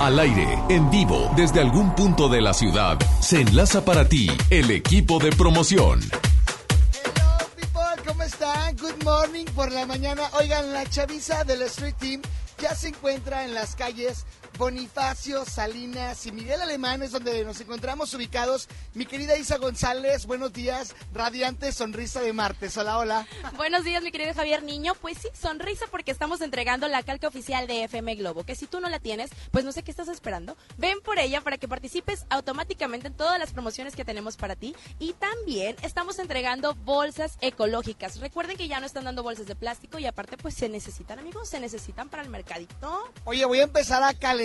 Al 0.00 0.18
aire, 0.18 0.48
en 0.68 0.90
vivo, 0.90 1.30
desde 1.36 1.60
algún 1.60 1.94
punto 1.94 2.28
de 2.28 2.40
la 2.40 2.54
ciudad, 2.54 2.98
se 3.20 3.42
enlaza 3.42 3.84
para 3.84 4.08
ti 4.08 4.28
el 4.50 4.72
equipo 4.72 5.20
de 5.20 5.30
promoción. 5.30 6.00
Hello 6.00 7.38
people, 7.54 8.04
¿cómo 8.04 8.24
están? 8.24 8.76
Good 8.78 9.04
morning 9.04 9.44
por 9.54 9.70
la 9.70 9.86
mañana. 9.86 10.22
Oigan, 10.40 10.72
la 10.72 10.90
chaviza 10.90 11.44
del 11.44 11.62
Street 11.62 11.94
Team 12.00 12.20
ya 12.60 12.74
se 12.74 12.88
encuentra 12.88 13.44
en 13.44 13.54
las 13.54 13.76
calles 13.76 14.26
Bonifacio, 14.56 15.44
Salinas 15.44 16.26
y 16.26 16.32
Miguel 16.32 16.62
Alemán 16.62 17.02
es 17.02 17.10
donde 17.10 17.44
nos 17.44 17.60
encontramos 17.60 18.14
ubicados. 18.14 18.68
Mi 18.94 19.04
querida 19.04 19.36
Isa 19.36 19.58
González, 19.58 20.26
buenos 20.26 20.52
días, 20.52 20.94
radiante 21.12 21.72
sonrisa 21.72 22.20
de 22.20 22.32
martes. 22.32 22.76
Hola, 22.76 22.98
hola. 22.98 23.26
Buenos 23.56 23.82
días, 23.82 24.04
mi 24.04 24.12
querido 24.12 24.32
Javier 24.32 24.62
Niño. 24.62 24.94
Pues 25.00 25.18
sí, 25.18 25.28
sonrisa 25.34 25.86
porque 25.90 26.12
estamos 26.12 26.40
entregando 26.40 26.86
la 26.86 27.02
calca 27.02 27.26
oficial 27.26 27.66
de 27.66 27.84
FM 27.84 28.14
Globo, 28.14 28.44
que 28.44 28.54
si 28.54 28.66
tú 28.66 28.78
no 28.78 28.88
la 28.88 29.00
tienes, 29.00 29.30
pues 29.50 29.64
no 29.64 29.72
sé 29.72 29.82
qué 29.82 29.90
estás 29.90 30.06
esperando. 30.06 30.56
Ven 30.76 31.00
por 31.00 31.18
ella 31.18 31.40
para 31.40 31.58
que 31.58 31.66
participes 31.66 32.24
automáticamente 32.30 33.08
en 33.08 33.14
todas 33.14 33.40
las 33.40 33.50
promociones 33.50 33.96
que 33.96 34.04
tenemos 34.04 34.36
para 34.36 34.54
ti. 34.54 34.76
Y 35.00 35.14
también 35.14 35.74
estamos 35.82 36.20
entregando 36.20 36.76
bolsas 36.76 37.38
ecológicas. 37.40 38.20
Recuerden 38.20 38.56
que 38.56 38.68
ya 38.68 38.78
no 38.78 38.86
están 38.86 39.04
dando 39.04 39.24
bolsas 39.24 39.46
de 39.46 39.56
plástico 39.56 39.98
y 39.98 40.06
aparte 40.06 40.36
pues 40.36 40.54
se 40.54 40.68
necesitan, 40.68 41.18
amigos, 41.18 41.48
se 41.48 41.58
necesitan 41.58 42.08
para 42.08 42.22
el 42.22 42.28
mercadito. 42.28 43.10
Oye, 43.24 43.44
voy 43.46 43.58
a 43.58 43.64
empezar 43.64 44.04
a 44.04 44.14
calentar 44.14 44.43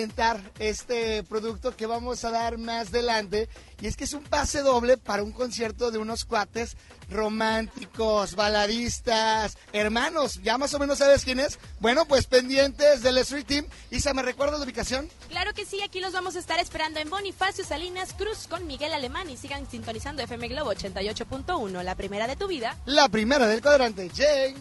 este 0.60 1.24
producto 1.24 1.76
que 1.76 1.86
vamos 1.86 2.24
a 2.24 2.32
dar 2.32 2.58
más 2.58 2.90
adelante. 2.90 3.50
Y 3.82 3.88
es 3.88 3.96
que 3.96 4.04
es 4.04 4.14
un 4.14 4.24
pase 4.24 4.62
doble 4.62 4.98
para 4.98 5.24
un 5.24 5.32
concierto 5.32 5.92
de 5.92 5.98
unos 5.98 6.26
cuates 6.26 6.76
románticos, 7.10 8.36
baladistas, 8.36 9.58
hermanos. 9.74 10.40
¿Ya 10.44 10.58
más 10.58 10.74
o 10.74 10.80
menos 10.80 11.00
sabes 11.00 11.24
quién 11.24 11.40
es? 11.40 11.60
Bueno, 11.80 12.06
pues 12.06 12.28
pendientes 12.28 13.02
del 13.02 13.18
Street 13.20 13.46
Team. 13.46 13.66
Isa, 13.92 14.14
¿me 14.14 14.22
recuerdas 14.22 14.60
la 14.60 14.66
ubicación? 14.66 15.10
Claro 15.30 15.54
que 15.54 15.66
sí, 15.66 15.82
aquí 15.82 16.00
los 16.00 16.14
vamos 16.14 16.36
a 16.36 16.40
estar 16.40 16.60
esperando 16.60 17.00
en 17.00 17.10
Bonifacio 17.10 17.64
Salinas 17.64 18.14
Cruz 18.14 18.48
con 18.48 18.68
Miguel 18.68 18.94
Alemán 18.94 19.30
y 19.30 19.38
sigan 19.38 19.70
sintonizando 19.70 20.22
FM 20.22 20.50
Globo 20.50 20.74
88.1, 20.74 21.84
la 21.84 21.96
primera 21.96 22.28
de 22.28 22.36
tu 22.36 22.48
vida. 22.48 22.78
La 22.86 23.10
primera 23.10 23.48
del 23.48 23.62
cuadrante, 23.62 24.10
Jane. 24.16 24.56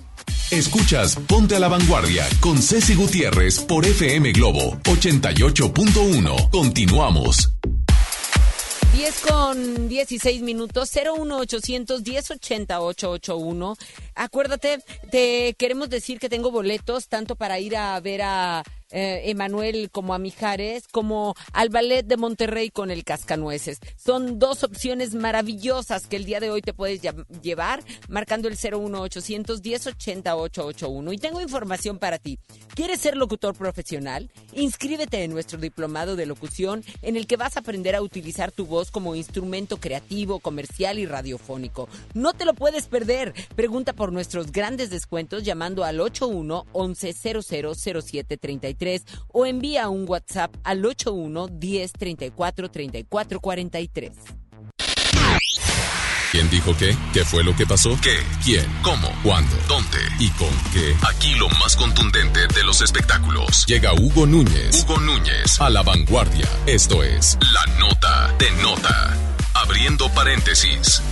Escuchas 0.51 1.17
Ponte 1.27 1.57
a 1.57 1.59
la 1.59 1.69
Vanguardia 1.69 2.27
con 2.41 2.57
Ceci 2.57 2.95
Gutiérrez 2.95 3.61
por 3.61 3.85
FM 3.85 4.33
Globo 4.33 4.79
88.1. 5.35 6.51
Continuamos. 6.51 7.53
10 8.95 9.21
con 9.21 9.89
16 9.89 10.43
minutos, 10.43 10.91
01810 10.93 12.31
881. 12.31 13.77
Acuérdate, 14.15 14.79
te 15.11 15.55
queremos 15.59 15.91
decir 15.91 16.19
que 16.19 16.29
tengo 16.29 16.51
boletos 16.51 17.09
tanto 17.09 17.37
para 17.37 17.61
ir 17.61 17.77
a 17.77 18.01
ver 18.01 18.23
a 18.23 18.65
eh, 18.91 19.23
Emanuel 19.27 19.91
como 19.91 20.15
a 20.15 20.19
Mijares, 20.19 20.89
como 20.89 21.35
al 21.53 21.69
Ballet 21.69 22.07
de 22.07 22.17
Monterrey 22.17 22.71
con 22.71 22.91
el 22.91 23.05
Cascanueces. 23.05 23.79
Son 23.97 24.39
dos 24.39 24.65
opciones 24.65 25.15
maravillosas 25.15 26.07
que 26.07 26.17
el 26.17 26.25
día 26.25 26.41
de 26.41 26.51
hoy 26.51 26.63
te 26.63 26.75
puedes 26.75 27.01
llevar 27.43 27.83
marcando 28.09 28.49
el 28.49 28.55
01810 28.55 29.87
881. 29.87 31.13
Y 31.13 31.19
tengo 31.19 31.41
información 31.41 31.99
para 31.99 32.19
ti. 32.19 32.39
¿Quieres 32.75 33.01
ser 33.01 33.17
locutor 33.17 33.55
profesional? 33.55 34.31
Inscríbete 34.55 35.23
en 35.25 35.33
nuestro 35.33 35.59
diplomado 35.59 36.17
de 36.17 36.27
locución 36.27 36.85
en 37.03 37.17
el 37.17 37.27
que 37.27 37.37
vas 37.37 37.57
a 37.57 37.61
aprender 37.61 37.95
a 37.95 38.03
utilizar 38.03 38.53
tu 38.53 38.67
voz 38.67 38.91
como 38.91 39.15
instrumento 39.15 39.79
creativo, 39.79 40.39
comercial 40.39 40.99
y 40.99 41.07
radiofónico. 41.07 41.89
No 42.15 42.33
te 42.33 42.45
lo 42.45 42.55
puedes 42.55 42.87
perder. 42.87 43.35
Pregunta 43.55 43.93
por 43.93 44.13
nuestros 44.13 44.53
grandes 44.53 44.91
descuentos 44.91 45.43
llamando 45.43 45.85
al 45.85 46.01
81 46.01 46.67
11 46.73 47.15
000733 47.15 48.78
o 48.78 48.78
envía 49.47 49.89
un 49.89 50.05
WhatsApp 50.09 50.55
al 50.65 50.85
81 50.85 51.49
10 51.49 51.93
34 51.93 52.71
34 52.71 53.41
43. 53.41 54.13
¿Quién 56.31 56.51
dijo 56.51 56.77
qué? 56.77 56.95
¿Qué 57.15 57.25
fue 57.25 57.43
lo 57.43 57.57
que 57.57 57.67
pasó? 57.67 57.99
¿Qué? 58.03 58.19
¿Quién? 58.45 58.67
¿Cómo? 58.83 59.09
¿Cuándo? 59.23 59.57
¿Dónde? 59.67 59.99
¿Y 60.19 60.29
con 60.33 60.51
qué? 60.75 60.95
Aquí 61.09 61.35
lo 61.37 61.49
más 61.49 61.75
contundente 61.75 62.41
de 62.55 62.65
los 62.65 62.83
espectáculos. 62.83 63.65
Llega 63.67 63.95
Hugo 63.95 64.27
Núñez. 64.27 64.85
Hugo 64.85 65.01
Núñez 65.01 65.59
a 65.59 65.71
la 65.71 65.83
vanguardia. 65.83 66.47
Esto 66.67 67.03
es 67.03 67.39
La 67.41 67.79
Nota 67.79 68.35
de 68.39 68.51
Nota. 68.63 69.17
Abriendo 69.55 70.11
paréntesis. 70.11 71.03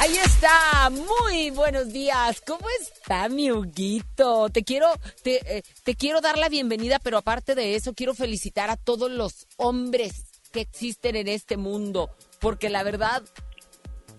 Ahí 0.00 0.16
está, 0.16 0.88
muy 0.88 1.50
buenos 1.50 1.92
días. 1.92 2.40
¿Cómo 2.46 2.66
está 2.80 3.28
mi 3.28 3.52
Huguito? 3.52 4.48
Te 4.48 4.64
quiero, 4.64 4.94
te, 5.22 5.58
eh, 5.58 5.62
te 5.84 5.94
quiero 5.94 6.22
dar 6.22 6.38
la 6.38 6.48
bienvenida, 6.48 6.98
pero 6.98 7.18
aparte 7.18 7.54
de 7.54 7.74
eso, 7.74 7.92
quiero 7.92 8.14
felicitar 8.14 8.70
a 8.70 8.76
todos 8.76 9.10
los 9.10 9.46
hombres 9.58 10.24
que 10.52 10.62
existen 10.62 11.16
en 11.16 11.28
este 11.28 11.58
mundo, 11.58 12.08
porque 12.40 12.70
la 12.70 12.82
verdad, 12.82 13.22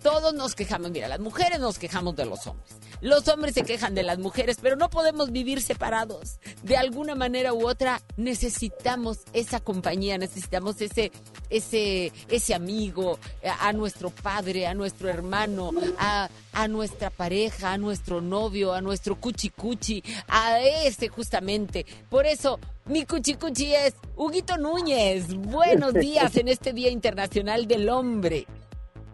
todos 0.03 0.35
nos 0.35 0.53
quejamos. 0.53 0.91
Mira, 0.91 1.07
las 1.07 1.19
mujeres 1.19 1.59
nos 1.59 1.79
quejamos 1.79 2.15
de 2.15 2.25
los 2.25 2.45
hombres. 2.45 2.75
Los 3.01 3.27
hombres 3.27 3.55
se 3.55 3.63
quejan 3.63 3.95
de 3.95 4.03
las 4.03 4.19
mujeres, 4.19 4.57
pero 4.61 4.75
no 4.75 4.89
podemos 4.89 5.31
vivir 5.31 5.61
separados. 5.61 6.39
De 6.61 6.77
alguna 6.77 7.15
manera 7.15 7.51
u 7.53 7.67
otra 7.67 8.01
necesitamos 8.15 9.19
esa 9.33 9.59
compañía, 9.59 10.19
necesitamos 10.19 10.79
ese, 10.81 11.11
ese, 11.49 12.11
ese 12.29 12.53
amigo, 12.53 13.17
a, 13.43 13.67
a 13.67 13.73
nuestro 13.73 14.11
padre, 14.11 14.67
a 14.67 14.75
nuestro 14.75 15.09
hermano, 15.09 15.71
a, 15.97 16.29
a 16.53 16.67
nuestra 16.67 17.09
pareja, 17.09 17.73
a 17.73 17.77
nuestro 17.77 18.21
novio, 18.21 18.73
a 18.73 18.81
nuestro 18.81 19.15
cuchi 19.19 19.49
cuchi, 19.49 20.03
a 20.27 20.59
ese 20.59 21.07
justamente. 21.07 21.85
Por 22.09 22.27
eso, 22.27 22.59
mi 22.85 23.05
cuchi 23.05 23.33
cuchi 23.33 23.73
es 23.73 23.95
Huguito 24.15 24.57
Núñez. 24.57 25.33
Buenos 25.33 25.93
días 25.93 26.35
en 26.37 26.47
este 26.47 26.71
Día 26.71 26.89
Internacional 26.91 27.67
del 27.67 27.89
Hombre. 27.89 28.45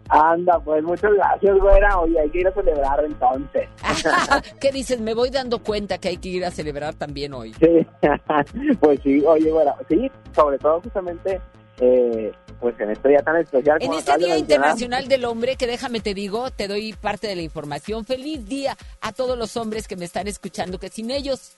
Anda, 0.08 0.58
pues 0.60 0.82
muchas 0.82 1.12
gracias, 1.12 1.58
güera. 1.58 2.00
Oye, 2.00 2.18
hay 2.18 2.30
que 2.30 2.40
ir 2.40 2.48
a 2.48 2.52
celebrar 2.52 3.04
entonces. 3.04 3.68
¿Qué 4.60 4.72
dices? 4.72 5.00
Me 5.00 5.14
voy 5.14 5.30
dando 5.30 5.62
cuenta 5.62 5.98
que 5.98 6.08
hay 6.08 6.16
que 6.16 6.28
ir 6.28 6.44
a 6.44 6.50
celebrar 6.50 6.94
también 6.94 7.34
hoy. 7.34 7.54
Sí, 7.54 7.86
pues 8.80 9.00
sí, 9.02 9.22
oye, 9.26 9.52
bueno, 9.52 9.74
sí, 9.88 10.10
sobre 10.34 10.58
todo 10.58 10.80
justamente, 10.80 11.40
eh, 11.80 12.32
pues 12.60 12.78
en 12.80 12.90
este 12.90 13.08
día 13.10 13.18
tan 13.18 13.36
especial. 13.36 13.78
En 13.80 13.92
este 13.92 14.16
Día. 14.18 14.38
Internacional 14.38 15.08
del 15.08 15.24
Hombre, 15.24 15.56
que 15.56 15.66
déjame 15.66 16.00
te 16.00 16.14
digo, 16.14 16.50
te 16.50 16.68
doy 16.68 16.92
parte 16.94 17.28
de 17.28 17.36
la 17.36 17.42
información. 17.42 18.04
Feliz 18.04 18.46
día 18.46 18.76
a 19.00 19.12
todos 19.12 19.38
los 19.38 19.56
hombres 19.56 19.86
que 19.86 19.96
me 19.96 20.04
están 20.04 20.26
escuchando, 20.26 20.78
que 20.78 20.88
sin 20.88 21.10
ellos, 21.10 21.56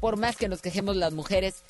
por 0.00 0.16
más 0.16 0.36
que 0.36 0.48
nos 0.48 0.62
quejemos 0.62 0.96
las 0.96 1.12
mujeres, 1.12 1.62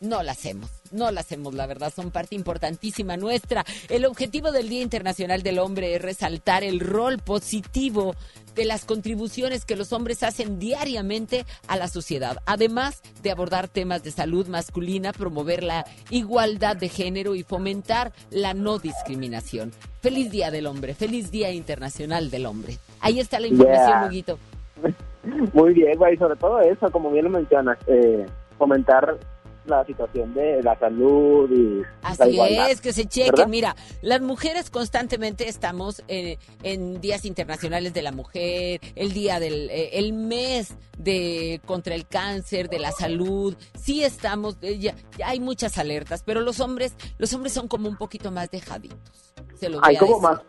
no 0.00 0.22
la 0.22 0.32
hacemos. 0.32 0.70
No 0.92 1.10
la 1.10 1.20
hacemos, 1.20 1.54
la 1.54 1.66
verdad, 1.66 1.92
son 1.94 2.10
parte 2.10 2.34
importantísima 2.34 3.16
nuestra. 3.16 3.64
El 3.88 4.06
objetivo 4.06 4.50
del 4.50 4.68
Día 4.68 4.82
Internacional 4.82 5.42
del 5.42 5.58
Hombre 5.58 5.94
es 5.94 6.02
resaltar 6.02 6.64
el 6.64 6.80
rol 6.80 7.18
positivo 7.18 8.14
de 8.56 8.64
las 8.64 8.84
contribuciones 8.84 9.64
que 9.64 9.76
los 9.76 9.92
hombres 9.92 10.22
hacen 10.22 10.58
diariamente 10.58 11.44
a 11.68 11.76
la 11.76 11.86
sociedad, 11.86 12.38
además 12.46 13.02
de 13.22 13.30
abordar 13.30 13.68
temas 13.68 14.02
de 14.02 14.10
salud 14.10 14.48
masculina, 14.48 15.12
promover 15.12 15.62
la 15.62 15.86
igualdad 16.10 16.76
de 16.76 16.88
género 16.88 17.34
y 17.36 17.44
fomentar 17.44 18.12
la 18.30 18.54
no 18.54 18.78
discriminación. 18.78 19.70
Feliz 20.00 20.30
Día 20.30 20.50
del 20.50 20.66
Hombre, 20.66 20.94
feliz 20.94 21.30
Día 21.30 21.52
Internacional 21.52 22.30
del 22.30 22.46
Hombre. 22.46 22.78
Ahí 23.00 23.20
está 23.20 23.38
la 23.38 23.46
información, 23.46 23.80
Yeah. 23.80 24.06
Huguito. 24.08 24.38
Muy 25.52 25.74
bien, 25.74 25.96
güey, 25.98 26.16
sobre 26.16 26.36
todo 26.36 26.60
eso, 26.60 26.90
como 26.90 27.10
bien 27.10 27.24
lo 27.24 27.30
mencionas, 27.30 27.78
eh, 27.86 28.26
fomentar 28.58 29.18
la 29.66 29.84
situación 29.84 30.32
de 30.34 30.62
la 30.62 30.78
salud 30.78 31.50
y 31.50 31.80
la 31.80 31.86
Así 32.02 32.30
igualdad. 32.30 32.70
es, 32.70 32.80
que 32.80 32.92
se 32.92 33.06
chequen. 33.06 33.32
¿verdad? 33.32 33.48
Mira, 33.48 33.76
las 34.02 34.20
mujeres 34.20 34.70
constantemente 34.70 35.48
estamos 35.48 36.02
eh, 36.08 36.38
en 36.62 37.00
días 37.00 37.24
internacionales 37.24 37.92
de 37.94 38.02
la 38.02 38.12
mujer, 38.12 38.80
el 38.94 39.12
día 39.12 39.40
del, 39.40 39.70
eh, 39.70 39.98
el 39.98 40.12
mes 40.12 40.74
de 40.98 41.60
contra 41.66 41.94
el 41.94 42.06
cáncer, 42.06 42.68
de 42.68 42.78
la 42.78 42.92
salud. 42.92 43.54
Sí 43.78 44.02
estamos, 44.04 44.56
eh, 44.62 44.78
ya, 44.78 44.94
ya 45.18 45.28
hay 45.28 45.40
muchas 45.40 45.78
alertas, 45.78 46.22
pero 46.24 46.40
los 46.40 46.60
hombres, 46.60 46.94
los 47.18 47.32
hombres 47.34 47.52
son 47.52 47.68
como 47.68 47.88
un 47.88 47.96
poquito 47.96 48.30
más 48.30 48.50
dejaditos. 48.50 49.34
Se 49.58 49.68
los 49.68 49.80
Hay 49.84 49.96
como 49.96 50.20
más. 50.20 50.40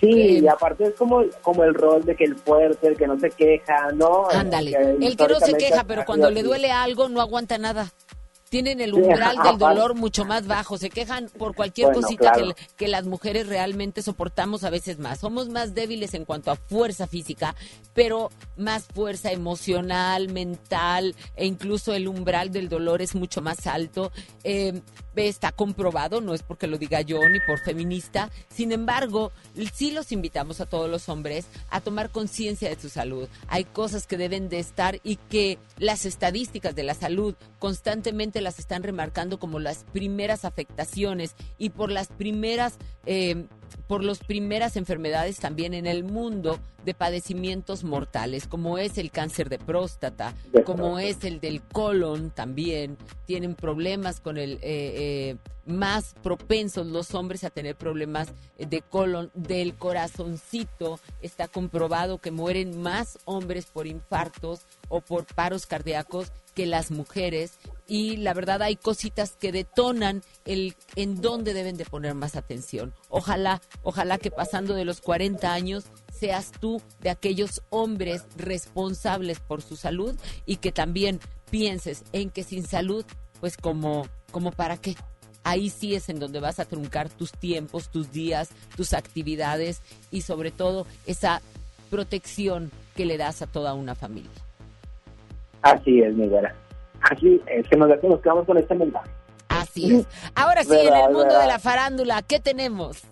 Sí, 0.00 0.38
y 0.38 0.48
aparte 0.48 0.84
es 0.84 0.94
como, 0.94 1.22
como 1.42 1.62
el 1.62 1.74
rol 1.74 2.02
de 2.02 2.16
que 2.16 2.24
el 2.24 2.34
fuerte, 2.34 2.88
el 2.88 2.96
que 2.96 3.06
no 3.06 3.18
se 3.18 3.28
queja, 3.30 3.92
¿no? 3.92 4.30
Ándale, 4.30 4.96
el 4.98 5.14
que 5.14 5.28
no 5.28 5.38
se 5.38 5.52
queja, 5.54 5.84
pero 5.84 6.06
cuando 6.06 6.30
le 6.30 6.42
duele 6.42 6.70
algo 6.72 7.10
no 7.10 7.20
aguanta 7.20 7.58
nada. 7.58 7.92
Tienen 8.50 8.80
el 8.80 8.94
umbral 8.94 9.36
del 9.44 9.58
dolor 9.58 9.94
mucho 9.94 10.24
más 10.24 10.48
bajo, 10.48 10.76
se 10.76 10.90
quejan 10.90 11.30
por 11.38 11.54
cualquier 11.54 11.86
Bueno, 11.86 12.02
cosita 12.02 12.32
claro. 12.32 12.54
que, 12.54 12.66
que 12.76 12.88
las 12.88 13.06
mujeres 13.06 13.46
realmente 13.46 14.02
soportamos 14.02 14.64
a 14.64 14.70
veces 14.70 14.98
más. 14.98 15.20
Somos 15.20 15.48
más 15.48 15.72
débiles 15.72 16.14
en 16.14 16.24
cuanto 16.24 16.50
a 16.50 16.56
fuerza 16.56 17.06
física, 17.06 17.54
pero 17.94 18.32
más 18.56 18.86
fuerza 18.86 19.30
emocional, 19.30 20.32
mental 20.32 21.14
e 21.36 21.46
incluso 21.46 21.94
el 21.94 22.08
umbral 22.08 22.50
del 22.50 22.68
dolor 22.68 23.02
es 23.02 23.14
mucho 23.14 23.40
más 23.40 23.68
alto. 23.68 24.10
Eh, 24.42 24.82
está 25.28 25.52
comprobado, 25.52 26.20
no 26.20 26.34
es 26.34 26.42
porque 26.42 26.66
lo 26.66 26.78
diga 26.78 27.00
yo 27.00 27.28
ni 27.28 27.40
por 27.40 27.58
feminista. 27.58 28.30
Sin 28.48 28.72
embargo, 28.72 29.32
sí 29.72 29.90
los 29.90 30.12
invitamos 30.12 30.60
a 30.60 30.66
todos 30.66 30.88
los 30.88 31.08
hombres 31.08 31.46
a 31.70 31.80
tomar 31.80 32.10
conciencia 32.10 32.68
de 32.68 32.80
su 32.80 32.88
salud. 32.88 33.28
Hay 33.48 33.64
cosas 33.64 34.06
que 34.06 34.16
deben 34.16 34.48
de 34.48 34.58
estar 34.58 35.00
y 35.02 35.16
que 35.16 35.58
las 35.78 36.06
estadísticas 36.06 36.74
de 36.74 36.84
la 36.84 36.94
salud 36.94 37.34
constantemente 37.58 38.39
las 38.40 38.58
están 38.58 38.82
remarcando 38.82 39.38
como 39.38 39.58
las 39.58 39.84
primeras 39.92 40.44
afectaciones 40.44 41.34
y 41.58 41.70
por 41.70 41.90
las 41.90 42.08
primeras, 42.08 42.78
eh, 43.06 43.46
por 43.86 44.04
las 44.04 44.18
primeras 44.18 44.76
enfermedades 44.76 45.38
también 45.38 45.74
en 45.74 45.86
el 45.86 46.04
mundo 46.04 46.58
de 46.84 46.94
padecimientos 46.94 47.84
mortales, 47.84 48.46
como 48.46 48.78
es 48.78 48.98
el 48.98 49.10
cáncer 49.10 49.48
de 49.48 49.58
próstata, 49.58 50.34
como 50.64 50.98
es 50.98 51.24
el 51.24 51.40
del 51.40 51.62
colon 51.62 52.30
también, 52.30 52.96
tienen 53.26 53.54
problemas 53.54 54.20
con 54.20 54.38
el, 54.38 54.54
eh, 54.54 54.60
eh, 54.62 55.36
más 55.66 56.14
propensos 56.22 56.86
los 56.86 57.14
hombres 57.14 57.44
a 57.44 57.50
tener 57.50 57.76
problemas 57.76 58.28
de 58.58 58.82
colon, 58.82 59.30
del 59.34 59.74
corazoncito, 59.74 60.98
está 61.22 61.48
comprobado 61.48 62.18
que 62.18 62.30
mueren 62.30 62.80
más 62.80 63.18
hombres 63.24 63.66
por 63.66 63.86
infartos 63.86 64.62
o 64.88 65.00
por 65.00 65.26
paros 65.26 65.66
cardíacos 65.66 66.32
que 66.54 66.66
las 66.66 66.90
mujeres 66.90 67.58
y 67.90 68.18
la 68.18 68.34
verdad 68.34 68.62
hay 68.62 68.76
cositas 68.76 69.34
que 69.34 69.50
detonan 69.50 70.22
el 70.44 70.76
en 70.94 71.20
dónde 71.20 71.54
deben 71.54 71.76
de 71.76 71.84
poner 71.84 72.14
más 72.14 72.36
atención. 72.36 72.94
Ojalá, 73.08 73.60
ojalá 73.82 74.16
que 74.16 74.30
pasando 74.30 74.74
de 74.74 74.84
los 74.84 75.00
40 75.00 75.52
años 75.52 75.86
seas 76.12 76.52
tú 76.52 76.80
de 77.00 77.10
aquellos 77.10 77.62
hombres 77.68 78.26
responsables 78.36 79.40
por 79.40 79.60
su 79.60 79.74
salud 79.74 80.16
y 80.46 80.58
que 80.58 80.70
también 80.70 81.18
pienses 81.50 82.04
en 82.12 82.30
que 82.30 82.44
sin 82.44 82.64
salud, 82.64 83.04
pues 83.40 83.56
como, 83.56 84.06
como 84.30 84.52
para 84.52 84.76
qué. 84.76 84.94
Ahí 85.42 85.68
sí 85.68 85.96
es 85.96 86.08
en 86.10 86.20
donde 86.20 86.38
vas 86.38 86.60
a 86.60 86.66
truncar 86.66 87.08
tus 87.08 87.32
tiempos, 87.32 87.90
tus 87.90 88.12
días, 88.12 88.50
tus 88.76 88.92
actividades 88.92 89.82
y 90.12 90.20
sobre 90.20 90.52
todo 90.52 90.86
esa 91.06 91.42
protección 91.90 92.70
que 92.94 93.04
le 93.04 93.18
das 93.18 93.42
a 93.42 93.48
toda 93.48 93.74
una 93.74 93.96
familia. 93.96 94.30
Así 95.62 96.02
es, 96.02 96.14
mi. 96.14 96.30
Así 97.02 97.40
es, 97.46 97.66
que 97.68 97.76
nos, 97.76 97.88
nos 98.02 98.20
quedamos 98.20 98.46
con 98.46 98.58
este 98.58 98.74
mensaje. 98.74 99.10
Así 99.48 99.96
es. 99.96 100.06
Ahora 100.34 100.62
sí, 100.64 100.74
en 100.74 100.94
el 100.94 101.04
mundo 101.04 101.24
verdad. 101.24 101.40
de 101.40 101.46
la 101.46 101.58
farándula, 101.58 102.22
¿qué 102.22 102.40
tenemos? 102.40 103.02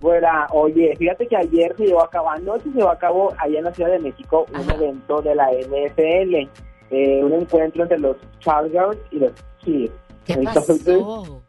Güera, 0.00 0.46
oye, 0.52 0.94
fíjate 0.96 1.26
que 1.26 1.36
ayer 1.36 1.74
se 1.76 1.86
llevó 1.86 2.04
a 2.04 2.10
cabo, 2.10 2.30
anoche 2.30 2.64
se 2.64 2.78
llevó 2.78 2.90
a 2.90 2.98
cabo 2.98 3.32
allá 3.38 3.58
en 3.58 3.64
la 3.64 3.74
Ciudad 3.74 3.90
de 3.90 3.98
México 3.98 4.46
un 4.52 4.70
evento 4.70 5.20
de 5.22 5.34
la 5.34 5.50
NFL, 5.50 6.48
eh, 6.90 7.24
un 7.24 7.32
encuentro 7.32 7.82
entre 7.82 7.98
los 7.98 8.16
Chargers 8.38 8.98
y 9.10 9.18
los 9.18 9.32
Chiefs. 9.64 9.92
¿Qué 10.24 10.36
pasó? 10.44 11.42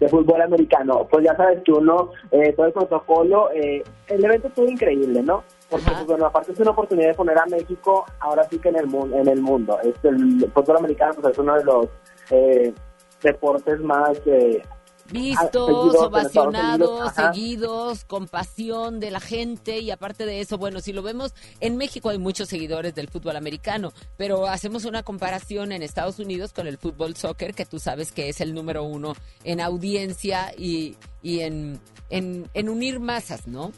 de 0.00 0.08
fútbol 0.08 0.40
americano. 0.40 1.06
Pues 1.10 1.24
ya 1.24 1.36
sabes 1.36 1.60
que 1.64 1.72
uno, 1.72 2.10
eh, 2.30 2.52
todo 2.52 2.66
el 2.66 2.72
protocolo, 2.72 3.50
eh, 3.52 3.82
el 4.08 4.24
evento 4.24 4.48
estuvo 4.48 4.68
increíble, 4.68 5.22
¿no? 5.22 5.42
Porque, 5.70 5.90
pues, 5.90 6.06
bueno, 6.06 6.26
aparte 6.26 6.52
es 6.52 6.58
una 6.60 6.70
oportunidad 6.70 7.08
de 7.08 7.14
poner 7.14 7.38
a 7.38 7.46
México 7.46 8.04
ahora 8.20 8.46
sí 8.48 8.58
que 8.58 8.70
en 8.70 8.76
el, 8.76 8.86
mu- 8.86 9.14
en 9.14 9.28
el 9.28 9.40
mundo. 9.42 9.78
Es 9.82 9.94
el 10.02 10.50
fútbol 10.54 10.78
americano 10.78 11.14
pues, 11.20 11.32
es 11.32 11.38
uno 11.38 11.54
de 11.56 11.64
los 11.64 11.86
eh, 12.30 12.72
deportes 13.22 13.78
más... 13.80 14.18
Eh, 14.26 14.62
Vistos, 15.10 15.94
ovacionados, 15.96 17.12
seguidos, 17.32 18.04
con 18.04 18.28
pasión 18.28 19.00
de 19.00 19.10
la 19.10 19.20
gente 19.20 19.78
y 19.78 19.90
aparte 19.90 20.26
de 20.26 20.40
eso, 20.42 20.58
bueno, 20.58 20.80
si 20.80 20.92
lo 20.92 21.00
vemos, 21.02 21.32
en 21.60 21.78
México 21.78 22.10
hay 22.10 22.18
muchos 22.18 22.50
seguidores 22.50 22.94
del 22.94 23.08
fútbol 23.08 23.36
americano, 23.36 23.92
pero 24.18 24.46
hacemos 24.46 24.84
una 24.84 25.02
comparación 25.02 25.72
en 25.72 25.82
Estados 25.82 26.18
Unidos 26.18 26.52
con 26.52 26.66
el 26.66 26.76
fútbol 26.76 27.16
soccer, 27.16 27.54
que 27.54 27.64
tú 27.64 27.78
sabes 27.78 28.12
que 28.12 28.28
es 28.28 28.42
el 28.42 28.52
número 28.52 28.82
uno 28.84 29.14
en 29.44 29.62
audiencia 29.62 30.52
y, 30.58 30.96
y 31.22 31.40
en, 31.40 31.80
en, 32.10 32.46
en 32.52 32.68
unir 32.68 33.00
masas, 33.00 33.46
¿no? 33.48 33.72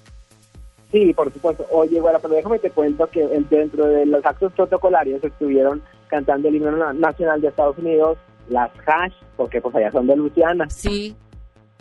Sí, 0.90 1.14
por 1.14 1.32
supuesto. 1.32 1.64
Oye, 1.70 2.00
bueno, 2.00 2.18
pero 2.20 2.34
déjame 2.34 2.58
te 2.58 2.70
cuento 2.70 3.06
que 3.06 3.22
en- 3.22 3.48
dentro 3.48 3.86
de 3.86 4.06
los 4.06 4.24
actos 4.24 4.52
protocolarios 4.52 5.22
estuvieron 5.22 5.82
cantando 6.08 6.48
el 6.48 6.56
himno 6.56 6.72
na- 6.72 6.92
nacional 6.92 7.40
de 7.40 7.48
Estados 7.48 7.78
Unidos, 7.78 8.18
las 8.48 8.70
hash, 8.86 9.14
porque 9.36 9.60
pues 9.60 9.74
allá 9.76 9.92
son 9.92 10.08
de 10.08 10.16
Luciana. 10.16 10.68
Sí. 10.68 11.14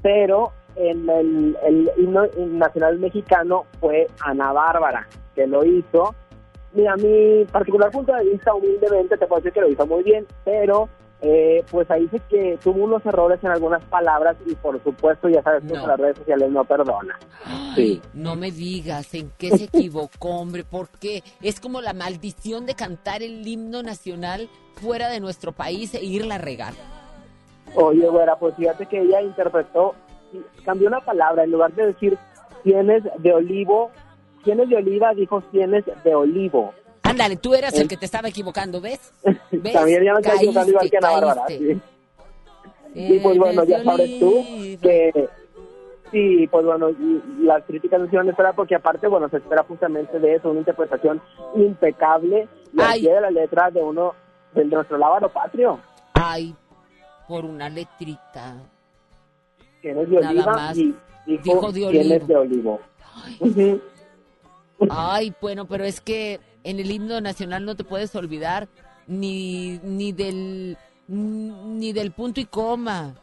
Pero 0.04 0.52
en 0.76 1.10
el, 1.10 1.58
el 1.66 1.92
himno 1.98 2.28
nacional 2.38 3.00
mexicano 3.00 3.66
fue 3.80 4.08
Ana 4.22 4.54
Bárbara, 4.54 5.08
que 5.36 5.48
lo 5.48 5.66
hizo. 5.66 6.14
Mira, 6.74 6.96
mi 6.98 7.46
particular 7.52 7.90
punto 7.90 8.14
de 8.14 8.26
vista, 8.26 8.54
humildemente, 8.54 9.18
te 9.18 9.26
puedo 9.26 9.42
decir 9.42 9.54
que 9.54 9.62
lo 9.62 9.70
hizo 9.70 9.88
muy 9.88 10.04
bien, 10.04 10.28
pero 10.46 10.88
eh, 11.22 11.64
pues 11.70 11.90
ahí 11.92 12.04
dice 12.04 12.22
que 12.30 12.58
tuvo 12.64 12.84
unos 12.86 13.06
errores 13.06 13.40
en 13.44 13.52
algunas 13.52 13.84
palabras 13.86 14.38
y 14.46 14.56
por 14.56 14.82
supuesto, 14.84 15.28
ya 15.28 15.42
sabes 15.44 15.64
que 15.64 15.74
No. 15.74 15.86
las 15.88 16.00
redes 16.00 16.18
sociales 16.18 16.50
no 16.52 16.64
perdonan. 16.64 17.18
Sí. 17.76 18.02
No 18.14 18.36
me 18.36 18.52
digas 18.52 19.14
en 19.14 19.32
qué 19.38 19.50
se 19.58 19.66
equivocó, 19.66 20.30
hombre, 20.40 20.64
porque 20.70 21.24
es 21.42 21.60
como 21.60 21.82
la 21.82 21.94
maldición 21.94 22.66
de 22.66 22.76
cantar 22.76 23.22
el 23.22 23.46
himno 23.46 23.84
nacional 23.84 24.50
fuera 24.76 25.10
de 25.10 25.20
nuestro 25.20 25.52
país 25.52 25.94
e 25.94 26.04
irla 26.04 26.36
a 26.36 26.40
regar. 26.40 26.74
Oye, 27.76 28.08
güera, 28.08 28.36
pues 28.38 28.56
fíjate 28.56 28.86
que 28.86 29.02
ella 29.02 29.22
interpretó, 29.22 29.94
cambió 30.64 30.88
una 30.88 31.02
palabra, 31.02 31.44
en 31.44 31.52
lugar 31.52 31.72
de 31.74 31.88
decir 31.88 32.18
tienes 32.64 33.04
de 33.20 33.34
olivo, 33.34 33.92
tienes 34.44 34.70
de 34.70 34.78
oliva, 34.78 35.14
dijo 35.14 35.42
tienes 35.52 35.84
de 36.04 36.16
olivo. 36.16 36.74
Ándale, 37.10 37.36
tú 37.38 37.54
eras 37.54 37.74
el 37.76 37.88
que 37.88 37.98
te 37.98 38.06
estaba 38.06 38.28
equivocando, 38.30 38.80
¿ves?¿ 38.82 39.12
Ves? 39.52 39.74
También 39.74 40.04
ya 40.04 40.14
me 40.14 40.20
está 40.22 40.36
equivocando 40.36 40.72
igual 40.72 40.90
que 40.90 40.98
Ana 40.98 41.12
Bárbara. 41.12 41.44
Sí. 41.48 41.82
Y 42.96 43.20
pues 43.20 43.38
bueno, 43.38 43.64
ya 43.66 43.84
sabes 43.84 44.20
tú 44.20 44.44
que 44.82 45.30
sí, 46.12 46.48
pues 46.50 46.66
bueno, 46.66 46.90
y 46.90 47.22
las 47.44 47.64
críticas 47.66 48.02
no 48.02 48.10
se 48.10 48.18
van 48.18 48.28
a 48.28 48.32
esperar 48.32 48.56
porque 48.56 48.76
aparte, 48.76 49.08
bueno, 49.08 49.30
se 49.30 49.38
espera 49.38 49.64
justamente 49.64 50.20
de 50.20 50.36
eso, 50.36 50.50
una 50.50 50.60
interpretación 50.60 51.22
impecable 51.56 52.48
y 52.74 52.82
al 52.82 53.00
pie 53.00 53.14
de 53.14 53.22
la 53.22 53.30
letra 53.32 53.70
de 53.70 53.82
uno, 53.84 54.14
de 54.56 54.66
nuestro 54.66 54.98
lábaro 54.98 55.30
patrio, 55.30 55.80
Ay, 56.14 56.56
por 57.28 57.46
una 57.46 57.70
letrita. 57.70 58.56
tienes 59.82 60.10
de 60.10 60.16
Nada 60.16 60.30
oliva 60.32 60.54
más. 60.54 60.78
y 60.78 60.96
dijo, 61.28 61.44
Dijo 61.44 61.72
de 61.72 61.86
olivo. 61.86 62.26
de 62.26 62.36
olivo. 62.36 62.80
Ujú. 63.40 63.82
Ay, 64.90 65.32
bueno, 65.40 65.66
pero 65.68 65.84
es 65.84 66.02
que 66.02 66.40
en 66.64 66.80
el 66.80 66.92
himno 66.92 67.22
nacional 67.22 67.66
no 67.66 67.76
te 67.76 67.84
puedes 67.84 68.16
olvidar 68.16 68.68
ni, 69.08 69.80
ni 69.84 70.12
del 70.12 70.78
ni 71.08 71.92
del 71.94 72.12
punto 72.12 72.40
y 72.40 72.46
coma. 72.46 73.16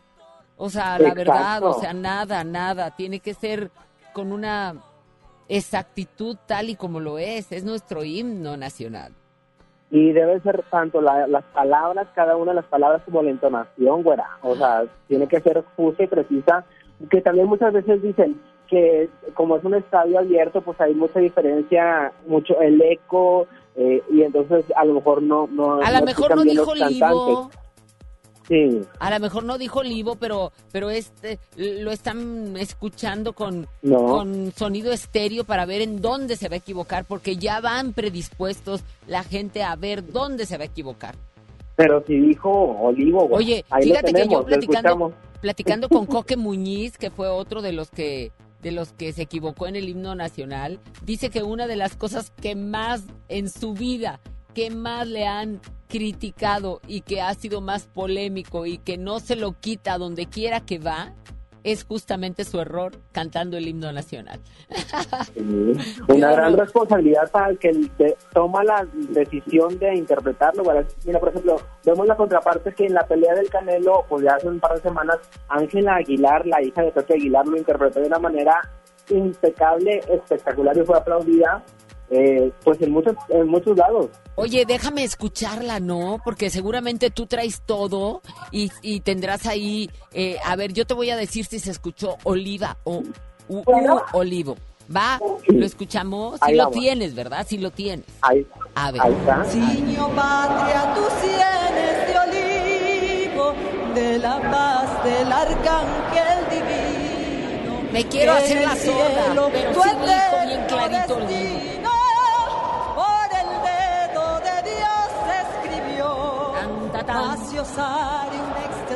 O 0.56 0.68
sea, 0.70 0.98
la 0.98 1.14
verdad, 1.14 1.62
o 1.62 1.74
sea, 1.74 1.92
nada, 1.92 2.42
nada. 2.42 2.90
Tiene 2.96 3.20
que 3.20 3.34
ser 3.34 3.70
con 4.12 4.32
una 4.32 4.74
exactitud 5.48 6.36
tal 6.46 6.70
y 6.70 6.76
como 6.76 7.00
lo 7.00 7.18
es. 7.18 7.52
Es 7.52 7.64
nuestro 7.64 8.02
himno 8.04 8.56
nacional. 8.56 9.12
Y 9.90 10.12
debe 10.12 10.40
ser 10.40 10.64
tanto 10.70 11.00
la- 11.00 11.28
las 11.28 11.44
palabras, 11.44 12.08
cada 12.14 12.36
una 12.36 12.50
de 12.50 12.56
las 12.56 12.64
palabras, 12.66 13.02
como 13.04 13.22
la 13.22 13.30
entonación, 13.30 14.02
güera. 14.02 14.26
O 14.42 14.56
sea, 14.56 14.84
tiene 15.06 15.28
que 15.28 15.40
ser 15.40 15.62
justa 15.76 16.02
y 16.02 16.06
precisa. 16.08 16.64
Que 17.10 17.20
también 17.20 17.46
muchas 17.46 17.72
veces 17.72 18.02
dicen 18.02 18.40
que 18.68 19.08
como 19.34 19.56
es 19.56 19.64
un 19.64 19.74
estadio 19.74 20.18
abierto, 20.18 20.60
pues 20.60 20.80
hay 20.80 20.94
mucha 20.94 21.20
diferencia, 21.20 22.12
mucho 22.26 22.60
el 22.60 22.80
eco, 22.82 23.46
eh, 23.76 24.02
y 24.10 24.22
entonces 24.22 24.64
a 24.76 24.84
lo 24.84 24.94
mejor 24.94 25.22
no... 25.22 25.46
no 25.50 25.80
A 25.82 25.90
lo 25.92 26.00
no 26.00 26.04
mejor 26.06 26.36
no 26.36 26.42
dijo 26.42 26.74
Livo. 26.74 27.50
Sí, 28.48 28.80
A 29.00 29.10
lo 29.10 29.18
mejor 29.18 29.42
no 29.42 29.58
dijo 29.58 29.82
Livo, 29.82 30.14
pero 30.14 30.52
pero 30.70 30.88
este 30.88 31.40
lo 31.56 31.90
están 31.90 32.56
escuchando 32.56 33.32
con, 33.32 33.66
No. 33.82 34.04
con 34.06 34.52
sonido 34.52 34.92
estéreo 34.92 35.42
para 35.42 35.66
ver 35.66 35.80
en 35.82 36.00
dónde 36.00 36.36
se 36.36 36.48
va 36.48 36.54
a 36.54 36.58
equivocar, 36.58 37.04
porque 37.06 37.36
ya 37.36 37.60
van 37.60 37.92
predispuestos 37.92 38.84
la 39.08 39.24
gente 39.24 39.64
a 39.64 39.74
ver 39.74 40.12
dónde 40.12 40.46
se 40.46 40.58
va 40.58 40.62
a 40.62 40.66
equivocar. 40.66 41.16
pero 41.74 42.04
si 42.06 42.20
dijo 42.20 42.50
Olivo. 42.80 43.26
Oye, 43.32 43.64
ahí 43.68 43.82
fíjate 43.82 44.12
lo 44.12 44.18
que 44.18 44.28
yo 44.28 44.44
platicando, 44.44 45.12
platicando 45.40 45.88
con 45.88 46.06
Coque 46.06 46.36
Muñiz, 46.36 46.96
que 46.98 47.10
fue 47.10 47.26
otro 47.28 47.62
de 47.62 47.72
los 47.72 47.90
que 47.90 48.30
de 48.66 48.72
los 48.72 48.92
que 48.92 49.12
se 49.12 49.22
equivocó 49.22 49.68
en 49.68 49.76
el 49.76 49.88
himno 49.88 50.16
nacional, 50.16 50.80
dice 51.04 51.30
que 51.30 51.44
una 51.44 51.68
de 51.68 51.76
las 51.76 51.94
cosas 51.94 52.32
que 52.42 52.56
más 52.56 53.04
en 53.28 53.48
su 53.48 53.74
vida, 53.74 54.18
que 54.54 54.70
más 54.70 55.06
le 55.06 55.24
han 55.24 55.60
criticado 55.86 56.80
y 56.88 57.02
que 57.02 57.20
ha 57.20 57.32
sido 57.34 57.60
más 57.60 57.86
polémico 57.86 58.66
y 58.66 58.78
que 58.78 58.98
no 58.98 59.20
se 59.20 59.36
lo 59.36 59.52
quita 59.52 59.98
donde 59.98 60.26
quiera 60.26 60.66
que 60.66 60.80
va, 60.80 61.14
es 61.66 61.84
justamente 61.84 62.44
su 62.44 62.60
error 62.60 62.92
cantando 63.10 63.56
el 63.56 63.66
himno 63.66 63.90
nacional. 63.90 64.38
Una 66.08 66.30
gran 66.30 66.56
responsabilidad 66.56 67.28
para 67.32 67.48
el 67.48 67.58
que 67.58 68.16
toma 68.32 68.62
la 68.62 68.86
decisión 68.92 69.76
de 69.80 69.96
interpretarlo. 69.96 70.62
Mira, 71.04 71.18
por 71.18 71.30
ejemplo, 71.30 71.56
vemos 71.84 72.06
la 72.06 72.14
contraparte 72.14 72.72
que 72.72 72.86
en 72.86 72.94
la 72.94 73.04
pelea 73.04 73.34
del 73.34 73.50
Canelo, 73.50 74.04
pues 74.08 74.22
ya 74.22 74.36
hace 74.36 74.46
un 74.46 74.60
par 74.60 74.76
de 74.76 74.82
semanas, 74.82 75.18
Ángela 75.48 75.96
Aguilar, 75.96 76.46
la 76.46 76.62
hija 76.62 76.82
de 76.82 76.92
Pepe 76.92 77.14
Aguilar, 77.14 77.44
lo 77.48 77.56
interpretó 77.56 77.98
de 77.98 78.06
una 78.06 78.20
manera 78.20 78.60
impecable, 79.10 80.00
espectacular 80.08 80.78
y 80.78 80.84
fue 80.84 80.96
aplaudida, 80.96 81.64
eh, 82.10 82.52
pues 82.64 82.80
en 82.82 82.90
muchos, 82.92 83.14
en 83.28 83.48
muchos 83.48 83.76
lados. 83.76 84.06
Oye, 84.36 84.64
déjame 84.66 85.02
escucharla, 85.04 85.80
¿no? 85.80 86.20
Porque 86.24 86.50
seguramente 86.50 87.10
tú 87.10 87.26
traes 87.26 87.62
todo 87.64 88.22
y, 88.52 88.70
y 88.82 89.00
tendrás 89.00 89.46
ahí, 89.46 89.90
eh, 90.12 90.36
a 90.44 90.56
ver, 90.56 90.72
yo 90.72 90.86
te 90.86 90.94
voy 90.94 91.10
a 91.10 91.16
decir 91.16 91.46
si 91.46 91.58
se 91.58 91.70
escuchó 91.70 92.16
oliva 92.24 92.76
o 92.84 93.02
u- 93.48 93.62
u- 93.64 94.00
olivo. 94.12 94.56
¿Va? 94.94 95.18
¿Lo 95.48 95.66
escuchamos? 95.66 96.34
Sí 96.34 96.40
Ahí 96.42 96.54
lo 96.56 96.64
vamos. 96.66 96.78
tienes, 96.78 97.14
¿verdad? 97.16 97.44
Sí 97.48 97.58
lo 97.58 97.72
tienes. 97.72 98.06
Ahí, 98.22 98.46
A 98.76 98.92
ver. 98.92 99.02
ahí 99.02 99.12
está. 99.14 99.42
Niño 99.52 100.08
patria, 100.14 100.94
tú 100.94 101.02
tienes 101.20 102.06
de 102.06 102.18
olivo, 102.20 103.54
de 103.96 104.18
la 104.18 104.40
paz 104.48 105.04
del 105.04 105.32
arcángel 105.32 106.38
divino. 106.50 107.82
Me 107.92 108.04
quiero 108.06 108.32
hacer 108.34 108.62
la 108.62 108.76
cielo 108.76 109.48
pero 109.52 109.72
sí 109.82 109.88
dijo 109.88 110.46
bien 110.46 110.64
clarito 110.68 111.18
el 111.18 111.26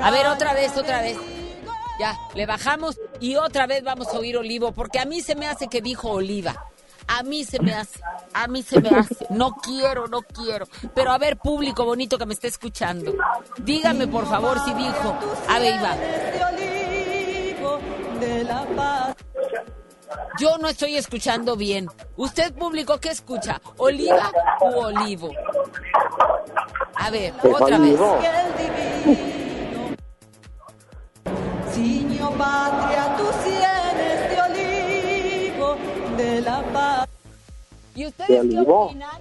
A 0.02 0.10
ver, 0.10 0.26
otra 0.26 0.52
vez, 0.54 0.76
otra 0.76 1.02
vez. 1.02 1.16
Ya, 1.98 2.16
le 2.34 2.46
bajamos 2.46 2.98
y 3.20 3.36
otra 3.36 3.66
vez 3.66 3.84
vamos 3.84 4.08
a 4.08 4.18
oír 4.18 4.36
Olivo, 4.38 4.72
porque 4.72 4.98
a 4.98 5.04
mí 5.04 5.20
se 5.20 5.34
me 5.34 5.46
hace 5.46 5.68
que 5.68 5.82
dijo 5.82 6.10
Oliva. 6.10 6.66
A 7.06 7.22
mí 7.24 7.44
se 7.44 7.60
me 7.60 7.74
hace, 7.74 8.00
a 8.32 8.46
mí 8.46 8.62
se 8.62 8.80
me 8.80 8.88
hace. 8.90 9.26
No 9.30 9.56
quiero, 9.56 10.06
no 10.06 10.22
quiero. 10.22 10.66
Pero 10.94 11.10
a 11.10 11.18
ver, 11.18 11.38
público 11.38 11.84
bonito 11.84 12.16
que 12.18 12.24
me 12.26 12.34
está 12.34 12.46
escuchando, 12.46 13.14
dígame 13.58 14.06
por 14.06 14.26
favor 14.26 14.64
si 14.64 14.72
dijo. 14.74 15.18
A 15.48 15.58
ver, 15.58 15.74
Iba. 15.74 15.96
Yo 20.38 20.58
no 20.58 20.68
estoy 20.68 20.96
escuchando 20.96 21.56
bien. 21.56 21.88
¿Usted, 22.16 22.52
público, 22.54 22.98
qué 22.98 23.10
escucha? 23.10 23.60
¿Oliva 23.76 24.32
u 24.60 24.78
olivo? 24.78 25.30
A 26.94 27.10
ver, 27.10 27.32
otra 27.42 27.78
vez. 27.78 27.98
Patria, 32.40 33.16
tus 33.18 33.34
sienes 33.44 34.30
de 34.30 34.40
olivo 34.40 35.76
de 36.16 36.40
la 36.40 36.62
paz. 36.72 37.08
¿Y 37.94 38.02
De 38.02 38.08
ustedes 38.08 38.46
qué 38.50 38.60
opinan? 38.66 39.20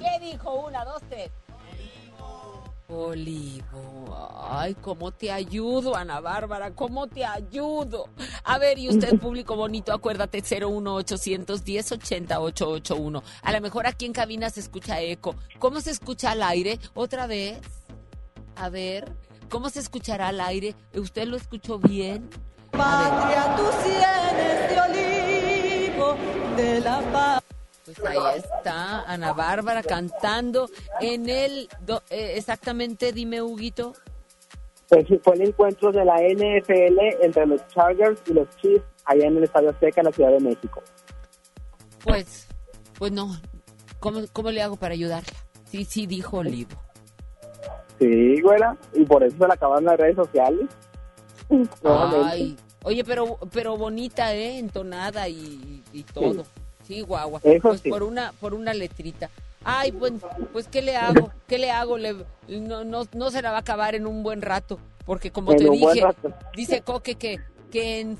¿Qué 0.00 0.18
dijo? 0.20 0.52
Una, 0.66 0.84
dos, 0.84 1.00
tres. 1.08 1.30
Olivo. 2.92 4.38
Ay, 4.50 4.74
¿cómo 4.74 5.12
te 5.12 5.32
ayudo, 5.32 5.96
Ana 5.96 6.20
Bárbara? 6.20 6.74
¿Cómo 6.74 7.06
te 7.06 7.24
ayudo? 7.24 8.08
A 8.44 8.58
ver, 8.58 8.78
y 8.78 8.88
usted, 8.88 9.18
público 9.20 9.56
bonito, 9.56 9.92
acuérdate, 9.92 10.42
01810 10.42 11.92
80881. 11.92 13.22
A 13.42 13.52
lo 13.52 13.60
mejor 13.60 13.86
aquí 13.86 14.04
en 14.04 14.12
cabina 14.12 14.50
se 14.50 14.60
escucha 14.60 15.00
eco. 15.00 15.34
¿Cómo 15.58 15.80
se 15.80 15.90
escucha 15.90 16.32
al 16.32 16.42
aire? 16.42 16.78
¿Otra 16.94 17.26
vez? 17.26 17.60
A 18.56 18.68
ver, 18.68 19.10
¿cómo 19.48 19.70
se 19.70 19.80
escuchará 19.80 20.28
al 20.28 20.40
aire? 20.40 20.74
¿Usted 20.94 21.26
lo 21.26 21.36
escuchó 21.36 21.78
bien? 21.78 22.28
Patria, 22.70 23.56
tus 23.56 23.74
sienes 23.82 24.01
Pues 28.00 28.18
ahí 28.18 28.38
está 28.38 29.02
Ana 29.02 29.32
Bárbara 29.32 29.82
cantando 29.82 30.68
en 31.00 31.28
el... 31.28 31.68
do- 31.80 32.02
eh, 32.10 32.34
exactamente, 32.36 33.12
dime, 33.12 33.42
Huguito. 33.42 33.92
Pues 34.88 35.06
fue 35.22 35.34
el 35.34 35.42
encuentro 35.48 35.90
de 35.90 36.04
la 36.04 36.16
NFL 36.16 37.24
entre 37.24 37.46
los 37.46 37.66
Chargers 37.68 38.20
y 38.26 38.34
los 38.34 38.48
Chiefs 38.56 38.84
allá 39.06 39.26
en 39.26 39.36
el 39.38 39.44
Estadio 39.44 39.70
Azteca 39.70 40.00
en 40.02 40.06
la 40.06 40.12
Ciudad 40.12 40.30
de 40.30 40.40
México. 40.40 40.82
Pues, 42.04 42.46
pues 42.98 43.10
no. 43.12 43.30
¿Cómo, 44.00 44.20
cómo 44.32 44.50
le 44.50 44.60
hago 44.62 44.76
para 44.76 44.94
ayudarla? 44.94 45.32
Sí, 45.64 45.84
sí, 45.84 46.06
dijo 46.06 46.38
Olivo. 46.38 46.76
Sí, 47.98 48.40
güera, 48.42 48.76
y 48.94 49.04
por 49.04 49.22
eso 49.22 49.36
se 49.38 49.46
la 49.46 49.54
acabaron 49.54 49.84
las 49.84 49.96
redes 49.96 50.16
sociales. 50.16 50.68
Ay, 51.84 52.56
oye, 52.82 53.04
pero, 53.04 53.38
pero 53.52 53.76
bonita, 53.76 54.34
¿eh? 54.34 54.58
Entonada 54.58 55.28
y, 55.28 55.82
y 55.92 56.02
todo. 56.02 56.44
Sí, 56.44 56.50
guagua. 57.02 57.40
Eso 57.44 57.68
pues 57.68 57.80
sí. 57.80 57.88
por 57.90 58.02
una, 58.02 58.32
por 58.40 58.54
una 58.54 58.74
letrita. 58.74 59.30
Ay, 59.64 59.92
pues, 59.92 60.12
pues 60.52 60.66
¿qué 60.68 60.82
le 60.82 60.96
hago? 60.96 61.30
¿Qué 61.46 61.56
le 61.58 61.70
hago? 61.70 61.96
Le- 61.96 62.24
no, 62.48 62.84
no, 62.84 63.06
no 63.14 63.30
se 63.30 63.42
la 63.42 63.50
va 63.52 63.58
a 63.58 63.60
acabar 63.60 63.94
en 63.94 64.06
un 64.06 64.22
buen 64.24 64.42
rato, 64.42 64.78
porque 65.06 65.30
como 65.30 65.52
En 65.52 65.58
te 65.58 65.70
dije, 65.70 66.02
dice 66.56 66.82
Coque 66.82 67.14
que, 67.14 67.38
que, 67.70 68.00
en- 68.00 68.18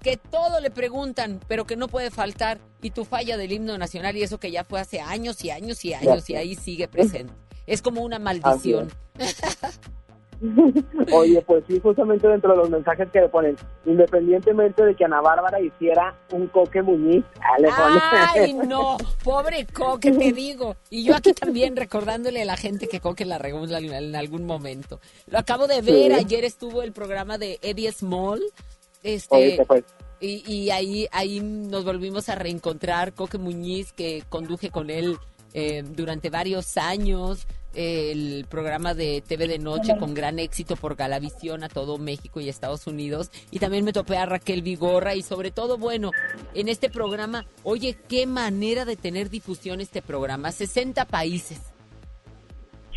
que 0.00 0.16
todo 0.16 0.60
le 0.60 0.70
preguntan, 0.70 1.40
pero 1.46 1.66
que 1.66 1.76
no 1.76 1.88
puede 1.88 2.10
faltar, 2.10 2.58
y 2.80 2.90
tu 2.90 3.04
falla 3.04 3.36
del 3.36 3.52
himno 3.52 3.76
nacional, 3.76 4.16
y 4.16 4.22
eso 4.22 4.38
que 4.38 4.50
ya 4.50 4.64
fue 4.64 4.80
hace 4.80 5.00
años 5.00 5.44
y 5.44 5.50
años 5.50 5.84
y 5.84 5.92
años, 5.92 6.28
y 6.30 6.36
ahí 6.36 6.54
sigue 6.54 6.88
presente. 6.88 7.34
Es 7.66 7.82
como 7.82 8.00
una 8.00 8.18
maldición. 8.18 8.90
Oye, 11.12 11.42
pues 11.46 11.64
sí, 11.66 11.80
justamente 11.80 12.28
dentro 12.28 12.50
de 12.52 12.56
los 12.58 12.70
mensajes 12.70 13.08
que 13.10 13.20
le 13.20 13.28
ponen, 13.28 13.56
independientemente 13.84 14.84
de 14.84 14.94
que 14.94 15.04
Ana 15.04 15.20
Bárbara 15.20 15.60
hiciera 15.60 16.14
un 16.32 16.46
coque 16.48 16.82
muñiz, 16.82 17.24
ah, 17.40 17.58
le 17.58 17.68
ponen- 17.68 18.02
Ay, 18.34 18.52
no, 18.68 18.96
pobre 19.24 19.66
Coque, 19.66 20.12
te 20.12 20.32
digo. 20.32 20.76
Y 20.90 21.04
yo 21.04 21.16
aquí 21.16 21.32
también 21.32 21.76
recordándole 21.76 22.42
a 22.42 22.44
la 22.44 22.56
gente 22.56 22.86
que 22.88 23.00
Coque 23.00 23.24
la 23.24 23.38
regó 23.38 23.64
en 23.66 24.14
algún 24.16 24.44
momento. 24.46 25.00
Lo 25.26 25.38
acabo 25.38 25.66
de 25.66 25.82
ver, 25.82 26.12
Sí. 26.12 26.18
ayer 26.18 26.44
estuvo 26.44 26.82
el 26.82 26.92
programa 26.92 27.38
de 27.38 27.58
Eddie 27.62 27.90
Small. 27.92 28.40
Oye, 28.40 29.14
Este, 29.14 29.56
se 29.56 29.64
fue. 29.64 29.84
y, 30.20 30.42
y 30.52 30.70
ahí, 30.70 31.06
ahí 31.12 31.40
nos 31.40 31.84
volvimos 31.84 32.28
a 32.28 32.34
reencontrar, 32.34 33.12
Coque 33.14 33.38
Muñiz, 33.38 33.92
que 33.92 34.22
conduje 34.28 34.70
con 34.70 34.90
él 34.90 35.16
eh, 35.54 35.82
durante 35.84 36.28
varios 36.30 36.76
años 36.76 37.46
el 37.74 38.46
programa 38.48 38.94
de 38.94 39.22
TV 39.26 39.46
de 39.46 39.58
noche 39.58 39.96
con 39.98 40.14
gran 40.14 40.38
éxito 40.38 40.76
por 40.76 40.96
Galavisión 40.96 41.64
a 41.64 41.68
todo 41.68 41.98
México 41.98 42.40
y 42.40 42.48
Estados 42.48 42.86
Unidos. 42.86 43.30
Y 43.50 43.58
también 43.58 43.84
me 43.84 43.92
topé 43.92 44.16
a 44.16 44.26
Raquel 44.26 44.62
Vigorra 44.62 45.14
y 45.14 45.22
sobre 45.22 45.50
todo, 45.50 45.78
bueno, 45.78 46.10
en 46.54 46.68
este 46.68 46.90
programa, 46.90 47.44
oye, 47.62 47.96
qué 48.08 48.26
manera 48.26 48.84
de 48.84 48.96
tener 48.96 49.30
difusión 49.30 49.80
este 49.80 50.02
programa, 50.02 50.52
60 50.52 51.04
países. 51.06 51.72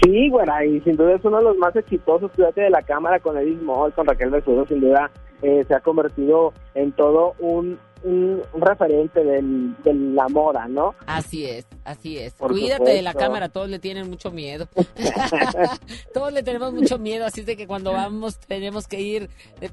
Sí, 0.02 0.30
güera, 0.30 0.66
y 0.66 0.82
sin 0.82 0.96
duda 0.96 1.16
es 1.16 1.24
uno 1.24 1.38
de 1.38 1.44
los 1.44 1.58
más 1.58 1.76
exitosos, 1.76 2.32
fíjate, 2.32 2.62
de 2.62 2.70
la 2.72 2.82
cámara 2.82 3.20
con 3.20 3.38
Edith 3.38 3.62
Moll, 3.62 3.94
con 3.94 4.08
Raquel 4.08 4.32
Besudo, 4.32 4.66
sin 4.66 4.80
duda 4.80 5.12
eh, 5.44 5.64
se 5.68 5.76
ha 5.76 5.80
convertido 5.80 6.54
en 6.74 6.92
todo 6.92 7.34
un, 7.40 7.78
un, 8.04 8.42
referente 8.54 9.24
del, 9.24 9.76
de 9.84 9.94
la 9.94 10.28
moda, 10.30 10.68
¿no? 10.68 10.96
Así 11.06 11.46
es, 11.46 11.66
así 11.84 12.18
es. 12.18 12.34
Por 12.34 12.52
Cuídate 12.52 12.92
de 12.92 13.02
la 13.02 13.14
cámara, 13.14 13.50
todos 13.50 13.70
le 13.70 13.80
tienen 13.80 14.10
mucho 14.10 14.32
miedo. 14.32 14.68
todos 16.14 16.34
le 16.34 16.44
tenemos 16.44 16.74
mucho 16.74 16.98
miedo, 17.00 17.26
así 17.26 17.42
es 17.42 17.46
de 17.46 17.58
que 17.58 17.68
cuando 17.68 17.92
vamos 17.94 18.40
tenemos 18.40 18.88
que 18.88 19.02
ir, 19.02 19.30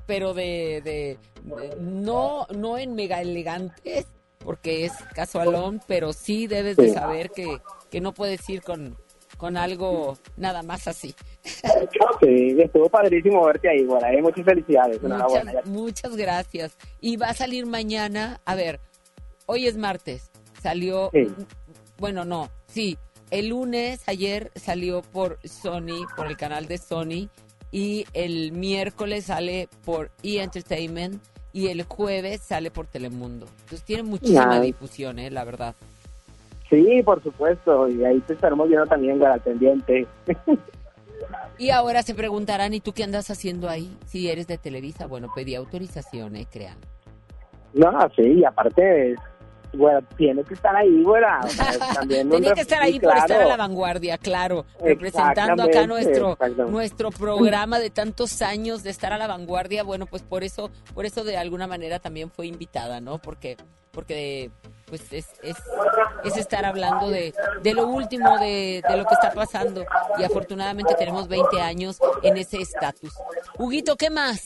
pero 0.06 0.34
de, 0.34 0.82
de- 0.84 1.18
de- 1.42 1.76
no, 1.80 2.46
no 2.54 2.78
en 2.78 2.94
mega 2.94 3.20
elegantes, 3.20 4.06
porque 4.38 4.84
es 4.84 4.92
casualón, 5.14 5.80
pero 5.86 6.12
sí 6.12 6.46
debes 6.46 6.76
de 6.76 6.90
saber 6.92 7.30
que, 7.30 7.58
que 7.90 8.00
no 8.00 8.12
puedes 8.12 8.48
ir 8.48 8.62
con, 8.62 8.96
con 9.38 9.56
algo 9.56 10.18
nada 10.36 10.62
más 10.62 10.86
así. 10.86 11.14
Sí, 11.42 12.56
estuvo 12.58 12.90
padrísimo 12.90 13.46
verte 13.46 13.70
ahí, 13.70 13.78
eh, 13.80 14.20
muchas 14.20 14.44
felicidades. 14.44 15.00
Muchas, 15.00 15.66
muchas 15.66 16.16
gracias. 16.16 16.76
Y 17.00 17.16
va 17.16 17.28
a 17.28 17.34
salir 17.34 17.64
mañana, 17.64 18.40
a 18.44 18.54
ver, 18.54 18.80
hoy 19.46 19.66
es 19.66 19.78
martes, 19.78 20.30
salió, 20.60 21.10
Sí. 21.14 21.26
bueno, 21.98 22.24
no, 22.26 22.50
sí, 22.66 22.98
el 23.30 23.48
lunes, 23.48 24.02
ayer 24.06 24.50
salió 24.56 25.02
por 25.02 25.38
Sony, 25.44 26.06
por 26.16 26.26
el 26.26 26.36
canal 26.36 26.66
de 26.66 26.78
Sony, 26.78 27.28
y 27.70 28.06
el 28.14 28.52
miércoles 28.52 29.26
sale 29.26 29.68
por 29.84 30.10
E! 30.22 30.42
Entertainment, 30.42 31.22
y 31.52 31.68
el 31.68 31.84
jueves 31.84 32.40
sale 32.42 32.70
por 32.70 32.86
Telemundo. 32.86 33.46
Entonces 33.60 33.82
tiene 33.84 34.02
muchísima 34.02 34.60
difusión, 34.60 35.18
eh, 35.18 35.30
la 35.30 35.44
verdad. 35.44 35.74
Sí, 36.68 37.02
por 37.02 37.22
supuesto, 37.22 37.88
y 37.88 38.04
ahí 38.04 38.20
te 38.20 38.34
estaremos 38.34 38.68
viendo 38.68 38.86
también, 38.86 39.18
güera, 39.18 39.38
pendiente. 39.38 40.06
Y 41.58 41.70
ahora 41.70 42.02
se 42.04 42.14
preguntarán, 42.14 42.72
¿y 42.72 42.80
tú 42.80 42.92
qué 42.92 43.02
andas 43.02 43.30
haciendo 43.30 43.68
ahí? 43.68 43.96
Si 44.06 44.30
eres 44.30 44.46
de 44.46 44.58
Televisa, 44.58 45.06
bueno, 45.06 45.28
pedí 45.34 45.56
autorización, 45.56 46.36
eh, 46.36 46.46
crean. 46.48 46.78
No, 47.74 47.90
sí, 48.14 48.22
y 48.22 48.44
aparte, 48.44 49.16
güera, 49.72 50.00
tienes 50.16 50.46
que 50.46 50.54
estar 50.54 50.74
ahí, 50.76 51.02
güera. 51.02 51.40
o 51.42 51.48
sea, 51.48 51.66
también 51.94 52.30
Tenía 52.30 52.54
que 52.54 52.60
estar 52.60 52.80
ahí 52.80 52.94
sí, 52.94 53.00
por 53.00 53.16
estar 53.16 53.32
a 53.32 53.34
claro. 53.34 53.48
la 53.48 53.56
vanguardia, 53.56 54.18
claro, 54.18 54.66
representando 54.80 55.64
acá 55.64 55.86
nuestro 55.88 56.38
nuestro 56.68 57.10
programa 57.10 57.80
de 57.80 57.90
tantos 57.90 58.40
años 58.40 58.84
de 58.84 58.90
estar 58.90 59.12
a 59.12 59.18
la 59.18 59.26
vanguardia. 59.26 59.82
Bueno, 59.82 60.06
pues 60.06 60.22
por 60.22 60.44
eso 60.44 60.70
por 60.94 61.06
eso 61.06 61.24
de 61.24 61.36
alguna 61.36 61.66
manera 61.66 61.98
también 61.98 62.30
fue 62.30 62.46
invitada, 62.46 63.00
¿no? 63.00 63.18
Porque 63.18 63.56
porque 63.90 64.52
pues 64.88 65.12
es, 65.12 65.26
es, 65.42 65.56
es 66.24 66.36
estar 66.36 66.64
hablando 66.64 67.08
de, 67.10 67.34
de 67.62 67.74
lo 67.74 67.86
último 67.88 68.38
de, 68.38 68.82
de 68.88 68.96
lo 68.96 69.04
que 69.04 69.14
está 69.14 69.32
pasando 69.32 69.84
y 70.18 70.24
afortunadamente 70.24 70.94
tenemos 70.94 71.28
20 71.28 71.60
años 71.60 71.98
en 72.22 72.36
ese 72.36 72.58
estatus. 72.58 73.14
Huguito, 73.58 73.96
¿qué 73.96 74.10
más? 74.10 74.44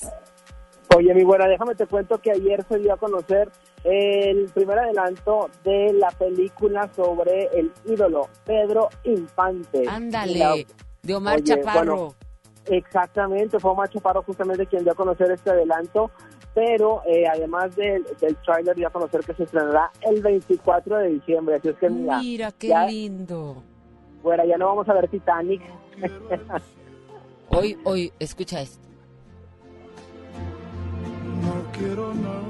Oye, 0.97 1.14
mi 1.14 1.24
buena, 1.24 1.47
déjame 1.47 1.74
te 1.74 1.86
cuento 1.86 2.19
que 2.19 2.32
ayer 2.32 2.62
se 2.69 2.78
dio 2.78 2.93
a 2.93 2.97
conocer 2.98 3.51
el 3.85 4.47
primer 4.52 4.78
adelanto 4.78 5.48
de 5.64 5.93
la 5.94 6.10
película 6.10 6.89
sobre 6.94 7.47
el 7.59 7.73
ídolo 7.86 8.28
Pedro 8.44 8.89
Infante. 9.05 9.85
Ándale, 9.89 10.39
La- 10.39 10.55
de 11.02 11.14
Omar 11.14 11.36
Oye, 11.36 11.44
Chaparro. 11.44 11.97
bueno, 11.97 12.14
exactamente, 12.66 13.59
fue 13.59 13.70
Omar 13.70 13.89
Chaparro 13.89 14.23
justamente 14.23 14.66
quien 14.66 14.85
dio 14.85 14.93
a 14.93 14.97
conocer 14.97 15.31
este 15.32 15.51
adelanto, 15.51 16.10
pero 16.55 17.03
eh, 17.07 17.24
además 17.27 17.74
del, 17.77 18.05
del 18.20 18.37
tráiler 18.45 18.77
dio 18.77 18.89
a 18.89 18.91
conocer 18.91 19.20
que 19.24 19.35
se 19.35 19.45
estrenará 19.45 19.91
el 20.03 20.20
24 20.23 20.97
de 20.99 21.09
diciembre, 21.09 21.57
así 21.57 21.69
es 21.69 21.77
que 21.77 21.89
mira, 21.91 22.19
Mira, 22.19 22.53
qué 22.53 22.69
ya, 22.69 22.87
lindo. 22.87 23.62
bueno, 24.23 24.45
ya 24.45 24.59
no 24.59 24.66
vamos 24.66 24.89
a 24.89 24.95
ver 24.95 25.09
Titanic. 25.09 25.62
Hoy, 27.55 27.77
hoy, 27.85 28.11
escucha 28.19 28.62
esto. 28.62 28.81
quiero 31.77 32.15
nada, 32.15 32.41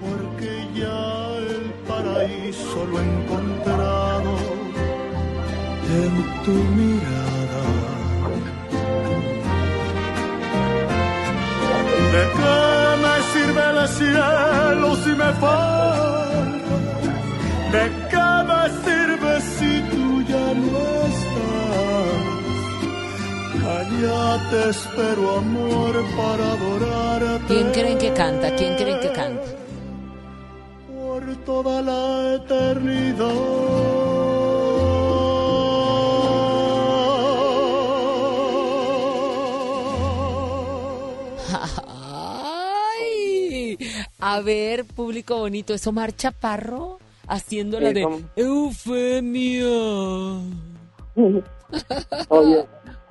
porque 0.00 0.66
ya 0.74 1.36
el 1.38 1.72
paraíso 1.88 2.84
lo 2.86 2.98
he 3.00 3.04
encontrado 3.04 4.36
en 5.88 6.44
tu 6.44 6.52
mirada. 6.52 7.25
Falta? 15.40 16.76
¿De 17.74 17.84
qué 18.10 18.28
me 18.48 18.62
sirve 18.84 19.32
si 19.54 19.72
tú 19.90 20.06
ya 20.32 20.46
no 20.62 20.78
estás? 21.10 22.36
Allá 23.78 24.24
te 24.50 24.60
espero, 24.70 25.22
amor, 25.38 25.94
para 26.16 26.44
adorarte. 26.56 27.46
¿Quién 27.48 27.66
creen 27.72 27.98
que 27.98 28.10
canta? 28.12 28.54
¿Quién 28.54 28.76
creen 28.76 29.00
que 29.00 29.12
canta? 29.12 29.48
Por 30.88 31.22
toda 31.44 31.82
la 31.82 32.34
eternidad. 32.36 34.05
A 44.28 44.40
ver, 44.40 44.84
público 44.84 45.36
bonito, 45.38 45.72
¿es 45.72 45.86
Omar 45.86 46.12
Chaparro? 46.12 46.98
Haciendo 47.28 47.78
la 47.78 47.88
Sí, 47.88 47.94
de 47.94 48.02
¿cómo? 48.02 48.20
Eufemia. 48.34 49.66
Oye, 52.28 52.64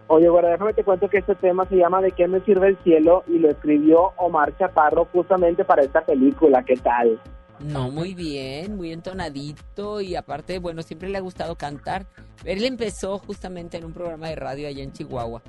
oye, 0.07 0.29
bueno, 0.29 0.47
déjame 0.49 0.73
te 0.73 0.83
cuento 0.83 1.09
que 1.09 1.19
este 1.19 1.35
tema 1.35 1.65
se 1.69 1.75
llama 1.77 2.01
¿De 2.01 2.11
qué 2.11 2.27
me 2.27 2.41
sirve 2.41 2.67
el 2.69 2.77
cielo? 2.83 3.23
y 3.27 3.39
lo 3.39 3.49
escribió 3.49 4.11
Omar 4.17 4.57
Chaparro 4.57 5.05
justamente 5.13 5.63
para 5.63 5.83
esta 5.83 6.01
película. 6.05 6.63
¿Qué 6.63 6.75
tal? 6.75 7.19
No, 7.59 7.89
muy 7.89 8.13
bien, 8.13 8.75
muy 8.75 8.91
entonadito 8.91 10.01
y 10.01 10.15
aparte, 10.15 10.59
bueno, 10.59 10.81
siempre 10.81 11.07
le 11.07 11.17
ha 11.17 11.21
gustado 11.21 11.55
cantar. 11.55 12.05
Él 12.43 12.65
empezó 12.65 13.17
justamente 13.19 13.77
en 13.77 13.85
un 13.85 13.93
programa 13.93 14.27
de 14.27 14.35
radio 14.35 14.67
allá 14.67 14.83
en 14.83 14.91
Chihuahua. 14.91 15.41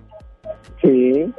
Sí. 0.81 1.33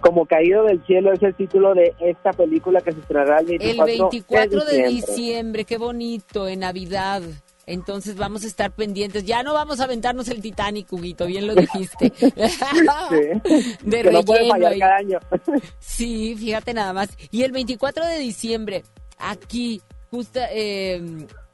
Como 0.00 0.26
Caído 0.26 0.64
del 0.64 0.84
Cielo 0.86 1.12
es 1.12 1.22
el 1.22 1.34
título 1.34 1.74
de 1.74 1.94
esta 2.00 2.32
película 2.32 2.80
que 2.80 2.92
se 2.92 3.00
estrenará 3.00 3.40
el 3.40 3.50
El 3.52 3.58
24, 3.58 3.86
24 3.86 4.64
de 4.64 4.88
diciembre. 4.88 4.90
diciembre, 4.90 5.64
qué 5.64 5.78
bonito, 5.78 6.48
en 6.48 6.60
Navidad. 6.60 7.22
Entonces 7.66 8.16
vamos 8.16 8.42
a 8.42 8.48
estar 8.48 8.72
pendientes. 8.72 9.24
Ya 9.24 9.42
no 9.42 9.54
vamos 9.54 9.80
a 9.80 9.84
aventarnos 9.84 10.28
el 10.28 10.42
Titanic, 10.42 10.92
Huguito, 10.92 11.26
bien 11.26 11.46
lo 11.46 11.54
dijiste. 11.54 12.12
De 13.82 14.02
que 14.02 14.10
no 14.10 14.22
puede 14.24 14.40
relleno 14.40 14.54
fallar 14.54 14.78
cada 14.78 14.96
año. 14.96 15.18
Sí, 15.78 16.34
fíjate 16.36 16.74
nada 16.74 16.92
más. 16.92 17.10
Y 17.30 17.42
el 17.42 17.52
24 17.52 18.04
de 18.06 18.18
diciembre, 18.18 18.82
aquí, 19.18 19.80
justo 20.10 20.40
eh, 20.50 21.00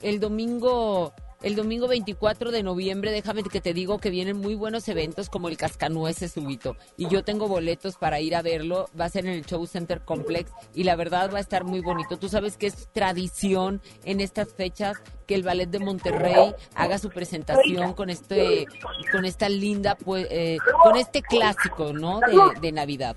el 0.01 0.21
domingo, 0.21 1.13
el 1.43 1.55
domingo 1.55 1.87
24 1.87 2.51
de 2.51 2.63
noviembre, 2.63 3.11
déjame 3.11 3.43
que 3.43 3.61
te 3.61 3.75
digo 3.75 3.99
que 3.99 4.11
vienen 4.11 4.39
muy 4.39 4.55
buenos 4.55 4.89
eventos 4.89 5.29
como 5.29 5.49
el 5.49 5.57
Cascanueces 5.57 6.33
Subito. 6.33 6.77
Y 6.97 7.09
yo 7.09 7.25
tengo 7.25 7.47
boletos 7.47 7.97
para 7.97 8.21
ir 8.21 8.35
a 8.35 8.43
verlo. 8.43 8.89
Va 8.99 9.05
a 9.05 9.09
ser 9.09 9.27
en 9.27 9.33
el 9.33 9.45
Show 9.45 9.67
Center 9.67 10.01
Complex 10.01 10.51
y 10.75 10.85
la 10.85 10.97
verdad 10.97 11.31
va 11.33 11.39
a 11.39 11.41
estar 11.41 11.65
muy 11.65 11.81
bonito. 11.81 12.17
Tú 12.17 12.29
sabes 12.29 12.57
que 12.57 12.67
es 12.67 12.89
tradición 12.93 13.83
en 14.05 14.21
estas 14.21 14.53
fechas 14.53 14.97
que 15.27 15.35
el 15.35 15.43
Ballet 15.43 15.69
de 15.69 15.79
Monterrey 15.79 16.55
haga 16.75 16.99
su 16.99 17.11
presentación 17.11 17.93
con 17.93 18.11
este, 18.11 18.67
con 19.13 19.25
esta 19.25 19.49
linda, 19.49 19.97
pues, 19.97 20.27
eh, 20.31 20.59
con 20.83 20.97
este 20.97 21.23
clásico, 21.23 21.93
¿no? 21.93 22.21
De 22.61 22.73
Navidad. 22.73 23.17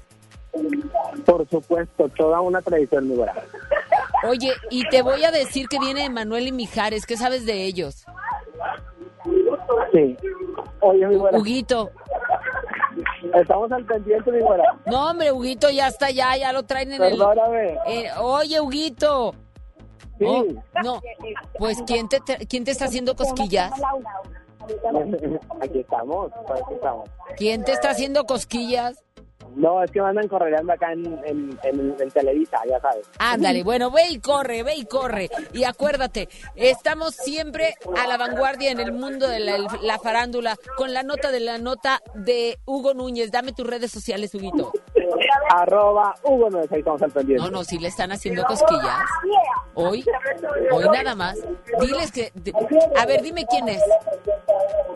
Por 1.26 1.48
supuesto, 1.50 2.10
toda 2.18 2.42
una 2.42 2.62
tradición 2.62 3.08
muy 3.08 3.18
buena. 3.18 3.34
Oye, 4.28 4.52
y 4.70 4.88
te 4.90 5.02
voy 5.02 5.24
a 5.24 5.32
decir 5.32 5.68
que 5.70 5.80
viene 5.80 6.10
Manuel 6.10 6.48
y 6.48 6.52
Mijares. 6.52 7.06
¿Qué 7.06 7.16
sabes 7.18 7.46
de 7.46 7.64
ellos? 7.66 8.06
Sí. 9.94 10.18
Oye, 10.82 11.08
mi 11.08 11.16
buena. 11.16 11.38
Huguito. 11.38 11.92
Estamos 13.34 13.72
al 13.72 13.86
pendiente, 13.86 14.32
mi 14.32 14.42
buena. 14.42 14.64
No, 14.86 15.10
hombre, 15.10 15.32
Huguito 15.32 15.70
ya 15.70 15.88
está 15.88 16.10
ya, 16.12 16.36
ya 16.36 16.52
lo 16.52 16.64
traen 16.64 16.94
en 16.94 17.04
el... 17.04 17.22
Eh, 17.88 18.10
oye, 18.20 18.60
Huguito. 18.60 19.34
Sí. 20.18 20.26
Oh, 20.28 20.44
no, 20.84 21.02
pues 21.58 21.82
¿quién 21.88 22.10
te, 22.10 22.20
tra- 22.20 22.46
¿quién 22.50 22.66
te 22.66 22.72
está 22.72 22.86
haciendo 22.86 23.16
cosquillas? 23.16 23.72
Aquí 25.62 25.80
estamos, 25.80 26.32
aquí 26.32 26.74
estamos. 26.76 27.10
¿Quién 27.38 27.64
te 27.64 27.72
está 27.72 27.90
haciendo 27.92 28.26
cosquillas? 28.26 29.04
No, 29.56 29.84
es 29.84 29.92
que 29.92 30.02
me 30.02 30.10
andan 30.10 30.26
acá 30.70 30.94
en, 30.94 31.06
en, 31.26 31.60
en, 31.64 31.96
en 32.00 32.12
Televisa, 32.12 32.58
ya 32.70 32.80
sabes. 32.80 33.08
Ándale, 33.18 33.64
bueno, 33.64 33.92
ve 33.92 34.04
y 34.10 34.20
corre, 34.20 34.64
ve 34.64 34.76
y 34.76 34.86
corre. 34.86 35.30
Y 35.54 35.64
acuérdate, 35.64 36.30
estamos 36.56 37.16
siempre 37.16 37.76
a 37.98 38.08
la 38.08 38.18
vanguardia 38.18 38.72
en 38.72 38.80
el 38.80 38.92
mundo 38.92 39.28
de 39.28 39.40
la, 39.40 39.58
la 39.82 40.00
farándula 40.00 40.58
con 40.78 40.94
la 40.94 41.04
nota 41.04 41.32
de 41.32 41.40
la 41.40 41.58
nota 41.58 42.02
de 42.14 42.60
Hugo 42.66 42.94
Núñez. 42.94 43.32
Dame 43.32 43.54
tus 43.54 43.68
redes 43.68 43.92
sociales, 43.92 44.34
Huguito. 44.34 44.72
Arroba 45.50 46.16
Hugo 46.24 46.50
ahí 46.72 46.80
estamos 46.80 47.02
al 47.02 47.12
pendiente. 47.12 47.44
No, 47.44 47.52
no, 47.52 47.64
si 47.64 47.78
le 47.80 47.88
están 47.88 48.12
haciendo 48.12 48.44
cosquillas. 48.46 48.98
Hoy, 49.74 50.06
hoy 50.72 50.86
nada 50.92 51.16
más. 51.16 51.38
Diles 51.80 52.12
que... 52.12 52.32
de- 52.36 52.54
a 52.98 53.06
ver, 53.06 53.22
dime 53.22 53.46
quién 53.50 53.70
es. 53.70 53.82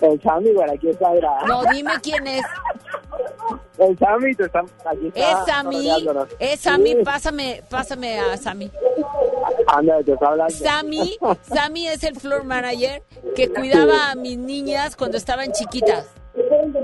El 0.02 0.22
Sammy, 0.22 0.52
bueno, 0.53 0.73
aquí 0.73 0.90
está, 0.90 1.10
mira. 1.11 1.31
No, 1.48 1.64
dime 1.72 1.94
quién 2.02 2.27
es. 2.27 2.44
El 3.77 3.98
Sammy, 3.98 4.35
te 4.35 4.44
está, 4.45 4.60
aquí 4.85 5.07
está. 5.07 5.19
Es 5.41 5.45
Sammy, 5.45 5.90
es 6.40 6.60
Sammy, 6.60 6.91
Sí. 6.94 7.03
pásame, 7.03 7.64
pásame 7.69 8.19
a 8.19 8.38
Sammy. 8.38 8.72
Anda, 9.68 10.02
te 10.03 10.14
está 10.14 10.27
hablando. 10.27 10.53
Sammy, 10.53 11.18
Sammy 11.41 11.88
es 11.88 12.03
el 12.03 12.15
floor 12.19 12.44
manager 12.44 13.02
que 13.35 13.49
cuidaba 13.52 14.11
a 14.11 14.15
mis 14.15 14.38
niñas 14.38 14.95
cuando 14.95 15.18
estaban 15.18 15.52
chiquitas. 15.52 16.06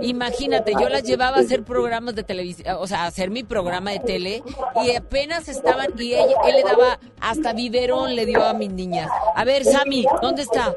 Imagínate, 0.02 0.74
yo 0.80 0.90
las 0.90 1.04
llevaba 1.04 1.38
a 1.38 1.42
hacer 1.42 1.64
programas 1.64 2.16
de 2.16 2.24
televisión, 2.24 2.78
o 2.80 2.88
sea, 2.88 3.04
a 3.04 3.08
hacer 3.08 3.30
mi 3.30 3.44
programa 3.44 3.92
de 3.92 4.00
tele 4.00 4.44
y 4.84 4.96
apenas 4.96 5.48
estaban 5.50 5.88
y 5.98 6.14
ella, 6.14 6.36
él 6.48 6.56
le 6.56 6.64
daba 6.64 7.00
hasta 7.20 7.54
biberón 7.54 8.16
le 8.16 8.26
dio 8.26 8.44
a 8.44 8.54
mis 8.54 8.72
niñas. 8.72 9.10
A 9.36 9.44
ver, 9.44 9.64
Sammy, 9.66 10.06
¿dónde 10.22 10.44
está? 10.44 10.76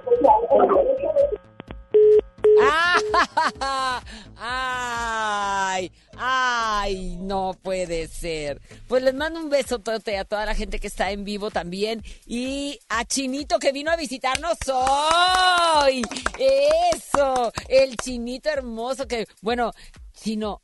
¡Ay! 4.36 5.92
¡Ay! 6.16 7.16
No 7.16 7.56
puede 7.62 8.08
ser. 8.08 8.60
Pues 8.88 9.02
les 9.02 9.14
mando 9.14 9.40
un 9.40 9.50
beso 9.50 9.78
tote 9.78 10.18
a 10.18 10.24
toda 10.24 10.46
la 10.46 10.54
gente 10.54 10.78
que 10.78 10.86
está 10.86 11.10
en 11.10 11.24
vivo 11.24 11.50
también. 11.50 12.02
Y 12.26 12.78
a 12.88 13.04
Chinito 13.04 13.58
que 13.58 13.72
vino 13.72 13.90
a 13.90 13.96
visitarnos 13.96 14.58
hoy. 14.68 16.02
¡Eso! 16.38 17.52
El 17.68 17.96
Chinito 17.96 18.48
hermoso 18.50 19.06
que. 19.06 19.26
Bueno, 19.40 19.72
Chino, 20.12 20.60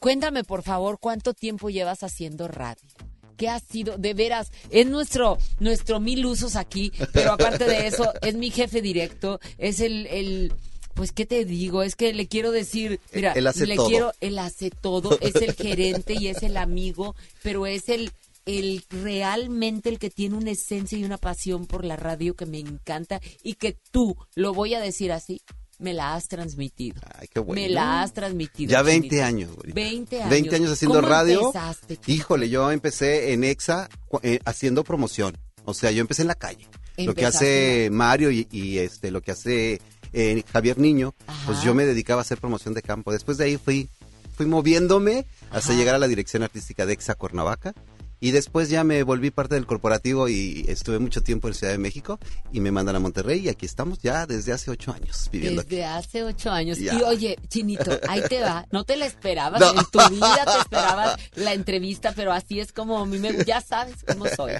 cuéntame 0.00 0.44
por 0.44 0.62
favor 0.62 0.98
cuánto 0.98 1.34
tiempo 1.34 1.70
llevas 1.70 2.02
haciendo 2.02 2.48
radio. 2.48 2.88
¿Qué 3.36 3.48
ha 3.48 3.60
sido? 3.60 3.98
De 3.98 4.14
veras, 4.14 4.50
es 4.70 4.86
nuestro, 4.86 5.38
nuestro 5.58 6.00
mil 6.00 6.24
usos 6.24 6.56
aquí, 6.56 6.90
pero 7.12 7.32
aparte 7.32 7.64
de 7.66 7.86
eso, 7.86 8.10
es 8.22 8.34
mi 8.34 8.50
jefe 8.50 8.80
directo, 8.80 9.40
es 9.58 9.80
el, 9.80 10.06
el, 10.06 10.54
pues, 10.96 11.12
¿qué 11.12 11.26
te 11.26 11.44
digo? 11.44 11.82
Es 11.82 11.94
que 11.94 12.12
le 12.14 12.26
quiero 12.26 12.50
decir, 12.50 12.98
mira, 13.14 13.32
Él 13.32 13.46
hace 13.46 13.66
le 13.66 13.76
todo. 13.76 13.88
quiero, 13.88 14.12
él 14.20 14.38
hace 14.38 14.70
todo, 14.70 15.16
es 15.20 15.36
el 15.36 15.52
gerente 15.54 16.14
y 16.18 16.28
es 16.28 16.42
el 16.42 16.56
amigo, 16.56 17.14
pero 17.42 17.66
es 17.66 17.88
el, 17.90 18.10
el 18.46 18.82
realmente 18.90 19.90
el 19.90 19.98
que 19.98 20.08
tiene 20.10 20.36
una 20.36 20.50
esencia 20.52 20.96
y 20.98 21.04
una 21.04 21.18
pasión 21.18 21.66
por 21.66 21.84
la 21.84 21.96
radio 21.96 22.34
que 22.34 22.46
me 22.46 22.58
encanta 22.58 23.20
y 23.42 23.54
que 23.54 23.76
tú, 23.92 24.16
lo 24.34 24.54
voy 24.54 24.72
a 24.74 24.80
decir 24.80 25.12
así, 25.12 25.42
me 25.78 25.92
la 25.92 26.14
has 26.14 26.28
transmitido. 26.28 27.02
Ay, 27.18 27.28
qué 27.28 27.40
bueno. 27.40 27.60
Me 27.60 27.68
la 27.68 28.00
has 28.02 28.14
transmitido. 28.14 28.70
Ya 28.72 28.80
20 28.80 29.08
Chinito. 29.10 29.26
años, 29.26 29.54
güey. 29.54 29.72
20 29.72 30.16
años. 30.16 30.30
20 30.30 30.56
años 30.56 30.70
haciendo 30.72 30.96
¿Cómo 31.02 31.08
radio. 31.08 31.46
empezaste? 31.48 31.98
Híjole, 32.06 32.48
yo 32.48 32.70
empecé 32.72 33.34
en 33.34 33.44
EXA 33.44 33.90
eh, 34.22 34.38
haciendo 34.46 34.82
promoción. 34.84 35.36
O 35.66 35.74
sea, 35.74 35.90
yo 35.90 36.00
empecé 36.00 36.22
en 36.22 36.28
la 36.28 36.34
calle. 36.34 36.66
Lo 36.96 37.14
que 37.14 37.26
hace 37.26 37.90
Mario 37.92 38.30
y, 38.30 38.48
y, 38.50 38.78
este 38.78 39.10
lo 39.10 39.20
que 39.20 39.32
hace 39.32 39.82
eh, 40.12 40.42
Javier 40.52 40.78
Niño, 40.78 41.14
pues 41.46 41.58
Ajá. 41.58 41.66
yo 41.66 41.74
me 41.74 41.84
dedicaba 41.86 42.20
a 42.20 42.22
hacer 42.22 42.38
promoción 42.38 42.74
de 42.74 42.82
campo. 42.82 43.12
Después 43.12 43.38
de 43.38 43.44
ahí 43.44 43.56
fui 43.56 43.88
fui 44.36 44.46
moviéndome 44.46 45.26
hasta 45.50 45.72
Ajá. 45.72 45.78
llegar 45.78 45.94
a 45.94 45.98
la 45.98 46.08
dirección 46.08 46.42
artística 46.42 46.86
de 46.86 46.92
EXA 46.92 47.14
Cuernavaca. 47.14 47.74
Y 48.18 48.30
después 48.30 48.70
ya 48.70 48.82
me 48.82 49.02
volví 49.02 49.30
parte 49.30 49.56
del 49.56 49.66
corporativo 49.66 50.26
y 50.28 50.64
estuve 50.68 50.98
mucho 50.98 51.22
tiempo 51.22 51.48
en 51.48 51.54
Ciudad 51.54 51.74
de 51.74 51.78
México 51.78 52.18
y 52.50 52.60
me 52.60 52.70
mandan 52.70 52.96
a 52.96 52.98
Monterrey 52.98 53.40
y 53.40 53.50
aquí 53.50 53.66
estamos 53.66 53.98
ya 53.98 54.24
desde 54.24 54.54
hace 54.54 54.70
ocho 54.70 54.90
años 54.90 55.28
viviendo 55.30 55.60
aquí. 55.60 55.76
Desde 55.76 55.84
hace 55.84 56.24
ocho 56.24 56.50
años. 56.50 56.78
Ya. 56.78 56.94
Y 56.94 57.02
oye, 57.02 57.38
Chinito, 57.48 57.90
ahí 58.08 58.22
te 58.26 58.40
va. 58.40 58.66
No 58.72 58.84
te 58.84 58.96
la 58.96 59.04
esperabas. 59.04 59.60
No. 59.60 59.68
En 59.68 59.84
tu 59.92 59.98
vida 60.14 60.44
te 60.46 60.58
esperabas 60.60 61.16
la 61.34 61.52
entrevista, 61.52 62.12
pero 62.16 62.32
así 62.32 62.58
es 62.58 62.72
como 62.72 62.98
a 62.98 63.04
mí 63.06 63.18
me... 63.18 63.44
Ya 63.44 63.60
sabes 63.60 63.96
cómo 64.06 64.24
soy. 64.34 64.52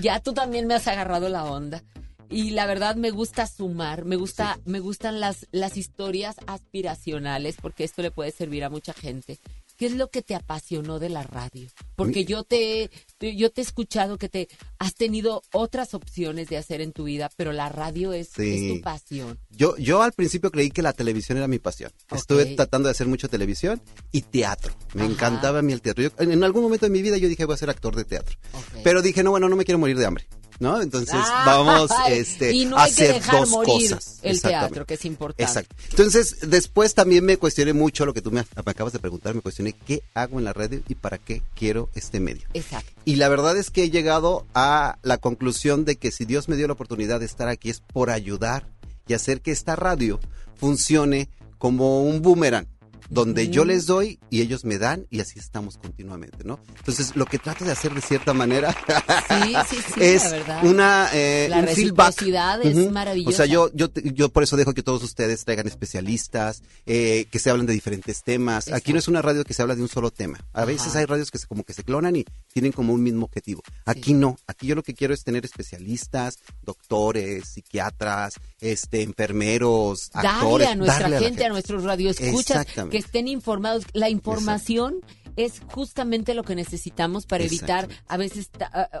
Ya 0.00 0.18
tú 0.18 0.32
también 0.32 0.66
me 0.66 0.74
has 0.74 0.88
agarrado 0.88 1.28
la 1.28 1.44
onda. 1.44 1.84
Y 2.30 2.50
la 2.50 2.66
verdad 2.66 2.94
me 2.96 3.10
gusta 3.10 3.46
sumar, 3.46 4.04
me 4.04 4.16
gusta, 4.16 4.58
me 4.64 4.78
gustan 4.80 5.18
las, 5.20 5.46
las 5.50 5.76
historias 5.76 6.36
aspiracionales, 6.46 7.56
porque 7.60 7.84
esto 7.84 8.02
le 8.02 8.10
puede 8.10 8.30
servir 8.30 8.64
a 8.64 8.70
mucha 8.70 8.92
gente. 8.92 9.38
¿qué 9.76 9.86
es 9.86 9.94
lo 9.94 10.10
que 10.10 10.20
te 10.20 10.34
apasionó 10.34 10.98
de 10.98 11.08
la 11.08 11.22
radio? 11.22 11.66
Porque 11.96 12.26
yo 12.26 12.44
te, 12.44 12.90
te- 13.16 13.34
yo 13.34 13.50
te 13.50 13.62
he 13.62 13.64
escuchado 13.64 14.18
que 14.18 14.28
te 14.28 14.46
has 14.78 14.94
tenido 14.94 15.42
otras 15.54 15.94
opciones 15.94 16.50
de 16.50 16.58
hacer 16.58 16.82
en 16.82 16.92
tu 16.92 17.04
vida, 17.04 17.30
pero 17.34 17.50
la 17.52 17.70
radio 17.70 18.12
es, 18.12 18.28
Sí. 18.28 18.68
es 18.68 18.74
tu 18.74 18.82
pasión. 18.82 19.38
Yo, 19.48 19.74
yo 19.78 20.02
al 20.02 20.12
principio 20.12 20.50
creí 20.50 20.70
que 20.70 20.82
la 20.82 20.92
televisión 20.92 21.38
era 21.38 21.48
mi 21.48 21.58
pasión. 21.58 21.90
Estuve 22.14 22.44
tratando 22.56 22.88
de 22.88 22.90
hacer 22.90 23.06
mucho 23.06 23.30
televisión 23.30 23.80
y 24.12 24.20
teatro. 24.20 24.74
Me 24.92 25.04
Ajá. 25.04 25.12
encantaba 25.12 25.60
a 25.60 25.62
mí 25.62 25.72
el 25.72 25.80
teatro. 25.80 26.04
Yo- 26.04 26.10
en, 26.18 26.30
en 26.32 26.44
algún 26.44 26.62
momento 26.62 26.84
de 26.84 26.90
mi 26.90 27.00
vida 27.00 27.16
yo 27.16 27.26
dije 27.30 27.46
voy 27.46 27.54
a 27.54 27.56
ser 27.56 27.70
actor 27.70 27.96
de 27.96 28.04
teatro. 28.04 28.36
Pero 28.84 29.00
dije, 29.00 29.22
no, 29.22 29.30
bueno, 29.30 29.48
no 29.48 29.56
me 29.56 29.64
quiero 29.64 29.78
morir 29.78 29.96
de 29.96 30.04
hambre. 30.04 30.26
¿No? 30.60 30.80
Entonces 30.80 31.14
Ay, 31.14 31.46
vamos 31.46 31.90
este, 32.10 32.52
y 32.52 32.66
no 32.66 32.78
a 32.78 32.84
que 32.84 32.90
hacer 32.92 33.14
dejar 33.14 33.40
dos 33.40 33.48
morir 33.50 33.90
cosas. 33.90 34.18
el 34.22 34.36
Exactamente. 34.36 34.68
teatro, 34.68 34.86
que 34.86 34.94
es 34.94 35.04
importante. 35.06 35.42
Exacto. 35.42 35.74
Entonces, 35.90 36.36
después 36.42 36.94
también 36.94 37.24
me 37.24 37.38
cuestioné 37.38 37.72
mucho 37.72 38.06
lo 38.06 38.14
que 38.14 38.20
tú 38.22 38.30
me, 38.30 38.42
me 38.42 38.70
acabas 38.70 38.92
de 38.92 38.98
preguntar. 38.98 39.34
Me 39.34 39.40
cuestioné 39.40 39.72
qué 39.72 40.02
hago 40.14 40.38
en 40.38 40.44
la 40.44 40.52
radio 40.52 40.82
y 40.86 40.94
para 40.94 41.18
qué 41.18 41.42
quiero 41.56 41.88
este 41.94 42.20
medio. 42.20 42.46
Exacto. 42.54 42.92
Y 43.04 43.16
la 43.16 43.28
verdad 43.28 43.56
es 43.56 43.70
que 43.70 43.84
he 43.84 43.90
llegado 43.90 44.46
a 44.54 44.98
la 45.02 45.16
conclusión 45.18 45.84
de 45.84 45.96
que 45.96 46.12
si 46.12 46.26
Dios 46.26 46.48
me 46.48 46.56
dio 46.56 46.66
la 46.66 46.74
oportunidad 46.74 47.20
de 47.20 47.26
estar 47.26 47.48
aquí 47.48 47.70
es 47.70 47.80
por 47.80 48.10
ayudar 48.10 48.68
y 49.08 49.14
hacer 49.14 49.40
que 49.40 49.50
esta 49.50 49.74
radio 49.76 50.20
funcione 50.56 51.28
como 51.58 52.04
un 52.04 52.22
boomerang, 52.22 52.66
donde 53.10 53.48
yo 53.50 53.64
les 53.64 53.86
doy 53.86 54.18
y 54.30 54.40
ellos 54.40 54.64
me 54.64 54.78
dan 54.78 55.06
y 55.10 55.20
así 55.20 55.38
estamos 55.38 55.76
continuamente, 55.76 56.44
¿no? 56.44 56.60
Entonces, 56.78 57.16
lo 57.16 57.26
que 57.26 57.38
trato 57.38 57.64
de 57.64 57.72
hacer 57.72 57.92
de 57.92 58.00
cierta 58.00 58.32
manera 58.32 58.72
Sí, 59.28 59.54
sí, 59.68 59.76
sí, 59.94 60.00
es 60.00 60.30
la 60.46 60.60
una 60.62 61.08
eh, 61.12 61.48
La 61.50 61.58
un 61.58 61.66
feedback. 61.68 62.08
reciprocidad 62.08 62.62
es 62.64 62.90
maravillosa. 62.90 63.30
O 63.30 63.36
sea, 63.36 63.46
yo, 63.46 63.70
yo, 63.74 63.88
yo 63.94 64.28
por 64.28 64.42
eso 64.42 64.56
dejo 64.56 64.72
que 64.72 64.82
todos 64.82 65.02
ustedes 65.02 65.44
traigan 65.44 65.66
especialistas, 65.66 66.62
eh, 66.86 67.26
que 67.30 67.38
se 67.38 67.50
hablen 67.50 67.66
de 67.66 67.72
diferentes 67.72 68.22
temas. 68.22 68.72
Aquí 68.72 68.92
no 68.92 68.98
es 68.98 69.08
una 69.08 69.22
radio 69.22 69.44
que 69.44 69.54
se 69.54 69.62
habla 69.62 69.74
de 69.74 69.82
un 69.82 69.88
solo 69.88 70.10
tema. 70.10 70.38
A 70.52 70.64
veces 70.64 70.88
Ajá. 70.88 71.00
hay 71.00 71.04
radios 71.06 71.30
que 71.30 71.38
se, 71.38 71.46
como 71.46 71.64
que 71.64 71.72
se 71.72 71.82
clonan 71.82 72.16
y 72.16 72.24
tienen 72.52 72.72
como 72.72 72.92
un 72.92 73.02
mismo 73.02 73.26
objetivo. 73.26 73.62
Aquí 73.84 74.14
no. 74.14 74.38
Aquí 74.46 74.68
yo 74.68 74.74
lo 74.74 74.82
que 74.82 74.94
quiero 74.94 75.14
es 75.14 75.24
tener 75.24 75.44
especialistas, 75.44 76.38
doctores, 76.62 77.48
psiquiatras, 77.48 78.34
este, 78.60 79.02
enfermeros, 79.02 80.10
darle 80.12 80.30
actores. 80.30 80.68
a 80.68 80.74
nuestra 80.76 81.00
darle 81.10 81.18
gente, 81.18 81.44
a, 81.44 81.48
nuestros 81.48 81.82
radioescuchas, 81.82 82.66
que 82.90 82.99
estén 83.00 83.26
informados. 83.28 83.84
La 83.92 84.08
información 84.08 85.00
es 85.36 85.60
justamente 85.72 86.34
lo 86.34 86.42
que 86.42 86.54
necesitamos 86.56 87.24
para 87.24 87.44
evitar 87.44 87.88
a 88.08 88.16
veces 88.16 88.50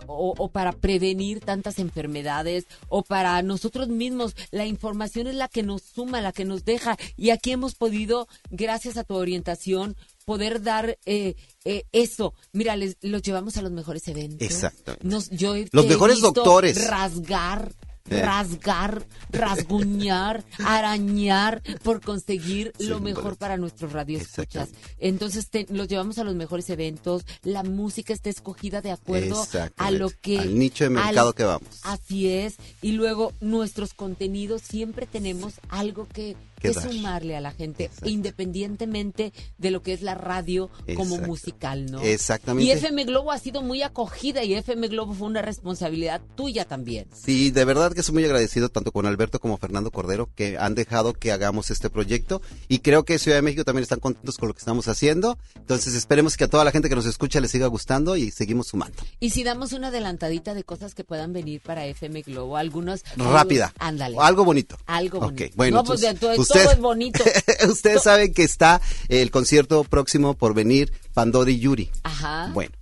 o, 0.06 0.34
o 0.38 0.48
para 0.48 0.72
prevenir 0.72 1.40
tantas 1.40 1.78
enfermedades 1.78 2.64
o 2.88 3.02
para 3.02 3.42
nosotros 3.42 3.88
mismos. 3.88 4.34
La 4.50 4.64
información 4.64 5.26
es 5.26 5.34
la 5.34 5.48
que 5.48 5.62
nos 5.62 5.82
suma, 5.82 6.20
la 6.20 6.32
que 6.32 6.44
nos 6.44 6.64
deja. 6.64 6.96
Y 7.16 7.30
aquí 7.30 7.50
hemos 7.50 7.74
podido, 7.74 8.26
gracias 8.50 8.96
a 8.96 9.04
tu 9.04 9.14
orientación, 9.16 9.96
poder 10.24 10.62
dar 10.62 10.98
eh, 11.04 11.34
eh, 11.64 11.82
eso. 11.92 12.32
Mira, 12.52 12.76
les, 12.76 12.96
los 13.00 13.22
llevamos 13.22 13.56
a 13.56 13.62
los 13.62 13.72
mejores 13.72 14.06
eventos. 14.08 14.40
Exactamente. 14.48 15.06
Nos- 15.06 15.30
yo 15.30 15.56
he- 15.56 15.68
Los 15.72 15.86
mejores 15.86 16.20
doctores. 16.20 16.86
Rasgar. 16.88 17.74
Eh. 18.10 18.22
Rasgar, 18.22 19.06
rasguñar, 19.30 20.44
arañar 20.64 21.62
por 21.82 22.00
conseguir 22.00 22.72
lo 22.78 23.00
mejor 23.00 23.36
para 23.36 23.56
nuestros 23.56 23.92
radioescuchas. 23.92 24.70
Entonces 24.98 25.48
te- 25.50 25.66
los 25.70 25.88
llevamos 25.88 26.18
a 26.18 26.24
los 26.24 26.34
mejores 26.34 26.68
eventos, 26.70 27.24
la 27.42 27.62
música 27.62 28.12
está 28.12 28.30
escogida 28.30 28.80
de 28.82 28.90
acuerdo 28.90 29.46
a 29.76 29.90
lo 29.90 30.10
que... 30.10 30.38
Al 30.38 30.58
nicho 30.58 30.84
de 30.84 30.90
mercado 30.90 31.32
que 31.32 31.44
vamos. 31.44 31.68
Así 31.82 32.28
es. 32.28 32.56
Y 32.82 32.92
luego 32.92 33.32
nuestros 33.40 33.94
contenidos 33.94 34.62
siempre 34.62 35.06
tenemos 35.06 35.54
algo 35.68 36.06
que, 36.08 36.36
Que 36.60 36.72
dar. 36.72 36.92
sumarle 36.92 37.36
a 37.36 37.40
la 37.40 37.52
gente, 37.52 37.90
independientemente 38.04 39.32
de 39.58 39.70
lo 39.70 39.82
que 39.82 39.92
es 39.92 40.02
la 40.02 40.14
radio 40.14 40.70
como 40.96 41.18
musical, 41.18 41.86
¿no? 41.90 42.00
Exactamente. 42.02 42.68
Y 42.68 42.72
FM 42.72 43.04
Globo 43.04 43.32
ha 43.32 43.38
sido 43.38 43.62
muy 43.62 43.82
acogida 43.82 44.42
y 44.44 44.54
FM 44.54 44.88
Globo 44.88 45.14
fue 45.14 45.26
una 45.26 45.42
responsabilidad 45.42 46.20
tuya 46.36 46.64
también. 46.64 47.06
Sí, 47.14 47.50
de 47.50 47.64
verdad 47.64 47.92
que 47.92 48.00
estoy 48.00 48.14
muy 48.14 48.24
agradecido 48.24 48.68
tanto 48.68 48.92
con 48.92 49.06
Alberto 49.06 49.40
como 49.40 49.56
Fernando 49.58 49.90
Cordero 49.90 50.28
que 50.34 50.58
han 50.58 50.74
dejado 50.74 51.12
que 51.14 51.32
hagamos 51.32 51.70
este 51.70 51.90
proyecto 51.90 52.42
y 52.68 52.80
creo 52.80 53.04
que 53.04 53.18
Ciudad 53.18 53.38
de 53.38 53.42
México 53.42 53.64
también 53.64 53.82
están 53.82 54.00
contentos 54.00 54.36
con 54.36 54.48
lo 54.48 54.54
que 54.54 54.60
estamos 54.60 54.88
haciendo. 54.88 55.38
Entonces 55.56 55.94
esperemos 55.94 56.36
que 56.36 56.44
a 56.44 56.48
toda 56.48 56.64
la 56.64 56.72
gente 56.72 56.88
que 56.88 56.94
nos 56.96 57.06
escucha 57.06 57.40
les 57.40 57.50
siga 57.50 57.66
gustando 57.66 58.16
y 58.16 58.30
seguimos 58.30 58.68
sumando. 58.68 59.02
Y 59.18 59.30
si 59.30 59.44
damos 59.44 59.72
una 59.72 59.88
adelantadita 59.88 60.54
de 60.54 60.64
cosas 60.64 60.94
que 60.94 61.04
puedan 61.04 61.32
venir 61.32 61.60
para 61.60 61.86
FM 61.86 62.22
Globo, 62.22 62.56
algunos... 62.56 63.02
Rápida. 63.16 63.72
Ándale. 63.78 64.16
Algo 64.20 64.44
bonito. 64.44 64.76
Algo 64.86 65.18
Ok, 65.18 65.24
bonito. 65.24 65.52
bueno, 65.56 65.76
no, 65.78 65.84
pues 65.84 66.02
entonces, 66.02 66.49
usted- 66.50 66.64
todo 66.64 66.72
es 66.74 66.80
bonito. 66.80 67.24
Ustedes 67.68 68.02
saben 68.02 68.32
que 68.34 68.42
está 68.44 68.80
el 69.08 69.30
concierto 69.30 69.84
próximo 69.84 70.34
por 70.34 70.54
venir 70.54 70.92
Pandora 71.14 71.50
y 71.50 71.58
Yuri. 71.58 71.90
Ajá. 72.02 72.50
Bueno, 72.52 72.72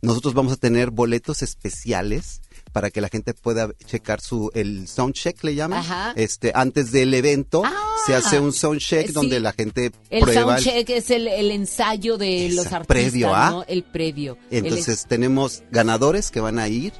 nosotros 0.00 0.34
vamos 0.34 0.52
a 0.52 0.56
tener 0.56 0.90
boletos 0.90 1.42
especiales 1.42 2.40
para 2.72 2.90
que 2.90 3.02
la 3.02 3.08
gente 3.10 3.34
pueda 3.34 3.68
checar 3.86 4.22
su 4.22 4.50
el 4.54 4.88
sound 4.88 5.12
check 5.14 5.44
le 5.44 5.54
llaman. 5.54 5.80
Ajá. 5.80 6.12
Este 6.16 6.52
antes 6.54 6.90
del 6.90 7.12
evento 7.12 7.62
se 8.06 8.14
hace 8.14 8.40
un 8.40 8.52
sound 8.54 8.80
check 8.80 9.08
sí. 9.08 9.12
donde 9.12 9.40
la 9.40 9.52
gente 9.52 9.92
El 10.08 10.22
prueba 10.22 10.56
el- 10.56 10.62
soundcheck 10.64 10.88
es 10.90 11.10
el, 11.10 11.28
el 11.28 11.50
ensayo 11.50 12.16
de 12.16 12.48
los 12.50 12.64
artistas, 12.66 12.86
previo 12.86 13.34
a. 13.34 13.50
¿no? 13.50 13.64
El 13.68 13.82
previo. 13.84 14.38
El 14.50 14.64
Entonces 14.66 15.04
tenemos 15.06 15.62
ganadores 15.70 16.30
que 16.30 16.40
van 16.40 16.58
a 16.58 16.66
ir 16.68 16.94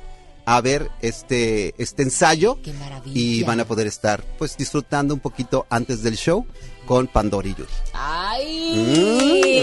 a 0.45 0.61
ver 0.61 0.91
este 1.01 1.75
este 1.79 2.03
ensayo 2.03 2.59
Qué 2.63 2.73
y 3.07 3.43
van 3.45 3.61
a 3.61 3.65
poder 3.65 3.87
estar 3.87 4.25
pues 4.39 4.57
disfrutando 4.57 5.15
un 5.15 5.21
poquito 5.21 5.67
antes 5.71 6.03
del 6.03 6.17
show 6.17 6.47
con 6.87 7.07
Pandora 7.07 7.49
y 7.49 7.55
Yuri. 7.55 7.71
¡Ay! 7.95 8.73
Mm. 8.77 9.63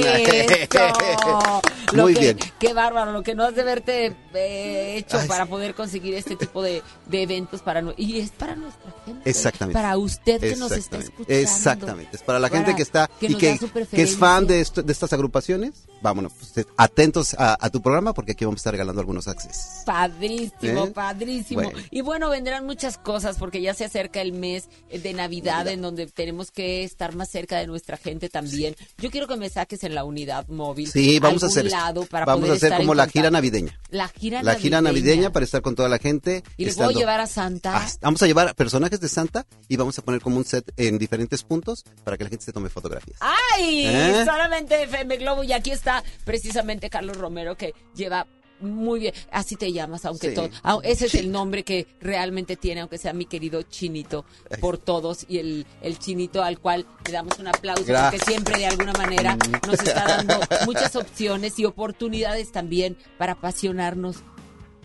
Muy 1.93 2.13
que- 2.13 2.19
bien. 2.19 2.37
Qué 2.59 2.73
bárbaro, 2.73 3.11
lo 3.11 3.23
que 3.23 3.33
no 3.35 3.43
has 3.45 3.55
de 3.55 3.63
verte 3.63 4.15
eh, 4.33 4.97
hecho 4.97 5.17
Ay, 5.17 5.27
para 5.27 5.45
poder 5.47 5.73
conseguir 5.73 6.13
este 6.13 6.35
tipo 6.35 6.61
de, 6.61 6.83
de 7.07 7.23
eventos 7.23 7.61
para 7.61 7.81
nu- 7.81 7.93
y 7.97 8.19
es 8.19 8.29
para 8.31 8.55
nuestra 8.55 8.93
gente. 9.05 9.27
Exactamente. 9.29 9.73
Para 9.79 9.97
usted 9.97 10.39
que 10.39 10.55
nos 10.55 10.71
está 10.71 10.97
escuchando. 10.97 11.33
Exactamente. 11.33 12.15
Es 12.15 12.21
para 12.21 12.37
la 12.39 12.49
gente 12.49 12.75
que 12.75 12.83
está 12.83 13.09
que 13.19 13.25
y 13.27 13.35
que, 13.35 13.59
que 13.91 14.01
es 14.03 14.15
fan 14.15 14.45
de, 14.45 14.61
esto- 14.61 14.83
de 14.83 14.91
estas 14.93 15.11
agrupaciones. 15.13 15.85
Vámonos, 16.01 16.31
pues, 16.53 16.65
atentos 16.77 17.33
a, 17.37 17.57
a 17.59 17.69
tu 17.69 17.81
programa 17.81 18.13
porque 18.13 18.31
aquí 18.33 18.45
vamos 18.45 18.59
a 18.59 18.61
estar 18.61 18.71
regalando 18.73 19.01
algunos 19.01 19.27
accesos. 19.27 19.83
Padrísimo, 19.85 20.85
¿Eh? 20.85 20.91
padrísimo. 20.91 21.63
Bueno. 21.63 21.79
Y 21.91 22.01
bueno, 22.01 22.29
vendrán 22.29 22.65
muchas 22.65 22.97
cosas 22.97 23.37
porque 23.37 23.61
ya 23.61 23.73
se 23.73 23.83
acerca 23.85 24.21
el 24.21 24.31
mes 24.31 24.69
de 24.91 25.13
Navidad 25.13 25.67
en 25.67 25.81
donde 25.81 26.07
tenemos 26.07 26.51
que 26.51 26.83
estar 26.83 27.09
más 27.15 27.30
cerca 27.30 27.57
de 27.57 27.68
nuestra 27.68 27.98
gente 27.98 28.30
también. 28.30 28.76
Yo 28.98 29.11
quiero 29.11 29.27
que 29.27 29.38
me 29.38 29.49
saques 29.49 29.84
en 29.84 29.95
la 29.95 30.03
unidad 30.03 30.48
móvil. 30.48 30.90
Sí, 30.90 31.19
vamos 31.19 31.44
a 31.44 31.48
hacer 31.48 31.65
lado 31.65 32.06
para 32.06 32.26
Vamos 32.26 32.41
poder 32.41 32.53
a 32.53 32.56
hacer 32.56 32.77
como 32.77 32.94
la 32.94 33.03
contacto. 33.03 33.19
gira 33.19 33.31
navideña. 33.31 33.80
La 33.90 34.07
gira 34.07 34.44
La 34.44 34.56
gira 34.56 34.81
navideña 34.81 35.31
para 35.31 35.45
estar 35.45 35.61
con 35.61 35.76
toda 35.76 35.90
la 35.90 35.98
gente. 35.99 36.44
Y 36.57 36.65
les 36.65 36.76
voy 36.77 36.94
a 36.94 36.98
llevar 36.98 37.19
a 37.19 37.27
Santa. 37.27 37.77
Ah, 37.77 37.88
Vamos 38.02 38.22
a 38.22 38.27
llevar 38.27 38.56
personajes 38.56 38.99
de 38.99 39.10
Santa 39.10 39.45
y 39.68 39.76
vamos 39.77 39.98
a 39.99 40.02
poner 40.02 40.22
como 40.22 40.38
un 40.38 40.45
set 40.45 40.72
en 40.77 40.98
diferentes 40.98 41.44
puntos 41.44 41.84
para 42.03 42.18
que 42.18 42.23
la 42.23 42.30
gente 42.30 42.45
se 42.45 42.53
tome 42.53 42.69
fotografías. 42.69 43.18
¡Ay! 43.22 43.86
¿Eh? 43.88 44.23
Solamente 44.26 44.84
FM 44.84 45.18
Globo. 45.18 45.44
Y 45.44 45.53
aquí 45.53 45.72
está 45.72 46.03
precisamente 46.26 46.90
Carlos 46.90 47.18
Romero 47.18 47.56
que 47.56 47.73
lleva 47.95 48.27
muy 48.61 48.99
bien. 48.99 49.14
Así 49.31 49.56
te 49.56 49.72
llamas, 49.72 50.06
aunque 50.06 50.30
Sí. 50.30 50.36
todo. 50.36 50.49
ah, 50.64 50.77
ese 50.84 51.06
es 51.07 51.15
el 51.15 51.31
nombre 51.31 51.64
que 51.64 51.88
realmente 52.02 52.56
tiene, 52.57 52.81
aunque 52.81 52.98
sea 52.98 53.14
mi 53.14 53.26
querido 53.26 53.61
Chinito, 53.64 54.26
por 54.60 54.77
todos. 54.77 55.26
Y 55.27 55.38
el, 55.40 55.65
el 55.81 55.99
Chinito 55.99 56.44
al 56.44 56.60
cual 56.60 56.86
le 57.06 57.11
damos 57.11 57.40
un 57.40 57.48
aplauso 57.48 57.84
Gracias. 57.86 58.11
porque 58.22 58.31
siempre 58.31 58.57
de 58.57 58.65
alguna 58.68 58.94
manera 58.94 59.38
nos 59.68 59.80
está 59.80 60.06
dando 60.06 60.40
muchas 60.65 60.95
opciones 60.95 61.57
y 61.60 61.65
oportunidades 61.65 62.52
también 62.52 62.98
para 63.18 63.34
apasionarnos 63.34 64.18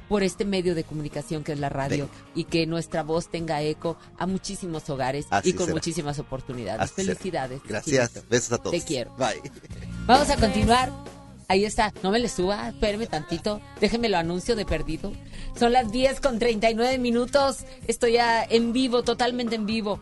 por 0.09 0.23
este 0.23 0.45
medio 0.45 0.75
de 0.75 0.85
comunicación 0.85 1.43
que 1.43 1.53
es 1.53 1.59
la 1.59 1.71
radio 1.71 2.11
y 2.35 2.45
que 2.45 2.67
nuestra 2.67 3.03
voz 3.03 3.29
tenga 3.29 3.63
eco 3.63 3.97
a 4.19 4.27
muchísimos 4.27 4.89
hogares 4.91 5.25
Así 5.31 5.49
y 5.49 5.53
con 5.55 5.65
será. 5.67 5.75
muchísimas 5.77 6.19
oportunidades. 6.19 6.83
Así 6.83 6.95
será. 6.97 7.07
Felicidades. 7.15 7.61
Gracias. 7.67 8.11
Chinito. 8.13 8.29
Besos 8.31 8.53
a 8.53 8.59
todos. 8.59 8.73
Te 8.73 8.83
quiero. 8.83 9.15
Bye. 9.17 9.41
Vamos 10.07 10.29
a 10.29 10.37
continuar. 10.37 11.14
Ahí 11.49 11.65
está, 11.65 11.93
no 12.03 12.11
me 12.11 12.19
le 12.19 12.29
suba, 12.29 12.69
espéreme 12.69 13.07
tantito, 13.07 13.61
déjeme 13.81 14.09
lo 14.09 14.17
anuncio 14.17 14.57
de 14.57 14.65
perdido. 14.65 15.13
Son 15.59 15.73
las 15.73 15.93
10 15.93 16.21
con 16.21 16.39
39 16.39 16.99
minutos, 16.99 17.65
estoy 17.87 18.13
ya 18.15 18.43
en 18.43 18.73
vivo, 18.73 19.03
totalmente 19.03 19.55
en 19.55 19.67
vivo, 19.67 20.01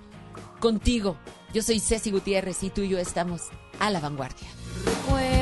contigo. 0.61 1.17
Yo 1.53 1.63
soy 1.63 1.81
Ceci 1.81 2.11
Gutiérrez 2.11 2.63
y 2.63 2.71
tú 2.71 2.83
y 2.83 2.89
yo 2.89 2.99
estamos 2.99 3.43
a 3.79 3.91
la 3.91 4.01
vanguardia. 4.01 4.49
Recuerdo 4.85 5.42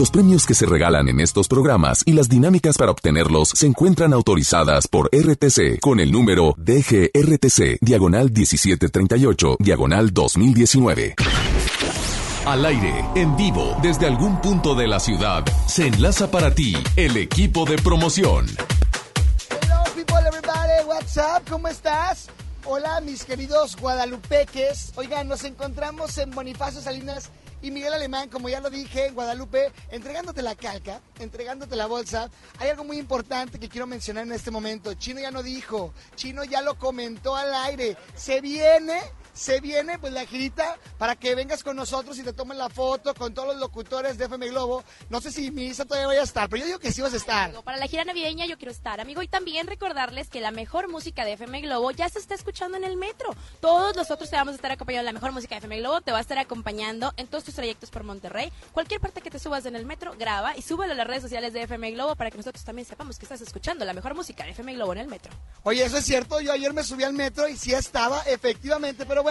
Los 0.00 0.10
premios 0.10 0.46
que 0.46 0.54
se 0.54 0.64
regalan 0.64 1.10
en 1.10 1.20
estos 1.20 1.46
programas 1.46 2.02
y 2.06 2.14
las 2.14 2.30
dinámicas 2.30 2.78
para 2.78 2.90
obtenerlos 2.90 3.50
se 3.50 3.66
encuentran 3.66 4.14
autorizadas 4.14 4.88
por 4.88 5.10
RTC 5.12 5.78
con 5.78 6.00
el 6.00 6.10
número 6.10 6.54
DGRTC, 6.56 7.76
diagonal 7.82 8.30
1738, 8.32 9.56
diagonal 9.58 10.10
2019. 10.10 11.16
Al 12.46 12.64
aire, 12.64 13.04
en 13.14 13.36
vivo, 13.36 13.76
desde 13.82 14.06
algún 14.06 14.40
punto 14.40 14.74
de 14.74 14.86
la 14.86 15.00
ciudad, 15.00 15.44
se 15.66 15.88
enlaza 15.88 16.30
para 16.30 16.54
ti 16.54 16.74
el 16.96 17.18
equipo 17.18 17.66
de 17.66 17.76
promoción. 17.76 18.46
Hello, 19.50 19.84
people, 19.94 20.16
everybody. 20.26 20.82
What's 20.88 21.18
up? 21.18 21.46
¿Cómo 21.50 21.68
estás? 21.68 22.30
Hola, 22.64 23.02
mis 23.02 23.24
queridos 23.24 23.76
guadalupeques. 23.76 24.92
Oigan, 24.96 25.28
nos 25.28 25.44
encontramos 25.44 26.16
en 26.16 26.30
Bonifacio 26.30 26.80
Salinas 26.80 27.30
y 27.62 27.70
Miguel 27.70 27.92
Alemán, 27.92 28.28
como 28.28 28.48
ya 28.48 28.60
lo 28.60 28.70
dije, 28.70 29.06
en 29.06 29.14
Guadalupe, 29.14 29.72
entregándote 29.90 30.42
la 30.42 30.54
calca, 30.54 31.00
entregándote 31.18 31.76
la 31.76 31.86
bolsa. 31.86 32.30
Hay 32.58 32.70
algo 32.70 32.84
muy 32.84 32.98
importante 32.98 33.58
que 33.58 33.68
quiero 33.68 33.86
mencionar 33.86 34.24
en 34.24 34.32
este 34.32 34.50
momento. 34.50 34.94
Chino 34.94 35.20
ya 35.20 35.30
no 35.30 35.42
dijo, 35.42 35.92
Chino 36.14 36.44
ya 36.44 36.62
lo 36.62 36.78
comentó 36.78 37.36
al 37.36 37.54
aire. 37.54 37.96
Se 38.14 38.40
viene 38.40 39.00
se 39.40 39.58
viene 39.58 39.98
pues 39.98 40.12
la 40.12 40.26
girita 40.26 40.76
para 40.98 41.16
que 41.16 41.34
vengas 41.34 41.64
con 41.64 41.74
nosotros 41.74 42.18
y 42.18 42.22
te 42.22 42.34
tomen 42.34 42.58
la 42.58 42.68
foto 42.68 43.14
con 43.14 43.32
todos 43.32 43.48
los 43.48 43.56
locutores 43.56 44.18
de 44.18 44.26
FM 44.26 44.48
Globo. 44.48 44.84
No 45.08 45.22
sé 45.22 45.32
si 45.32 45.50
Misa 45.50 45.86
todavía 45.86 46.08
vaya 46.08 46.20
a 46.20 46.24
estar, 46.24 46.50
pero 46.50 46.60
yo 46.60 46.66
digo 46.66 46.78
que 46.78 46.92
sí 46.92 47.00
vas 47.00 47.14
a 47.14 47.16
estar. 47.16 47.50
Para 47.62 47.78
la 47.78 47.86
gira 47.86 48.04
navideña 48.04 48.44
yo 48.44 48.58
quiero 48.58 48.70
estar, 48.70 49.00
amigo. 49.00 49.22
Y 49.22 49.28
también 49.28 49.66
recordarles 49.66 50.28
que 50.28 50.42
la 50.42 50.50
mejor 50.50 50.90
música 50.90 51.24
de 51.24 51.32
FM 51.32 51.62
Globo 51.62 51.90
ya 51.90 52.10
se 52.10 52.18
está 52.18 52.34
escuchando 52.34 52.76
en 52.76 52.84
el 52.84 52.98
metro. 52.98 53.34
Todos 53.62 53.96
nosotros 53.96 54.28
te 54.28 54.36
vamos 54.36 54.52
a 54.52 54.56
estar 54.56 54.72
acompañando. 54.72 55.06
La 55.06 55.14
mejor 55.14 55.32
música 55.32 55.54
de 55.54 55.60
FM 55.60 55.78
Globo 55.78 56.02
te 56.02 56.12
va 56.12 56.18
a 56.18 56.20
estar 56.20 56.36
acompañando 56.36 57.14
en 57.16 57.26
todos 57.26 57.44
tus 57.44 57.54
trayectos 57.54 57.88
por 57.90 58.04
Monterrey. 58.04 58.52
Cualquier 58.72 59.00
parte 59.00 59.22
que 59.22 59.30
te 59.30 59.38
subas 59.38 59.64
en 59.64 59.74
el 59.74 59.86
metro, 59.86 60.14
graba 60.18 60.54
y 60.54 60.60
súbelo 60.60 60.92
a 60.92 60.96
las 60.96 61.06
redes 61.06 61.22
sociales 61.22 61.54
de 61.54 61.62
FM 61.62 61.92
Globo 61.92 62.14
para 62.14 62.30
que 62.30 62.36
nosotros 62.36 62.62
también 62.62 62.86
sepamos 62.86 63.18
que 63.18 63.24
estás 63.24 63.40
escuchando 63.40 63.86
la 63.86 63.94
mejor 63.94 64.14
música 64.14 64.44
de 64.44 64.50
FM 64.50 64.74
Globo 64.74 64.92
en 64.92 64.98
el 64.98 65.08
metro. 65.08 65.32
Oye, 65.62 65.82
eso 65.82 65.96
es 65.96 66.04
cierto. 66.04 66.42
Yo 66.42 66.52
ayer 66.52 66.74
me 66.74 66.84
subí 66.84 67.04
al 67.04 67.14
metro 67.14 67.48
y 67.48 67.56
sí 67.56 67.72
estaba, 67.72 68.20
efectivamente. 68.26 69.06
Pero 69.06 69.22
bueno, 69.22 69.29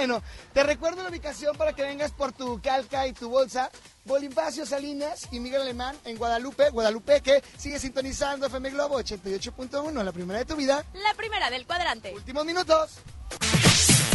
te 0.54 0.64
recuerdo 0.64 1.04
la 1.04 1.10
ubicación 1.10 1.58
para 1.58 1.74
que 1.74 1.82
vengas 1.82 2.12
por 2.12 2.32
tu 2.32 2.62
calca 2.62 3.08
y 3.08 3.14
tu 3.14 3.30
bolsa. 3.30 3.70
Bonifacio 4.06 4.66
Salinas 4.66 5.28
y 5.32 5.40
Miguel 5.40 5.62
Alemán 5.62 5.96
en 6.06 6.18
Guadalupe, 6.18 6.70
Guadalupe 6.70 7.22
que 7.22 7.44
sigue 7.58 7.80
sintonizando 7.80 8.48
FM 8.48 8.72
Globo 8.72 9.00
88.1, 9.00 10.04
la 10.04 10.12
primera 10.12 10.40
de 10.40 10.46
tu 10.46 10.56
vida. 10.56 10.84
La 10.94 11.14
primera 11.16 11.50
del 11.50 11.66
cuadrante. 11.66 12.14
Últimos 12.14 12.46
minutos. 12.46 12.92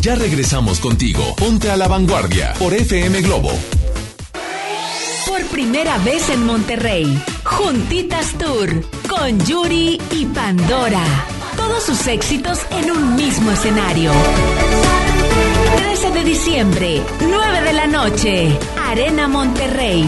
Ya 0.01 0.15
regresamos 0.15 0.81
contigo. 0.81 1.35
Ponte 1.37 1.71
a 1.71 1.77
la 1.77 1.89
vanguardia 1.89 2.55
por 2.59 2.75
FM 2.75 3.21
Globo. 3.23 3.51
Por 5.27 5.45
primera 5.47 5.97
vez 5.99 6.29
en 6.29 6.45
Monterrey, 6.45 7.23
Juntitas 7.45 8.33
Tour 8.39 8.85
con 9.09 9.41
Yuri 9.47 10.01
y 10.11 10.27
Pandora. 10.27 11.03
Todos 11.57 11.85
sus 11.85 12.07
éxitos 12.07 12.61
en 12.71 12.91
un 12.91 13.17
mismo 13.17 13.51
escenario. 13.51 14.13
13 15.77 16.11
de 16.13 16.25
diciembre, 16.25 17.03
9 17.21 17.61
de 17.63 17.73
la 17.73 17.87
noche, 17.87 18.59
Arena 18.89 19.29
Monterrey. 19.29 20.05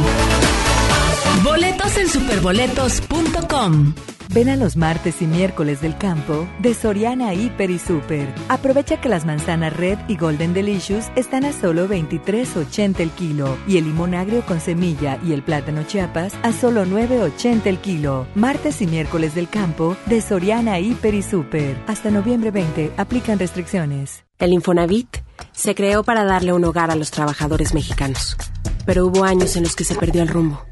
Boletos 1.43 1.97
en 1.97 2.09
superboletos.com. 2.09 3.95
Ven 4.31 4.49
a 4.49 4.57
los 4.57 4.77
martes 4.77 5.23
y 5.23 5.27
miércoles 5.27 5.81
del 5.81 5.97
campo 5.97 6.47
de 6.59 6.75
Soriana 6.75 7.33
Hiper 7.33 7.71
y 7.71 7.79
Super. 7.79 8.29
Aprovecha 8.49 9.01
que 9.01 9.09
las 9.09 9.25
manzanas 9.25 9.75
Red 9.75 9.99
y 10.09 10.17
Golden 10.17 10.53
Delicious 10.53 11.07
están 11.17 11.45
a 11.45 11.53
solo 11.53 11.89
23.80 11.89 13.01
el 13.01 13.11
kilo 13.11 13.57
y 13.67 13.79
el 13.79 13.85
limón 13.85 14.15
agrio 14.15 14.45
con 14.45 14.61
semilla 14.61 15.19
y 15.25 15.33
el 15.33 15.43
plátano 15.43 15.85
Chiapas 15.85 16.35
a 16.43 16.53
solo 16.53 16.85
9.80 16.85 17.67
el 17.67 17.79
kilo. 17.79 18.27
Martes 18.35 18.83
y 18.83 18.87
miércoles 18.87 19.35
del 19.35 19.49
campo 19.49 19.97
de 20.07 20.21
Soriana 20.21 20.79
Hiper 20.81 21.15
y 21.15 21.23
Super. 21.23 21.77
Hasta 21.87 22.11
noviembre 22.11 22.51
20 22.51 22.93
aplican 22.97 23.39
restricciones. 23.39 24.25
El 24.39 24.53
Infonavit 24.53 25.19
se 25.53 25.75
creó 25.75 26.03
para 26.03 26.25
darle 26.25 26.53
un 26.53 26.65
hogar 26.65 26.91
a 26.91 26.97
los 26.97 27.11
trabajadores 27.11 27.73
mexicanos, 27.73 28.37
pero 28.85 29.07
hubo 29.07 29.25
años 29.25 29.57
en 29.57 29.63
los 29.63 29.75
que 29.75 29.85
se 29.85 29.95
perdió 29.95 30.23
el 30.23 30.29
rumbo. 30.29 30.63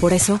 Por 0.00 0.14
eso, 0.14 0.40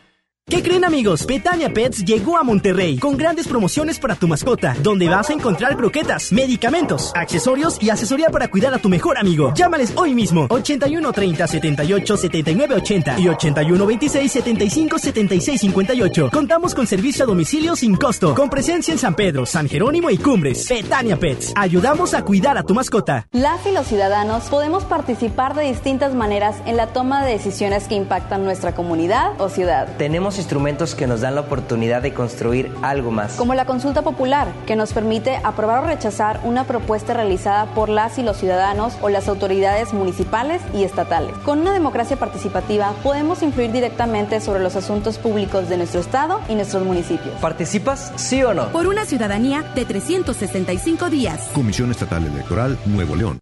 ¿Qué 0.49 0.61
creen 0.61 0.83
amigos? 0.83 1.23
Petania 1.23 1.71
Pets 1.71 2.03
llegó 2.03 2.37
a 2.37 2.43
Monterrey 2.43 2.97
con 2.97 3.15
grandes 3.15 3.47
promociones 3.47 3.99
para 3.99 4.15
tu 4.15 4.27
mascota, 4.27 4.75
donde 4.81 5.07
vas 5.07 5.29
a 5.29 5.33
encontrar 5.33 5.77
croquetas, 5.77 6.33
medicamentos, 6.33 7.13
accesorios 7.15 7.81
y 7.81 7.89
asesoría 7.89 8.29
para 8.29 8.49
cuidar 8.49 8.73
a 8.73 8.79
tu 8.79 8.89
mejor 8.89 9.17
amigo. 9.17 9.53
Llámales 9.55 9.93
hoy 9.95 10.13
mismo 10.13 10.47
81 10.49 11.11
30 11.13 11.47
78 11.47 12.17
79 12.17 12.75
80 12.75 13.19
y 13.19 13.27
81 13.29 13.85
26 13.85 14.31
75 14.31 14.97
76 14.99 15.61
58. 15.61 16.29
Contamos 16.33 16.75
con 16.75 16.85
servicio 16.85 17.23
a 17.23 17.27
domicilio 17.27 17.75
sin 17.75 17.95
costo, 17.95 18.33
con 18.35 18.49
presencia 18.49 18.91
en 18.91 18.97
San 18.97 19.15
Pedro, 19.15 19.45
San 19.45 19.69
Jerónimo 19.69 20.09
y 20.09 20.17
Cumbres. 20.17 20.67
Petania 20.67 21.17
Pets, 21.17 21.53
ayudamos 21.55 22.13
a 22.13 22.25
cuidar 22.25 22.57
a 22.57 22.63
tu 22.63 22.73
mascota. 22.73 23.27
Las 23.31 23.65
y 23.65 23.71
los 23.71 23.87
ciudadanos 23.87 24.45
podemos 24.45 24.83
participar 24.83 25.55
de 25.55 25.63
distintas 25.63 26.13
maneras 26.13 26.57
en 26.65 26.75
la 26.75 26.87
toma 26.87 27.23
de 27.23 27.31
decisiones 27.31 27.87
que 27.87 27.95
impactan 27.95 28.43
nuestra 28.43 28.73
comunidad 28.75 29.39
o 29.39 29.47
ciudad. 29.47 29.95
Tenemos 29.97 30.30
instrumentos 30.37 30.95
que 30.95 31.07
nos 31.07 31.21
dan 31.21 31.35
la 31.35 31.41
oportunidad 31.41 32.01
de 32.01 32.13
construir 32.13 32.71
algo 32.81 33.11
más. 33.11 33.35
Como 33.35 33.53
la 33.53 33.65
consulta 33.65 34.01
popular, 34.01 34.47
que 34.65 34.75
nos 34.75 34.93
permite 34.93 35.39
aprobar 35.43 35.83
o 35.83 35.87
rechazar 35.87 36.39
una 36.43 36.65
propuesta 36.65 37.13
realizada 37.13 37.73
por 37.73 37.89
las 37.89 38.17
y 38.17 38.23
los 38.23 38.37
ciudadanos 38.37 38.97
o 39.01 39.09
las 39.09 39.27
autoridades 39.27 39.93
municipales 39.93 40.61
y 40.73 40.83
estatales. 40.83 41.37
Con 41.39 41.59
una 41.59 41.73
democracia 41.73 42.17
participativa 42.17 42.93
podemos 43.03 43.41
influir 43.43 43.71
directamente 43.71 44.39
sobre 44.39 44.61
los 44.61 44.75
asuntos 44.75 45.17
públicos 45.17 45.69
de 45.69 45.77
nuestro 45.77 46.01
estado 46.01 46.39
y 46.49 46.55
nuestros 46.55 46.83
municipios. 46.83 47.35
¿Participas, 47.41 48.11
sí 48.15 48.43
o 48.43 48.53
no? 48.53 48.69
Por 48.69 48.87
una 48.87 49.05
ciudadanía 49.05 49.63
de 49.75 49.85
365 49.85 51.09
días. 51.09 51.49
Comisión 51.53 51.91
Estatal 51.91 52.25
Electoral 52.25 52.77
Nuevo 52.85 53.15
León. 53.15 53.39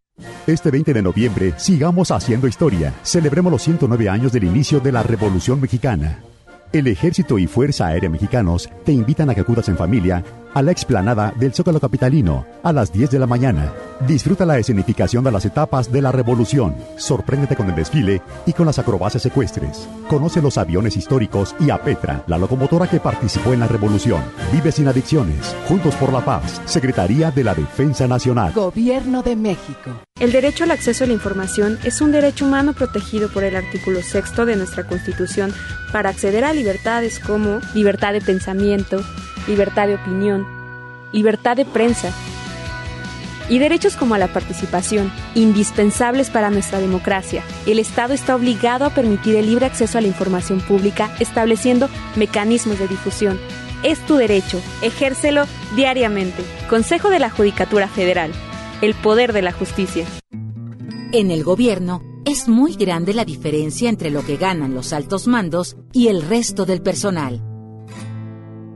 Este 0.48 0.72
20 0.72 0.94
de 0.94 1.02
noviembre, 1.02 1.54
sigamos 1.58 2.12
haciendo 2.12 2.48
historia. 2.48 2.94
Celebremos 3.04 3.52
los 3.52 3.62
109 3.62 4.10
años 4.10 4.32
del 4.32 4.46
inicio 4.46 4.80
de 4.80 4.92
la 4.92 5.04
Revolución 5.04 5.62
Mexicana. 5.62 6.24
El 6.72 6.86
Ejército 6.86 7.40
y 7.40 7.48
Fuerza 7.48 7.88
Aérea 7.88 8.12
Mexicanos 8.12 8.70
te 8.86 8.92
invitan 8.92 9.28
a 9.28 9.34
que 9.34 9.42
acudas 9.42 9.68
en 9.70 9.78
familia 9.78 10.24
a 10.54 10.62
la 10.62 10.72
explanada 10.72 11.34
del 11.38 11.54
Zócalo 11.54 11.80
Capitalino 11.80 12.46
a 12.64 12.74
las 12.74 12.92
10 12.92 13.12
de 13.12 13.20
la 13.20 13.28
mañana. 13.28 13.74
Disfruta 14.08 14.46
la 14.46 14.58
escenificación 14.58 15.24
de 15.24 15.32
las 15.32 15.46
etapas 15.46 15.92
de 15.92 16.02
la 16.02 16.12
revolución. 16.12 16.76
Sorpréndete 16.98 17.56
con 17.56 17.70
el 17.70 17.76
desfile 17.76 18.22
y 18.46 18.54
con 18.54 18.66
las 18.66 18.80
acrobacias 18.80 19.26
ecuestres. 19.26 19.88
Conoce 20.08 20.42
los 20.42 20.58
aviones 20.58 20.96
históricos 20.98 21.56
y 21.60 21.70
a 21.70 21.82
Petra, 21.82 22.24
la 22.28 22.38
locomotora 22.38 22.88
que 22.88 23.00
participó 23.00 23.54
en 23.54 23.60
la 23.60 23.68
revolución. 23.68 24.24
Vive 24.52 24.72
sin 24.72 24.88
adicciones. 24.88 25.56
Juntos 25.68 25.96
por 25.96 26.14
la 26.14 26.24
paz. 26.24 26.62
Secretaría 26.66 27.32
de 27.32 27.44
la 27.44 27.54
Defensa 27.54 28.08
Nacional. 28.08 28.54
Gobierno 28.54 29.22
de 29.22 29.36
México. 29.36 29.92
El 30.20 30.34
derecho 30.34 30.66
al 30.66 30.72
acceso 30.72 31.06
a 31.06 31.08
la 31.08 31.14
información 31.14 31.80
es 31.86 32.02
un 32.02 32.12
derecho 32.12 32.46
humano 32.46 32.74
protegido 32.74 33.30
por 33.30 33.46
el 33.46 33.56
artículo 33.56 34.02
sexto 34.02 34.46
de 34.46 34.58
nuestra 34.58 34.86
Constitución 34.86 35.54
para 35.94 36.10
acceder 36.10 36.44
a 36.44 36.54
libertades 36.54 37.20
como 37.20 37.60
libertad 37.74 38.12
de 38.12 38.20
pensamiento, 38.20 39.02
libertad 39.50 39.88
de 39.88 39.96
opinión, 39.96 40.48
libertad 41.12 41.58
de 41.58 41.66
prensa 41.66 42.14
y 43.50 43.58
derechos 43.58 43.96
como 43.96 44.14
a 44.14 44.20
la 44.20 44.32
participación, 44.32 45.12
indispensables 45.36 46.30
para 46.30 46.52
nuestra 46.52 46.80
democracia. 46.80 47.44
El 47.66 47.80
Estado 47.80 48.14
está 48.14 48.36
obligado 48.36 48.86
a 48.86 48.92
permitir 48.92 49.36
el 49.36 49.48
libre 49.48 49.66
acceso 49.66 49.98
a 49.98 50.02
la 50.02 50.08
información 50.08 50.62
pública, 50.62 51.12
estableciendo 51.20 51.90
mecanismos 52.16 52.78
de 52.80 52.88
difusión. 52.88 53.40
Es 53.82 54.00
tu 54.06 54.16
derecho, 54.16 54.62
ejércelo 54.82 55.46
diariamente. 55.76 56.44
Consejo 56.70 57.10
de 57.10 57.20
la 57.20 57.30
Judicatura 57.30 57.88
Federal. 57.88 58.32
El 58.82 58.94
poder 58.94 59.34
de 59.34 59.42
la 59.42 59.52
justicia. 59.52 60.06
En 61.12 61.32
el 61.32 61.44
gobierno 61.44 62.04
es 62.26 62.48
muy 62.48 62.76
grande 62.76 63.16
la 63.16 63.26
diferencia 63.26 63.90
entre 63.90 64.12
lo 64.12 64.24
que 64.24 64.38
ganan 64.38 64.76
los 64.76 64.94
altos 64.94 65.26
mandos 65.26 65.76
y 65.92 66.10
el 66.10 66.22
resto 66.22 66.66
del 66.66 66.84
personal. 66.84 67.49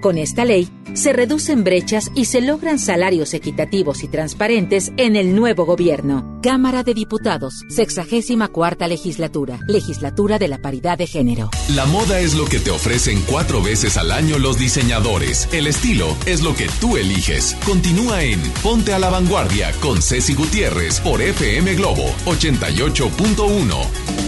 Con 0.00 0.16
esta 0.16 0.44
ley, 0.44 0.68
se 0.94 1.12
reducen 1.12 1.64
brechas 1.64 2.10
y 2.14 2.26
se 2.26 2.40
logran 2.40 2.78
salarios 2.78 3.34
equitativos 3.34 4.04
y 4.04 4.08
transparentes 4.08 4.92
en 4.96 5.16
el 5.16 5.34
nuevo 5.34 5.66
gobierno. 5.66 6.38
Cámara 6.42 6.84
de 6.84 6.94
Diputados, 6.94 7.64
64 7.68 8.68
legislatura, 8.86 9.58
legislatura 9.66 10.38
de 10.38 10.48
la 10.48 10.58
paridad 10.58 10.98
de 10.98 11.06
género. 11.06 11.50
La 11.74 11.86
moda 11.86 12.20
es 12.20 12.34
lo 12.34 12.44
que 12.44 12.60
te 12.60 12.70
ofrecen 12.70 13.22
cuatro 13.26 13.62
veces 13.62 13.96
al 13.96 14.12
año 14.12 14.38
los 14.38 14.58
diseñadores. 14.58 15.48
El 15.52 15.66
estilo 15.66 16.16
es 16.26 16.42
lo 16.42 16.54
que 16.54 16.68
tú 16.80 16.96
eliges. 16.96 17.56
Continúa 17.64 18.22
en 18.22 18.40
Ponte 18.62 18.92
a 18.92 18.98
la 18.98 19.10
Vanguardia 19.10 19.72
con 19.80 20.02
Ceci 20.02 20.34
Gutiérrez 20.34 21.00
por 21.00 21.20
FM 21.20 21.74
Globo 21.74 22.04
88.1. 22.26 24.27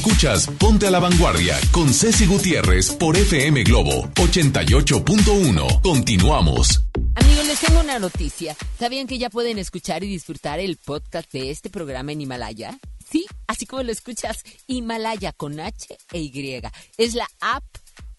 Escuchas 0.00 0.46
Ponte 0.58 0.86
a 0.86 0.90
la 0.90 0.98
Vanguardia 0.98 1.60
con 1.70 1.92
Ceci 1.92 2.24
Gutiérrez 2.24 2.92
por 2.92 3.18
FM 3.18 3.64
Globo 3.64 4.08
88.1. 4.14 5.82
Continuamos. 5.82 6.86
Amigos, 7.16 7.46
les 7.46 7.60
tengo 7.60 7.80
una 7.80 7.98
noticia. 7.98 8.56
¿Sabían 8.78 9.06
que 9.06 9.18
ya 9.18 9.28
pueden 9.28 9.58
escuchar 9.58 10.02
y 10.02 10.08
disfrutar 10.08 10.58
el 10.58 10.78
podcast 10.78 11.30
de 11.34 11.50
este 11.50 11.68
programa 11.68 12.12
en 12.12 12.22
Himalaya? 12.22 12.78
Sí, 13.10 13.26
así 13.46 13.66
como 13.66 13.82
lo 13.82 13.92
escuchas, 13.92 14.42
Himalaya 14.66 15.34
con 15.34 15.60
H 15.60 15.98
e 16.12 16.18
Y. 16.18 16.62
Es 16.96 17.14
la 17.14 17.28
app 17.42 17.64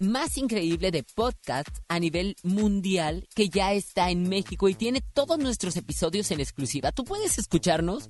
más 0.02 0.38
increíble 0.38 0.90
de 0.92 1.04
podcast 1.04 1.70
a 1.88 2.00
nivel 2.00 2.36
mundial 2.44 3.28
que 3.36 3.50
ya 3.50 3.74
está 3.74 4.10
en 4.10 4.28
México 4.28 4.68
y 4.68 4.74
tiene 4.74 5.02
todos 5.14 5.38
nuestros 5.38 5.78
episodios 5.78 6.32
en 6.32 6.40
exclusiva. 6.40 6.92
Tú 6.92 7.06
puedes 7.06 7.38
escucharnos, 7.38 8.10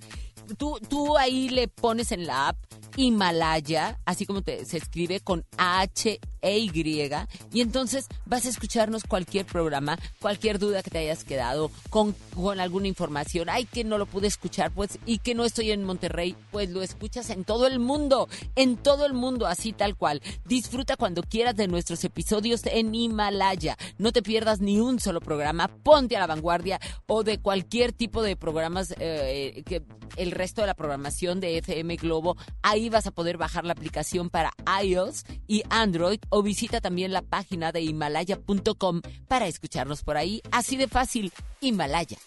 tú, 0.58 0.80
tú 0.90 1.18
ahí 1.18 1.50
le 1.50 1.68
pones 1.68 2.12
en 2.12 2.26
la 2.26 2.50
app 2.50 2.58
Himalaya, 2.98 4.00
así 4.06 4.26
como 4.26 4.42
te- 4.42 4.66
se 4.66 4.78
escribe 4.78 5.20
con 5.22 5.46
H 5.58 6.20
e 6.42 6.58
Y, 6.60 6.72
y 7.54 7.62
entonces 7.62 8.08
vas 8.26 8.46
a 8.46 8.50
escucharnos 8.50 9.04
cualquier 9.04 9.46
programa, 9.46 9.98
cualquier 10.20 10.60
duda 10.60 10.82
que 10.82 10.90
te 10.90 10.98
hayas 10.98 11.24
quedado 11.24 11.70
con, 11.90 12.16
alguna 12.60 12.88
información, 12.88 13.48
ay 13.50 13.66
que 13.66 13.84
no 13.84 13.98
lo 13.98 14.06
pude 14.08 14.28
escuchar, 14.28 14.72
pues, 14.72 14.98
y 15.06 15.20
que 15.20 15.36
no 15.36 15.46
estoy 15.46 15.72
en 15.72 15.84
Monterrey, 15.84 16.36
pues 16.52 16.70
lo 16.70 16.82
escuchas 16.82 17.30
en 17.30 17.44
todo 17.44 17.68
el 17.68 17.80
mundo, 17.80 18.28
en 18.56 18.76
todo 18.76 19.06
el 19.06 19.14
mundo, 19.14 19.46
así 19.46 19.72
tal 19.72 19.96
cual. 19.96 20.22
Disfruta 20.46 20.98
cuando 20.98 21.22
quieras 21.24 21.56
de 21.56 21.68
nuestros 21.68 22.04
episodios 22.04 22.62
en 22.66 22.94
Himalaya. 22.96 23.78
No 24.00 24.12
te 24.12 24.22
pierdas 24.24 24.60
ni 24.62 24.80
un 24.80 25.00
solo 25.00 25.22
programa, 25.22 25.68
ponte 25.68 26.18
a 26.18 26.20
la 26.20 26.28
vanguardia 26.28 26.80
o 27.08 27.24
de 27.24 27.40
cualquier 27.40 27.94
tipo 27.94 28.24
de 28.24 28.36
programas 28.36 28.94
eh, 29.00 29.64
que 29.66 29.84
el 30.16 30.32
resto 30.32 30.62
de 30.62 30.68
la 30.68 30.74
programación 30.74 31.40
de 31.40 31.58
FM 31.58 31.96
Globo. 31.98 32.38
Ahí 32.62 32.90
vas 32.90 33.08
a 33.08 33.12
poder 33.12 33.38
bajar 33.38 33.66
la 33.66 33.74
aplicación 33.74 34.30
para 34.30 34.52
iOS 34.84 35.26
y 35.48 35.64
Android 35.70 36.20
o 36.30 36.44
visita 36.44 36.82
también 36.82 37.12
la 37.12 37.22
página 37.22 37.72
de 37.72 37.82
himalaya.com 37.82 39.02
para 39.28 39.48
escucharnos 39.48 40.04
por 40.04 40.18
ahí. 40.18 40.42
Así 40.52 40.78
de 40.78 40.88
fácil, 40.88 41.32
Himalaya. 41.60 42.18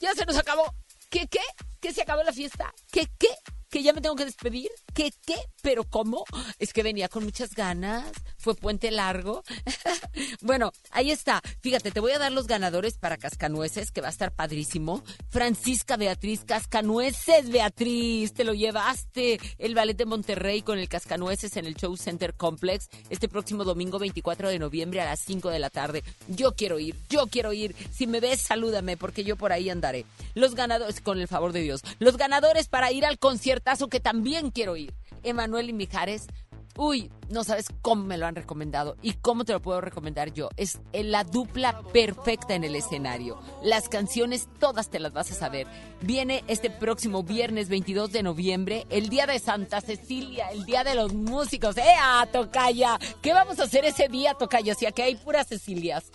Ya 0.00 0.12
se 0.14 0.26
nos 0.26 0.36
acabó. 0.36 0.74
¿Qué, 1.10 1.26
qué? 1.28 1.40
¿Que 1.80 1.92
se 1.92 2.02
acabó 2.02 2.22
la 2.22 2.32
fiesta? 2.32 2.74
¿Qué, 2.90 3.08
qué? 3.18 3.28
¿Que 3.70 3.82
ya 3.82 3.92
me 3.92 4.00
tengo 4.00 4.16
que 4.16 4.24
despedir? 4.24 4.70
¿Qué, 4.94 5.12
qué? 5.26 5.34
¿Pero 5.60 5.82
cómo? 5.82 6.24
Es 6.60 6.72
que 6.72 6.84
venía 6.84 7.08
con 7.08 7.24
muchas 7.24 7.54
ganas. 7.54 8.04
Fue 8.38 8.54
puente 8.54 8.92
largo. 8.92 9.42
bueno, 10.40 10.70
ahí 10.92 11.10
está. 11.10 11.42
Fíjate, 11.62 11.90
te 11.90 11.98
voy 11.98 12.12
a 12.12 12.18
dar 12.18 12.30
los 12.30 12.46
ganadores 12.46 12.96
para 12.98 13.16
Cascanueces, 13.16 13.90
que 13.90 14.00
va 14.00 14.06
a 14.06 14.10
estar 14.10 14.32
padrísimo. 14.32 15.02
Francisca 15.30 15.96
Beatriz 15.96 16.44
Cascanueces, 16.44 17.50
Beatriz, 17.50 18.34
te 18.34 18.44
lo 18.44 18.54
llevaste. 18.54 19.40
El 19.58 19.74
ballet 19.74 19.96
de 19.96 20.06
Monterrey 20.06 20.62
con 20.62 20.78
el 20.78 20.88
Cascanueces 20.88 21.56
en 21.56 21.66
el 21.66 21.74
Show 21.74 21.96
Center 21.96 22.34
Complex 22.34 22.88
este 23.10 23.28
próximo 23.28 23.64
domingo 23.64 23.98
24 23.98 24.48
de 24.48 24.58
noviembre 24.58 25.00
a 25.00 25.06
las 25.06 25.20
5 25.20 25.50
de 25.50 25.58
la 25.58 25.70
tarde. 25.70 26.04
Yo 26.28 26.54
quiero 26.54 26.78
ir, 26.78 26.94
yo 27.08 27.26
quiero 27.26 27.52
ir. 27.52 27.74
Si 27.90 28.06
me 28.06 28.20
ves, 28.20 28.42
salúdame, 28.42 28.96
porque 28.96 29.24
yo 29.24 29.36
por 29.36 29.52
ahí 29.52 29.70
andaré. 29.70 30.04
Los 30.34 30.54
ganadores, 30.54 31.00
con 31.00 31.18
el 31.18 31.26
favor 31.26 31.52
de 31.52 31.62
Dios, 31.62 31.82
los 31.98 32.16
ganadores 32.16 32.68
para 32.68 32.92
ir 32.92 33.04
al 33.04 33.18
conciertazo 33.18 33.88
que 33.88 33.98
también 33.98 34.50
quiero 34.50 34.76
ir. 34.76 34.83
Emanuel 35.24 35.70
y 35.70 35.72
Mijares. 35.72 36.26
Uy, 36.76 37.08
no 37.28 37.44
sabes 37.44 37.66
cómo 37.82 38.02
me 38.02 38.18
lo 38.18 38.26
han 38.26 38.34
recomendado 38.34 38.96
y 39.00 39.12
cómo 39.12 39.44
te 39.44 39.52
lo 39.52 39.62
puedo 39.62 39.80
recomendar 39.80 40.32
yo. 40.32 40.48
Es 40.56 40.80
la 40.92 41.22
dupla 41.22 41.82
perfecta 41.92 42.54
en 42.54 42.64
el 42.64 42.74
escenario. 42.74 43.38
Las 43.62 43.88
canciones 43.88 44.48
todas 44.58 44.90
te 44.90 44.98
las 44.98 45.12
vas 45.12 45.30
a 45.30 45.34
saber. 45.34 45.68
Viene 46.00 46.42
este 46.48 46.70
próximo 46.70 47.22
viernes 47.22 47.68
22 47.68 48.10
de 48.10 48.24
noviembre, 48.24 48.86
el 48.90 49.08
día 49.08 49.26
de 49.26 49.38
Santa 49.38 49.80
Cecilia, 49.80 50.48
el 50.50 50.64
día 50.64 50.82
de 50.82 50.96
los 50.96 51.14
músicos. 51.14 51.76
¡Eh, 51.76 51.84
ah, 51.96 52.26
Tocaya! 52.32 52.98
¿Qué 53.22 53.32
vamos 53.32 53.60
a 53.60 53.64
hacer 53.64 53.84
ese 53.84 54.08
día, 54.08 54.34
Tocaya? 54.34 54.74
Si 54.74 54.84
aquí 54.84 55.02
hay 55.02 55.14
puras 55.14 55.46
Cecilias. 55.46 56.10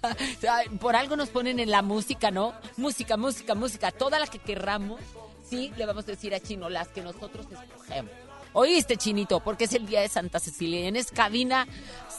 Por 0.80 0.96
algo 0.96 1.14
nos 1.16 1.28
ponen 1.28 1.60
en 1.60 1.70
la 1.70 1.82
música, 1.82 2.30
¿no? 2.30 2.54
Música, 2.78 3.18
música, 3.18 3.54
música. 3.54 3.90
Toda 3.90 4.18
la 4.18 4.26
que 4.26 4.38
querramos, 4.38 4.98
sí, 5.44 5.72
le 5.76 5.84
vamos 5.84 6.04
a 6.04 6.12
decir 6.12 6.34
a 6.34 6.40
Chino, 6.40 6.70
las 6.70 6.88
que 6.88 7.02
nosotros 7.02 7.46
escogemos. 7.52 8.29
Oíste, 8.52 8.96
Chinito, 8.96 9.40
porque 9.40 9.64
es 9.64 9.74
el 9.74 9.86
día 9.86 10.00
de 10.00 10.08
Santa 10.08 10.40
Cecilia. 10.40 10.80
Y 10.80 10.86
en 10.86 10.96
Escabina 10.96 11.66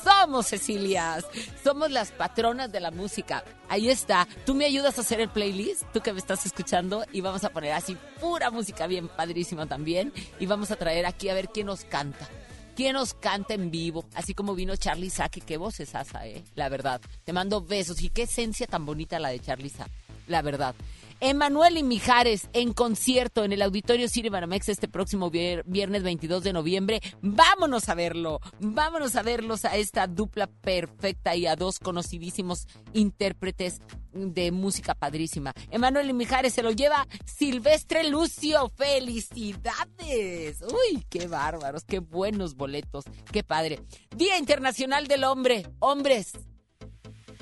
somos 0.04 0.48
Cecilias. 0.48 1.26
Somos 1.64 1.92
las 1.92 2.12
patronas 2.12 2.72
de 2.72 2.80
la 2.80 2.92
música. 2.92 3.44
Ahí 3.70 3.90
está. 3.90 4.28
Tú 4.46 4.56
me 4.56 4.66
ayudas 4.66 4.98
a 4.98 5.02
hacer 5.02 5.20
el 5.20 5.30
playlist, 5.30 5.84
tú 5.94 6.02
que 6.02 6.14
me 6.14 6.20
estás 6.20 6.46
escuchando, 6.46 7.06
y 7.12 7.22
vamos 7.22 7.44
a 7.44 7.50
poner 7.50 7.74
así 7.74 7.98
pura 8.20 8.50
música 8.52 8.88
bien 8.88 9.08
padrísima 9.08 9.66
también. 9.66 10.14
Y 10.40 10.46
vamos 10.46 10.72
a 10.72 10.76
traer 10.76 11.06
aquí 11.06 11.30
a 11.30 11.34
ver 11.34 11.50
quién 11.50 11.68
nos 11.68 11.84
canta. 11.84 12.28
¿Quién 12.76 12.94
nos 12.94 13.14
canta 13.14 13.54
en 13.54 13.70
vivo? 13.70 14.06
Así 14.16 14.34
como 14.34 14.56
vino 14.56 14.76
Charlie 14.78 15.10
Saque, 15.10 15.42
qué 15.42 15.58
voz 15.58 15.80
es 15.82 15.94
esa, 15.94 16.26
¿eh? 16.26 16.44
La 16.56 16.70
verdad. 16.70 17.02
Te 17.26 17.34
mando 17.34 17.62
besos 17.62 18.02
y 18.02 18.10
qué 18.10 18.24
esencia 18.24 18.66
tan 18.66 18.86
bonita 18.86 19.20
la 19.20 19.30
de 19.30 19.40
Charlie 19.40 19.70
Saque, 19.70 19.92
la 20.28 20.42
verdad. 20.42 20.74
Emanuel 21.24 21.78
y 21.78 21.84
Mijares 21.84 22.50
en 22.54 22.74
concierto 22.74 23.44
en 23.44 23.54
el 23.54 23.62
Auditorio 23.62 24.10
Cine 24.10 24.32
Banamex 24.32 24.70
este 24.70 24.88
próximo 24.88 25.30
vier- 25.30 25.62
viernes 25.68 26.02
22 26.02 26.44
de 26.44 26.52
noviembre. 26.52 27.00
Vámonos 27.22 27.90
a 27.90 27.94
verlo, 27.96 28.40
vámonos 28.60 29.16
a 29.16 29.22
verlos 29.22 29.64
a 29.66 29.78
esta 29.78 30.08
dupla 30.08 30.48
perfecta 30.48 31.36
y 31.36 31.46
a 31.46 31.56
dos 31.56 31.78
conocidísimos 31.78 32.66
intérpretes 32.94 33.80
de 34.14 34.52
música 34.52 34.96
padrísima. 34.96 35.54
Emanuel 35.70 36.10
y 36.10 36.14
Mijares 36.14 36.54
se 36.54 36.64
lo 36.64 36.72
lleva 36.72 37.08
Silvestre 37.26 38.04
Lucio. 38.10 38.70
¡Felicidades! 38.76 40.62
¡Uy, 40.64 41.06
qué 41.08 41.28
bárbaros! 41.28 41.84
¡Qué 41.86 42.00
buenos 42.00 42.56
boletos! 42.56 43.06
¡Qué 43.32 43.44
padre! 43.44 43.80
Día 44.16 44.40
Internacional 44.40 45.06
del 45.08 45.24
Hombre. 45.24 45.68
Hombres, 45.80 46.32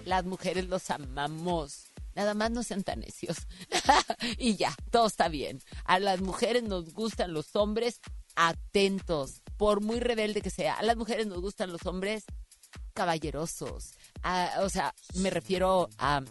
las 0.06 0.26
mujeres 0.26 0.68
los 0.68 0.90
amamos. 0.92 1.89
Nada 2.20 2.34
más 2.34 2.52
no 2.52 2.64
sean 2.64 2.84
tan 2.84 3.00
necios. 3.00 3.38
y 4.38 4.58
ya, 4.58 4.76
todo 4.92 5.08
está 5.08 5.30
bien. 5.30 5.62
A 5.86 6.00
las 6.00 6.20
mujeres 6.20 6.64
nos 6.64 6.94
gustan 6.94 7.32
los 7.32 7.56
hombres 7.56 8.02
atentos, 8.36 9.42
por 9.56 9.80
muy 9.80 10.02
rebelde 10.02 10.42
que 10.42 10.50
sea. 10.50 10.74
A 10.74 10.84
las 10.84 10.98
mujeres 10.98 11.28
nos 11.28 11.40
gustan 11.40 11.72
los 11.72 11.86
hombres 11.86 12.26
caballerosos. 12.94 13.94
Ah, 14.22 14.56
o 14.64 14.68
sea, 14.68 14.94
me 15.16 15.30
refiero 15.30 15.88
a 15.98 16.22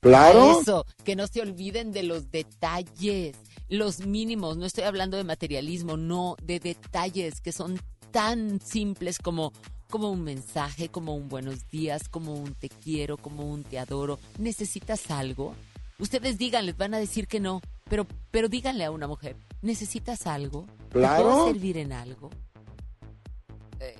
Claro. 0.00 0.42
a 0.42 0.60
eso, 0.62 0.86
que 1.04 1.16
no 1.16 1.26
se 1.26 1.42
olviden 1.42 1.92
de 1.92 2.04
los 2.04 2.30
detalles, 2.30 3.36
los 3.68 4.06
mínimos. 4.06 4.56
No 4.56 4.64
estoy 4.64 4.84
hablando 4.84 5.18
de 5.18 5.24
materialismo, 5.24 5.98
no, 5.98 6.36
de 6.42 6.60
detalles 6.60 7.42
que 7.42 7.52
son 7.52 7.78
tan 8.10 8.58
simples 8.58 9.18
como 9.18 9.52
como 9.94 10.10
un 10.10 10.24
mensaje, 10.24 10.88
como 10.88 11.14
un 11.14 11.28
buenos 11.28 11.68
días, 11.70 12.08
como 12.08 12.34
un 12.34 12.52
te 12.54 12.68
quiero, 12.68 13.16
como 13.16 13.44
un 13.48 13.62
te 13.62 13.78
adoro. 13.78 14.18
¿Necesitas 14.40 15.08
algo? 15.12 15.54
Ustedes 16.00 16.36
digan, 16.36 16.66
les 16.66 16.76
van 16.76 16.94
a 16.94 16.98
decir 16.98 17.28
que 17.28 17.38
no, 17.38 17.60
pero 17.88 18.04
pero 18.32 18.48
díganle 18.48 18.84
a 18.84 18.90
una 18.90 19.06
mujer, 19.06 19.36
¿necesitas 19.62 20.26
algo? 20.26 20.66
¿Te 20.88 20.98
Claro. 20.98 21.22
puedo 21.22 21.44
servir 21.46 21.76
en 21.78 21.92
algo? 21.92 22.30
Eh, 23.78 23.94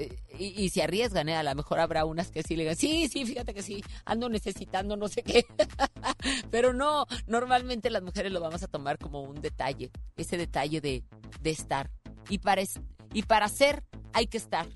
eh, 0.00 0.16
y, 0.40 0.46
y 0.64 0.70
se 0.70 0.82
arriesgan, 0.82 1.28
¿eh? 1.28 1.36
A 1.36 1.44
lo 1.44 1.54
mejor 1.54 1.78
habrá 1.78 2.04
unas 2.04 2.32
que 2.32 2.42
sí 2.42 2.56
le 2.56 2.62
digan, 2.64 2.74
sí, 2.76 3.06
sí, 3.06 3.24
fíjate 3.24 3.54
que 3.54 3.62
sí, 3.62 3.84
ando 4.06 4.28
necesitando 4.28 4.96
no 4.96 5.06
sé 5.06 5.22
qué. 5.22 5.46
Pero 6.50 6.72
no, 6.72 7.06
normalmente 7.28 7.90
las 7.90 8.02
mujeres 8.02 8.32
lo 8.32 8.40
vamos 8.40 8.64
a 8.64 8.66
tomar 8.66 8.98
como 8.98 9.22
un 9.22 9.40
detalle, 9.40 9.92
ese 10.16 10.36
detalle 10.36 10.80
de, 10.80 11.04
de 11.42 11.50
estar. 11.50 11.92
Y 12.28 12.38
para, 12.38 12.60
es- 12.60 12.80
y 13.14 13.22
para 13.22 13.46
ser, 13.48 13.84
hay 14.12 14.26
que 14.26 14.38
estar. 14.38 14.66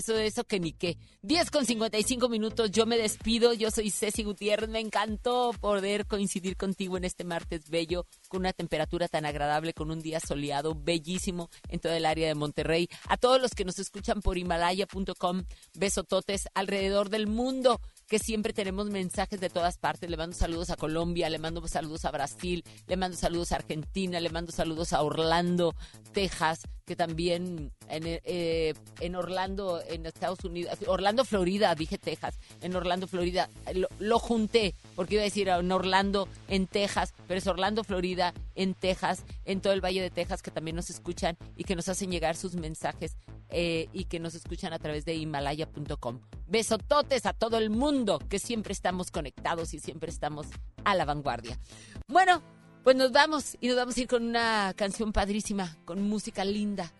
Eso, 0.00 0.16
eso 0.16 0.44
que 0.44 0.58
ni 0.58 0.72
qué. 0.72 0.96
10 1.20 1.50
con 1.50 1.66
55 1.66 2.30
minutos, 2.30 2.70
yo 2.70 2.86
me 2.86 2.96
despido. 2.96 3.52
Yo 3.52 3.70
soy 3.70 3.90
Ceci 3.90 4.22
Gutiérrez. 4.22 4.70
Me 4.70 4.80
encantó 4.80 5.50
poder 5.60 6.06
coincidir 6.06 6.56
contigo 6.56 6.96
en 6.96 7.04
este 7.04 7.22
martes 7.22 7.68
bello, 7.68 8.06
con 8.28 8.40
una 8.40 8.54
temperatura 8.54 9.08
tan 9.08 9.26
agradable, 9.26 9.74
con 9.74 9.90
un 9.90 10.00
día 10.00 10.18
soleado, 10.18 10.74
bellísimo 10.74 11.50
en 11.68 11.80
todo 11.80 11.92
el 11.92 12.06
área 12.06 12.28
de 12.28 12.34
Monterrey. 12.34 12.88
A 13.08 13.18
todos 13.18 13.42
los 13.42 13.50
que 13.50 13.66
nos 13.66 13.78
escuchan 13.78 14.22
por 14.22 14.38
himalaya.com, 14.38 15.44
besototes 15.74 16.48
alrededor 16.54 17.10
del 17.10 17.26
mundo 17.26 17.78
que 18.10 18.18
siempre 18.18 18.52
tenemos 18.52 18.90
mensajes 18.90 19.40
de 19.40 19.48
todas 19.48 19.78
partes. 19.78 20.10
Le 20.10 20.16
mando 20.16 20.34
saludos 20.36 20.70
a 20.70 20.76
Colombia, 20.76 21.30
le 21.30 21.38
mando 21.38 21.66
saludos 21.68 22.04
a 22.04 22.10
Brasil, 22.10 22.64
le 22.88 22.96
mando 22.96 23.16
saludos 23.16 23.52
a 23.52 23.56
Argentina, 23.56 24.18
le 24.18 24.30
mando 24.30 24.50
saludos 24.50 24.92
a 24.92 25.00
Orlando, 25.02 25.76
Texas, 26.12 26.62
que 26.84 26.96
también 26.96 27.70
en, 27.88 28.02
eh, 28.06 28.74
en 28.98 29.14
Orlando, 29.14 29.80
en 29.88 30.06
Estados 30.06 30.42
Unidos, 30.44 30.76
Orlando, 30.88 31.24
Florida, 31.24 31.72
dije 31.76 31.98
Texas, 31.98 32.36
en 32.60 32.74
Orlando, 32.74 33.06
Florida, 33.06 33.48
lo, 33.74 33.86
lo 34.00 34.18
junté, 34.18 34.74
porque 34.96 35.14
iba 35.14 35.22
a 35.22 35.24
decir 35.24 35.48
en 35.48 35.70
Orlando, 35.70 36.28
en 36.48 36.66
Texas, 36.66 37.14
pero 37.28 37.38
es 37.38 37.46
Orlando, 37.46 37.84
Florida, 37.84 38.34
en 38.56 38.74
Texas, 38.74 39.22
en 39.44 39.60
todo 39.60 39.72
el 39.72 39.84
Valle 39.84 40.02
de 40.02 40.10
Texas, 40.10 40.42
que 40.42 40.50
también 40.50 40.74
nos 40.74 40.90
escuchan 40.90 41.38
y 41.56 41.62
que 41.62 41.76
nos 41.76 41.88
hacen 41.88 42.10
llegar 42.10 42.36
sus 42.36 42.56
mensajes 42.56 43.14
eh, 43.52 43.88
y 43.92 44.04
que 44.04 44.20
nos 44.20 44.34
escuchan 44.34 44.72
a 44.72 44.78
través 44.78 45.04
de 45.04 45.14
himalaya.com. 45.14 46.20
Besototes 46.46 47.26
a 47.26 47.32
todo 47.32 47.58
el 47.58 47.70
mundo, 47.70 48.18
que 48.28 48.38
siempre 48.38 48.72
estamos 48.72 49.10
conectados 49.10 49.74
y 49.74 49.80
siempre 49.80 50.10
estamos 50.10 50.46
a 50.84 50.94
la 50.94 51.04
vanguardia. 51.04 51.58
Bueno, 52.06 52.42
pues 52.84 52.96
nos 52.96 53.12
vamos 53.12 53.56
y 53.60 53.68
nos 53.68 53.76
vamos 53.76 53.96
a 53.96 54.00
ir 54.00 54.08
con 54.08 54.24
una 54.24 54.72
canción 54.76 55.12
padrísima, 55.12 55.76
con 55.84 56.02
música 56.02 56.44
linda. 56.44 56.92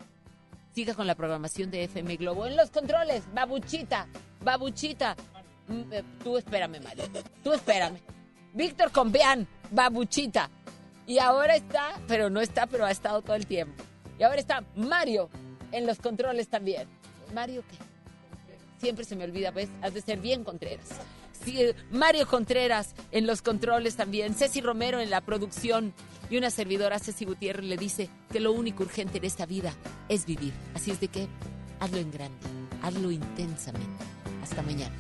Siga 0.75 0.95
con 0.95 1.07
la 1.07 1.15
programación 1.15 1.71
de 1.71 1.85
FM 1.85 2.17
Globo. 2.17 2.47
En 2.47 2.57
los 2.57 2.71
controles, 2.71 3.23
babuchita, 3.33 4.09
babuchita. 4.43 5.17
Mm, 5.69 5.93
eh, 5.93 6.05
Tú 6.23 6.37
espérame, 6.37 6.81
Mario. 6.83 7.05
Tú 7.43 7.53
espérame. 7.53 8.01
Víctor 8.55 8.91
Compeán, 8.91 9.47
babuchita. 9.71 10.51
Y 11.07 11.19
ahora 11.19 11.57
está, 11.57 12.01
pero 12.07 12.29
no 12.29 12.41
está, 12.41 12.67
pero 12.67 12.85
ha 12.85 12.91
estado 12.91 13.23
todo 13.23 13.37
el 13.37 13.47
tiempo. 13.47 13.83
Y 14.19 14.23
ahora 14.23 14.39
está 14.39 14.65
Mario 14.77 15.31
en 15.73 15.87
los 15.87 15.99
controles 15.99 16.49
también. 16.49 16.89
Mario, 17.35 17.63
¿qué? 17.71 17.77
Siempre 18.81 19.05
se 19.05 19.17
me 19.17 19.25
olvida, 19.25 19.51
¿ves? 19.51 19.69
Has 19.83 19.95
de 19.95 20.01
ser 20.01 20.21
bien 20.21 20.45
Contreras. 20.45 20.89
Mario 21.91 22.27
Contreras 22.27 22.95
en 23.13 23.27
los 23.27 23.43
controles 23.43 23.97
también. 23.97 24.35
Ceci 24.35 24.61
Romero 24.61 25.01
en 25.01 25.11
la 25.11 25.21
producción. 25.21 25.93
Y 26.29 26.37
una 26.37 26.51
servidora, 26.51 26.99
Ceci 26.99 27.25
Gutiérrez, 27.25 27.65
le 27.65 27.77
dice 27.77 28.09
que 28.31 28.41
lo 28.41 28.53
único 28.53 28.85
urgente 28.85 29.19
en 29.19 29.25
esta 29.25 29.47
vida 29.47 29.75
es 30.09 30.27
vivir. 30.27 30.53
Así 30.75 30.91
es 30.93 31.01
de 31.01 31.09
que 31.09 31.27
hazlo 31.81 31.99
en 31.99 32.11
grande, 32.11 32.47
hazlo 32.83 33.11
intensamente. 33.11 33.89
Hasta 34.43 34.63
mañana. 34.63 34.95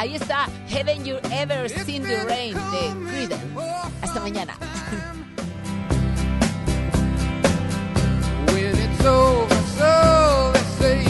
Ahí 0.00 0.14
está 0.14 0.48
Haven't 0.66 1.04
You 1.04 1.18
Ever 1.30 1.68
Seen 1.68 2.02
the 2.02 2.24
Rain 2.24 2.54
de 2.54 3.10
Creedence. 3.10 3.44
Hasta 4.00 4.18
mañana. 4.20 4.56
when 8.46 8.78
it's 8.78 9.04
over, 9.04 9.54
so 9.76 10.52
they 10.54 10.60
say 10.78 11.09